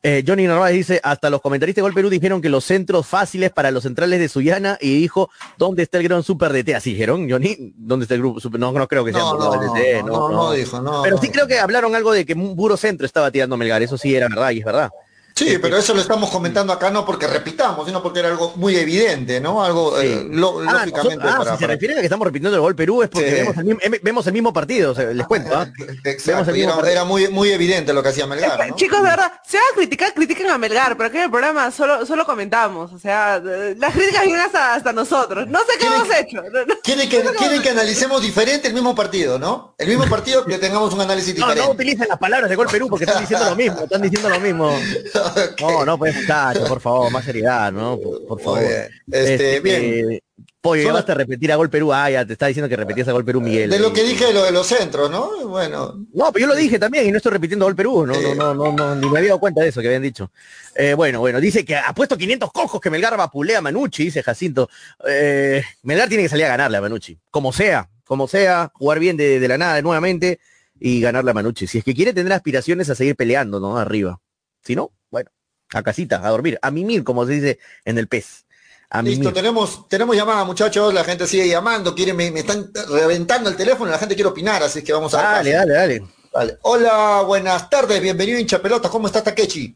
Eh, 0.06 0.22
Johnny 0.26 0.46
Narváez 0.46 0.74
dice, 0.74 1.00
hasta 1.02 1.30
los 1.30 1.40
comentaristas 1.40 1.76
de 1.76 1.82
Gol 1.82 1.94
Perú 1.94 2.10
dijeron 2.10 2.42
que 2.42 2.50
los 2.50 2.62
centros 2.64 3.06
fáciles 3.06 3.50
para 3.50 3.70
los 3.70 3.84
centrales 3.84 4.20
de 4.20 4.28
Suyana 4.28 4.76
y 4.78 5.00
dijo, 5.00 5.30
¿dónde 5.56 5.82
está 5.82 5.96
el 5.96 6.04
gran 6.04 6.22
super 6.22 6.52
DT? 6.52 6.74
Así 6.74 6.90
dijeron, 6.90 7.26
Johnny, 7.30 7.72
¿dónde 7.74 8.04
está 8.04 8.14
el 8.14 8.20
grupo 8.20 8.38
super? 8.38 8.60
No, 8.60 8.70
no 8.70 8.86
creo 8.86 9.02
que 9.02 9.12
sea 9.12 9.22
No, 9.22 9.38
no, 9.38 9.54
el 9.54 9.66
no, 9.66 9.72
DT, 9.72 10.02
no, 10.04 10.28
no 10.28 10.52
dijo, 10.52 10.78
no. 10.82 11.02
Pero 11.04 11.16
sí 11.16 11.30
creo 11.30 11.46
que 11.46 11.58
hablaron 11.58 11.94
algo 11.94 12.12
de 12.12 12.26
que 12.26 12.34
un 12.34 12.54
puro 12.54 12.76
centro 12.76 13.06
estaba 13.06 13.30
tirando 13.30 13.56
Melgar, 13.56 13.82
eso 13.82 13.96
sí 13.96 14.14
era 14.14 14.28
verdad 14.28 14.50
y 14.50 14.58
es 14.58 14.64
verdad. 14.66 14.90
Sí, 15.36 15.58
pero 15.60 15.76
eso 15.76 15.92
lo 15.94 16.00
estamos 16.00 16.30
comentando 16.30 16.72
acá 16.72 16.90
no 16.90 17.04
porque 17.04 17.26
repitamos, 17.26 17.84
sino 17.86 18.00
porque 18.00 18.20
era 18.20 18.28
algo 18.28 18.52
muy 18.54 18.76
evidente, 18.76 19.40
¿no? 19.40 19.64
Algo 19.64 20.00
Sí. 20.00 20.06
eh, 20.06 20.26
lo- 20.30 20.60
Ah, 20.60 20.86
lógicamente 20.86 21.16
nosotros- 21.16 21.32
ah, 21.34 21.38
para- 21.38 21.52
si 21.52 21.58
se 21.58 21.66
refieren 21.66 21.98
a 21.98 22.00
que 22.00 22.06
estamos 22.06 22.24
repitiendo 22.26 22.54
el 22.56 22.60
gol 22.60 22.76
Perú 22.76 23.02
es 23.02 23.08
porque 23.08 23.28
Sí. 23.30 23.34
vemos, 23.34 23.56
el 23.56 23.64
mismo, 23.64 23.80
em- 23.82 23.98
vemos 24.00 24.26
el 24.28 24.32
mismo 24.32 24.52
partido, 24.52 24.92
o 24.92 24.94
sea, 24.94 25.06
les 25.06 25.26
cuento, 25.26 25.50
¿ah? 25.56 25.66
Vemos 25.76 25.96
Exacto, 26.04 26.50
el 26.52 26.56
y 26.56 26.60
mismo 26.66 26.84
era, 26.84 27.02
muy, 27.02 27.26
muy 27.28 27.50
evidente 27.50 27.92
lo 27.92 28.00
que 28.00 28.10
hacía 28.10 28.28
Melgar, 28.28 28.68
¿no? 28.68 28.76
Chicos, 28.76 29.02
de 29.02 29.08
verdad, 29.10 29.32
se 29.44 29.56
van 29.56 29.66
a 29.72 29.74
criticar, 29.76 30.14
critiquen 30.14 30.50
a 30.50 30.56
Melgar, 30.56 30.96
pero 30.96 31.08
aquí 31.08 31.16
en 31.16 31.24
el 31.24 31.30
programa 31.30 31.68
solo, 31.72 32.06
solo 32.06 32.24
comentamos, 32.24 32.92
o 32.92 32.98
sea, 33.00 33.40
las 33.40 33.92
críticas 33.92 34.22
vienen 34.24 34.42
hasta, 34.42 34.74
hasta 34.74 34.92
nosotros. 34.92 35.48
No 35.48 35.58
sé 35.60 35.66
qué 35.80 35.86
¿Quieren- 35.86 36.00
hemos 36.00 36.16
hecho. 36.16 36.42
no- 36.52 36.64
no- 36.64 36.74
Quieren 36.80 37.08
que, 37.08 37.22
quieren 37.36 37.60
que 37.60 37.70
analicemos 37.70 38.22
diferente 38.22 38.68
el 38.68 38.74
mismo 38.74 38.94
partido, 38.94 39.38
¿no? 39.40 39.74
El 39.78 39.88
mismo 39.88 40.04
partido 40.06 40.44
que 40.44 40.58
tengamos 40.58 40.94
un 40.94 41.00
análisis 41.00 41.30
No, 41.36 41.46
diferente. 41.46 41.66
no 41.66 41.72
utilicen 41.74 42.06
las 42.08 42.18
palabras 42.18 42.48
de 42.48 42.54
gol 42.54 42.68
Perú 42.70 42.86
porque 42.88 43.04
están 43.04 43.20
diciendo 43.20 43.46
lo 43.50 43.56
mismo, 43.56 43.80
están 43.80 44.00
diciendo 44.00 44.28
lo 44.28 44.38
mismo. 44.38 44.70
No, 45.60 45.84
no, 45.84 45.98
pues 45.98 46.14
muchachos, 46.14 46.68
por 46.68 46.80
favor, 46.80 47.10
más 47.10 47.24
seriedad, 47.24 47.72
¿no? 47.72 47.98
Por, 47.98 48.26
por 48.26 48.40
favor. 48.40 48.60
Bien. 48.60 48.88
Este, 49.10 49.60
bien. 49.60 50.20
Pollo, 50.60 50.82
ya 50.82 50.94
basta 50.94 51.12
repetir 51.12 51.52
a 51.52 51.56
gol 51.56 51.68
Perú. 51.68 51.92
Ah, 51.92 52.08
ya 52.10 52.24
te 52.24 52.32
está 52.32 52.46
diciendo 52.46 52.70
que 52.70 52.76
repetías 52.76 53.06
a 53.08 53.12
gol 53.12 53.22
Perú, 53.22 53.42
Miguel. 53.42 53.68
De 53.68 53.78
lo 53.78 53.92
que 53.92 54.02
dije 54.02 54.24
de 54.24 54.32
lo 54.32 54.44
de 54.44 54.50
los 54.50 54.66
centros, 54.66 55.10
¿no? 55.10 55.46
Bueno, 55.48 56.06
No, 56.14 56.32
pero 56.32 56.46
yo 56.46 56.46
lo 56.46 56.54
dije 56.54 56.78
también 56.78 57.06
y 57.06 57.10
no 57.10 57.18
estoy 57.18 57.32
repitiendo 57.32 57.66
gol 57.66 57.76
Perú. 57.76 58.06
No, 58.06 58.14
no, 58.18 58.34
no, 58.34 58.54
no, 58.54 58.72
no, 58.72 58.94
ni 58.94 59.10
me 59.10 59.18
había 59.18 59.28
dado 59.30 59.40
cuenta 59.40 59.60
de 59.60 59.68
eso 59.68 59.82
que 59.82 59.88
habían 59.88 60.02
dicho. 60.02 60.30
Eh, 60.74 60.94
bueno, 60.94 61.20
bueno, 61.20 61.38
dice 61.38 61.66
que 61.66 61.76
ha 61.76 61.92
puesto 61.94 62.16
500 62.16 62.50
cojos 62.50 62.80
que 62.80 62.88
Melgar 62.88 63.14
vapulea 63.14 63.58
a 63.58 63.60
Manucci, 63.60 64.04
dice 64.04 64.22
Jacinto. 64.22 64.70
Eh, 65.06 65.62
Melgar 65.82 66.08
tiene 66.08 66.22
que 66.22 66.30
salir 66.30 66.46
a 66.46 66.48
ganarle 66.48 66.78
a 66.78 66.80
Manucci. 66.80 67.18
Como 67.30 67.52
sea, 67.52 67.90
como 68.06 68.26
sea, 68.26 68.72
jugar 68.74 69.00
bien 69.00 69.18
de, 69.18 69.40
de 69.40 69.48
la 69.48 69.58
nada 69.58 69.82
nuevamente 69.82 70.40
y 70.80 71.02
ganarle 71.02 71.32
a 71.32 71.34
Manucci. 71.34 71.66
Si 71.66 71.76
es 71.76 71.84
que 71.84 71.94
quiere 71.94 72.14
tener 72.14 72.32
aspiraciones 72.32 72.88
a 72.88 72.94
seguir 72.94 73.16
peleando, 73.16 73.60
¿no? 73.60 73.76
Arriba. 73.76 74.18
Si 74.64 74.74
no, 74.74 74.92
bueno, 75.10 75.30
a 75.72 75.82
casita, 75.82 76.20
a 76.24 76.30
dormir, 76.30 76.58
a 76.62 76.70
mimir, 76.70 77.04
como 77.04 77.26
se 77.26 77.32
dice 77.32 77.58
en 77.84 77.98
el 77.98 78.08
pez. 78.08 78.46
A 78.90 79.02
listo, 79.02 79.20
mimir. 79.20 79.34
tenemos, 79.34 79.88
tenemos 79.88 80.16
llamada, 80.16 80.44
muchachos, 80.44 80.94
la 80.94 81.04
gente 81.04 81.26
sigue 81.26 81.48
llamando, 81.48 81.94
quieren, 81.94 82.16
me, 82.16 82.30
me 82.30 82.40
están 82.40 82.70
reventando 82.90 83.50
el 83.50 83.56
teléfono, 83.56 83.90
la 83.90 83.98
gente 83.98 84.14
quiere 84.14 84.30
opinar, 84.30 84.62
así 84.62 84.82
que 84.82 84.92
vamos 84.92 85.12
a 85.14 85.22
Dale, 85.22 85.52
dale, 85.52 85.72
dale. 85.74 86.02
Dale. 86.32 86.58
Hola, 86.62 87.22
buenas 87.26 87.68
tardes, 87.70 88.00
bienvenido 88.00 88.38
hincha 88.38 88.60
pelotas, 88.60 88.90
¿cómo 88.90 89.06
está 89.06 89.22
Takechi? 89.22 89.74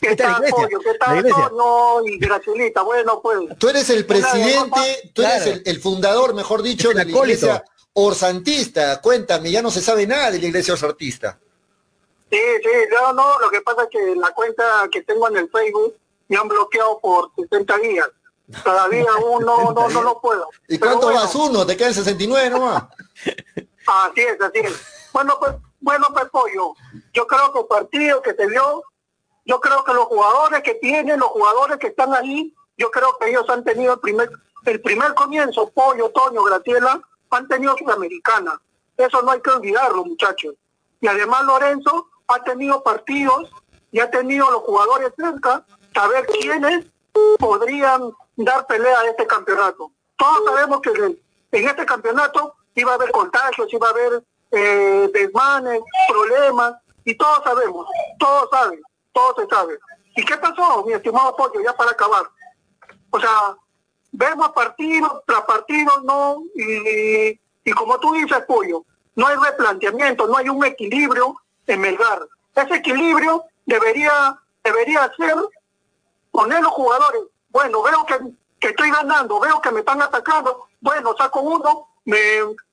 ¿Qué 0.00 0.14
tal, 0.14 0.34
iglesia, 0.36 0.54
Pollo? 0.56 0.78
¿Qué 0.80 0.94
tal, 0.98 1.16
iglesia. 1.18 1.48
Toño 1.48 2.06
y 2.06 2.18
Gracielita? 2.18 2.82
Bueno, 2.82 3.20
pues, 3.20 3.40
Tú 3.58 3.68
eres 3.68 3.90
el 3.90 4.06
presidente, 4.06 5.10
tú 5.12 5.22
eres 5.22 5.42
Claro. 5.42 5.52
el, 5.52 5.62
el 5.66 5.80
fundador, 5.80 6.34
mejor 6.34 6.62
dicho, 6.62 6.88
de 6.90 6.94
la 6.94 7.02
iglesia 7.04 7.64
orsantista. 7.94 9.00
Cuéntame, 9.00 9.50
ya 9.50 9.60
no 9.62 9.70
se 9.70 9.80
sabe 9.80 10.06
nada 10.06 10.30
de 10.30 10.38
la 10.38 10.46
iglesia 10.46 10.74
orsantista. 10.74 11.38
Sí, 12.30 12.38
sí, 12.62 12.70
no, 12.90 13.12
no, 13.12 13.38
lo 13.38 13.50
que 13.50 13.60
pasa 13.60 13.84
es 13.84 13.88
que 13.90 14.16
la 14.16 14.30
cuenta 14.32 14.88
que 14.90 15.02
tengo 15.02 15.28
en 15.28 15.36
el 15.36 15.50
Facebook 15.50 15.96
me 16.28 16.36
han 16.36 16.48
bloqueado 16.48 16.98
por 17.00 17.30
60 17.36 17.78
días. 17.78 18.08
Todavía 18.64 19.06
uno 19.30 19.72
no, 19.72 19.88
no 19.88 20.02
lo 20.02 20.20
puedo. 20.20 20.48
¿Y 20.68 20.78
cuánto 20.78 21.06
bueno, 21.06 21.20
vas 21.20 21.34
uno? 21.34 21.66
¿Te 21.66 21.76
quedan 21.76 21.94
69 21.94 22.50
nomás? 22.50 22.84
Así 23.86 24.20
es, 24.20 24.38
así 24.38 24.58
es. 24.58 25.08
Bueno, 25.14 25.36
pues, 25.40 25.54
bueno, 25.80 26.08
pues, 26.12 26.26
Pollo, 26.26 26.74
yo 27.14 27.26
creo 27.26 27.52
que 27.54 27.60
el 27.60 27.66
partido 27.66 28.20
que 28.20 28.34
se 28.34 28.46
vio, 28.46 28.82
yo 29.46 29.60
creo 29.60 29.82
que 29.82 29.94
los 29.94 30.04
jugadores 30.04 30.62
que 30.62 30.74
tienen, 30.74 31.18
los 31.18 31.30
jugadores 31.30 31.78
que 31.78 31.86
están 31.86 32.14
ahí, 32.14 32.54
yo 32.76 32.90
creo 32.90 33.16
que 33.18 33.30
ellos 33.30 33.48
han 33.48 33.64
tenido 33.64 33.94
el 33.94 34.00
primer, 34.00 34.30
el 34.66 34.82
primer 34.82 35.14
comienzo, 35.14 35.70
Pollo, 35.70 36.10
Toño, 36.10 36.42
Graciela, 36.44 37.00
han 37.30 37.48
tenido 37.48 37.76
Sudamericana. 37.78 38.60
Eso 38.94 39.22
no 39.22 39.30
hay 39.30 39.40
que 39.40 39.50
olvidarlo, 39.50 40.04
muchachos. 40.04 40.54
Y 41.00 41.06
además 41.06 41.44
Lorenzo 41.44 42.08
ha 42.28 42.42
tenido 42.44 42.82
partidos 42.82 43.50
y 43.90 44.00
ha 44.00 44.10
tenido 44.10 44.50
los 44.50 44.62
jugadores 44.62 45.12
cerca, 45.16 45.64
saber 45.94 46.26
quiénes 46.26 46.86
podrían 47.38 48.12
dar 48.36 48.66
pelea 48.66 49.00
a 49.00 49.06
este 49.06 49.26
campeonato. 49.26 49.90
Todos 50.16 50.44
sabemos 50.44 50.80
que 50.80 50.90
en 50.90 51.68
este 51.68 51.86
campeonato 51.86 52.54
iba 52.74 52.92
a 52.92 52.94
haber 52.94 53.10
contagios, 53.10 53.72
iba 53.72 53.88
a 53.88 53.90
haber 53.90 54.22
eh, 54.50 55.10
desmanes, 55.12 55.80
problemas, 56.08 56.74
y 57.04 57.14
todos 57.16 57.42
sabemos, 57.42 57.86
todos 58.18 58.50
saben, 58.50 58.80
todo 59.12 59.34
se 59.36 59.46
sabe. 59.46 59.78
¿Y 60.14 60.24
qué 60.24 60.36
pasó, 60.36 60.84
mi 60.84 60.92
estimado 60.92 61.34
Pollo, 61.36 61.60
ya 61.64 61.74
para 61.74 61.92
acabar? 61.92 62.24
O 63.10 63.18
sea, 63.18 63.56
vemos 64.12 64.50
partido 64.50 65.22
tras 65.26 65.42
partido, 65.42 65.90
¿no? 66.04 66.42
Y, 66.54 67.40
y 67.64 67.72
como 67.72 67.98
tú 67.98 68.12
dices, 68.12 68.44
Pollo, 68.46 68.84
no 69.14 69.26
hay 69.26 69.36
replanteamiento, 69.36 70.26
no 70.26 70.36
hay 70.36 70.48
un 70.48 70.64
equilibrio 70.64 71.34
en 71.68 71.80
Melgar. 71.80 72.26
Ese 72.54 72.74
equilibrio 72.76 73.44
debería, 73.66 74.36
debería 74.64 75.12
ser 75.16 75.36
poner 76.30 76.62
los 76.62 76.72
jugadores. 76.72 77.22
Bueno, 77.50 77.82
veo 77.82 78.04
que, 78.06 78.18
que 78.58 78.68
estoy 78.68 78.90
ganando, 78.90 79.38
veo 79.38 79.60
que 79.60 79.70
me 79.70 79.80
están 79.80 80.02
atacando. 80.02 80.66
Bueno, 80.80 81.14
saco 81.16 81.40
uno, 81.40 81.88
me, 82.04 82.18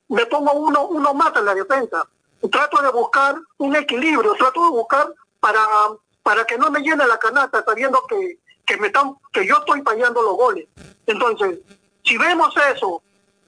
me 0.10 0.26
pongo 0.26 0.54
uno, 0.54 0.88
uno 0.88 1.14
más 1.14 1.36
en 1.36 1.46
la 1.46 1.54
defensa. 1.54 2.08
Trato 2.52 2.82
de 2.82 2.90
buscar 2.92 3.36
un 3.58 3.76
equilibrio, 3.76 4.34
trato 4.34 4.64
de 4.64 4.70
buscar 4.70 5.08
para, 5.40 5.62
para 6.24 6.46
que 6.46 6.58
no 6.58 6.70
me 6.70 6.82
llene 6.82 7.08
la 7.08 7.18
canasta, 7.18 7.64
sabiendo 7.64 8.04
que, 8.08 8.40
que 8.66 8.78
me 8.78 8.88
están, 8.88 9.16
que 9.32 9.46
yo 9.46 9.58
estoy 9.58 9.82
fallando 9.82 10.22
los 10.22 10.36
goles. 10.36 10.68
Entonces, 11.06 11.60
si 12.04 12.18
vemos 12.18 12.54
eso 12.72 13.02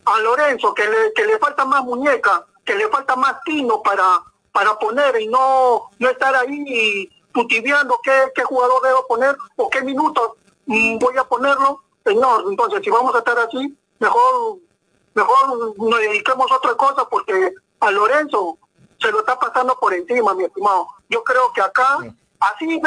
a 0.05 0.19
Lorenzo, 0.19 0.73
que 0.73 0.87
le, 0.87 1.13
que 1.13 1.25
le 1.25 1.37
falta 1.37 1.65
más 1.65 1.83
muñeca, 1.83 2.45
que 2.65 2.75
le 2.75 2.87
falta 2.89 3.15
más 3.15 3.41
tino 3.43 3.81
para, 3.81 4.23
para 4.57 4.79
poner 4.79 5.21
y 5.21 5.27
no, 5.27 5.91
no 5.99 6.09
estar 6.09 6.35
ahí 6.35 7.07
putiviando 7.31 7.99
qué, 8.01 8.31
qué 8.33 8.41
jugador 8.41 8.81
debo 8.81 9.05
poner 9.05 9.37
o 9.55 9.69
qué 9.69 9.83
minutos 9.83 10.31
mm, 10.65 10.97
voy 10.97 11.15
a 11.15 11.23
ponerlo, 11.25 11.83
señor. 12.03 12.43
Entonces, 12.49 12.81
si 12.83 12.89
vamos 12.89 13.13
a 13.13 13.19
estar 13.19 13.37
así, 13.37 13.77
mejor, 13.99 14.57
mejor 15.13 15.75
nos 15.77 15.99
dediquemos 15.99 16.51
a 16.51 16.55
otra 16.55 16.73
cosa 16.73 17.07
porque 17.07 17.53
a 17.81 17.91
Lorenzo 17.91 18.57
se 18.99 19.11
lo 19.11 19.19
está 19.19 19.37
pasando 19.37 19.77
por 19.79 19.93
encima, 19.93 20.33
mi 20.33 20.45
estimado. 20.45 20.87
Yo 21.07 21.23
creo 21.23 21.53
que 21.53 21.61
acá, 21.61 21.99
así, 22.39 22.81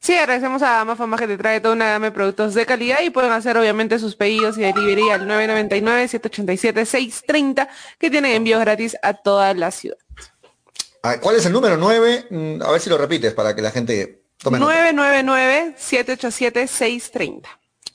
Sí, 0.00 0.14
agradecemos 0.14 0.62
a 0.62 0.84
Mafama 0.84 1.16
que 1.16 1.26
te 1.26 1.36
trae 1.36 1.60
toda 1.60 1.74
una 1.74 1.90
gama 1.90 2.06
de 2.06 2.12
productos 2.12 2.54
de 2.54 2.64
calidad 2.64 3.00
y 3.02 3.10
pueden 3.10 3.32
hacer 3.32 3.56
obviamente 3.58 3.98
sus 3.98 4.14
pedidos 4.14 4.56
y 4.56 4.60
delivery 4.62 5.10
al 5.10 5.26
999-787-630 5.26 7.68
que 7.98 8.08
tienen 8.10 8.30
envíos 8.32 8.60
gratis 8.60 8.96
a 9.02 9.14
toda 9.14 9.52
la 9.54 9.70
ciudad. 9.72 9.96
Ah, 11.02 11.16
¿Cuál 11.20 11.34
es 11.36 11.46
el 11.46 11.52
número 11.52 11.76
9? 11.76 12.28
A 12.64 12.70
ver 12.70 12.80
si 12.80 12.88
lo 12.90 12.96
repites 12.98 13.34
para 13.34 13.54
que 13.56 13.62
la 13.62 13.70
gente 13.72 14.22
tome 14.38 14.58
nota. 14.60 14.92
999-787-630. 14.92 17.42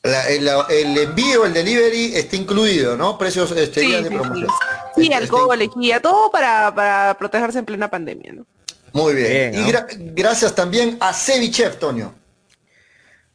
La- 0.03 0.27
el, 0.29 0.49
el 0.69 0.97
envío, 0.97 1.45
el 1.45 1.53
delivery 1.53 2.15
está 2.15 2.35
incluido, 2.35 2.97
¿no? 2.97 3.17
Precios 3.17 3.51
este, 3.53 3.79
Sí, 3.81 3.87
días 3.87 4.03
de 4.03 4.09
sí, 4.09 4.15
promoción. 4.15 4.49
Sí, 4.95 5.03
Este- 5.03 5.15
alcohol, 5.15 5.57
lejía, 5.57 6.01
todo 6.01 6.29
para, 6.29 6.75
para 6.75 7.15
protegerse 7.17 7.59
en 7.59 7.65
plena 7.65 7.89
pandemia, 7.89 8.33
¿no? 8.33 8.45
Muy 8.93 9.15
bien. 9.15 9.51
Bien, 9.51 9.67
y 9.67 10.11
gracias 10.13 10.55
también 10.55 10.97
a 10.99 11.13
Cevichef, 11.13 11.77
Toño. 11.77 12.23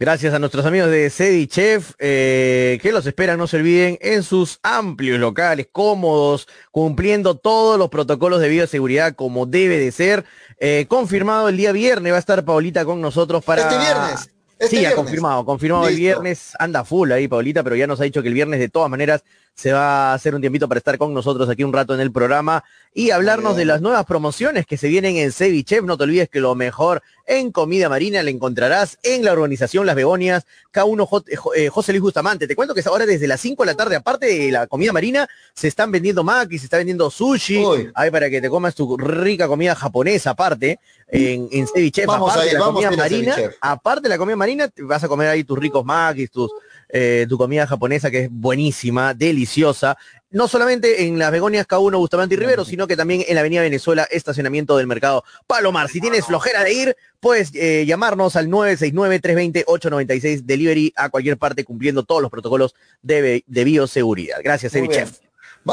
Gracias 0.00 0.32
a 0.32 0.38
nuestros 0.38 0.64
amigos 0.64 0.92
de 0.92 1.10
Sedi 1.10 1.48
Chef, 1.48 1.90
eh, 1.98 2.78
que 2.80 2.92
los 2.92 3.04
esperan, 3.04 3.36
no 3.36 3.48
se 3.48 3.56
olviden, 3.56 3.98
en 4.00 4.22
sus 4.22 4.60
amplios 4.62 5.18
locales, 5.18 5.66
cómodos, 5.72 6.46
cumpliendo 6.70 7.36
todos 7.36 7.76
los 7.80 7.88
protocolos 7.88 8.40
de 8.40 8.48
bioseguridad 8.48 9.16
como 9.16 9.44
debe 9.44 9.76
de 9.76 9.90
ser. 9.90 10.24
Eh, 10.60 10.86
confirmado 10.88 11.48
el 11.48 11.56
día 11.56 11.72
viernes, 11.72 12.12
va 12.12 12.16
a 12.16 12.20
estar 12.20 12.44
Paulita 12.44 12.84
con 12.84 13.00
nosotros 13.00 13.42
para... 13.44 13.62
Este 13.62 13.76
viernes. 13.76 14.30
Este 14.52 14.68
sí, 14.68 14.76
viernes. 14.78 14.96
confirmado, 14.96 15.44
confirmado 15.44 15.88
el 15.88 15.96
viernes, 15.96 16.52
anda 16.60 16.84
full 16.84 17.10
ahí 17.10 17.26
Paulita, 17.26 17.64
pero 17.64 17.74
ya 17.74 17.88
nos 17.88 18.00
ha 18.00 18.04
dicho 18.04 18.22
que 18.22 18.28
el 18.28 18.34
viernes 18.34 18.60
de 18.60 18.68
todas 18.68 18.88
maneras 18.88 19.24
se 19.54 19.72
va 19.72 20.12
a 20.12 20.14
hacer 20.14 20.32
un 20.32 20.40
tiempito 20.40 20.68
para 20.68 20.78
estar 20.78 20.96
con 20.98 21.12
nosotros 21.12 21.48
aquí 21.48 21.64
un 21.64 21.72
rato 21.72 21.92
en 21.92 22.00
el 22.00 22.12
programa 22.12 22.62
y 22.98 23.12
hablarnos 23.12 23.54
de 23.54 23.64
las 23.64 23.80
nuevas 23.80 24.04
promociones 24.06 24.66
que 24.66 24.76
se 24.76 24.88
vienen 24.88 25.16
en 25.18 25.30
Cevichef. 25.30 25.84
No 25.84 25.96
te 25.96 26.02
olvides 26.02 26.28
que 26.28 26.40
lo 26.40 26.56
mejor 26.56 27.00
en 27.28 27.52
comida 27.52 27.88
marina 27.88 28.20
la 28.24 28.30
encontrarás 28.30 28.98
en 29.04 29.24
la 29.24 29.30
organización 29.32 29.86
Las 29.86 29.94
Begonias, 29.94 30.46
K1 30.72 31.06
J- 31.06 31.30
eh, 31.54 31.68
José 31.68 31.92
Luis 31.92 32.02
Bustamante. 32.02 32.48
Te 32.48 32.56
cuento 32.56 32.74
que 32.74 32.82
ahora 32.86 33.06
desde 33.06 33.28
las 33.28 33.40
5 33.40 33.62
de 33.62 33.66
la 33.70 33.76
tarde, 33.76 33.94
aparte 33.94 34.26
de 34.26 34.50
la 34.50 34.66
comida 34.66 34.92
marina, 34.92 35.28
se 35.54 35.68
están 35.68 35.92
vendiendo 35.92 36.24
maquis, 36.24 36.62
se 36.62 36.66
está 36.66 36.78
vendiendo 36.78 37.08
sushi, 37.08 37.58
Uy. 37.64 37.90
ahí 37.94 38.10
para 38.10 38.28
que 38.30 38.40
te 38.40 38.50
comas 38.50 38.74
tu 38.74 38.96
rica 38.96 39.46
comida 39.46 39.76
japonesa 39.76 40.30
aparte 40.30 40.80
en, 41.06 41.48
en 41.52 41.68
Cevichef, 41.68 42.04
Vamos 42.06 42.32
aparte 42.32 42.48
de 42.48 42.54
la 42.54 42.60
vamos 42.60 42.84
comida 42.84 42.96
marina, 42.96 43.36
aparte 43.60 44.02
de 44.02 44.08
la 44.08 44.18
comida 44.18 44.34
marina, 44.36 44.66
te 44.66 44.82
vas 44.82 45.04
a 45.04 45.08
comer 45.08 45.28
ahí 45.28 45.44
tus 45.44 45.56
ricos 45.56 45.84
maquis, 45.84 46.30
tus, 46.32 46.50
eh, 46.88 47.26
tu 47.28 47.36
comida 47.36 47.66
japonesa 47.66 48.10
que 48.10 48.24
es 48.24 48.28
buenísima, 48.30 49.14
deliciosa. 49.14 49.96
No 50.30 50.46
solamente 50.48 51.04
en 51.04 51.18
las 51.18 51.32
Begonias 51.32 51.66
K1 51.66 51.96
Bustamante 51.96 52.34
y 52.34 52.38
Rivero, 52.38 52.64
sino 52.64 52.86
que 52.86 52.96
también 52.96 53.24
en 53.26 53.34
la 53.34 53.40
Avenida 53.40 53.62
Venezuela, 53.62 54.06
estacionamiento 54.10 54.76
del 54.76 54.86
mercado 54.86 55.24
Palomar. 55.46 55.88
Si 55.88 56.00
tienes 56.00 56.26
flojera 56.26 56.64
de 56.64 56.72
ir, 56.72 56.96
puedes 57.20 57.50
eh, 57.54 57.84
llamarnos 57.86 58.36
al 58.36 58.48
969-320-896 58.48 60.42
delivery 60.42 60.92
a 60.96 61.08
cualquier 61.08 61.38
parte 61.38 61.64
cumpliendo 61.64 62.02
todos 62.04 62.20
los 62.20 62.30
protocolos 62.30 62.74
de, 63.02 63.42
bioseguridad. 63.46 64.38
Gracias, 64.42 64.74
Evi. 64.74 64.88
Chef. 64.88 65.18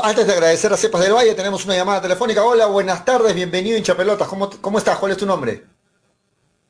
Antes 0.03 0.27
de 0.27 0.33
agradecer 0.33 0.73
a 0.73 0.77
Cepas 0.77 1.01
del 1.01 1.13
Valle, 1.13 1.33
tenemos 1.35 1.65
una 1.65 1.75
llamada 1.75 2.01
telefónica. 2.01 2.43
Hola, 2.43 2.65
buenas 2.65 3.05
tardes, 3.05 3.33
bienvenido 3.35 3.77
hincha 3.77 3.95
pelotas. 3.95 4.27
¿Cómo, 4.27 4.49
¿Cómo 4.49 4.77
estás? 4.77 4.97
¿Cuál 4.97 5.13
es 5.13 5.17
tu 5.17 5.25
nombre? 5.25 5.63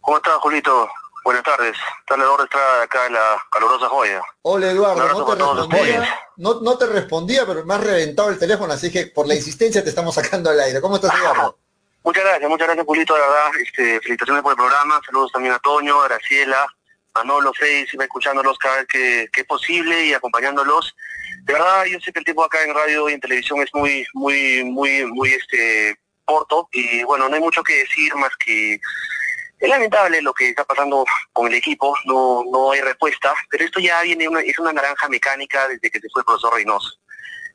¿Cómo 0.02 0.18
estás, 0.18 0.36
Julito? 0.36 0.88
Buenas 1.26 1.41
tardes. 1.41 1.76
Está 2.01 2.13
hora 2.13 2.43
de 2.78 2.84
acá 2.84 3.07
en 3.07 3.13
la 3.13 3.43
calurosa 3.51 3.89
joya. 3.89 4.21
Hola 4.43 4.69
Eduardo, 4.69 5.07
no 5.07 5.26
te 5.26 5.36
respondía, 5.36 6.19
no, 6.38 6.61
no 6.61 6.78
te 6.78 6.86
respondía, 6.86 7.45
pero 7.47 7.65
me 7.65 7.73
has 7.73 7.84
reventado 7.84 8.30
el 8.30 8.38
teléfono, 8.38 8.71
así 8.71 8.91
que 8.91 9.07
por 9.07 9.26
la 9.26 9.34
insistencia 9.34 9.84
te 9.84 9.89
estamos 9.89 10.13
sacando 10.13 10.51
al 10.51 10.59
aire. 10.59 10.80
¿Cómo 10.80 10.97
estás, 10.97 11.15
Eduardo? 11.15 11.57
Muchas 12.03 12.23
gracias, 12.23 12.47
muchas 12.47 12.67
gracias, 12.67 12.86
Julito, 12.86 13.15
de 13.15 13.21
verdad. 13.21 13.49
Este, 13.59 14.01
felicitaciones 14.01 14.43
por 14.43 14.51
el 14.51 14.57
programa. 14.57 15.01
Saludos 15.03 15.32
también 15.32 15.55
a 15.55 15.59
Toño, 15.59 15.99
a 15.99 16.07
Graciela, 16.09 16.67
a 17.15 17.23
Nolo, 17.23 17.51
Fey, 17.53 17.88
siempre 17.88 18.05
escuchándolos 18.05 18.59
cada 18.59 18.78
vez 18.78 18.88
que, 18.88 19.28
que 19.34 19.41
es 19.41 19.47
posible 19.47 20.05
y 20.05 20.13
acompañándolos. 20.13 20.95
De 21.45 21.53
verdad, 21.53 21.86
yo 21.86 21.99
sé 22.01 22.13
que 22.13 22.19
el 22.19 22.26
tiempo 22.26 22.43
acá 22.43 22.63
en 22.63 22.76
radio 22.76 23.09
y 23.09 23.13
en 23.13 23.19
televisión 23.19 23.59
es 23.61 23.73
muy, 23.73 24.05
muy, 24.13 24.63
muy, 24.63 25.05
muy 25.07 25.30
este 25.34 25.97
corto 26.23 26.69
y 26.71 27.03
bueno, 27.03 27.28
no 27.28 27.36
hay 27.36 27.41
mucho 27.41 27.63
que 27.63 27.78
decir 27.78 28.13
más 28.15 28.32
que 28.38 28.80
es 29.60 29.70
lamentable 29.70 30.22
lo 30.22 30.34
que 30.34 30.49
está 30.49 30.64
pasando 30.66 31.06
con 31.32 31.47
el 31.47 31.56
equipo, 31.56 31.95
no, 32.06 32.43
no 32.51 32.72
hay 32.72 32.82
respuesta, 32.82 33.34
pero 33.49 33.64
esto 33.64 33.80
ya 33.80 34.01
viene 34.01 34.28
una, 34.28 34.41
es 34.41 34.60
una 34.60 34.74
naranja 34.74 35.08
mecánica 35.08 35.68
desde 35.68 35.89
que 35.89 35.99
se 35.99 36.10
fue 36.10 36.22
el 36.22 36.26
profesor 36.26 36.53
Reynoso. 36.53 36.99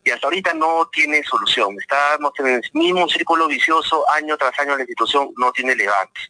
Y 0.03 0.11
hasta 0.11 0.27
ahorita 0.27 0.55
no 0.55 0.89
tiene 0.91 1.23
solución. 1.23 1.77
Estamos 1.79 2.33
en 2.39 2.47
el 2.47 2.63
mismo 2.73 3.07
círculo 3.07 3.47
vicioso, 3.49 4.09
año 4.11 4.39
tras 4.39 4.59
año 4.59 4.75
la 4.75 4.83
institución 4.83 5.31
no 5.37 5.53
tiene 5.53 5.75
levante. 5.75 6.21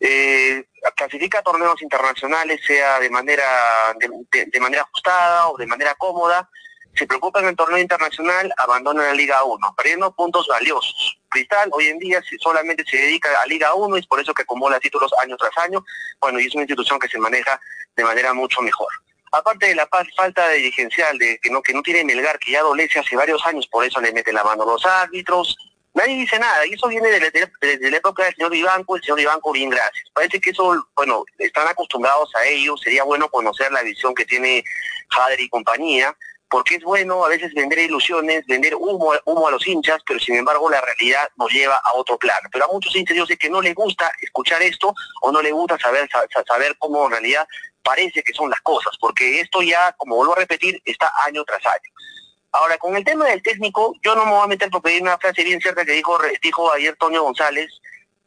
Eh, 0.00 0.64
clasifica 0.96 1.42
torneos 1.42 1.80
internacionales, 1.82 2.60
sea 2.66 2.98
de 2.98 3.10
manera, 3.10 3.44
de 4.30 4.60
manera 4.60 4.82
ajustada 4.82 5.48
o 5.48 5.58
de 5.58 5.66
manera 5.66 5.94
cómoda, 5.94 6.48
se 6.94 7.06
preocupa 7.06 7.40
en 7.40 7.46
el 7.46 7.56
torneo 7.56 7.78
internacional, 7.78 8.52
abandona 8.58 9.04
la 9.04 9.14
Liga 9.14 9.42
1, 9.44 9.74
perdiendo 9.76 10.12
puntos 10.12 10.46
valiosos. 10.46 11.18
Cristal 11.28 11.70
hoy 11.72 11.86
en 11.86 11.98
día 11.98 12.22
solamente 12.40 12.84
se 12.86 12.98
dedica 12.98 13.28
a 13.42 13.46
Liga 13.46 13.74
1 13.74 13.96
y 13.96 14.00
es 14.00 14.06
por 14.06 14.20
eso 14.20 14.34
que 14.34 14.42
acumula 14.42 14.78
títulos 14.78 15.10
año 15.22 15.36
tras 15.36 15.56
año, 15.58 15.84
bueno, 16.20 16.38
y 16.38 16.46
es 16.46 16.54
una 16.54 16.64
institución 16.64 16.98
que 16.98 17.08
se 17.08 17.18
maneja 17.18 17.58
de 17.96 18.04
manera 18.04 18.34
mucho 18.34 18.60
mejor. 18.60 18.88
Aparte 19.32 19.68
de 19.68 19.74
la 19.74 19.88
falta 20.14 20.46
de 20.48 20.56
dirigencial, 20.56 21.16
de 21.16 21.38
que 21.38 21.48
no, 21.48 21.62
que 21.62 21.72
no 21.72 21.82
tiene 21.82 22.04
Melgar, 22.04 22.38
que 22.38 22.52
ya 22.52 22.60
adolece 22.60 22.98
hace 22.98 23.16
varios 23.16 23.44
años, 23.46 23.66
por 23.66 23.84
eso 23.84 23.98
le 23.98 24.12
mete 24.12 24.30
la 24.30 24.44
mano 24.44 24.64
a 24.64 24.66
los 24.66 24.84
árbitros, 24.84 25.56
nadie 25.94 26.16
dice 26.16 26.38
nada, 26.38 26.66
y 26.66 26.74
eso 26.74 26.88
viene 26.88 27.08
de 27.08 27.20
la, 27.20 27.96
época 27.96 28.24
del 28.24 28.34
señor 28.34 28.50
Vivanco, 28.50 28.96
el 28.96 29.02
señor 29.02 29.18
Vivanco, 29.18 29.52
bien 29.52 29.70
gracias. 29.70 30.10
Parece 30.12 30.38
que 30.38 30.50
eso, 30.50 30.86
bueno, 30.94 31.24
están 31.38 31.66
acostumbrados 31.66 32.30
a 32.36 32.44
ello, 32.44 32.76
sería 32.76 33.04
bueno 33.04 33.30
conocer 33.30 33.72
la 33.72 33.82
visión 33.82 34.14
que 34.14 34.26
tiene 34.26 34.62
Jader 35.08 35.40
y 35.40 35.48
compañía, 35.48 36.14
porque 36.52 36.74
es 36.76 36.82
bueno 36.84 37.24
a 37.24 37.28
veces 37.30 37.54
vender 37.54 37.78
ilusiones, 37.78 38.46
vender 38.46 38.74
humo, 38.74 39.14
humo 39.24 39.48
a 39.48 39.50
los 39.50 39.66
hinchas, 39.66 40.02
pero 40.06 40.20
sin 40.20 40.36
embargo 40.36 40.68
la 40.68 40.82
realidad 40.82 41.26
nos 41.36 41.50
lleva 41.50 41.76
a 41.82 41.94
otro 41.94 42.18
plano. 42.18 42.46
Pero 42.52 42.66
a 42.66 42.68
muchos 42.68 42.94
hinchas 42.94 43.16
yo 43.16 43.24
sé 43.24 43.38
que 43.38 43.48
no 43.48 43.62
les 43.62 43.74
gusta 43.74 44.12
escuchar 44.20 44.60
esto 44.62 44.94
o 45.22 45.32
no 45.32 45.40
les 45.40 45.52
gusta 45.52 45.78
saber, 45.78 46.08
sa- 46.12 46.26
sa- 46.30 46.44
saber 46.46 46.76
cómo 46.78 47.06
en 47.06 47.12
realidad 47.12 47.48
parece 47.82 48.22
que 48.22 48.34
son 48.34 48.50
las 48.50 48.60
cosas, 48.60 48.92
porque 49.00 49.40
esto 49.40 49.62
ya, 49.62 49.92
como 49.96 50.16
vuelvo 50.16 50.34
a 50.34 50.40
repetir, 50.40 50.80
está 50.84 51.10
año 51.24 51.42
tras 51.44 51.64
año. 51.64 51.90
Ahora, 52.52 52.76
con 52.76 52.94
el 52.96 53.02
tema 53.04 53.24
del 53.24 53.42
técnico, 53.42 53.94
yo 54.02 54.14
no 54.14 54.26
me 54.26 54.32
voy 54.32 54.44
a 54.44 54.46
meter 54.46 54.68
porque 54.68 54.90
hay 54.90 55.00
una 55.00 55.16
frase 55.16 55.42
bien 55.42 55.58
cierta 55.58 55.86
que 55.86 55.92
dijo, 55.92 56.18
dijo 56.42 56.70
ayer 56.70 56.94
Toño 56.96 57.22
González, 57.22 57.70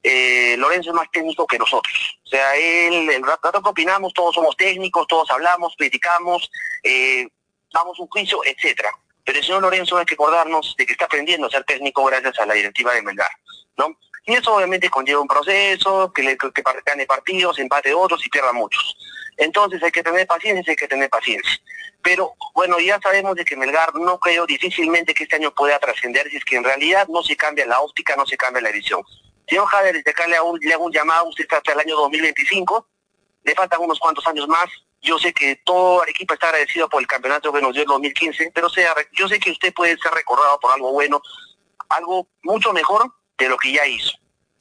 eh, 0.01 0.55
Lorenzo 0.57 0.89
es 0.89 0.95
más 0.95 1.09
técnico 1.11 1.45
que 1.45 1.59
nosotros. 1.59 2.19
O 2.25 2.27
sea, 2.27 2.55
él, 2.55 3.07
el 3.09 3.23
rato 3.23 3.61
que 3.61 3.69
opinamos, 3.69 4.13
todos 4.13 4.33
somos 4.33 4.57
técnicos, 4.57 5.05
todos 5.07 5.29
hablamos, 5.31 5.75
criticamos, 5.77 6.49
eh, 6.83 7.27
damos 7.75 7.99
un 7.99 8.07
juicio, 8.07 8.39
etcétera. 8.43 8.89
Pero 9.23 9.39
el 9.39 9.43
señor 9.43 9.61
Lorenzo 9.61 9.97
hay 9.97 10.05
que 10.05 10.15
acordarnos 10.15 10.75
de 10.77 10.85
que 10.85 10.93
está 10.93 11.05
aprendiendo 11.05 11.47
a 11.47 11.49
ser 11.49 11.63
técnico 11.65 12.03
gracias 12.05 12.39
a 12.39 12.45
la 12.45 12.53
directiva 12.53 12.93
de 12.93 13.01
Melgar, 13.01 13.29
¿no? 13.77 13.97
Y 14.25 14.33
eso 14.33 14.55
obviamente 14.55 14.89
conlleva 14.89 15.21
un 15.21 15.27
proceso, 15.27 16.11
que, 16.13 16.23
le, 16.23 16.37
que 16.37 16.63
gane 16.85 17.05
partidos, 17.05 17.59
empate 17.59 17.93
otros 17.93 18.25
y 18.25 18.29
pierda 18.29 18.53
muchos. 18.53 18.97
Entonces 19.37 19.83
hay 19.83 19.91
que 19.91 20.01
tener 20.01 20.25
paciencia, 20.25 20.71
hay 20.71 20.77
que 20.77 20.87
tener 20.87 21.09
paciencia. 21.09 21.61
Pero 22.01 22.33
bueno, 22.53 22.79
ya 22.79 22.99
sabemos 23.01 23.35
de 23.35 23.43
que 23.43 23.57
Melgar 23.57 23.93
no 23.95 24.19
creo 24.19 24.45
difícilmente 24.45 25.13
que 25.13 25.23
este 25.23 25.35
año 25.35 25.53
pueda 25.53 25.77
trascender 25.79 26.29
si 26.29 26.37
es 26.37 26.45
que 26.45 26.55
en 26.55 26.63
realidad 26.63 27.07
no 27.07 27.23
se 27.23 27.35
cambia 27.35 27.65
la 27.65 27.81
óptica, 27.81 28.15
no 28.15 28.25
se 28.25 28.37
cambia 28.37 28.61
la 28.61 28.69
edición. 28.69 29.01
Señor 29.47 29.67
Jader, 29.67 29.95
desde 29.95 30.11
acá 30.11 30.27
le 30.27 30.37
hago, 30.37 30.51
un, 30.51 30.59
le 30.59 30.73
hago 30.73 30.85
un 30.85 30.91
llamado, 30.91 31.27
usted 31.27 31.43
está 31.43 31.57
hasta 31.57 31.73
el 31.73 31.79
año 31.79 31.95
2025, 31.95 32.87
le 33.43 33.55
faltan 33.55 33.81
unos 33.81 33.99
cuantos 33.99 34.25
años 34.27 34.47
más. 34.47 34.69
Yo 35.05 35.19
sé 35.19 35.33
que 35.33 35.61
todo 35.63 36.03
el 36.03 36.09
equipo 36.09 36.33
está 36.33 36.47
agradecido 36.47 36.89
por 36.89 36.99
el 37.01 37.07
campeonato 37.07 37.53
que 37.53 37.61
nos 37.61 37.73
dio 37.73 37.83
el 37.83 37.87
2015, 37.87 38.51
pero 38.53 38.69
sea, 38.69 38.93
yo 39.13 39.27
sé 39.27 39.39
que 39.39 39.51
usted 39.51 39.73
puede 39.73 39.95
ser 39.97 40.11
recordado 40.11 40.59
por 40.59 40.71
algo 40.71 40.91
bueno, 40.91 41.21
algo 41.89 42.27
mucho 42.43 42.73
mejor 42.73 43.13
de 43.37 43.49
lo 43.49 43.57
que 43.57 43.71
ya 43.71 43.85
hizo. 43.85 44.13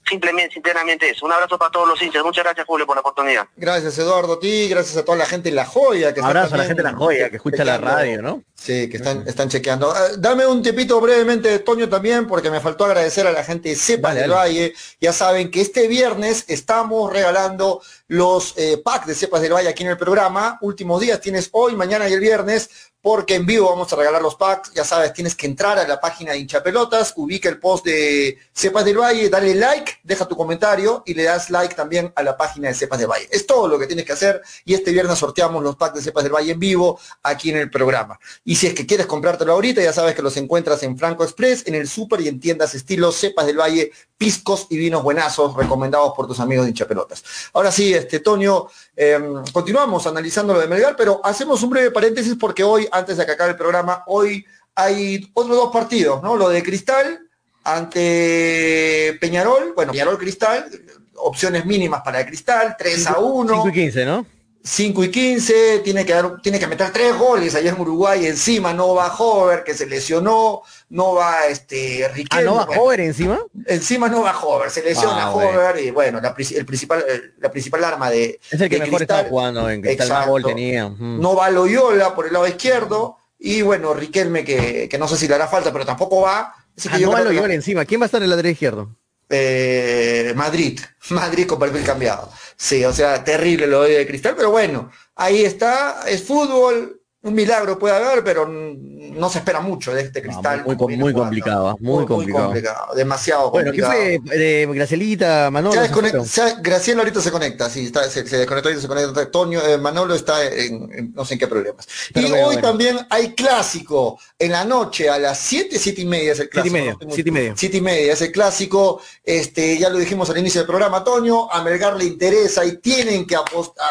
Simplemente, 0.06 0.52
sinceramente 0.52 1.08
eso. 1.08 1.24
Un 1.24 1.32
abrazo 1.32 1.56
para 1.56 1.70
todos 1.70 1.88
los 1.88 2.00
hinchas. 2.02 2.22
Muchas 2.22 2.44
gracias, 2.44 2.66
Julio, 2.66 2.86
por 2.86 2.94
la 2.94 3.00
oportunidad. 3.00 3.48
Gracias, 3.56 3.98
Eduardo, 3.98 4.34
a 4.34 4.40
ti, 4.40 4.68
gracias 4.68 4.98
a 4.98 5.04
toda 5.04 5.16
la 5.16 5.24
gente 5.24 5.48
en 5.48 5.54
La 5.54 5.64
Joya. 5.64 6.12
Que 6.12 6.20
está 6.20 6.28
Abrazo 6.28 6.56
a 6.56 6.58
la 6.58 6.64
gente 6.64 6.82
de 6.82 6.90
La 6.90 6.96
Joya 6.96 7.30
que 7.30 7.36
escucha 7.36 7.64
la 7.64 7.78
radio, 7.78 8.20
¿no? 8.20 8.42
Sí, 8.54 8.90
que 8.90 8.98
están, 8.98 9.26
están 9.26 9.48
chequeando. 9.48 9.90
Ah, 9.90 10.08
dame 10.18 10.46
un 10.46 10.62
tipito 10.62 11.00
brevemente, 11.00 11.58
Toño, 11.60 11.88
también, 11.88 12.26
porque 12.26 12.50
me 12.50 12.60
faltó 12.60 12.84
agradecer 12.84 13.26
a 13.26 13.32
la 13.32 13.44
gente 13.44 13.70
de 13.70 13.76
Cepas 13.76 14.14
del 14.14 14.28
dale. 14.28 14.34
Valle. 14.34 14.74
Ya 15.00 15.14
saben 15.14 15.50
que 15.50 15.62
este 15.62 15.88
viernes 15.88 16.44
estamos 16.48 17.10
regalando 17.10 17.80
los 18.08 18.54
eh, 18.56 18.80
packs 18.84 19.06
de 19.06 19.14
Cepas 19.14 19.40
del 19.40 19.52
Valle 19.52 19.68
aquí 19.68 19.82
en 19.82 19.90
el 19.90 19.96
programa. 19.96 20.58
Últimos 20.60 21.00
días 21.00 21.20
tienes 21.20 21.48
hoy, 21.52 21.74
mañana 21.74 22.08
y 22.08 22.12
el 22.12 22.20
viernes, 22.20 22.68
porque 23.00 23.34
en 23.34 23.44
vivo 23.44 23.68
vamos 23.68 23.92
a 23.92 23.96
regalar 23.96 24.22
los 24.22 24.34
packs. 24.34 24.72
Ya 24.72 24.82
sabes, 24.84 25.12
tienes 25.12 25.34
que 25.34 25.46
entrar 25.46 25.78
a 25.78 25.86
la 25.86 26.00
página 26.00 26.32
de 26.32 26.38
hinchapelotas, 26.38 27.12
ubica 27.16 27.48
el 27.48 27.58
post 27.58 27.84
de 27.84 28.38
Cepas 28.52 28.84
del 28.84 28.98
Valle, 28.98 29.28
dale 29.28 29.54
like, 29.54 29.92
deja 30.02 30.26
tu 30.26 30.36
comentario 30.36 31.02
y 31.04 31.14
le 31.14 31.24
das 31.24 31.50
like 31.50 31.74
también 31.74 32.12
a 32.16 32.22
la 32.22 32.36
página 32.36 32.68
de 32.68 32.74
Cepas 32.74 32.98
del 32.98 33.08
Valle. 33.08 33.28
Es 33.30 33.46
todo 33.46 33.68
lo 33.68 33.78
que 33.78 33.86
tienes 33.86 34.06
que 34.06 34.12
hacer 34.12 34.40
y 34.64 34.72
este 34.72 34.90
viernes 34.90 35.18
sorteamos 35.18 35.62
los 35.62 35.76
packs 35.76 35.96
de 35.96 36.02
Cepas 36.02 36.24
del 36.24 36.32
Valle 36.32 36.52
en 36.52 36.58
vivo 36.58 36.98
aquí 37.22 37.50
en 37.50 37.58
el 37.58 37.70
programa. 37.70 38.18
Y 38.42 38.56
si 38.56 38.68
es 38.68 38.74
que 38.74 38.86
quieres 38.86 39.06
comprártelo 39.06 39.52
ahorita, 39.52 39.82
ya 39.82 39.92
sabes 39.92 40.14
que 40.14 40.22
los 40.22 40.36
encuentras 40.38 40.82
en 40.82 40.96
Franco 40.96 41.24
Express, 41.24 41.66
en 41.66 41.74
el 41.74 41.88
súper 41.88 42.22
y 42.22 42.28
en 42.28 42.40
tiendas 42.40 42.74
estilo 42.74 43.12
Cepas 43.12 43.44
del 43.44 43.58
Valle, 43.58 43.92
piscos 44.16 44.66
y 44.70 44.76
vinos 44.76 45.02
buenazos 45.02 45.54
recomendados 45.56 46.12
por 46.14 46.26
tus 46.26 46.40
amigos 46.40 46.64
de 46.64 46.70
hinchapelotas. 46.70 47.24
Ahora 47.52 47.72
sí, 47.72 47.92
este 47.92 48.20
Tonio, 48.20 48.70
eh, 48.96 49.18
continuamos 49.52 50.06
analizando 50.06 50.54
lo 50.54 50.60
de 50.60 50.68
Melgar, 50.68 50.96
pero 50.96 51.20
hacemos 51.24 51.62
un 51.62 51.70
breve 51.70 51.90
paréntesis 51.90 52.36
porque 52.38 52.64
hoy, 52.64 52.88
antes 52.90 53.16
de 53.16 53.26
que 53.26 53.32
acabe 53.32 53.50
el 53.50 53.56
programa, 53.56 54.04
hoy 54.06 54.44
hay 54.74 55.30
otros 55.34 55.56
dos 55.56 55.72
partidos, 55.72 56.22
¿no? 56.22 56.36
Lo 56.36 56.48
de 56.48 56.62
Cristal 56.62 57.20
ante 57.64 59.16
Peñarol, 59.20 59.72
bueno, 59.74 59.92
Peñarol 59.92 60.18
Cristal, 60.18 60.70
opciones 61.16 61.64
mínimas 61.64 62.02
para 62.02 62.20
el 62.20 62.26
Cristal, 62.26 62.76
3 62.78 63.06
a 63.06 63.18
1. 63.18 63.54
5 63.54 63.68
y 63.68 63.72
15, 63.72 64.04
¿no? 64.04 64.26
5 64.66 65.04
y 65.04 65.10
15, 65.10 65.80
tiene 65.80 66.06
que, 66.06 66.14
dar, 66.14 66.40
tiene 66.40 66.58
que 66.58 66.66
meter 66.66 66.90
tres 66.90 67.14
goles 67.18 67.54
allá 67.54 67.70
en 67.70 67.78
Uruguay, 67.78 68.24
encima 68.26 68.72
no 68.72 68.94
va 68.94 69.14
Hover, 69.14 69.62
que 69.62 69.74
se 69.74 69.84
lesionó, 69.86 70.62
no 70.88 71.12
va 71.12 71.46
este 71.48 72.06
Ah, 72.06 72.08
Riquelme, 72.08 72.44
¿no 72.46 72.54
va 72.54 72.64
bueno, 72.64 72.82
Hover 72.82 73.00
encima? 73.00 73.40
encima 73.66 74.08
no 74.08 74.22
va 74.22 74.38
Hover, 74.42 74.70
se 74.70 74.82
lesiona 74.82 75.24
Ah. 75.24 75.34
Hover 75.34 75.78
y 75.84 75.90
bueno, 75.90 76.18
la, 76.18 76.34
el 76.38 76.64
principal, 76.64 77.04
la 77.38 77.50
principal 77.50 77.84
arma 77.84 78.08
de, 78.10 78.40
Es 78.50 78.58
el 78.58 78.70
que 78.70 78.78
mejor 78.78 78.96
Cristal, 78.96 79.16
estaba 79.18 79.28
jugando 79.28 79.68
en 79.68 79.82
Cristal, 79.82 80.08
más 80.08 80.16
Exacto. 80.16 80.30
gol 80.30 80.42
tenía. 80.44 80.88
no 80.98 81.34
va 81.36 81.50
Loyola 81.50 82.14
por 82.14 82.26
el 82.26 82.32
lado 82.32 82.48
izquierdo 82.48 83.18
y 83.38 83.60
bueno, 83.60 83.92
Riquelme 83.92 84.44
que, 84.44 84.88
que 84.88 84.96
no 84.96 85.06
sé 85.08 85.18
si 85.18 85.28
le 85.28 85.34
hará 85.34 85.46
falta, 85.46 85.70
pero 85.74 85.84
tampoco 85.84 86.22
va. 86.22 86.54
Así 86.74 86.88
que 86.88 86.94
Ah, 86.94 86.98
yo 86.98 87.06
no 87.08 87.12
va 87.12 87.20
Loyola 87.20 87.52
encima. 87.52 87.84
¿Quién 87.84 88.00
va 88.00 88.04
a 88.04 88.06
estar 88.06 88.18
en 88.20 88.24
el 88.24 88.30
lateral 88.30 88.52
izquierdo? 88.52 88.96
Eh, 89.28 90.32
Madrid, 90.36 90.80
Madrid 91.10 91.46
con 91.46 91.58
perfil 91.58 91.84
cambiado. 91.84 92.30
Sí, 92.56 92.84
o 92.84 92.92
sea, 92.92 93.22
terrible 93.24 93.66
lo 93.66 93.82
de 93.82 94.06
Cristal, 94.06 94.34
pero 94.36 94.50
bueno, 94.50 94.90
ahí 95.16 95.44
está, 95.44 96.04
es 96.08 96.22
fútbol, 96.22 97.02
un 97.24 97.34
milagro 97.34 97.78
puede 97.78 97.96
haber, 97.96 98.22
pero 98.22 98.46
no 98.46 99.30
se 99.30 99.38
espera 99.38 99.60
mucho 99.60 99.94
de 99.94 100.02
este 100.02 100.20
Cristal. 100.22 100.62
muy, 100.64 100.76
como 100.76 100.88
viene 100.88 101.02
muy 101.04 101.12
complicado, 101.14 101.68
ah, 101.70 101.76
muy 101.80 102.04
complicado. 102.04 102.52
demasiado 102.94 103.50
Bueno, 103.50 103.72
¿qué 103.72 103.80
complicado. 103.80 104.20
fue 104.26 104.38
de 104.38 104.68
Gracielita, 104.74 105.50
Manolo? 105.50 105.80
Se- 106.26 106.56
Graciela 106.60 107.00
ahorita 107.00 107.20
se 107.22 107.30
conecta, 107.30 107.70
sí, 107.70 107.86
está, 107.86 108.08
se, 108.10 108.26
se 108.26 108.36
desconectó 108.38 108.70
y 108.70 108.78
se 108.80 108.86
conecta. 108.88 109.30
Toño, 109.30 109.60
eh, 109.64 109.78
Manolo 109.78 110.14
está 110.14 110.44
en, 110.44 110.90
en 110.92 111.12
no 111.14 111.24
sé 111.24 111.34
en 111.34 111.40
qué 111.40 111.46
problemas. 111.46 111.86
Pero 112.12 112.26
y 112.26 112.30
bueno, 112.30 112.46
hoy 112.48 112.54
bueno. 112.56 112.68
también 112.68 112.98
hay 113.08 113.32
clásico 113.34 114.18
en 114.38 114.52
la 114.52 114.64
noche 114.66 115.08
a 115.08 115.18
las 115.18 115.38
7, 115.38 115.78
7 115.78 116.02
y 116.02 116.06
media 116.06 116.32
es 116.32 116.40
el 116.40 116.46
y 116.46 116.48
clásico. 116.50 116.72
media, 116.74 116.90
no 116.92 116.92
estoy 116.94 117.06
muy- 117.08 117.14
siete 117.14 117.28
y 117.28 117.32
media. 117.32 117.54
Siete 117.56 117.76
y 117.78 117.80
media 117.80 118.12
es 118.12 118.20
el 118.22 118.32
clásico, 118.32 119.00
este, 119.24 119.78
ya 119.78 119.88
lo 119.88 119.98
dijimos 119.98 120.28
al 120.28 120.38
inicio 120.38 120.60
del 120.60 120.66
programa, 120.68 121.02
Toño, 121.02 121.50
a 121.50 121.62
Melgar 121.62 121.96
le 121.96 122.04
interesa 122.04 122.64
y 122.66 122.76
tienen 122.78 123.26
que 123.26 123.36
apostar, 123.36 123.86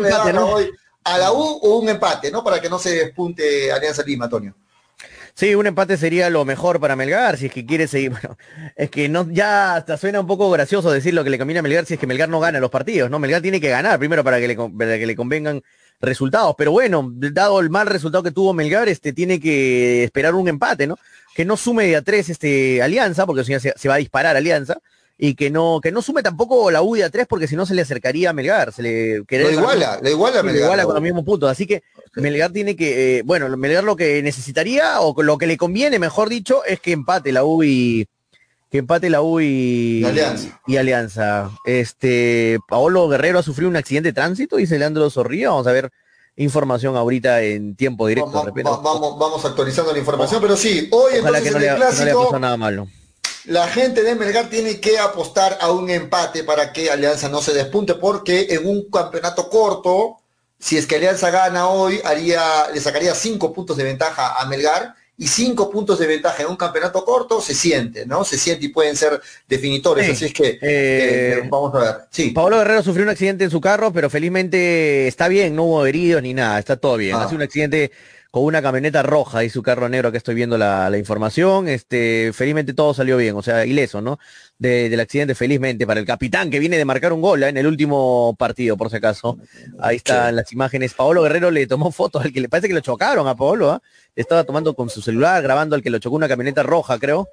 garra 0.00 0.32
¿no? 0.32 0.46
hoy 0.46 0.70
a 1.04 1.18
la 1.18 1.32
U 1.32 1.58
o 1.62 1.78
un 1.78 1.88
empate, 1.88 2.30
¿no? 2.30 2.44
Para 2.44 2.60
que 2.60 2.68
no 2.68 2.78
se 2.78 2.90
despunte 2.90 3.72
Alianza 3.72 4.02
Lima, 4.02 4.28
Toño. 4.28 4.54
Sí, 5.34 5.54
un 5.54 5.66
empate 5.66 5.96
sería 5.96 6.28
lo 6.28 6.44
mejor 6.44 6.78
para 6.78 6.94
Melgar, 6.94 7.38
si 7.38 7.46
es 7.46 7.52
que 7.52 7.64
quiere 7.64 7.88
seguir. 7.88 8.12
Bueno, 8.22 8.36
es 8.76 8.90
que 8.90 9.08
no, 9.08 9.26
ya 9.30 9.76
hasta 9.76 9.96
suena 9.96 10.20
un 10.20 10.26
poco 10.26 10.50
gracioso 10.50 10.90
decir 10.90 11.14
lo 11.14 11.24
que 11.24 11.30
le 11.30 11.38
conviene 11.38 11.60
a 11.60 11.62
Melgar 11.62 11.86
si 11.86 11.94
es 11.94 12.00
que 12.00 12.06
Melgar 12.06 12.28
no 12.28 12.40
gana 12.40 12.60
los 12.60 12.70
partidos, 12.70 13.10
¿no? 13.10 13.18
Melgar 13.18 13.40
tiene 13.40 13.60
que 13.60 13.70
ganar 13.70 13.98
primero 13.98 14.22
para 14.22 14.38
que 14.38 14.48
le, 14.48 14.56
para 14.56 14.98
que 14.98 15.06
le 15.06 15.16
convengan 15.16 15.62
resultados. 16.00 16.54
Pero 16.58 16.72
bueno, 16.72 17.10
dado 17.14 17.60
el 17.60 17.70
mal 17.70 17.86
resultado 17.86 18.22
que 18.22 18.30
tuvo 18.30 18.52
Melgar, 18.52 18.88
este 18.88 19.12
tiene 19.12 19.40
que 19.40 20.04
esperar 20.04 20.34
un 20.34 20.48
empate, 20.48 20.86
¿no? 20.86 20.98
Que 21.34 21.44
no 21.44 21.56
sume 21.56 21.86
de 21.86 21.96
a 21.96 22.02
tres 22.02 22.28
este 22.28 22.82
Alianza, 22.82 23.24
porque 23.24 23.44
si 23.44 23.52
no 23.52 23.60
se, 23.60 23.72
se 23.76 23.88
va 23.88 23.94
a 23.94 23.98
disparar 23.98 24.36
Alianza. 24.36 24.78
Y 25.18 25.34
que 25.34 25.50
no, 25.50 25.78
que 25.80 25.92
no 25.92 26.02
sume 26.02 26.22
tampoco 26.22 26.70
la 26.70 26.82
U 26.82 26.94
de 26.96 27.04
a 27.04 27.10
tres, 27.10 27.26
porque 27.28 27.46
si 27.46 27.54
no 27.54 27.64
se 27.64 27.74
le 27.74 27.82
acercaría 27.82 28.30
a 28.30 28.32
Melgar. 28.32 28.72
Se 28.72 28.82
le 28.82 29.18
Lo 29.18 29.50
iguala, 29.50 30.00
lo 30.02 30.10
iguala 30.10 30.38
a 30.38 30.40
Sí, 30.40 30.46
lo 30.46 30.52
Melgar. 30.52 30.64
iguala 30.64 30.84
con 30.84 30.94
los 30.94 31.02
mismos 31.02 31.24
puntos. 31.24 31.50
Así 31.50 31.66
que 31.66 31.82
Melgar 32.16 32.50
tiene 32.50 32.74
que, 32.74 33.18
eh, 33.18 33.22
bueno, 33.24 33.48
Melgar 33.56 33.84
lo 33.84 33.94
que 33.94 34.20
necesitaría 34.22 35.00
o 35.00 35.20
lo 35.22 35.38
que 35.38 35.46
le 35.46 35.56
conviene, 35.56 35.98
mejor 35.98 36.28
dicho, 36.28 36.64
es 36.64 36.80
que 36.80 36.92
empate 36.92 37.30
la 37.30 37.44
U 37.44 37.62
y 37.62 38.08
que 38.70 38.78
empate 38.78 39.10
la 39.10 39.20
U 39.22 39.38
y, 39.38 40.02
Alianza. 40.04 40.60
y 40.66 40.76
Alianza. 40.78 41.50
Este, 41.66 42.58
Paolo 42.66 43.06
Guerrero 43.08 43.38
ha 43.38 43.42
sufrido 43.42 43.68
un 43.68 43.76
accidente 43.76 44.08
de 44.08 44.12
tránsito, 44.14 44.56
dice 44.56 44.78
Leandro 44.78 45.08
Zorrilla. 45.10 45.50
Vamos 45.50 45.66
a 45.66 45.72
ver 45.72 45.90
información 46.36 46.96
ahorita 46.96 47.42
en 47.42 47.76
tiempo 47.76 48.06
directo. 48.06 48.42
Repente. 48.44 48.70
va- 48.70 48.78
vamos, 48.78 49.18
vamos 49.18 49.44
actualizando 49.44 49.92
la 49.92 49.98
información, 49.98 50.40
pero 50.40 50.56
sí, 50.56 50.88
hoy 50.90 51.18
Ojalá 51.20 51.38
entonces 51.38 51.42
que 51.44 51.50
no, 51.50 51.56
en 51.58 51.62
le, 51.62 51.68
el 51.68 51.74
que 51.74 51.78
no 51.78 51.84
le 51.84 51.94
clásico 51.94 52.18
pasado 52.24 52.38
nada 52.40 52.56
malo. 52.56 52.88
La 53.46 53.66
gente 53.68 54.02
de 54.02 54.14
Melgar 54.14 54.48
tiene 54.48 54.80
que 54.80 54.98
apostar 54.98 55.58
a 55.60 55.70
un 55.72 55.90
empate 55.90 56.44
para 56.44 56.72
que 56.72 56.90
Alianza 56.90 57.28
no 57.28 57.42
se 57.42 57.52
despunte, 57.52 57.94
porque 57.94 58.46
en 58.50 58.66
un 58.66 58.90
campeonato 58.90 59.48
corto, 59.48 60.18
si 60.58 60.76
es 60.78 60.86
que 60.86 60.96
Alianza 60.96 61.30
gana 61.30 61.68
hoy, 61.68 62.00
haría, 62.04 62.68
le 62.72 62.80
sacaría 62.80 63.14
cinco 63.14 63.52
puntos 63.52 63.76
de 63.76 63.84
ventaja 63.84 64.40
a 64.40 64.46
Melgar, 64.46 64.94
y 65.18 65.28
cinco 65.28 65.70
puntos 65.70 65.98
de 65.98 66.06
ventaja 66.06 66.42
en 66.42 66.48
un 66.48 66.56
campeonato 66.56 67.04
corto 67.04 67.40
se 67.40 67.54
siente, 67.54 68.06
¿no? 68.06 68.24
Se 68.24 68.38
siente 68.38 68.66
y 68.66 68.68
pueden 68.70 68.96
ser 68.96 69.20
definitorios. 69.46 70.06
Sí. 70.06 70.12
Así 70.12 70.24
es 70.24 70.32
que 70.32 70.48
Eh, 70.48 70.58
eh, 70.62 71.42
vamos 71.48 71.74
a 71.74 71.78
ver. 71.78 71.96
Sí. 72.10 72.30
Pablo 72.30 72.58
Guerrero 72.58 72.82
sufrió 72.82 73.04
un 73.04 73.10
accidente 73.10 73.44
en 73.44 73.50
su 73.50 73.60
carro, 73.60 73.92
pero 73.92 74.08
felizmente 74.08 75.06
está 75.06 75.28
bien, 75.28 75.54
no 75.54 75.64
hubo 75.64 75.86
heridos 75.86 76.22
ni 76.22 76.34
nada, 76.34 76.58
está 76.58 76.76
todo 76.76 76.96
bien. 76.96 77.14
Ah. 77.14 77.24
Hace 77.24 77.34
un 77.34 77.42
accidente 77.42 77.92
con 78.32 78.44
una 78.44 78.62
camioneta 78.62 79.02
roja 79.02 79.44
y 79.44 79.50
su 79.50 79.62
carro 79.62 79.90
negro, 79.90 80.10
que 80.10 80.16
estoy 80.16 80.34
viendo 80.34 80.56
la, 80.56 80.88
la 80.88 80.96
información. 80.96 81.68
Este, 81.68 82.32
felizmente 82.32 82.72
todo 82.72 82.94
salió 82.94 83.18
bien, 83.18 83.36
o 83.36 83.42
sea, 83.42 83.66
ileso, 83.66 84.00
¿no? 84.00 84.18
De- 84.58 84.88
del 84.88 84.98
accidente, 85.00 85.34
felizmente, 85.34 85.86
para 85.86 86.00
el 86.00 86.06
capitán 86.06 86.50
que 86.50 86.58
viene 86.58 86.78
de 86.78 86.86
marcar 86.86 87.12
un 87.12 87.20
gol 87.20 87.42
¿eh? 87.42 87.50
en 87.50 87.58
el 87.58 87.66
último 87.66 88.34
partido, 88.38 88.78
por 88.78 88.88
si 88.88 88.96
acaso. 88.96 89.36
Ahí 89.78 89.96
están 89.96 90.34
las 90.34 90.50
imágenes. 90.50 90.94
Paolo 90.94 91.22
Guerrero 91.22 91.50
le 91.50 91.66
tomó 91.66 91.92
fotos 91.92 92.24
al 92.24 92.32
que 92.32 92.40
le 92.40 92.48
parece 92.48 92.68
que 92.68 92.74
lo 92.74 92.80
chocaron 92.80 93.28
a 93.28 93.36
Paolo. 93.36 93.82
Le 94.16 94.20
estaba 94.22 94.44
tomando 94.44 94.74
con 94.74 94.88
su 94.88 95.02
celular, 95.02 95.42
grabando 95.42 95.76
al 95.76 95.82
que 95.82 95.90
lo 95.90 95.98
chocó 95.98 96.16
una 96.16 96.26
camioneta 96.28 96.62
roja, 96.62 96.98
creo. 96.98 97.28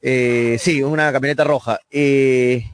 Eh, 0.00 0.56
sí, 0.60 0.82
una 0.84 1.10
camioneta 1.12 1.42
roja. 1.42 1.80
Eh, 1.90 2.64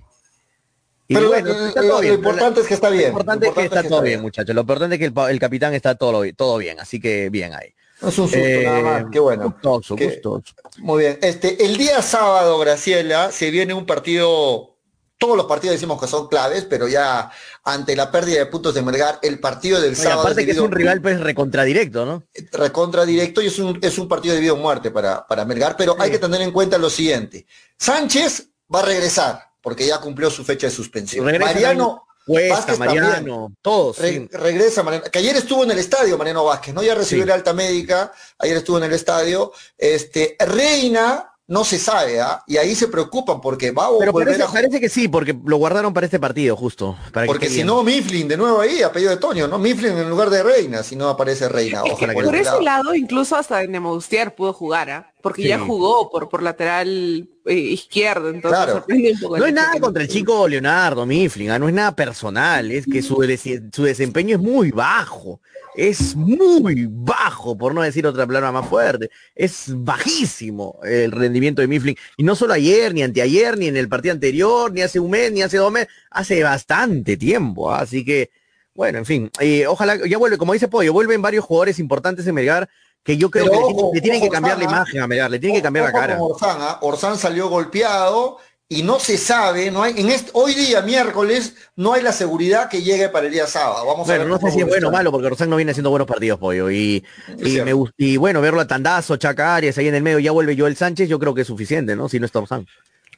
y 1.06 1.14
Pero 1.14 1.28
bueno, 1.28 1.48
lo- 1.48 1.66
está 1.66 2.00
bien. 2.00 2.14
importante 2.14 2.60
es 2.60 2.66
que 2.66 2.74
está 2.74 2.90
bien. 2.90 3.02
Lo 3.04 3.08
importante 3.10 3.46
Lo 3.46 3.52
es 3.52 3.58
que 3.58 3.64
está 3.64 3.82
todo 3.88 4.02
bien, 4.02 4.22
muchachos. 4.22 4.54
Lo 4.54 4.60
importante 4.62 4.94
es 4.96 4.98
que 5.00 5.12
el, 5.30 5.38
capitán 5.38 5.74
está 5.74 5.94
todo, 5.96 6.22
todo 6.36 6.56
bien, 6.58 6.80
así 6.80 7.00
que 7.00 7.28
bien 7.30 7.52
ahí. 7.54 7.74
No 8.00 8.08
es 8.08 8.18
un 8.18 8.24
susto, 8.28 8.38
Eh, 8.38 8.62
nada 8.64 8.80
más. 8.80 9.04
Qué 9.12 9.18
bueno. 9.20 9.44
Gustoso, 9.44 9.96
Qué- 9.96 10.06
gustoso. 10.06 10.54
Muy 10.78 11.04
bien. 11.04 11.18
Este, 11.22 11.64
el 11.64 11.76
día 11.76 12.02
sábado, 12.02 12.58
Graciela, 12.58 13.30
se 13.30 13.50
viene 13.50 13.74
un 13.74 13.86
partido. 13.86 14.70
Todos 15.16 15.36
los 15.36 15.46
partidos 15.46 15.74
decimos 15.74 16.00
que 16.00 16.08
son 16.08 16.26
claves, 16.28 16.66
pero 16.68 16.88
ya 16.88 17.30
ante 17.62 17.94
la 17.94 18.10
pérdida 18.10 18.40
de 18.40 18.46
puntos 18.46 18.74
de 18.74 18.82
Melgar, 18.82 19.20
el 19.22 19.38
partido 19.38 19.80
del 19.80 19.94
sábado 19.96 20.22
aparte 20.22 20.44
que 20.44 20.50
es 20.50 20.58
un 20.58 20.72
rival 20.72 21.00
pues 21.00 21.20
recontradirecto, 21.20 22.04
¿no? 22.04 22.24
recontra 22.52 23.06
directo 23.06 23.40
y 23.40 23.46
es 23.46 23.58
un, 23.60 23.78
es 23.80 23.96
un 23.96 24.08
partido 24.08 24.34
de 24.34 24.40
vida 24.40 24.52
o 24.52 24.56
muerte 24.56 24.90
para, 24.90 25.24
para 25.26 25.44
Melgar, 25.44 25.76
pero 25.76 25.96
hay 25.98 26.10
que 26.10 26.18
tener 26.18 26.42
en 26.42 26.50
cuenta 26.50 26.76
lo 26.78 26.90
siguiente. 26.90 27.46
Sánchez 27.78 28.48
va 28.74 28.80
a 28.80 28.84
regresar, 28.86 29.40
porque 29.64 29.86
ya 29.86 29.98
cumplió 29.98 30.30
su 30.30 30.44
fecha 30.44 30.68
de 30.68 30.72
suspensión. 30.72 31.24
Regresa 31.26 31.52
Mariano 31.52 32.06
Cuesta, 32.26 32.54
Vázquez 32.54 32.78
también. 32.78 33.02
Mariano, 33.02 33.52
todos. 33.60 33.98
Re- 33.98 34.12
sí. 34.12 34.28
regresa 34.32 34.82
Mariano, 34.82 35.06
que 35.10 35.18
ayer 35.18 35.34
estuvo 35.36 35.64
en 35.64 35.70
el 35.72 35.78
estadio 35.78 36.16
Mariano 36.16 36.44
Vázquez, 36.44 36.72
¿no? 36.74 36.82
Ya 36.82 36.94
recibió 36.94 37.24
Sí. 37.24 37.28
el 37.30 37.34
alta 37.34 37.52
médica, 37.52 38.12
ayer 38.38 38.56
estuvo 38.58 38.78
en 38.78 38.84
el 38.84 38.92
estadio. 38.92 39.52
Este, 39.76 40.36
Reina 40.38 41.30
no 41.46 41.62
se 41.64 41.78
sabe, 41.78 42.20
¿ah? 42.22 42.42
Y 42.46 42.56
ahí 42.56 42.74
se 42.74 42.88
preocupan 42.88 43.40
porque 43.42 43.70
va 43.70 43.86
a 43.86 43.98
Pero 43.98 44.12
volver 44.12 44.28
parece, 44.28 44.42
a 44.44 44.52
parece 44.52 44.80
que 44.80 44.88
sí, 44.88 45.08
porque 45.08 45.36
lo 45.44 45.56
guardaron 45.58 45.92
para 45.92 46.06
este 46.06 46.18
partido, 46.18 46.56
justo. 46.56 46.96
para 47.12 47.26
Porque 47.26 47.50
si 47.50 47.62
no, 47.64 47.82
Mifflin 47.82 48.26
de 48.28 48.36
nuevo 48.38 48.60
ahí, 48.60 48.82
apellido 48.82 49.10
de 49.10 49.18
Toño, 49.18 49.46
¿no? 49.48 49.58
Mifflin 49.58 49.92
en 49.98 50.08
lugar 50.08 50.30
de 50.30 50.42
Reina, 50.42 50.82
si 50.82 50.96
no 50.96 51.08
aparece 51.10 51.48
Reina. 51.50 51.78
Es 51.84 51.84
que 51.84 51.92
Ojalá 52.06 52.14
que 52.14 52.22
por 52.22 52.36
ese 52.36 52.62
lado, 52.62 52.94
incluso 52.94 53.36
hasta 53.36 53.62
Nemoustier 53.66 54.34
pudo 54.34 54.52
jugar, 54.54 54.90
¿ah? 54.90 55.13
Porque 55.24 55.40
Sí. 55.42 55.48
ya 55.48 55.58
jugó 55.58 56.10
por, 56.10 56.28
por 56.28 56.42
lateral 56.42 57.26
eh, 57.46 57.54
izquierdo, 57.54 58.28
entonces 58.28 58.62
Claro. 58.64 58.84
un 58.86 59.20
poco 59.20 59.38
No 59.38 59.46
es 59.46 59.54
nada 59.54 59.80
contra 59.80 60.02
el 60.02 60.08
chico 60.08 60.46
Leonardo 60.46 61.06
Mifflin, 61.06 61.50
ah, 61.50 61.58
no 61.58 61.66
es 61.66 61.74
nada 61.74 61.96
personal, 61.96 62.70
es 62.70 62.84
que 62.84 63.00
su, 63.00 63.16
des- 63.22 63.62
su 63.72 63.82
desempeño 63.84 64.36
es 64.36 64.42
muy 64.42 64.70
bajo, 64.70 65.40
es 65.76 66.14
muy 66.14 66.86
bajo, 66.90 67.56
por 67.56 67.74
no 67.74 67.80
decir 67.80 68.06
otra 68.06 68.26
palabra 68.26 68.52
más 68.52 68.68
fuerte, 68.68 69.08
es 69.34 69.72
bajísimo 69.74 70.78
el 70.84 71.10
rendimiento 71.10 71.62
de 71.62 71.68
Mifflin, 71.68 71.96
y 72.18 72.22
no 72.22 72.36
solo 72.36 72.52
ayer, 72.52 72.92
ni 72.92 73.02
anteayer, 73.02 73.56
ni 73.56 73.66
en 73.68 73.76
el 73.78 73.88
partido 73.88 74.12
anterior, 74.12 74.72
ni 74.72 74.82
hace 74.82 75.00
un 75.00 75.10
mes, 75.10 75.32
ni 75.32 75.40
hace 75.42 75.56
dos 75.56 75.72
meses, 75.72 75.88
hace 76.10 76.42
bastante 76.42 77.16
tiempo, 77.16 77.72
ah, 77.72 77.80
así 77.80 78.04
que, 78.04 78.30
bueno, 78.74 78.98
en 78.98 79.06
fin, 79.06 79.30
eh, 79.40 79.66
ojalá, 79.66 79.96
ya 80.06 80.18
vuelve, 80.18 80.36
como 80.36 80.52
dice 80.52 80.68
Pollo, 80.68 80.92
vuelven 80.92 81.22
varios 81.22 81.44
jugadores 81.44 81.78
importantes 81.78 82.26
en 82.26 82.34
Melgar, 82.34 82.68
que 83.04 83.16
yo 83.16 83.30
creo 83.30 83.44
Pero 83.44 83.52
que 83.52 83.58
le, 83.58 83.64
ojo, 83.64 83.74
tienen- 83.74 83.94
le 83.94 84.00
tienen 84.00 84.20
que 84.22 84.28
cambiar 84.30 84.58
la 84.58 84.64
Orsán, 84.64 84.78
imagen 84.78 85.00
a 85.02 85.06
Melgar, 85.06 85.30
le 85.30 85.38
tienen 85.38 85.56
que 85.58 85.62
cambiar 85.62 85.84
la 85.86 85.92
cara. 85.92 86.20
Orsán. 86.22 86.58
Orsán 86.80 87.18
salió 87.18 87.48
golpeado 87.48 88.38
y 88.66 88.82
no 88.82 88.98
se 88.98 89.18
sabe, 89.18 89.70
no 89.70 89.82
hay, 89.82 89.92
en 89.98 90.08
este, 90.08 90.30
hoy 90.32 90.54
día, 90.54 90.80
miércoles, 90.80 91.54
no 91.76 91.92
hay 91.92 92.02
la 92.02 92.12
seguridad 92.12 92.68
que 92.70 92.82
llegue 92.82 93.10
para 93.10 93.26
el 93.26 93.32
día 93.32 93.46
sábado. 93.46 93.86
Vamos 93.86 94.08
a 94.08 94.12
Bueno, 94.16 94.24
ver 94.24 94.28
no 94.42 94.48
sé 94.48 94.54
si 94.54 94.60
es 94.62 94.66
bueno 94.66 94.88
o 94.88 94.90
malo, 94.90 95.12
porque 95.12 95.28
Rosán 95.28 95.50
no 95.50 95.56
viene 95.56 95.72
haciendo 95.72 95.90
buenos 95.90 96.08
partidos, 96.08 96.40
pollo. 96.40 96.70
Y, 96.70 97.04
me 97.38 97.72
y 97.98 98.16
bueno, 98.16 98.40
verlo 98.40 98.62
a 98.62 98.66
Tandazo, 98.66 99.16
Chaca 99.18 99.54
Arias 99.54 99.76
ahí 99.76 99.86
en 99.88 99.94
el 99.94 100.02
medio, 100.02 100.18
ya 100.18 100.32
vuelve 100.32 100.56
Joel 100.58 100.76
Sánchez, 100.76 101.08
yo 101.10 101.18
creo 101.18 101.34
que 101.34 101.42
es 101.42 101.46
suficiente, 101.46 101.94
¿no? 101.94 102.08
Si 102.08 102.18
no 102.18 102.24
está 102.26 102.40
Rosán. 102.40 102.66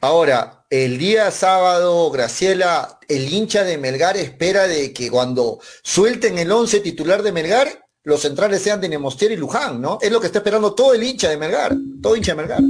Ahora, 0.01 0.65
el 0.69 0.97
día 0.99 1.31
sábado, 1.31 2.11
Graciela, 2.11 2.99
el 3.07 3.33
hincha 3.33 3.63
de 3.63 3.77
Melgar 3.79 4.15
espera 4.17 4.67
de 4.67 4.93
que 4.93 5.09
cuando 5.09 5.59
suelten 5.81 6.37
el 6.37 6.51
11 6.51 6.81
titular 6.81 7.23
de 7.23 7.31
Melgar, 7.31 7.86
los 8.07 8.21
centrales 8.21 8.61
sean 8.61 8.79
de 8.79 8.87
Nemostier 8.87 9.33
y 9.33 9.35
Luján, 9.35 9.81
¿no? 9.81 9.97
Es 10.01 10.09
lo 10.09 10.21
que 10.21 10.27
está 10.27 10.39
esperando 10.39 10.73
todo 10.73 10.93
el 10.93 11.03
hincha 11.03 11.27
de 11.29 11.35
Melgar, 11.35 11.75
todo 12.01 12.15
hincha 12.15 12.31
de 12.31 12.37
Melgar. 12.37 12.61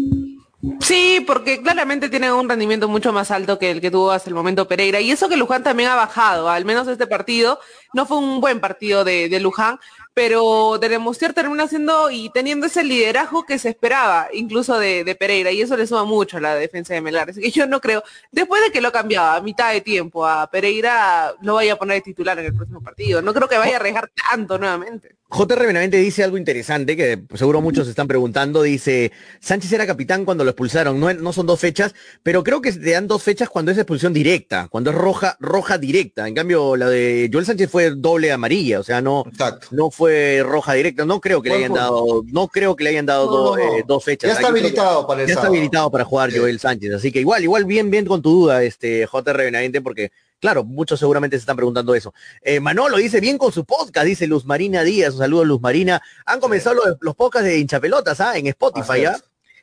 Sí, 0.79 1.23
porque 1.27 1.61
claramente 1.61 2.09
tiene 2.09 2.31
un 2.31 2.49
rendimiento 2.49 2.87
mucho 2.87 3.13
más 3.13 3.29
alto 3.29 3.59
que 3.59 3.69
el 3.69 3.79
que 3.79 3.91
tuvo 3.91 4.09
hasta 4.09 4.31
el 4.31 4.33
momento 4.33 4.67
Pereira. 4.67 4.99
Y 4.99 5.11
eso 5.11 5.29
que 5.29 5.37
Luján 5.37 5.61
también 5.61 5.89
ha 5.89 5.95
bajado, 5.95 6.49
al 6.49 6.65
menos 6.65 6.87
este 6.87 7.05
partido. 7.05 7.59
No 7.93 8.07
fue 8.07 8.17
un 8.17 8.41
buen 8.41 8.59
partido 8.59 9.03
de, 9.03 9.29
de 9.29 9.39
Luján, 9.39 9.77
pero 10.17 10.79
de 10.79 10.89
Nemostier 10.89 11.31
termina 11.31 11.67
siendo 11.67 12.09
y 12.09 12.31
teniendo 12.31 12.65
ese 12.65 12.83
liderazgo 12.83 13.45
que 13.45 13.59
se 13.59 13.69
esperaba, 13.69 14.29
incluso 14.33 14.79
de, 14.79 15.03
de 15.03 15.13
Pereira. 15.13 15.51
Y 15.51 15.61
eso 15.61 15.77
le 15.77 15.85
suma 15.85 16.05
mucho 16.05 16.37
a 16.37 16.41
la 16.41 16.55
defensa 16.55 16.95
de 16.95 17.01
Melgar. 17.01 17.29
Así 17.29 17.39
que 17.39 17.51
yo 17.51 17.67
no 17.67 17.79
creo, 17.79 18.01
después 18.31 18.63
de 18.63 18.71
que 18.71 18.81
lo 18.81 18.91
cambiaba 18.91 19.35
a 19.35 19.41
mitad 19.41 19.71
de 19.71 19.81
tiempo 19.81 20.25
a 20.25 20.49
Pereira, 20.49 21.35
lo 21.43 21.53
vaya 21.53 21.73
a 21.73 21.75
poner 21.75 21.97
de 21.97 22.01
titular 22.01 22.39
en 22.39 22.45
el 22.45 22.55
próximo 22.55 22.81
partido. 22.81 23.21
No 23.21 23.31
creo 23.31 23.47
que 23.47 23.59
vaya 23.59 23.73
a 23.73 23.75
arriesgar 23.75 24.09
tanto 24.31 24.57
nuevamente. 24.57 25.17
JR 25.29 25.67
Benavente 25.67 25.97
dice 25.97 26.23
algo 26.23 26.37
interesante 26.37 26.95
que 26.95 27.21
seguro 27.35 27.59
muchos 27.59 27.85
se 27.85 27.89
están 27.89 28.07
preguntando. 28.07 28.61
Dice, 28.61 29.11
Sánchez 29.41 29.73
era 29.73 29.85
capitán 29.85 30.23
cuando 30.23 30.45
lo 30.45 30.51
expulsaron. 30.51 30.99
No, 30.99 31.13
no 31.13 31.33
son 31.33 31.45
dos 31.45 31.59
fechas, 31.59 31.93
pero 32.23 32.43
creo 32.43 32.61
que 32.61 32.71
te 32.71 32.91
dan 32.91 33.07
dos 33.07 33.23
fechas 33.23 33.49
cuando 33.49 33.71
es 33.71 33.77
expulsión 33.77 34.13
directa, 34.13 34.67
cuando 34.69 34.91
es 34.91 34.95
roja, 34.95 35.35
roja 35.41 35.77
directa. 35.77 36.27
En 36.27 36.33
cambio, 36.33 36.77
la 36.77 36.89
de 36.89 37.29
Joel 37.31 37.45
Sánchez 37.45 37.69
fue 37.69 37.91
doble 37.91 38.31
amarilla, 38.31 38.79
o 38.79 38.83
sea, 38.83 39.01
no, 39.01 39.25
Exacto. 39.27 39.67
no 39.71 39.91
fue 39.91 40.06
roja 40.43 40.73
directa. 40.73 41.05
No 41.05 41.19
creo 41.21 41.41
que 41.41 41.49
le 41.49 41.55
hayan 41.55 41.73
dado, 41.73 42.23
no 42.27 42.47
creo 42.47 42.75
que 42.75 42.83
le 42.83 42.89
hayan 42.91 43.05
dado 43.05 43.25
No, 43.25 43.31
dos, 43.31 43.57
no, 43.57 43.65
no. 43.65 43.77
eh, 43.77 43.83
dos 43.87 44.03
fechas. 44.03 44.27
Ya 44.29 44.33
está 44.33 44.43
que- 44.47 44.59
habilitado 44.59 45.07
para 45.07 45.21
el 45.21 45.27
ya 45.27 45.33
está 45.35 45.47
habilitado 45.47 45.91
para 45.91 46.03
jugar 46.05 46.31
Sí. 46.31 46.37
Joel 46.39 46.59
Sánchez. 46.59 46.93
Así 46.93 47.11
que 47.11 47.19
igual, 47.19 47.43
igual 47.43 47.65
bien, 47.65 47.89
bien 47.91 48.05
con 48.05 48.21
tu 48.21 48.31
duda, 48.31 48.63
este 48.63 49.05
JR 49.07 49.37
Benavente, 49.43 49.81
porque 49.81 50.11
claro, 50.39 50.63
muchos 50.63 50.99
seguramente 50.99 51.35
se 51.37 51.41
están 51.41 51.55
preguntando 51.55 51.95
eso. 51.95 52.13
Eh, 52.41 52.59
Manolo 52.59 52.97
dice 52.97 53.19
bien 53.19 53.37
con 53.37 53.51
su 53.51 53.65
podcast, 53.65 54.05
dice 54.05 54.27
Luz 54.27 54.45
Marina 54.45 54.83
Díaz, 54.83 55.13
un 55.13 55.19
saludo 55.19 55.43
Luz 55.45 55.61
Marina. 55.61 56.01
Han 56.25 56.39
comenzado 56.39 56.75
los, 56.75 56.97
los 57.01 57.15
podcasts 57.15 57.47
de 57.47 57.57
hinchapelotas, 57.57 58.19
¿ah? 58.21 58.37
En 58.37 58.47
Spotify, 58.47 59.05
¿ah? 59.05 59.17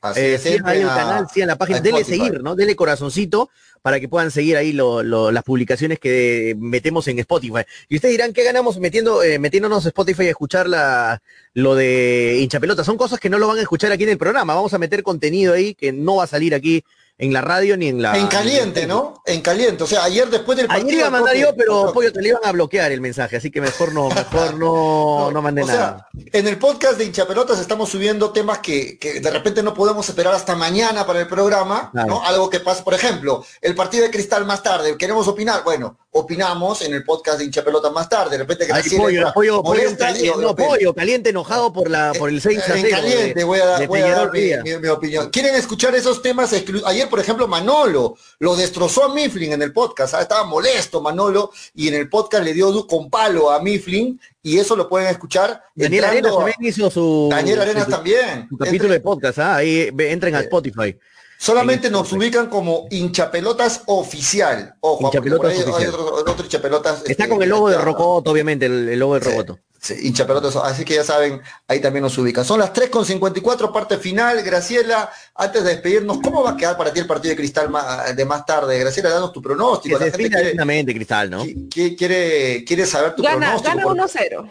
Así 0.04 0.20
Eh, 0.20 0.34
es, 0.34 0.62
canal, 0.62 1.26
sigan 1.32 1.48
la 1.48 1.56
página, 1.56 1.80
denle 1.80 2.00
Spotify. 2.02 2.24
seguir, 2.26 2.42
¿no? 2.42 2.54
Denle 2.54 2.76
corazoncito 2.76 3.48
para 3.80 3.98
que 4.00 4.08
puedan 4.08 4.30
seguir 4.30 4.56
ahí 4.58 4.72
lo- 4.72 5.02
lo- 5.02 5.30
las 5.32 5.42
publicaciones 5.44 5.98
que 5.98 6.54
metemos 6.58 7.08
en 7.08 7.18
Spotify. 7.20 7.62
Y 7.88 7.96
ustedes 7.96 8.12
dirán, 8.12 8.32
¿qué 8.34 8.44
ganamos 8.44 8.78
metiendo, 8.78 9.22
eh, 9.22 9.38
metiéndonos 9.38 9.86
Spotify 9.86 10.26
a 10.26 10.30
escuchar 10.30 10.68
la, 10.68 11.22
lo 11.54 11.74
de 11.74 12.38
hinchapelota? 12.40 12.84
Son 12.84 12.98
cosas 12.98 13.18
que 13.18 13.30
no 13.30 13.38
lo 13.38 13.48
van 13.48 13.58
a 13.58 13.62
escuchar 13.62 13.92
aquí 13.92 14.02
en 14.04 14.10
el 14.10 14.18
programa. 14.18 14.54
Vamos 14.54 14.74
a 14.74 14.78
meter 14.78 15.02
contenido 15.02 15.54
ahí 15.54 15.74
que 15.74 15.92
no 15.92 16.16
va 16.16 16.24
a 16.24 16.28
salir 16.28 16.54
aquí 16.54 16.84
en 17.16 17.32
la 17.32 17.40
radio 17.42 17.76
ni 17.76 17.88
en 17.88 18.02
la... 18.02 18.16
En 18.18 18.26
caliente, 18.26 18.86
¿no? 18.88 19.22
En 19.24 19.40
caliente. 19.40 19.84
O 19.84 19.86
sea, 19.86 20.02
ayer 20.04 20.28
después 20.28 20.58
del 20.58 20.66
partido. 20.66 20.88
Ayer 20.88 20.98
iba 20.98 21.06
a 21.06 21.10
mandar 21.10 21.36
yo, 21.36 21.48
que- 21.48 21.54
pero 21.58 21.86
que- 21.86 21.92
pollo 21.92 22.12
te 22.12 22.20
le 22.20 22.28
iban 22.30 22.40
a 22.44 22.50
bloquear 22.52 22.90
el 22.90 23.00
mensaje, 23.00 23.36
así 23.36 23.50
que 23.52 23.60
mejor 23.60 23.92
no, 23.92 24.08
mejor 24.08 24.54
no, 24.54 25.30
no 25.32 25.42
mandé 25.42 25.62
o 25.62 25.66
nada. 25.66 26.08
sea, 26.12 26.30
en 26.32 26.48
el 26.48 26.58
podcast 26.58 26.98
de 26.98 27.04
hinchapelotas 27.04 27.60
estamos 27.60 27.88
subiendo 27.88 28.30
temas 28.30 28.58
que, 28.58 28.98
que 28.98 29.20
de 29.20 29.30
repente 29.30 29.62
no 29.62 29.74
podemos 29.74 30.08
esperar 30.08 30.34
hasta 30.34 30.56
mañana 30.56 31.06
para 31.06 31.20
el 31.20 31.28
programa, 31.28 31.90
Claro. 31.92 32.08
¿no? 32.08 32.24
Algo 32.24 32.50
que 32.50 32.58
pasa, 32.60 32.82
por 32.82 32.94
ejemplo, 32.94 33.44
el 33.60 33.74
partido 33.76 34.04
de 34.04 34.10
Cristal 34.10 34.44
más 34.44 34.62
tarde, 34.62 34.96
queremos 34.98 35.28
opinar, 35.28 35.62
bueno, 35.64 35.96
opinamos 36.16 36.82
en 36.82 36.94
el 36.94 37.04
podcast 37.04 37.38
de 37.38 37.44
hinchapelotas 37.44 37.92
más 37.92 38.08
tarde, 38.08 38.30
de 38.32 38.38
repente 38.38 38.64
Ay, 38.64 38.68
Graciela 38.70 39.32
pollo, 39.32 39.56
entra 39.58 39.62
molesta 39.62 40.10
no, 40.40 40.94
caliente 40.94 41.30
enojado 41.30 41.72
por 41.72 41.90
la, 41.90 42.12
por 42.18 42.28
el 42.28 42.40
6 42.40 42.58
a 42.58 42.62
0 42.66 42.78
en 42.78 42.90
caliente 42.90 43.34
de- 43.34 43.44
voy 43.44 43.58
a 43.60 43.66
dar, 43.66 43.80
de 43.80 43.86
voy 43.86 44.00
a 44.00 44.02
Peñarol 44.04 44.24
dar 44.26 44.32
mi, 44.32 44.40
Villa. 44.40 44.62
mi- 44.62 44.76
mi 44.78 44.88
opinión. 44.88 45.30
¿Quieren 45.30 45.54
escuchar 45.54 45.94
esos 45.94 46.22
temas? 46.22 46.52
exclu- 46.52 46.82
Ayer, 47.04 47.10
por 47.10 47.20
ejemplo, 47.20 47.46
Manolo 47.46 48.16
lo 48.38 48.56
destrozó 48.56 49.04
a 49.04 49.14
Mifflin 49.14 49.52
en 49.52 49.60
el 49.62 49.72
podcast. 49.74 50.14
¿ah? 50.14 50.22
Estaba 50.22 50.44
molesto 50.44 51.02
Manolo 51.02 51.50
y 51.74 51.88
en 51.88 51.94
el 51.94 52.08
podcast 52.08 52.42
le 52.44 52.54
dio 52.54 52.72
du- 52.72 52.86
con 52.86 53.10
palo 53.10 53.50
a 53.50 53.60
Mifflin 53.60 54.18
y 54.42 54.58
eso 54.58 54.74
lo 54.74 54.88
pueden 54.88 55.08
escuchar. 55.08 55.62
Daniel 55.74 56.04
Arenas 56.04 56.32
a- 56.32 56.36
también 56.36 56.56
hizo 56.60 56.90
su, 56.90 57.28
Daniel 57.30 57.60
Arenas 57.60 57.84
su- 57.84 57.90
también. 57.90 58.46
su 58.48 58.56
capítulo 58.56 58.92
de 58.94 59.00
podcast, 59.00 59.38
¿ah? 59.38 59.56
ahí 59.56 59.90
entren 59.98 60.34
a 60.34 60.40
Spotify. 60.40 60.96
Solamente 61.36 61.88
en 61.88 61.92
nos 61.92 62.10
ubican 62.12 62.46
como 62.48 62.86
hinchapelotas 62.90 63.82
oficial. 63.86 64.74
Ojo, 64.80 65.04
Hinchapelotas 65.06 65.50
ahí 65.52 65.58
hay 65.58 65.62
oficial. 65.64 65.94
otro, 65.94 66.14
otro 66.32 66.44
hinchapelotas. 66.44 66.98
Está 67.00 67.24
este, 67.24 67.28
con 67.28 67.42
el 67.42 67.50
logo 67.50 67.68
de 67.68 67.76
Rocoto, 67.76 68.30
obviamente, 68.30 68.64
el, 68.64 68.88
el 68.88 68.98
logo 68.98 69.16
de 69.18 69.20
Sí. 69.20 69.30
Rocoto. 69.30 69.58
Sí, 69.84 69.94
hinchapelotas, 70.00 70.56
así 70.56 70.82
que 70.82 70.94
ya 70.94 71.04
saben, 71.04 71.42
ahí 71.68 71.78
también 71.78 72.02
nos 72.04 72.16
ubican. 72.16 72.42
Son 72.42 72.58
las 72.58 72.72
3.54, 72.72 73.70
parte 73.70 73.98
final. 73.98 74.42
Graciela, 74.42 75.12
antes 75.34 75.62
de 75.62 75.72
despedirnos, 75.72 76.20
¿cómo 76.22 76.42
va 76.42 76.52
a 76.52 76.56
quedar 76.56 76.78
para 76.78 76.90
ti 76.90 77.00
el 77.00 77.06
partido 77.06 77.32
de 77.32 77.36
Cristal 77.36 77.68
de 78.16 78.24
más 78.24 78.46
tarde? 78.46 78.78
Graciela, 78.78 79.10
danos 79.10 79.30
tu 79.34 79.42
Que 79.42 79.48
pronóstico. 79.48 79.98
se 79.98 80.04
La 80.06 80.10
gente 80.10 80.16
defina 80.38 80.64
quiere, 80.64 80.94
Cristal, 80.94 81.28
¿no? 81.30 81.44
qui- 81.44 81.68
qui- 81.68 81.98
quiere, 81.98 82.64
quiere 82.64 82.86
saber 82.86 83.14
tu 83.14 83.22
Gana, 83.22 83.36
pronóstico. 83.58 83.68
gana 83.68 83.82
porque- 83.82 84.00
1-0. 84.00 84.48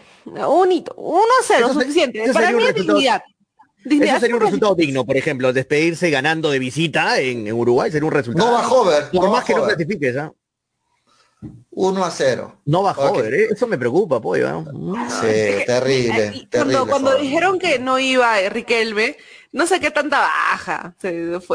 Un 0.48 0.70
hito. 0.72 0.94
1-0, 0.96 1.58
Eso 1.66 1.74
se- 1.74 1.80
suficiente. 1.80 2.22
eso 2.22 2.32
Para 2.32 2.52
mí 2.52 2.62
es 2.62 2.68
resultado- 2.68 2.98
dignidad. 2.98 3.22
Dignidad. 3.84 4.10
Eso 4.14 4.20
sería 4.20 4.36
un 4.36 4.42
resultado 4.42 4.74
digno, 4.76 5.04
por 5.04 5.16
ejemplo, 5.16 5.52
despedirse 5.52 6.10
ganando 6.10 6.48
de 6.52 6.60
visita 6.60 7.18
en, 7.18 7.48
en 7.48 7.54
Uruguay 7.54 7.90
sería 7.90 8.06
un 8.06 8.12
resultado. 8.12 8.46
No 8.48 8.52
va 8.54 8.68
Hover, 8.70 9.10
Por 9.10 9.24
no 9.24 9.30
más 9.32 9.44
que 9.44 9.52
no 9.54 9.64
clasifiques, 9.64 10.16
¿ah? 10.16 10.32
1 11.70 12.04
a 12.04 12.10
0. 12.10 12.60
No 12.66 12.82
va 12.82 12.92
Ok. 12.92 12.98
Hover, 12.98 13.34
¿eh? 13.34 13.48
eso 13.50 13.66
me 13.66 13.78
preocupa, 13.78 14.20
pollo. 14.20 14.48
¿ah? 14.48 14.64
Sí, 15.20 15.64
terrible. 15.66 16.48
Cuando, 16.88 17.16
dijeron 17.16 17.58
que 17.58 17.78
no 17.78 17.98
iba 17.98 18.40
eh, 18.40 18.48
Riquelme, 18.48 19.16
no 19.52 19.66
sé 19.66 19.80
qué 19.80 19.90
tanta 19.90 20.20
baja 20.20 20.94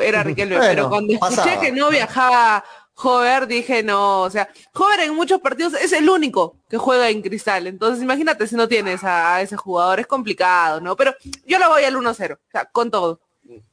era 0.02 0.24
Riquelme, 0.24 0.58
Bueno, 0.58 0.70
pero 0.70 0.90
cuando 0.90 1.14
escuché 1.14 1.36
pasaba. 1.36 1.62
que 1.62 1.72
no 1.72 1.90
viajaba 1.90 2.64
Hover, 3.02 3.48
dije 3.48 3.82
no, 3.82 4.24
o 4.24 4.30
sea, 4.30 4.50
Hover 4.74 5.00
en 5.02 5.16
muchos 5.16 5.40
partidos 5.40 5.74
es 5.74 5.94
el 5.94 6.10
único 6.10 6.58
que 6.70 6.78
juega 6.78 7.10
en 7.10 7.22
cristal, 7.22 7.68
entonces 7.68 8.04
imagínate 8.04 8.46
si 8.46 8.58
no 8.58 8.68
tienes 8.68 9.06
a, 9.06 9.36
a 9.36 9.42
ese 9.42 9.56
jugador, 9.56 10.02
es 10.02 10.08
complicado, 10.08 10.82
¿no? 10.82 10.98
Pero 10.98 11.16
yo 11.46 11.60
lo 11.60 11.70
voy 11.70 11.86
al 11.86 11.96
1-0, 11.96 12.34
o 12.34 12.38
sea, 12.52 12.66
con 12.66 12.92
todo. 12.92 13.22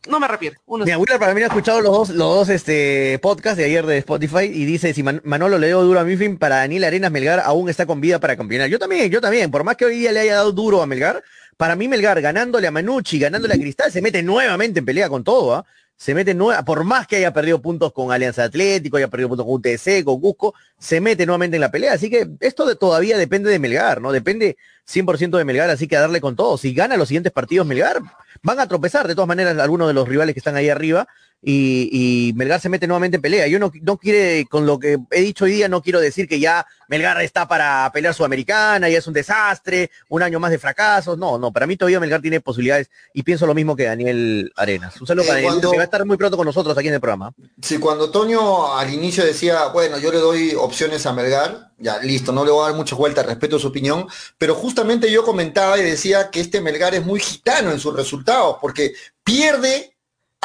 No 0.09 0.19
me 0.21 0.27
arrepiento. 0.27 0.61
1-0. 0.67 0.85
Mira, 0.85 0.99
Willard 0.99 1.19
para 1.19 1.35
mí 1.35 1.43
ha 1.43 1.47
escuchado 1.47 1.81
los 1.81 1.93
dos, 1.93 2.09
los 2.11 2.35
dos 2.35 2.49
este, 2.49 3.19
podcasts 3.21 3.59
de 3.59 3.65
ayer 3.65 3.85
de 3.85 3.99
Spotify 3.99 4.45
y 4.45 4.65
dice, 4.65 4.95
si 4.95 5.03
Man- 5.03 5.21
Manolo 5.25 5.59
le 5.59 5.67
dio 5.69 5.83
duro 5.83 6.01
a 6.01 6.05
Mifflin, 6.05 6.39
para 6.39 6.57
Daniel 6.57 6.85
Arenas 6.85 7.11
Melgar 7.11 7.41
aún 7.41 7.69
está 7.69 7.85
con 7.87 8.01
vida 8.01 8.19
para 8.19 8.37
campeonar. 8.37 8.69
Yo 8.69 8.79
también, 8.79 9.11
yo 9.11 9.21
también, 9.21 9.51
por 9.51 9.65
más 9.65 9.77
que 9.77 9.85
hoy 9.85 9.99
día 9.99 10.13
le 10.13 10.21
haya 10.21 10.37
dado 10.37 10.53
duro 10.53 10.83
a 10.83 10.87
Melgar, 10.87 11.23
para 11.57 11.77
mí 11.77 11.89
Melgar 11.89 12.21
ganándole 12.21 12.67
a 12.67 12.71
Manucci, 12.71 13.19
ganándole 13.19 13.55
a 13.55 13.59
Cristal, 13.59 13.91
se 13.93 14.01
mete 14.03 14.23
nuevamente 14.23 14.79
en 14.81 14.85
pelea 14.87 15.09
con 15.09 15.25
todo, 15.25 15.55
¿ah? 15.55 15.65
Se 15.99 16.15
mete 16.15 16.35
nueva, 16.35 16.63
por 16.63 16.85
más 16.85 17.07
que 17.07 17.17
haya 17.17 17.33
perdido 17.33 17.63
puntos 17.63 17.91
con 17.91 18.13
Alianza 18.13 18.45
Atlético, 18.45 18.99
haya 18.99 19.09
perdido 19.09 19.31
puntos 19.31 19.47
con 19.47 19.55
UTC, 19.55 20.05
con 20.05 20.21
Cusco, 20.21 20.55
se 20.79 21.01
mete 21.01 21.25
nuevamente 21.25 21.57
en 21.57 21.63
la 21.63 21.71
pelea. 21.71 21.95
Así 21.95 22.11
que 22.11 22.29
esto 22.41 22.67
de- 22.67 22.77
todavía 22.77 23.17
depende 23.17 23.49
de 23.51 23.59
Melgar, 23.59 24.03
¿no? 24.03 24.13
Depende 24.13 24.59
100% 24.87 25.39
de 25.39 25.45
Melgar, 25.47 25.71
así 25.71 25.89
que 25.89 25.97
a 25.97 26.03
darle 26.03 26.21
con 26.21 26.37
todo. 26.37 26.59
Si 26.59 26.75
gana 26.75 26.99
los 26.99 27.09
siguientes 27.09 27.33
partidos 27.33 27.67
Melgar, 27.67 28.03
van 28.47 28.61
a 28.61 28.69
tropezar 28.69 29.09
de 29.09 29.15
todas 29.17 29.27
maneras 29.27 29.59
algunos 29.59 29.89
de 29.89 29.95
los 29.95 30.09
rivales 30.09 30.33
que 30.33 30.39
están 30.39 30.55
ahí 30.55 30.69
arriba 30.69 31.09
y, 31.43 31.89
y 32.29 32.33
Melgar 32.35 32.61
se 32.61 32.69
mete 32.69 32.87
nuevamente 32.87 33.17
en 33.17 33.23
pelea. 33.23 33.47
Yo 33.47 33.59
no, 33.59 33.71
no 33.83 33.97
quiere, 33.99 34.47
con 34.51 34.67
lo 34.67 34.79
que 34.79 34.99
he 35.11 35.21
dicho 35.21 35.45
hoy 35.45 35.53
día, 35.53 35.69
no 35.69 35.81
quiero 35.83 36.01
decir 36.01 36.27
que 36.29 36.41
ya 36.41 36.67
Melgar 36.89 37.21
está 37.23 37.47
para 37.47 37.89
pelear 37.93 38.15
Sudamericana, 38.15 38.89
ya 38.89 38.99
es 38.99 39.07
un 39.07 39.13
desastre, 39.15 39.91
un 40.09 40.23
año 40.23 40.41
más 40.41 40.51
de 40.51 40.59
fracasos. 40.59 41.17
No, 41.19 41.39
no, 41.39 41.53
para 41.53 41.67
mí 41.67 41.77
todavía 41.77 42.01
Melgar 42.01 42.21
tiene 42.21 42.41
posibilidades 42.41 42.91
y 43.13 43.23
pienso 43.23 43.47
lo 43.47 43.55
mismo 43.55 43.77
que 43.77 43.85
Daniel 43.85 44.53
Arenas. 44.57 45.01
Un 45.01 45.07
saludo 45.07 45.25
Eh, 45.25 45.27
para 45.29 45.35
Daniel, 45.41 45.53
cuando- 45.55 45.71
que 45.71 45.77
va 45.77 45.83
a 45.83 45.85
estar 45.85 46.05
muy 46.05 46.17
pronto 46.17 46.37
con 46.37 46.47
nosotros 46.47 46.77
aquí 46.77 46.89
en 46.89 46.95
el 46.95 47.01
programa. 47.01 47.33
Sí, 47.63 47.79
cuando 47.79 48.11
Toño 48.11 48.77
al 48.77 48.93
inicio 48.93 49.25
decía, 49.25 49.67
bueno, 49.69 49.99
yo 49.99 50.11
le 50.11 50.19
doy 50.19 50.55
opciones 50.57 51.07
a 51.07 51.13
Melgar, 51.13 51.73
ya 51.79 51.99
listo, 51.99 52.33
no 52.33 52.45
le 52.45 52.51
voy 52.51 52.65
a 52.65 52.69
dar 52.71 52.77
muchas 52.77 52.99
vueltas, 52.99 53.27
respeto 53.27 53.59
su 53.59 53.69
opinión, 53.69 54.07
pero 54.39 54.55
justamente 54.55 55.11
yo 55.13 55.25
comentaba 55.25 55.79
y 55.79 55.83
decía 55.83 56.31
que 56.31 56.41
este 56.41 56.61
Melgar 56.61 56.95
es 56.95 57.05
muy 57.05 57.21
gitano 57.21 57.71
en 57.71 57.79
sus 57.81 57.95
resultados, 57.95 58.57
porque 58.61 58.95
pierde 59.23 59.96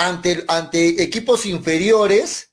ante, 0.07 0.43
ante 0.47 1.01
equipos 1.03 1.45
inferiores, 1.45 2.47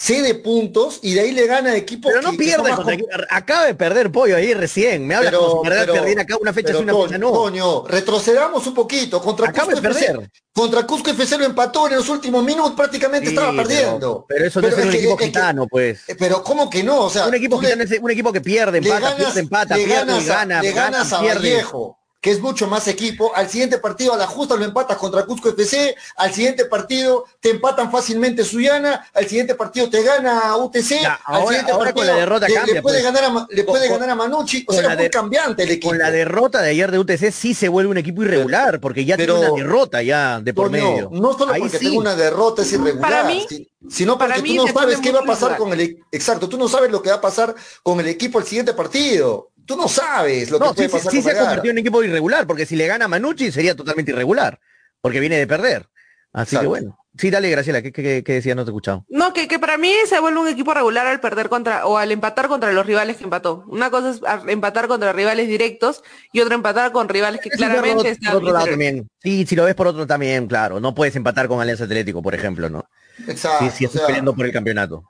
cede 0.00 0.36
puntos 0.36 1.00
y 1.02 1.14
de 1.14 1.20
ahí 1.22 1.32
le 1.32 1.46
gana 1.48 1.70
a 1.70 1.76
equipos 1.76 2.12
Pero 2.12 2.22
no 2.22 2.36
pierde, 2.38 2.70
contra- 2.70 3.26
acaba 3.30 3.64
de 3.66 3.74
perder 3.74 4.12
pollo 4.12 4.36
ahí 4.36 4.54
recién. 4.54 5.04
Me 5.04 5.16
hablas 5.16 5.32
Pero- 5.32 5.48
como 5.48 5.64
si 5.64 5.70
perdiera 5.70 6.22
acá 6.22 6.36
una 6.40 6.52
fecha 6.52 6.72
sí, 6.72 6.78
una 6.84 6.94
fecha 6.94 7.18
no. 7.18 7.32
Toño, 7.32 7.84
retrocedamos 7.84 8.64
un 8.68 8.74
poquito. 8.74 9.20
Contra 9.20 9.48
Acaba 9.48 9.72
Cusco, 9.72 9.80
de 9.80 9.88
FC, 9.88 10.06
perder. 10.06 10.30
contra 10.52 10.86
Cusco 10.86 11.10
FC 11.10 11.36
lo 11.38 11.44
empató 11.46 11.88
en 11.88 11.96
los 11.96 12.08
últimos 12.08 12.44
minutos, 12.44 12.74
prácticamente 12.76 13.28
Sí, 13.30 13.34
estaba 13.34 13.56
perdiendo. 13.56 14.24
Pero, 14.28 14.46
eso 14.46 14.60
no 14.60 14.68
es 14.68 14.74
un 14.74 14.80
es 14.82 14.86
que- 14.90 14.96
equipo 14.98 15.12
es 15.14 15.18
que- 15.18 15.24
gitano, 15.26 15.66
pues. 15.66 16.08
Eh, 16.08 16.14
Pero 16.16 16.44
¿cómo 16.44 16.70
que 16.70 16.84
no? 16.84 17.00
O 17.06 17.10
sea, 17.10 17.26
un 17.26 17.34
equipo 17.34 17.58
gitano 17.58 17.82
es 17.82 17.90
un 18.00 18.10
equipo 18.12 18.32
que 18.32 18.40
pierde, 18.40 18.78
empata, 18.78 19.00
ganas, 19.00 19.14
pierde, 19.16 19.40
empata, 19.40 19.76
le 19.76 19.84
pierde 19.84 20.06
ganas 20.12 20.28
a- 20.30 20.34
gana, 20.36 20.62
le 20.62 20.70
gana, 20.70 20.90
ganas 20.98 21.12
a 21.12 21.20
pierde. 21.22 21.38
Vallejo, 21.54 21.97
que 22.20 22.32
es 22.32 22.40
mucho 22.40 22.66
más 22.66 22.88
equipo, 22.88 23.30
al 23.34 23.48
siguiente 23.48 23.78
partido 23.78 24.12
a 24.12 24.16
la 24.16 24.26
justa 24.26 24.56
lo 24.56 24.64
empatas 24.64 24.96
contra 24.96 25.24
Cusco 25.24 25.50
FC, 25.50 25.94
al 26.16 26.32
siguiente 26.34 26.64
partido 26.64 27.24
te 27.40 27.50
empatan 27.50 27.92
fácilmente 27.92 28.44
Suyana, 28.44 29.06
al 29.14 29.26
siguiente 29.28 29.54
partido 29.54 29.88
te 29.88 30.02
gana 30.02 30.56
UTC, 30.56 31.00
Ya, 31.00 31.14
al 31.24 31.34
ahora- 31.36 31.46
siguiente 31.46 31.72
ahora 31.72 31.84
con 31.92 31.94
partido 31.94 32.14
la 32.14 32.20
derrota 32.20 32.46
le, 32.48 32.54
le 32.54 32.58
cambia, 32.60 32.82
puede 32.82 33.02
pues. 33.02 33.14
ganar 33.14 33.24
a, 33.24 33.46
le 33.48 33.64
Con- 33.64 33.72
puede 33.72 33.88
con- 33.88 33.98
ganar 34.00 34.10
a 34.10 34.14
Manucci, 34.16 34.62
o 34.62 34.66
con 34.66 34.74
sea, 34.76 34.86
la 34.88 34.92
es 34.94 34.98
muy 34.98 35.10
cambiante 35.10 35.62
el 35.62 35.70
equipo. 35.70 35.88
Con 35.90 35.98
la 35.98 36.10
derrota 36.10 36.60
de 36.60 36.70
ayer 36.70 36.90
de 36.90 36.98
UTC 36.98 37.30
sí 37.30 37.54
se 37.54 37.68
vuelve 37.68 37.90
un 37.92 37.98
equipo 37.98 38.22
irregular, 38.24 38.80
porque 38.80 39.04
ya 39.04 39.16
Pero- 39.16 39.36
tiene 39.36 39.50
una 39.52 39.62
derrota 39.62 40.02
ya 40.02 40.40
de 40.40 40.52
por 40.54 40.70
medio. 40.70 41.10
No 41.12 41.38
solo 41.38 41.52
Ahí 41.52 41.60
porque 41.60 41.78
sí. 41.78 41.84
tenga 41.86 41.98
una 42.00 42.16
derrota 42.16 42.62
es 42.62 42.72
irregular, 42.72 43.10
Para 43.12 43.24
mí- 43.24 43.46
sino 43.88 44.18
para 44.18 44.34
porque 44.34 44.50
mí 44.50 44.56
tú 44.56 44.66
no 44.66 44.72
sabes 44.72 44.98
qué 44.98 45.12
va 45.12 45.20
a 45.20 45.24
pasar 45.24 45.50
irregular. 45.52 45.58
con 45.58 45.72
el 45.72 45.80
e- 45.80 45.98
exacto, 46.10 46.48
tú 46.48 46.58
no 46.58 46.66
sabes 46.68 46.90
lo 46.90 47.00
que 47.00 47.10
va 47.10 47.16
a 47.16 47.20
pasar 47.20 47.54
con 47.84 48.00
el 48.00 48.08
equipo 48.08 48.40
el 48.40 48.44
siguiente 48.44 48.74
partido. 48.74 49.50
Tú 49.68 49.76
no 49.76 49.86
sabes 49.86 50.50
lo 50.50 50.58
que 50.58 50.64
No, 50.64 50.74
puede 50.74 50.88
sí, 50.88 50.92
sí, 50.92 50.96
pasar 50.98 51.12
sí 51.12 51.18
con 51.22 51.24
se 51.30 51.30
ha 51.36 51.40
convertido 51.40 51.70
en 51.70 51.74
un 51.74 51.78
equipo 51.78 52.02
irregular, 52.02 52.46
porque 52.46 52.64
si 52.64 52.74
le 52.74 52.86
gana 52.86 53.04
a 53.04 53.08
Manucci 53.08 53.52
sería 53.52 53.76
totalmente 53.76 54.12
irregular, 54.12 54.58
porque 55.02 55.20
viene 55.20 55.36
de 55.36 55.46
perder. 55.46 55.86
Así 56.32 56.56
que 56.58 56.66
bueno. 56.66 56.98
Sí, 57.18 57.30
dale, 57.30 57.50
Graciela, 57.50 57.82
¿qué, 57.82 57.90
qué, 57.92 58.22
qué 58.24 58.32
decías? 58.34 58.54
No 58.56 58.64
te 58.64 58.70
he 58.70 58.72
escuchado. 58.72 59.04
No, 59.08 59.32
que, 59.32 59.46
que 59.48 59.58
para 59.58 59.76
mí 59.76 59.92
se 60.06 60.20
vuelve 60.20 60.38
un 60.40 60.48
equipo 60.48 60.72
regular 60.72 61.06
al 61.06 61.20
perder 61.20 61.48
contra 61.48 61.84
o 61.86 61.98
al 61.98 62.12
empatar 62.12 62.48
contra 62.48 62.72
los 62.72 62.86
rivales 62.86 63.16
que 63.16 63.24
empató. 63.24 63.64
Una 63.66 63.90
cosa 63.90 64.10
es 64.10 64.22
a- 64.24 64.42
empatar 64.50 64.86
contra 64.88 65.12
rivales 65.12 65.48
directos 65.48 66.02
y 66.32 66.40
otra 66.40 66.54
empatar 66.54 66.92
con 66.92 67.08
rivales 67.08 67.40
que 67.42 67.50
claramente 67.50 67.94
por 68.04 68.06
están 68.06 68.36
otro 68.36 68.52
lado 68.52 68.66
también. 68.66 69.08
Sí, 69.22 69.44
si 69.46 69.54
lo 69.56 69.64
ves 69.64 69.74
por 69.74 69.88
otro 69.88 70.06
también, 70.06 70.46
claro. 70.46 70.80
No 70.80 70.94
puedes 70.94 71.14
empatar 71.16 71.48
con 71.48 71.60
Alianza 71.60 71.84
Atlético, 71.84 72.22
por 72.22 72.34
ejemplo, 72.34 72.70
¿no? 72.70 72.88
Exacto, 73.26 73.70
Si, 73.76 73.84
o 73.84 73.88
estás 73.88 74.00
sea, 74.00 74.06
peleando 74.06 74.34
por 74.34 74.46
el 74.46 74.52
campeonato. 74.52 75.02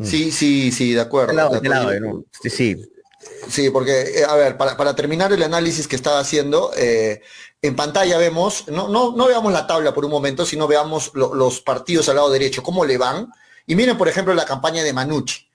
Sí, 0.00 0.30
sí, 0.30 0.70
sí, 0.70 0.92
de 0.94 1.00
acuerdo. 1.00 1.32
De 1.32 1.36
lado, 1.36 1.50
de 1.54 1.60
de 1.60 1.68
lado, 1.68 1.82
acuerdo. 1.88 2.06
¿no? 2.06 2.24
Sí, 2.42 2.48
sí. 2.50 2.76
Sí, 3.48 3.70
porque, 3.70 4.20
eh, 4.20 4.24
a 4.28 4.34
ver, 4.34 4.56
para, 4.56 4.76
para 4.76 4.94
terminar 4.96 5.32
el 5.32 5.42
análisis 5.42 5.86
que 5.88 5.96
estaba 5.96 6.18
haciendo, 6.20 6.72
eh, 6.76 7.22
en 7.62 7.74
pantalla 7.76 8.18
vemos, 8.18 8.64
no, 8.68 8.88
no, 8.88 9.12
no 9.16 9.26
veamos 9.26 9.52
la 9.52 9.66
tabla 9.66 9.94
por 9.94 10.04
un 10.04 10.10
momento, 10.10 10.44
sino 10.44 10.66
veamos 10.66 11.10
lo- 11.14 11.34
los 11.34 11.60
partidos 11.60 12.08
al 12.08 12.16
lado 12.16 12.30
derecho, 12.30 12.62
cómo 12.62 12.84
le 12.84 12.98
van. 12.98 13.28
Y 13.66 13.74
miren, 13.74 13.96
por 13.98 14.08
ejemplo, 14.08 14.34
la 14.34 14.44
campaña 14.44 14.82
de 14.84 14.92
Manucci, 14.92 15.48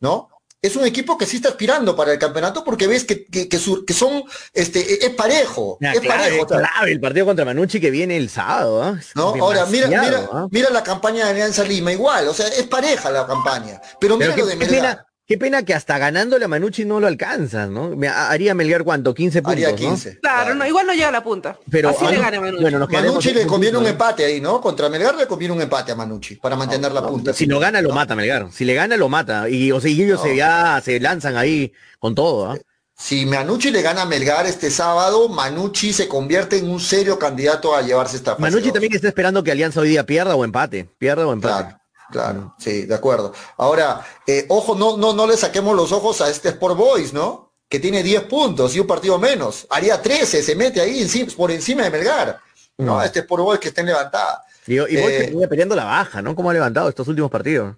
¿no? 0.00 0.28
Es 0.62 0.74
un 0.74 0.84
equipo 0.84 1.16
que 1.16 1.26
sí 1.26 1.36
está 1.36 1.50
aspirando 1.50 1.94
para 1.94 2.12
el 2.12 2.18
campeonato 2.18 2.64
porque 2.64 2.86
ves 2.86 3.04
que, 3.04 3.26
que, 3.26 3.48
que 3.48 3.58
su- 3.58 3.84
que 3.84 3.92
son, 3.92 4.24
este, 4.52 5.04
es 5.06 5.10
parejo, 5.14 5.78
Ah, 5.82 5.92
es 5.94 6.00
clave, 6.00 6.44
parejo. 6.44 6.86
el 6.86 7.00
partido 7.00 7.26
contra 7.26 7.44
Manucci 7.44 7.78
que 7.80 7.90
viene 7.90 8.16
el 8.16 8.28
sábado. 8.30 8.82
¿ah? 8.82 8.98
¿no? 9.14 9.34
Ahora, 9.40 9.66
mira, 9.66 9.86
mira, 10.02 10.28
¿ah? 10.32 10.48
mira 10.50 10.70
la 10.70 10.82
campaña 10.82 11.24
de 11.26 11.30
Alianza 11.32 11.62
Lima, 11.62 11.92
igual, 11.92 12.26
o 12.28 12.34
sea, 12.34 12.48
es 12.48 12.66
pareja 12.66 13.10
la 13.10 13.26
campaña. 13.26 13.80
Pero 14.00 14.16
mira 14.16 14.36
lo 14.36 14.46
de 14.46 14.56
Melgar. 14.56 15.06
Qué 15.26 15.36
pena 15.38 15.62
que 15.64 15.74
hasta 15.74 15.98
ganándole 15.98 16.44
a 16.44 16.48
Manucci 16.48 16.84
no 16.84 17.00
lo 17.00 17.06
alcanzan, 17.06 17.74
¿no? 17.74 17.96
Me- 17.96 18.08
haría 18.08 18.54
Melgar 18.54 18.84
cuánto, 18.84 19.12
15 19.14 19.42
puntos, 19.42 19.52
Haría 19.52 19.70
¿no? 19.70 19.76
15. 19.76 20.20
Claro, 20.20 20.54
no, 20.54 20.66
igual 20.66 20.86
no 20.86 20.92
llega 20.94 21.08
a 21.08 21.12
la 21.12 21.22
punta. 21.24 21.58
Pero 21.70 21.88
Así 21.90 22.04
le 22.06 22.16
no, 22.16 22.22
gana 22.22 22.40
Manucci. 22.40 22.62
bueno, 22.62 22.86
Manucci 22.88 23.32
le 23.32 23.42
en 23.42 23.48
conviene 23.48 23.76
un 23.78 23.84
¿no? 23.84 23.90
empate 23.90 24.24
ahí, 24.24 24.40
¿no? 24.40 24.60
Contra 24.60 24.88
Melgar 24.88 25.16
le 25.16 25.26
conviene 25.26 25.54
un 25.54 25.62
empate 25.62 25.92
a 25.92 25.94
Manucci 25.96 26.36
para 26.36 26.54
mantener 26.56 26.92
la 26.92 27.06
punta. 27.06 27.32
Si 27.32 27.46
lo 27.46 27.58
gana, 27.58 27.80
lo 27.82 27.92
mata 27.92 28.14
Melgar. 28.14 28.48
Si 28.52 28.64
le 28.64 28.74
gana, 28.74 28.96
lo 28.96 29.08
mata. 29.08 29.48
Y, 29.48 29.72
o 29.72 29.80
sea, 29.80 29.90
y 29.90 30.02
ellos 30.02 30.20
No. 30.20 30.24
se, 30.26 30.36
ya 30.36 30.80
se 30.84 31.00
lanzan 31.00 31.36
ahí 31.36 31.72
con 31.98 32.14
todo, 32.14 32.50
¿ah? 32.52 32.58
Si 32.98 33.26
Manucci 33.26 33.70
le 33.70 33.82
gana 33.82 34.02
a 34.02 34.06
Melgar 34.06 34.46
este 34.46 34.70
sábado, 34.70 35.28
Manucci 35.28 35.92
se 35.92 36.08
convierte 36.08 36.56
en 36.56 36.70
un 36.70 36.80
serio 36.80 37.18
candidato 37.18 37.74
a 37.76 37.82
llevarse 37.82 38.16
esta 38.16 38.30
fase 38.30 38.40
Manucci 38.42 38.68
dos. 38.68 38.72
también 38.72 38.94
está 38.94 39.08
esperando 39.08 39.44
que 39.44 39.50
Alianza 39.50 39.80
hoy 39.80 39.88
día 39.90 40.06
pierda 40.06 40.34
o 40.34 40.44
empate. 40.46 40.88
Pierda 40.96 41.26
o 41.26 41.32
empate. 41.34 41.64
Claro, 41.64 41.78
claro, 42.10 42.54
sí, 42.58 42.82
de 42.86 42.94
acuerdo. 42.94 43.32
Ahora, 43.56 44.04
eh, 44.26 44.46
ojo, 44.48 44.74
no, 44.74 44.96
no, 44.96 45.12
no 45.12 45.26
le 45.26 45.36
saquemos 45.36 45.74
los 45.76 45.92
ojos 45.92 46.20
a 46.20 46.30
este 46.30 46.50
Sport 46.50 46.76
Boys, 46.76 47.12
¿no? 47.12 47.52
Que 47.68 47.80
tiene 47.80 48.02
10 48.02 48.22
puntos 48.24 48.74
y 48.76 48.80
un 48.80 48.86
partido 48.86 49.18
menos. 49.18 49.66
Haría 49.70 50.00
13, 50.00 50.42
se 50.42 50.54
mete 50.54 50.80
ahí 50.80 51.00
encima- 51.02 51.32
por 51.36 51.50
encima 51.50 51.82
de 51.84 51.90
Melgar. 51.90 52.38
¿no? 52.78 52.98
Mm. 52.98 53.02
Este 53.02 53.20
Sport 53.20 53.42
Boys 53.42 53.58
que 53.60 53.68
está 53.68 53.80
en 53.80 53.86
levantada. 53.88 54.42
Y, 54.66 54.74
y 54.74 54.96
Eh, 54.96 55.46
peleando 55.48 55.74
la 55.74 55.84
baja, 55.84 56.20
¿no? 56.22 56.34
¿Cómo 56.36 56.50
ha 56.50 56.52
levantado 56.52 56.88
estos 56.88 57.08
últimos 57.08 57.30
partidos? 57.30 57.74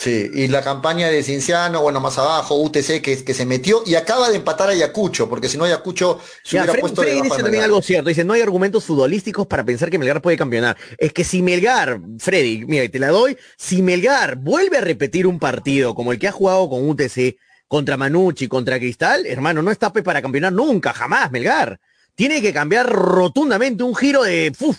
Sí, 0.00 0.30
y 0.32 0.48
la 0.48 0.62
campaña 0.62 1.08
de 1.08 1.22
Cinciano, 1.22 1.82
bueno, 1.82 2.00
más 2.00 2.16
abajo, 2.18 2.56
UTC 2.56 3.02
que, 3.02 3.22
que 3.22 3.34
se 3.34 3.44
metió 3.44 3.82
y 3.84 3.96
acaba 3.96 4.30
de 4.30 4.36
empatar 4.36 4.70
a 4.70 4.72
Ayacucho, 4.72 5.28
porque 5.28 5.48
si 5.50 5.58
no 5.58 5.64
Ayacucho 5.64 6.18
se 6.42 6.56
Ya, 6.56 6.62
hubiera 6.64 6.74
puesto 6.74 7.02
Freddy 7.02 7.20
debajo 7.20 7.36
dice 7.36 7.42
también 7.42 7.62
Melgar. 7.62 7.64
algo 7.64 7.82
cierto. 7.82 8.08
Dice, 8.08 8.24
no 8.24 8.32
hay 8.32 8.40
argumentos 8.40 8.84
futbolísticos 8.84 9.46
para 9.46 9.62
pensar 9.64 9.90
que 9.90 9.98
Melgar 9.98 10.22
puede 10.22 10.38
campeonar. 10.38 10.78
Es 10.96 11.12
que 11.12 11.22
si 11.22 11.42
Melgar, 11.42 12.00
Freddy, 12.18 12.64
mira, 12.66 12.88
te 12.88 12.98
la 12.98 13.08
doy, 13.08 13.36
si 13.58 13.82
Melgar 13.82 14.36
vuelve 14.36 14.78
a 14.78 14.80
repetir 14.80 15.26
un 15.26 15.38
partido 15.38 15.94
como 15.94 16.12
el 16.12 16.18
que 16.18 16.28
ha 16.28 16.32
jugado 16.32 16.70
con 16.70 16.88
UTC, 16.88 17.36
contra 17.68 17.98
Manucci, 17.98 18.48
contra 18.48 18.78
Cristal, 18.78 19.26
hermano, 19.26 19.62
no 19.62 19.70
está 19.70 19.92
para 19.92 20.22
campeonar 20.22 20.52
nunca, 20.52 20.94
jamás, 20.94 21.30
Melgar. 21.30 21.78
Tiene 22.14 22.40
que 22.40 22.52
cambiar 22.54 22.88
rotundamente 22.90 23.84
un 23.84 23.94
giro 23.94 24.22
de 24.22 24.50
uf, 24.60 24.78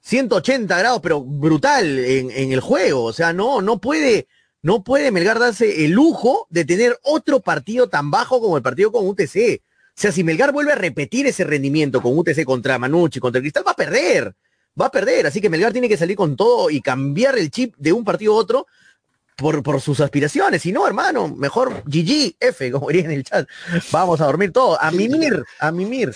180 0.00 0.78
grados, 0.78 1.00
pero 1.02 1.22
brutal 1.22 1.98
en, 1.98 2.30
en 2.30 2.52
el 2.52 2.60
juego. 2.60 3.04
O 3.04 3.12
sea, 3.12 3.32
no, 3.32 3.60
no 3.60 3.80
puede, 3.80 4.28
no 4.62 4.84
puede 4.84 5.10
Melgar 5.10 5.38
darse 5.38 5.84
el 5.84 5.92
lujo 5.92 6.46
de 6.50 6.64
tener 6.64 6.98
otro 7.02 7.40
partido 7.40 7.88
tan 7.88 8.10
bajo 8.10 8.40
como 8.40 8.56
el 8.56 8.62
partido 8.62 8.92
con 8.92 9.06
UTC. 9.06 9.62
O 9.88 10.00
sea, 10.00 10.12
si 10.12 10.24
Melgar 10.24 10.52
vuelve 10.52 10.72
a 10.72 10.76
repetir 10.76 11.26
ese 11.26 11.44
rendimiento 11.44 12.00
con 12.00 12.16
UTC 12.18 12.44
contra 12.44 12.78
Manucci, 12.78 13.20
contra 13.20 13.40
Cristal, 13.40 13.66
va 13.66 13.72
a 13.72 13.76
perder. 13.76 14.34
Va 14.80 14.86
a 14.86 14.90
perder. 14.90 15.26
Así 15.26 15.40
que 15.40 15.50
Melgar 15.50 15.72
tiene 15.72 15.88
que 15.88 15.96
salir 15.96 16.16
con 16.16 16.36
todo 16.36 16.70
y 16.70 16.80
cambiar 16.80 17.36
el 17.38 17.50
chip 17.50 17.74
de 17.76 17.92
un 17.92 18.04
partido 18.04 18.34
a 18.34 18.36
otro 18.36 18.66
por, 19.36 19.62
por 19.62 19.80
sus 19.80 20.00
aspiraciones. 20.00 20.62
Si 20.62 20.72
no, 20.72 20.86
hermano, 20.86 21.28
mejor 21.28 21.82
GG, 21.86 22.36
F, 22.38 22.70
como 22.70 22.88
diría 22.88 23.06
en 23.06 23.12
el 23.12 23.24
chat. 23.24 23.48
Vamos 23.90 24.20
a 24.20 24.26
dormir 24.26 24.52
todos. 24.52 24.78
A 24.80 24.90
mimir, 24.90 25.42
a 25.58 25.72
mimir. 25.72 26.14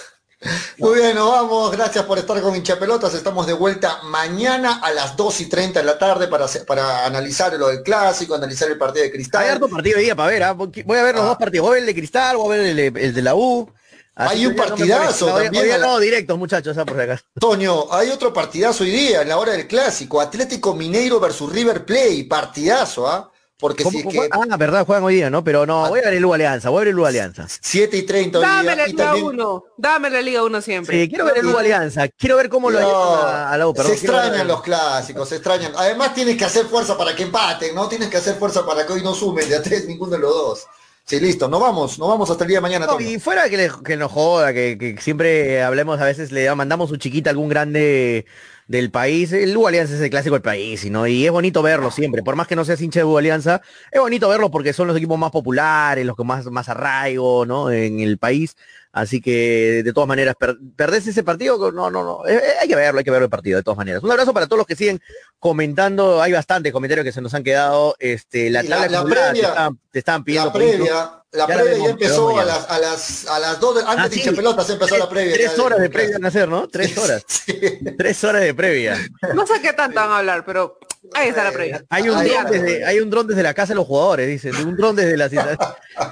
Muy 0.79 0.99
bien, 0.99 1.15
nos 1.15 1.31
vamos. 1.31 1.71
Gracias 1.73 2.05
por 2.05 2.19
estar 2.19 2.41
con 2.43 2.55
hinchapelotas. 2.55 3.15
Estamos 3.15 3.47
de 3.47 3.53
vuelta 3.53 4.01
mañana 4.05 4.81
a 4.83 4.93
las 4.93 5.17
2 5.17 5.41
y 5.43 5.47
30 5.47 5.81
de 5.81 5.85
la 5.87 5.99
tarde 5.99 6.29
para, 6.29 6.47
para 6.67 7.07
analizar 7.07 7.53
lo 7.55 7.69
del 7.69 7.83
clásico, 7.83 8.35
analizar 8.35 8.69
el 8.71 8.79
partido 8.79 9.03
de 9.05 9.09
Hay 9.11 9.13
Cristal. 9.13 9.49
harto 9.49 9.69
partido 9.69 9.99
hoy 9.99 10.05
día 10.05 10.15
para 10.17 10.29
ver. 10.31 10.43
¿ah? 10.43 10.53
Voy 10.53 10.99
a 10.99 11.03
ver 11.03 11.15
los 11.15 11.25
Ah. 11.25 11.29
dos 11.29 11.37
partidos. 11.39 11.63
Voy 11.67 11.71
a 11.71 11.75
ver 11.75 11.81
el 11.83 11.87
de 11.87 11.95
Cristal, 11.95 12.37
voy 12.37 12.57
a 12.57 12.59
ver 12.61 12.67
el, 12.79 12.79
el 12.99 13.15
de 13.15 13.23
la 13.23 13.35
U. 13.35 13.71
Así 14.17 14.35
Hay 14.37 14.47
un 14.47 14.55
no 14.55 14.63
partidazo. 14.65 15.27
Hoy- 15.35 15.43
también 15.45 15.63
Hoy 15.63 15.67
día 15.67 15.75
a 15.75 15.79
la- 15.79 15.87
no, 15.89 15.99
directos, 15.99 16.39
muchachos, 16.39 16.79
ah, 16.79 16.85
por 16.85 17.01
acaso. 17.01 17.25
Toño, 17.41 17.93
hay 17.93 18.11
otro 18.11 18.33
partidazo 18.33 18.85
hoy 18.85 18.91
día, 18.91 19.23
en 19.23 19.29
la 19.29 19.39
hora 19.39 19.53
del 19.53 19.67
clásico. 19.67 20.21
Atlético 20.21 20.75
Mineiro 20.75 21.19
versus 21.19 21.53
River 21.53 21.85
Play. 21.85 22.23
Partidazo, 22.25 23.09
¿ah? 23.09 23.31
Porque 23.59 23.85
si 23.85 23.99
es 23.99 24.05
¿Cómo- 24.05 24.21
que 24.23 24.29
Ah, 24.33 24.57
verdad, 24.57 24.85
juegan 24.85 25.05
hoy 25.05 25.15
día, 25.15 25.31
¿no? 25.31 25.45
Pero 25.45 25.65
no, 25.65 25.89
voy 25.89 26.01
a 26.01 26.05
ver 26.07 26.15
el 26.15 26.25
U 26.25 26.35
Alianza, 26.35 26.71
voy 26.71 26.79
a 26.79 26.81
ver 26.81 26.89
el 26.89 26.99
U 26.99 27.07
Alianza. 27.07 27.47
7 27.49 27.97
y 27.97 28.03
30 28.03 28.39
hoy 28.41 28.45
Dame 28.45 28.63
día. 28.63 28.77
la 28.77 28.87
Liga 28.89 29.05
también 29.05 29.27
1. 29.27 29.65
Dame 29.79 30.11
la 30.11 30.21
Liga 30.23 30.43
1 30.43 30.61
siempre. 30.61 31.01
Sí, 31.03 31.09
quiero 31.09 31.25
ver 31.27 31.39
el 31.39 31.47
U 31.47 31.57
Alianza, 31.57 32.09
quiero 32.09 32.37
ver 32.37 32.49
cómo 32.49 32.69
lo 32.71 32.81
No, 32.81 32.87
llevan 32.87 33.35
a, 33.37 33.53
a 33.53 33.57
la 33.59 33.69
U, 33.69 33.73
perdón. 33.73 33.97
se 33.97 34.07
ver- 34.09 34.17
extrañan 34.17 34.49
los 34.49 34.61
clásicos, 34.63 35.29
se 35.29 35.37
extrañan. 35.37 35.73
Además 35.77 36.15
tienes 36.15 36.37
que 36.37 36.45
hacer 36.45 36.67
fuerza 36.67 36.99
para 36.99 37.15
que 37.15 37.23
empaten, 37.23 37.75
¿no? 37.75 37.89
Tienes 37.89 38.09
que 38.09 38.17
hacer 38.17 38.35
fuerza 38.35 38.67
para 38.67 38.85
que 38.87 38.93
hoy 38.93 39.03
no 39.03 39.15
sumen 39.15 39.49
de 39.49 39.57
a 39.57 39.63
tres 39.63 39.85
ninguno 39.87 40.11
de 40.13 40.19
los 40.19 40.35
dos. 40.35 40.67
Sí, 41.07 41.21
listo, 41.21 41.49
nos 41.49 41.61
vamos, 41.61 41.99
nos 41.99 42.09
vamos 42.09 42.31
hasta 42.31 42.45
el 42.45 42.49
día 42.49 42.57
de 42.59 42.63
mañana, 42.63 42.87
No, 42.87 42.99
y 42.99 43.21
fuera 43.21 43.49
que, 43.51 43.57
le- 43.59 43.71
que 43.85 43.97
nos 43.97 44.11
joda, 44.11 44.53
que, 44.55 44.77
que 44.79 44.97
siempre 45.01 45.63
hablemos, 45.63 46.01
a 46.01 46.05
veces 46.07 46.33
le 46.33 46.53
mandamos 46.55 46.89
su 46.89 46.97
chiquita 46.97 47.29
a 47.29 47.33
algún 47.33 47.51
grande 47.51 48.25
del 48.67 48.91
país. 48.91 49.33
El 49.33 49.57
U 49.57 49.67
Alianza 49.67 49.95
es 49.95 50.01
el 50.01 50.11
clásico 50.11 50.35
del 50.35 50.43
país, 50.43 50.91
¿no? 50.91 51.07
Y 51.07 51.27
es 51.27 51.31
bonito 51.33 51.63
verlo 51.63 51.91
siempre. 51.91 52.23
Por 52.23 52.37
más 52.37 52.47
que 52.47 52.57
no 52.57 52.65
seas 52.65 52.81
hincha 52.81 53.01
de 53.01 53.05
U 53.05 53.19
Alianza, 53.19 53.61
es 53.91 54.01
bonito 54.01 54.29
verlo 54.29 54.51
porque 54.51 54.73
son 54.73 54.89
los 54.89 54.97
equipos 54.97 55.19
más 55.19 55.31
populares, 55.31 56.05
los 56.07 56.17
que 56.17 56.25
más, 56.25 56.47
más 56.47 56.69
arraigo, 56.69 57.45
¿no? 57.47 57.71
En 57.71 58.01
el 58.01 58.19
país. 58.19 58.57
Así 58.93 59.21
que, 59.21 59.83
de 59.85 59.93
todas 59.93 60.07
maneras, 60.07 60.37
per 60.39 60.57
perdés 60.77 61.05
ese 61.09 61.25
partido, 61.25 61.73
no, 61.73 61.91
no, 61.91 62.05
no. 62.05 62.25
Eh, 62.29 62.35
eh, 62.37 62.41
hay 62.63 62.69
que 62.69 62.77
verlo, 62.77 62.99
hay 63.01 63.05
que 63.05 63.11
verlo 63.11 63.25
el 63.25 63.31
partido, 63.31 63.57
de 63.57 63.65
todas 63.65 63.77
maneras. 63.77 64.05
Un 64.05 64.11
abrazo 64.13 64.33
para 64.33 64.47
todos 64.47 64.59
los 64.59 64.67
que 64.69 64.77
siguen 64.77 65.01
comentando. 65.41 66.23
Hay 66.23 66.31
bastantes 66.33 66.73
comentarios 66.73 67.05
que 67.05 67.11
se 67.11 67.21
nos 67.21 67.35
han 67.35 67.43
quedado. 67.43 67.97
Este, 67.99 68.51
la 68.51 68.63
tabla 68.63 68.77
la- 68.87 68.89
la 68.89 68.99
acumulada, 69.01 69.33
previa- 69.33 69.77
te 69.91 69.99
estaban 69.99 70.23
pidiendo. 70.23 70.47
La 70.47 70.53
previa, 70.53 71.24
la 71.35 71.47
Ya 71.47 71.55
la 71.57 71.63
previa 71.63 71.73
vemos, 71.73 71.87
ya 71.87 71.93
empezó 71.93 72.39
a 72.39 72.45
las, 72.45 72.71
a 72.71 72.79
las, 72.79 73.27
a 73.29 73.39
las 73.39 73.61
dos, 73.61 73.75
de- 73.75 73.81
antes 73.83 73.99
Ah, 73.99 74.09
de 74.09 74.15
sí. 74.15 74.21
hincha 74.21 74.33
pelotas 74.33 74.71
empezó 74.71 74.97
la 74.97 75.09
previa. 75.09 75.35
Tres 75.35 75.59
horas 75.59 75.79
de 75.81 75.91
previa 75.91 76.15
van 76.15 76.25
a 76.25 76.29
hacer, 76.29 76.49
¿no? 76.49 76.69
Tres 76.69 76.97
horas. 76.99 77.25
Tres 77.99 78.25
horas 78.25 78.43
de 78.43 78.55
previa. 78.55 78.97
No 79.35 79.47
sé 79.47 79.61
qué 79.61 79.73
tanto 79.73 80.01
van 80.01 80.11
a 80.11 80.19
hablar, 80.19 80.45
pero 80.45 80.79
ahí 81.15 81.29
está 81.29 81.45
la 81.45 81.53
previa. 81.53 81.85
Hay 81.91 82.09
un, 82.09 82.25
dron 82.25 82.47
desde, 82.51 82.85
hay 82.85 83.01
un 83.01 83.11
dron 83.11 83.27
desde 83.27 83.43
la 83.43 83.53
casa 83.55 83.73
de 83.73 83.77
los 83.77 83.87
jugadores, 83.87 84.27
dicen. 84.29 84.55
Un 84.67 84.77
dron 84.77 84.97
desde 84.97 85.17
la 85.17 85.29
ciudad. 85.29 85.59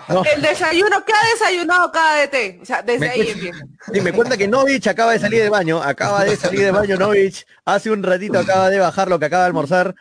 No. 0.08 0.22
El 0.34 0.42
desayuno, 0.42 1.04
¿qué 1.04 1.12
ha 1.12 1.32
desayunado 1.32 1.90
cada 1.92 2.16
DT? 2.26 2.60
O 2.60 2.64
sea, 2.64 2.82
desde 2.82 2.98
Me 3.00 3.08
ahí 3.10 3.16
cuenta- 3.24 3.32
empieza. 3.32 3.58
Sí, 3.92 4.00
me 4.00 4.12
cuenta 4.12 4.36
que 4.36 4.48
Novich 4.48 4.86
acaba 4.88 5.12
de 5.12 5.18
salir 5.18 5.42
de 5.42 5.48
baño, 5.48 5.82
acaba 5.82 6.24
de 6.24 6.36
salir 6.36 6.60
de 6.60 6.70
baño 6.70 6.96
Novich, 6.96 7.46
hace 7.64 7.90
un 7.90 8.02
ratito 8.02 8.38
acaba 8.38 8.70
de 8.70 8.78
bajar 8.78 9.08
lo 9.08 9.18
que 9.18 9.26
acaba 9.26 9.42
de 9.44 9.46
almorzar. 9.48 9.94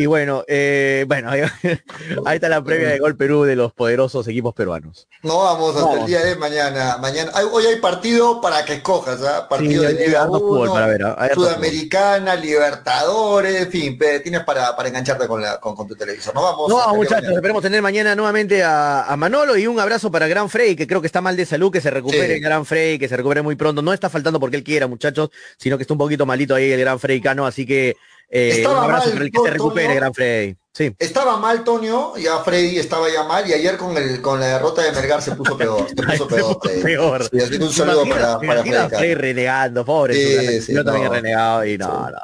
Y 0.00 0.06
bueno, 0.06 0.44
eh, 0.48 1.04
bueno, 1.06 1.28
ahí, 1.30 1.42
ahí 2.24 2.36
está 2.36 2.48
la 2.48 2.64
previa 2.64 2.88
de 2.88 2.98
Gol 3.00 3.16
Perú 3.18 3.42
de 3.42 3.54
los 3.54 3.74
poderosos 3.74 4.26
equipos 4.28 4.54
peruanos. 4.54 5.06
No 5.22 5.40
vamos 5.40 5.74
hasta 5.76 5.82
Vamos. 5.88 6.00
el 6.00 6.06
día 6.06 6.24
de 6.24 6.36
mañana. 6.36 6.96
Mañana 6.96 7.30
hay- 7.34 7.44
hoy 7.52 7.66
hay 7.66 7.76
partido 7.80 8.40
para 8.40 8.64
que 8.64 8.72
escojas, 8.76 9.20
¿ah? 9.22 9.46
Partido 9.46 9.82
Sí, 9.86 9.94
de 9.94 10.06
Liga 10.06 10.22
harto 10.22 10.38
fútbol 10.40 10.68
1, 10.68 10.72
para 10.72 10.86
ver. 10.86 11.04
Hay 11.04 11.12
harto 11.28 11.34
Sudamericana, 11.44 12.34
Libertadores, 12.34 13.56
en 13.56 13.70
fin, 13.70 13.98
tienes 14.22 14.40
para, 14.44 14.74
para 14.74 14.88
engancharte 14.88 15.26
con, 15.28 15.42
la, 15.42 15.60
con, 15.60 15.76
con 15.76 15.86
tu 15.86 15.94
televisor. 15.94 16.34
No 16.34 16.42
vamos. 16.44 16.68
No, 16.70 16.94
muchachos, 16.94 17.30
esperemos 17.30 17.60
tener 17.62 17.82
mañana 17.82 18.14
nuevamente 18.14 18.62
a, 18.64 19.02
a 19.04 19.16
Manolo 19.18 19.54
y 19.58 19.66
un 19.66 19.78
abrazo 19.80 20.10
para 20.10 20.28
Gran 20.28 20.48
Frey, 20.48 20.76
que 20.76 20.86
creo 20.86 21.02
que 21.02 21.08
está 21.08 21.20
mal 21.20 21.36
de 21.36 21.44
salud, 21.44 21.70
que 21.70 21.82
se 21.82 21.90
recupere 21.90 22.36
Sí. 22.36 22.40
Gran 22.40 22.64
Frey, 22.64 22.98
que 22.98 23.06
se 23.06 23.18
recupere 23.18 23.42
muy 23.42 23.54
pronto. 23.54 23.82
No 23.82 23.92
está 23.92 24.08
faltando 24.08 24.40
porque 24.40 24.56
él 24.56 24.64
quiera, 24.64 24.86
muchachos, 24.86 25.28
sino 25.58 25.76
que 25.76 25.82
está 25.82 25.92
un 25.92 25.98
poquito 25.98 26.24
malito 26.24 26.54
ahí 26.54 26.72
el 26.72 26.80
Gran 26.80 26.98
Frey 26.98 27.20
Cano, 27.20 27.44
así 27.44 27.66
que 27.66 27.96
eh, 28.30 28.50
Estaba 28.56 28.78
un 28.78 28.84
abrazo 28.84 29.06
mal, 29.06 29.12
para 29.14 29.24
el 29.24 29.30
que 29.32 29.38
se 29.42 29.50
recupere, 29.50 29.94
Gran 29.94 30.14
Frey. 30.14 30.56
Sí. 30.72 30.94
Estaba 31.00 31.36
mal, 31.36 31.64
Tonio, 31.64 32.16
ya 32.16 32.38
Freddy 32.44 32.78
estaba 32.78 33.08
ya 33.10 33.24
mal, 33.24 33.46
y 33.48 33.52
ayer 33.52 33.76
con 33.76 33.96
el 33.96 34.22
con 34.22 34.38
la 34.38 34.46
derrota 34.46 34.82
de 34.82 34.92
Melgar 34.92 35.20
se 35.20 35.32
puso 35.32 35.58
peor. 35.58 35.86
Se 35.88 35.94
puso 35.96 36.12
se 36.28 36.34
peor. 36.36 36.54
puso 36.54 36.60
Freddy. 36.60 36.82
peor. 36.82 37.28
Sí, 37.28 37.38
así 37.40 37.58
que 37.58 37.64
un 37.64 37.72
saludo 37.72 38.06
Imagina- 38.06 38.38
para, 38.38 38.62
para 38.64 38.88
Freddy. 38.88 39.14
Renegando, 39.14 39.84
pobre. 39.84 40.14
Sí, 40.14 40.62
sí, 40.62 40.74
yo 40.74 40.84
también 40.84 41.06
no. 41.08 41.12
he 41.12 41.16
renegado 41.16 41.64
y 41.66 41.76
no, 41.76 42.08
no. 42.10 42.18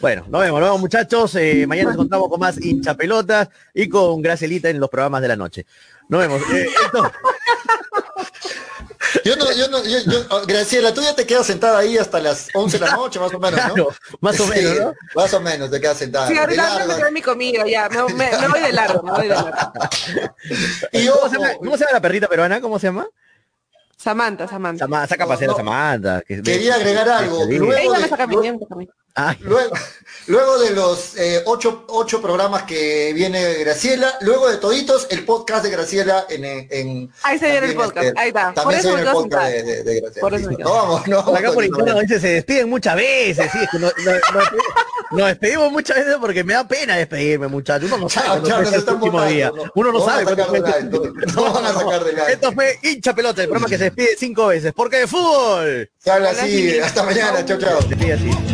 Bueno, 0.00 0.26
nos 0.28 0.40
vemos, 0.42 0.60
nos 0.60 0.68
vemos 0.68 0.80
muchachos. 0.80 1.34
Eh, 1.36 1.66
mañana 1.66 1.86
nos 1.88 1.94
encontramos 1.94 2.28
con 2.28 2.38
más 2.40 2.60
hincha 2.60 2.94
pelotas 2.94 3.48
y 3.72 3.88
con 3.88 4.20
Gracielita 4.20 4.68
en 4.68 4.78
los 4.78 4.90
programas 4.90 5.22
de 5.22 5.28
la 5.28 5.36
noche. 5.36 5.64
Nos 6.10 6.20
vemos. 6.20 6.42
Eh, 6.52 6.66
esto- 6.84 7.10
Yo 9.24 9.36
no, 9.36 9.52
yo 9.52 9.68
no, 9.68 9.84
yo, 9.84 9.98
yo- 10.00 10.26
oh, 10.30 10.42
Graciela, 10.46 10.92
tú 10.94 11.02
ya 11.02 11.14
te 11.14 11.26
quedas 11.26 11.46
sentada 11.46 11.78
ahí 11.78 11.96
hasta 11.98 12.18
las 12.20 12.48
11 12.54 12.78
de 12.78 12.86
la 12.86 12.96
noche, 12.96 13.20
más 13.20 13.32
o 13.34 13.38
menos, 13.38 13.60
¿no? 13.68 13.74
Claro, 13.74 13.88
más 14.20 14.40
o 14.40 14.46
menos, 14.46 14.72
Sí, 14.72 14.78
¿no? 14.80 14.94
Más 15.14 15.34
o 15.34 15.40
menos 15.40 15.70
te 15.70 15.80
quedas 15.80 15.98
sentada. 15.98 16.26
Sí, 16.26 16.34
De 16.34 16.40
ahorita 16.40 16.86
me 16.86 16.94
quedé 16.96 17.10
mi 17.12 17.22
comida, 17.22 17.64
ya, 17.66 17.88
me, 17.88 18.02
me- 18.14 18.30
me 18.38 18.48
voy 18.48 18.60
de 18.60 18.72
largo, 18.72 19.02
me 19.02 19.10
voy 19.12 19.22
de 19.22 19.28
largo. 19.28 19.50
Y 20.92 21.06
¿Cómo, 21.06 21.18
ojo, 21.20 21.28
se 21.28 21.36
llama, 21.38 21.54
cómo 21.58 21.72
se 21.76 21.84
llama 21.84 21.92
la 21.92 22.00
perrita 22.00 22.28
peruana? 22.28 22.60
¿Cómo 22.60 22.78
se 22.78 22.86
llama? 22.88 23.06
Samantha, 23.96 24.46
Samantha. 24.48 24.84
Sama- 24.84 25.06
saca 25.06 25.24
a 25.24 25.28
pasear 25.28 25.50
a 25.50 25.54
Samantha. 25.54 26.22
que- 26.26 26.42
Quería 26.42 26.74
agregar 26.74 27.08
algo. 27.08 27.46
que- 27.46 27.54
Luego 27.58 27.92
de- 27.94 28.08
luego- 29.14 29.30
Ay, 29.30 29.36
Luego, 29.44 29.74
luego 30.26 30.58
de 30.58 30.70
los 30.70 31.16
eh, 31.16 31.42
ocho, 31.46 31.84
ocho 31.88 32.20
programas 32.20 32.62
que 32.64 33.12
viene 33.14 33.54
Graciela, 33.54 34.12
luego 34.22 34.48
de 34.50 34.56
toditos, 34.56 35.06
el 35.10 35.24
podcast 35.24 35.62
de 35.64 35.70
Graciela 35.70 36.26
en... 36.28 36.44
en 36.44 37.10
Ahí 37.22 37.38
se 37.38 37.50
viene 37.50 37.66
el 37.68 37.74
podcast, 37.74 38.06
este, 38.08 38.20
ahí 38.20 38.28
está. 38.28 38.46
Por 38.52 38.54
También 38.54 38.82
se 38.82 38.88
viene 38.88 39.02
el 39.02 39.08
podcast 39.12 39.46
de, 39.46 39.52
sentada. 39.58 39.74
de- 39.74 39.82
de 39.84 40.00
Graciela. 40.00 40.20
Por 40.20 40.34
eso. 40.34 40.50
No 40.50 40.72
vamos, 40.72 41.06
no 41.06 41.18
acá 41.20 41.52
por 41.52 41.64
interno 41.64 42.00
dice, 42.00 42.20
se 42.20 42.28
despiden 42.28 42.68
muchas 42.68 42.96
veces, 42.96 43.50
sí, 43.52 43.58
es 43.62 43.68
que 43.70 43.78
no- 43.78 43.86
no- 44.04 44.12
no- 44.12 45.18
nos 45.18 45.28
despedimos 45.28 45.70
muchas 45.70 45.96
veces 45.98 46.16
porque 46.20 46.42
me 46.42 46.54
da 46.54 46.66
pena 46.66 46.96
despedirme, 46.96 47.46
muchachos. 47.46 47.88
Uno 47.92 47.98
no 47.98 48.08
sabe 48.08 48.26
Chao, 48.26 48.42
chao, 48.42 48.60
el 48.62 48.66
último 48.78 48.98
botando, 48.98 49.26
día. 49.26 49.52
no. 49.54 49.62
Uno 49.76 49.92
no 49.92 50.04
sabe. 50.04 50.24
Esto 52.32 52.52
fue 52.52 52.78
hincha 52.82 53.14
pelota, 53.14 53.42
el 53.42 53.48
programa 53.48 53.68
que 53.68 53.78
se 53.78 53.84
despide 53.84 54.16
cinco 54.18 54.46
veces. 54.48 54.72
Porque 54.74 54.96
de 55.00 55.06
fútbol. 55.06 55.88
Se 55.98 56.10
habla 56.10 56.30
así, 56.30 56.70
sí. 56.72 56.78
hasta 56.80 57.04
mañana, 57.04 57.44
chao, 57.44 57.58
chao. 57.58 57.80
Se 57.82 57.88
despide 57.88 58.12
así. 58.14 58.53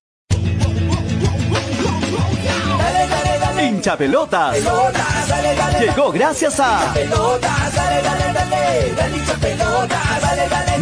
Hincha 3.81 3.97
pelotas. 3.97 4.57
Llegó 5.79 6.11
gracias 6.11 6.59
a. 6.59 6.93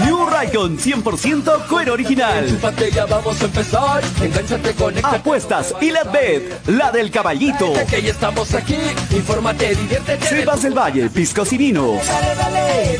New 0.03 0.25
Raycon 0.29 0.77
100% 0.77 1.67
cuero 1.67 1.93
original. 1.93 2.59
Apuestas 5.01 5.75
y 5.79 5.91
la 5.91 6.03
bet, 6.03 6.67
la 6.67 6.91
del 6.91 7.09
caballito. 7.09 7.71
Valle, 10.77 11.09
piscos 11.09 11.53
y 11.53 11.57
vinos. 11.57 12.05
Dale, 12.05 12.99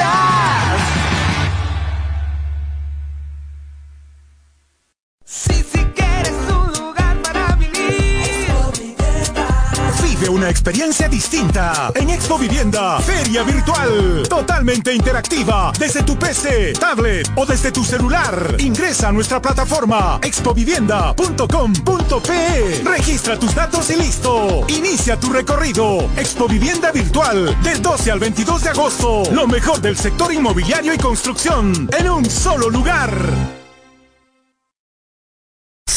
Experiencia 10.51 11.07
distinta 11.07 11.91
en 11.95 12.09
Expo 12.09 12.37
Vivienda, 12.37 12.99
feria 12.99 13.43
virtual, 13.43 14.23
totalmente 14.29 14.93
interactiva, 14.93 15.71
desde 15.79 16.03
tu 16.03 16.19
PC, 16.19 16.73
tablet 16.73 17.31
o 17.35 17.45
desde 17.45 17.71
tu 17.71 17.83
celular. 17.83 18.55
Ingresa 18.59 19.07
a 19.07 19.11
nuestra 19.11 19.41
plataforma 19.41 20.19
expovivienda.com.pe. 20.21 22.83
Registra 22.83 23.39
tus 23.39 23.55
datos 23.55 23.89
y 23.89 23.95
listo. 23.95 24.65
Inicia 24.67 25.19
tu 25.19 25.31
recorrido. 25.31 26.09
Expo 26.17 26.47
Vivienda 26.47 26.91
virtual 26.91 27.57
del 27.63 27.81
12 27.81 28.11
al 28.11 28.19
22 28.19 28.63
de 28.63 28.69
agosto. 28.69 29.23
Lo 29.31 29.47
mejor 29.47 29.81
del 29.81 29.97
sector 29.97 30.31
inmobiliario 30.33 30.93
y 30.93 30.97
construcción 30.97 31.89
en 31.97 32.09
un 32.09 32.29
solo 32.29 32.69
lugar. 32.69 33.60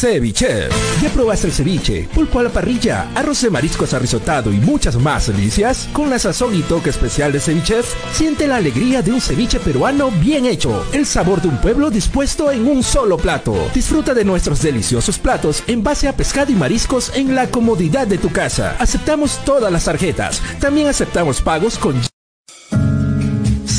Ceviche. 0.05 0.69
¿Ya 1.01 1.09
probaste 1.09 1.47
el 1.47 1.53
ceviche? 1.55 2.07
Pulpo 2.13 2.39
a 2.39 2.43
la 2.43 2.51
parrilla, 2.51 3.09
arroz 3.15 3.41
de 3.41 3.49
mariscos 3.49 3.95
arrisotado 3.95 4.53
y 4.53 4.59
muchas 4.59 4.97
más 4.97 5.29
delicias? 5.29 5.89
Con 5.95 6.11
la 6.11 6.19
sazón 6.19 6.55
y 6.55 6.61
toque 6.61 6.91
especial 6.91 7.33
de 7.33 7.41
Cevichef, 7.41 7.91
siente 8.13 8.47
la 8.47 8.57
alegría 8.57 9.01
de 9.01 9.13
un 9.13 9.23
ceviche 9.23 9.59
peruano 9.61 10.11
bien 10.11 10.45
hecho. 10.45 10.85
El 10.93 11.07
sabor 11.07 11.41
de 11.41 11.49
un 11.49 11.57
pueblo 11.57 11.89
dispuesto 11.89 12.53
en 12.53 12.69
un 12.69 12.83
solo 12.83 13.17
plato. 13.17 13.55
Disfruta 13.73 14.13
de 14.13 14.27
nuestros 14.27 14.61
deliciosos 14.61 15.19
platos 15.19 15.63
en 15.69 15.83
base 15.83 16.07
a 16.07 16.15
pescado 16.15 16.53
y 16.53 16.55
mariscos 16.55 17.11
en 17.15 17.35
la 17.35 17.47
comodidad 17.47 18.07
de 18.07 18.19
tu 18.19 18.31
casa. 18.31 18.77
Aceptamos 18.79 19.43
todas 19.47 19.73
las 19.73 19.87
tarjetas. 19.87 20.43
También 20.61 20.89
aceptamos 20.89 21.41
pagos 21.41 21.79
con 21.79 21.95